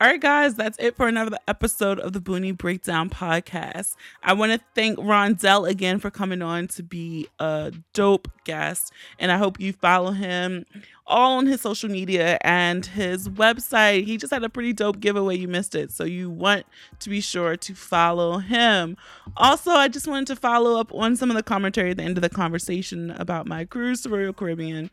All 0.00 0.06
right, 0.06 0.20
guys, 0.20 0.54
that's 0.54 0.78
it 0.78 0.94
for 0.94 1.08
another 1.08 1.38
episode 1.48 1.98
of 1.98 2.12
the 2.12 2.20
Boonie 2.20 2.52
Breakdown 2.52 3.10
podcast. 3.10 3.96
I 4.22 4.32
want 4.32 4.52
to 4.52 4.60
thank 4.72 4.96
Rondel 4.96 5.68
again 5.68 5.98
for 5.98 6.08
coming 6.08 6.40
on 6.40 6.68
to 6.68 6.84
be 6.84 7.26
a 7.40 7.72
dope 7.94 8.28
guest. 8.44 8.92
And 9.18 9.32
I 9.32 9.38
hope 9.38 9.58
you 9.58 9.72
follow 9.72 10.12
him 10.12 10.66
all 11.04 11.38
on 11.38 11.46
his 11.46 11.62
social 11.62 11.90
media 11.90 12.38
and 12.42 12.86
his 12.86 13.28
website. 13.28 14.04
He 14.04 14.16
just 14.18 14.32
had 14.32 14.44
a 14.44 14.48
pretty 14.48 14.72
dope 14.72 15.00
giveaway. 15.00 15.36
You 15.36 15.48
missed 15.48 15.74
it. 15.74 15.90
So 15.90 16.04
you 16.04 16.30
want 16.30 16.64
to 17.00 17.10
be 17.10 17.20
sure 17.20 17.56
to 17.56 17.74
follow 17.74 18.38
him. 18.38 18.96
Also, 19.36 19.72
I 19.72 19.88
just 19.88 20.06
wanted 20.06 20.28
to 20.28 20.36
follow 20.36 20.78
up 20.78 20.94
on 20.94 21.16
some 21.16 21.28
of 21.28 21.36
the 21.36 21.42
commentary 21.42 21.90
at 21.90 21.96
the 21.96 22.04
end 22.04 22.16
of 22.16 22.22
the 22.22 22.30
conversation 22.30 23.10
about 23.10 23.48
my 23.48 23.64
cruise 23.64 24.02
to 24.02 24.10
Royal 24.10 24.32
Caribbean. 24.32 24.92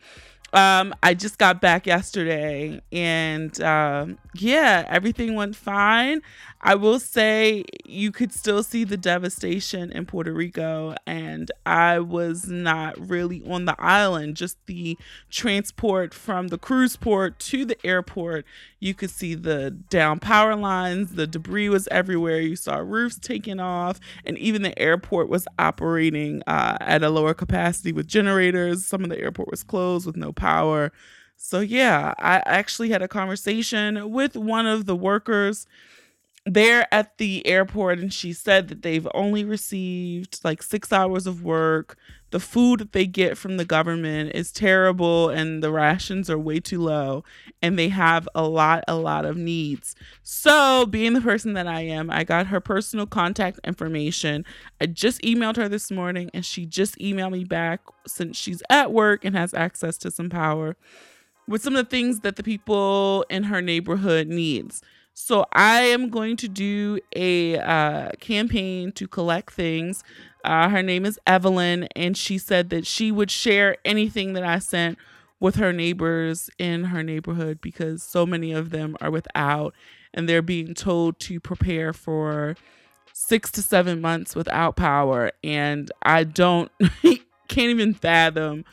Um, 0.55 0.95
I 1.03 1.13
just 1.13 1.37
got 1.37 1.59
back 1.59 1.85
yesterday, 1.85 2.81
and 2.93 3.61
um, 3.61 4.17
yeah, 4.35 4.85
everything 4.87 5.35
went 5.35 5.55
fine. 5.55 6.21
I 6.67 6.73
will 6.73 6.99
say 6.99 7.63
you 7.85 8.11
could 8.11 8.33
still 8.33 8.63
see 8.63 8.85
the 8.85 8.97
devastation 8.97 9.91
in 9.91 10.07
Puerto 10.07 10.33
Rico, 10.33 10.95
and 11.05 11.51
I 11.63 11.99
was 11.99 12.47
not 12.47 12.97
really 13.07 13.43
on 13.47 13.65
the 13.65 13.75
island. 13.77 14.35
Just 14.35 14.57
the 14.65 14.97
transport 15.29 16.11
from 16.11 16.47
the 16.47 16.57
cruise 16.57 16.95
port 16.95 17.37
to 17.41 17.65
the 17.65 17.77
airport, 17.85 18.45
you 18.79 18.95
could 18.95 19.11
see 19.11 19.35
the 19.35 19.69
down 19.69 20.19
power 20.19 20.55
lines. 20.55 21.11
The 21.11 21.27
debris 21.27 21.69
was 21.69 21.87
everywhere. 21.91 22.39
You 22.41 22.55
saw 22.55 22.77
roofs 22.77 23.19
taken 23.19 23.59
off, 23.59 23.99
and 24.25 24.35
even 24.39 24.63
the 24.63 24.77
airport 24.79 25.29
was 25.29 25.47
operating 25.59 26.41
uh, 26.47 26.79
at 26.81 27.03
a 27.03 27.11
lower 27.11 27.35
capacity 27.35 27.91
with 27.91 28.07
generators. 28.07 28.87
Some 28.87 29.03
of 29.03 29.11
the 29.11 29.19
airport 29.19 29.51
was 29.51 29.61
closed 29.61 30.07
with 30.07 30.17
no 30.17 30.33
power. 30.33 30.91
So, 31.37 31.59
yeah, 31.59 32.15
I 32.17 32.41
actually 32.47 32.89
had 32.89 33.03
a 33.03 33.07
conversation 33.07 34.09
with 34.09 34.35
one 34.35 34.65
of 34.65 34.87
the 34.87 34.95
workers 34.95 35.67
there 36.45 36.87
at 36.93 37.17
the 37.17 37.45
airport, 37.47 37.99
and 37.99 38.13
she 38.13 38.31
said 38.31 38.67
that 38.67 38.83
they've 38.83 39.07
only 39.15 39.43
received 39.43 40.39
like 40.43 40.61
six 40.61 40.93
hours 40.93 41.25
of 41.25 41.43
work. 41.43 41.97
The 42.29 42.39
food 42.39 42.81
that 42.81 42.91
they 42.91 43.07
get 43.07 43.37
from 43.37 43.57
the 43.57 43.65
government 43.65 44.35
is 44.35 44.51
terrible, 44.51 45.29
and 45.29 45.63
the 45.63 45.71
rations 45.71 46.29
are 46.29 46.37
way 46.37 46.59
too 46.59 46.81
low, 46.81 47.23
and 47.61 47.79
they 47.79 47.89
have 47.89 48.27
a 48.35 48.47
lot, 48.47 48.83
a 48.87 48.95
lot 48.95 49.25
of 49.25 49.37
needs. 49.37 49.95
So, 50.21 50.85
being 50.85 51.13
the 51.13 51.21
person 51.21 51.53
that 51.53 51.67
I 51.67 51.81
am, 51.81 52.11
I 52.11 52.23
got 52.23 52.47
her 52.47 52.59
personal 52.59 53.07
contact 53.07 53.59
information. 53.63 54.45
I 54.79 54.85
just 54.85 55.21
emailed 55.21 55.55
her 55.55 55.69
this 55.69 55.89
morning, 55.89 56.29
and 56.33 56.45
she 56.45 56.65
just 56.65 56.97
emailed 56.99 57.31
me 57.31 57.43
back 57.43 57.81
since 58.05 58.37
she's 58.37 58.61
at 58.69 58.91
work 58.91 59.25
and 59.25 59.35
has 59.35 59.53
access 59.53 59.97
to 59.99 60.11
some 60.11 60.29
power 60.29 60.75
with 61.47 61.61
some 61.61 61.75
of 61.75 61.85
the 61.85 61.89
things 61.89 62.21
that 62.21 62.35
the 62.35 62.43
people 62.43 63.25
in 63.29 63.43
her 63.43 63.61
neighborhood 63.61 64.27
needs. 64.27 64.81
So 65.17 65.45
I 65.53 65.79
am 65.83 66.09
going 66.09 66.35
to 66.37 66.49
do 66.49 66.99
a 67.15 67.57
uh, 67.57 68.09
campaign 68.19 68.91
to 68.91 69.07
collect 69.07 69.53
things. 69.53 70.03
Uh, 70.43 70.67
her 70.67 70.83
name 70.83 71.05
is 71.05 71.17
Evelyn, 71.25 71.87
and 71.95 72.17
she 72.17 72.37
said 72.37 72.69
that 72.71 72.85
she 72.85 73.13
would 73.13 73.31
share 73.31 73.77
anything 73.85 74.33
that 74.33 74.43
I 74.43 74.59
sent 74.59 74.97
with 75.39 75.55
her 75.55 75.71
neighbors 75.71 76.49
in 76.59 76.85
her 76.85 77.01
neighborhood 77.01 77.61
because 77.61 78.03
so 78.03 78.25
many 78.25 78.51
of 78.51 78.71
them 78.71 78.97
are 78.99 79.09
without 79.09 79.73
and 80.13 80.27
they're 80.27 80.41
being 80.41 80.73
told 80.73 81.17
to 81.21 81.39
prepare 81.39 81.93
for 81.93 82.57
six 83.13 83.49
to 83.51 83.61
seven 83.61 84.01
months 84.01 84.35
without 84.35 84.75
power. 84.75 85.31
And 85.45 85.89
I 86.01 86.25
don't, 86.25 86.69
can't 87.47 87.69
even 87.69 87.93
fathom 87.93 88.65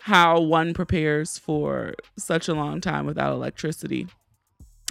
how 0.00 0.40
one 0.40 0.74
prepares 0.74 1.38
for 1.38 1.94
such 2.18 2.48
a 2.48 2.54
long 2.54 2.80
time 2.80 3.06
without 3.06 3.32
electricity. 3.32 4.08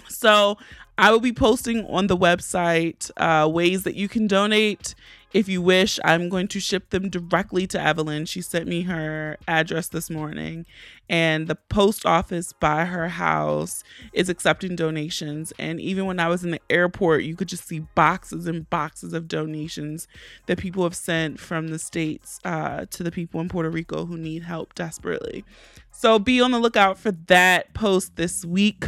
So, 0.08 0.58
I 0.96 1.10
will 1.10 1.20
be 1.20 1.32
posting 1.32 1.84
on 1.86 2.06
the 2.06 2.16
website 2.16 3.10
uh, 3.16 3.48
ways 3.48 3.82
that 3.82 3.96
you 3.96 4.08
can 4.08 4.28
donate 4.28 4.94
if 5.32 5.48
you 5.48 5.60
wish. 5.60 5.98
I'm 6.04 6.28
going 6.28 6.46
to 6.48 6.60
ship 6.60 6.90
them 6.90 7.10
directly 7.10 7.66
to 7.66 7.82
Evelyn. 7.82 8.26
She 8.26 8.40
sent 8.40 8.68
me 8.68 8.82
her 8.82 9.36
address 9.48 9.88
this 9.88 10.08
morning, 10.08 10.66
and 11.10 11.48
the 11.48 11.56
post 11.56 12.06
office 12.06 12.52
by 12.52 12.84
her 12.84 13.08
house 13.08 13.82
is 14.12 14.28
accepting 14.28 14.76
donations. 14.76 15.52
And 15.58 15.80
even 15.80 16.06
when 16.06 16.20
I 16.20 16.28
was 16.28 16.44
in 16.44 16.52
the 16.52 16.60
airport, 16.70 17.24
you 17.24 17.34
could 17.34 17.48
just 17.48 17.66
see 17.66 17.80
boxes 17.96 18.46
and 18.46 18.70
boxes 18.70 19.12
of 19.12 19.26
donations 19.26 20.06
that 20.46 20.58
people 20.58 20.84
have 20.84 20.94
sent 20.94 21.40
from 21.40 21.68
the 21.68 21.78
states 21.80 22.38
uh, 22.44 22.86
to 22.90 23.02
the 23.02 23.10
people 23.10 23.40
in 23.40 23.48
Puerto 23.48 23.68
Rico 23.68 24.06
who 24.06 24.16
need 24.16 24.44
help 24.44 24.76
desperately. 24.76 25.44
So 25.90 26.20
be 26.20 26.40
on 26.40 26.52
the 26.52 26.60
lookout 26.60 26.98
for 26.98 27.10
that 27.10 27.74
post 27.74 28.14
this 28.14 28.44
week. 28.44 28.86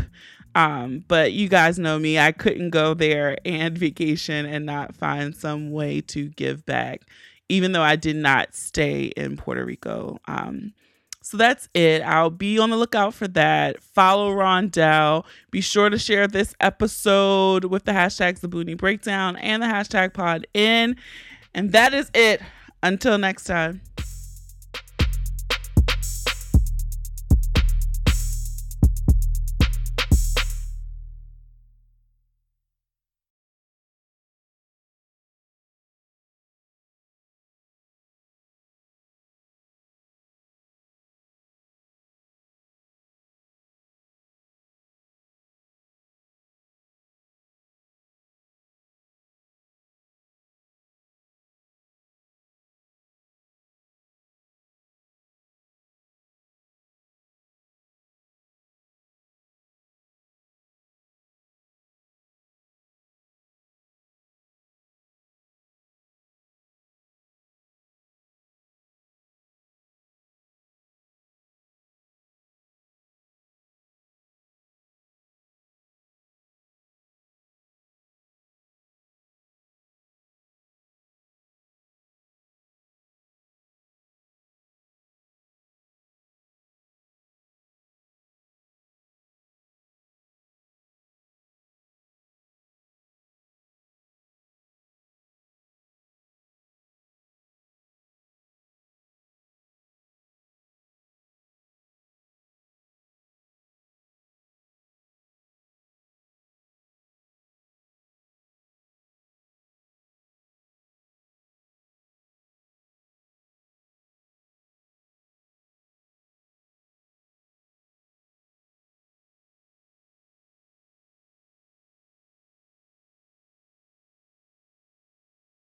Um, 0.56 1.04
but 1.06 1.34
you 1.34 1.50
guys 1.50 1.78
know 1.78 1.98
me, 1.98 2.18
I 2.18 2.32
couldn't 2.32 2.70
go 2.70 2.94
there 2.94 3.36
and 3.44 3.76
vacation 3.78 4.46
and 4.46 4.64
not 4.64 4.96
find 4.96 5.36
some 5.36 5.70
way 5.70 6.00
to 6.00 6.30
give 6.30 6.64
back, 6.64 7.02
even 7.50 7.72
though 7.72 7.82
I 7.82 7.94
did 7.94 8.16
not 8.16 8.54
stay 8.54 9.04
in 9.04 9.36
Puerto 9.36 9.64
Rico. 9.64 10.18
Um, 10.26 10.72
so 11.20 11.36
that's 11.36 11.68
it. 11.74 12.00
I'll 12.02 12.30
be 12.30 12.58
on 12.58 12.70
the 12.70 12.76
lookout 12.76 13.12
for 13.12 13.28
that. 13.28 13.82
Follow 13.82 14.32
Rondel. 14.32 15.26
Be 15.50 15.60
sure 15.60 15.90
to 15.90 15.98
share 15.98 16.26
this 16.26 16.54
episode 16.60 17.66
with 17.66 17.84
the 17.84 17.92
hashtags 17.92 18.40
the 18.40 18.48
Boonie 18.48 18.74
Breakdown 18.74 19.36
and 19.36 19.62
the 19.62 19.66
hashtag 19.66 20.14
pod 20.14 20.46
in. 20.54 20.96
And 21.52 21.72
that 21.72 21.92
is 21.92 22.10
it. 22.14 22.40
Until 22.82 23.18
next 23.18 23.44
time. 23.44 23.82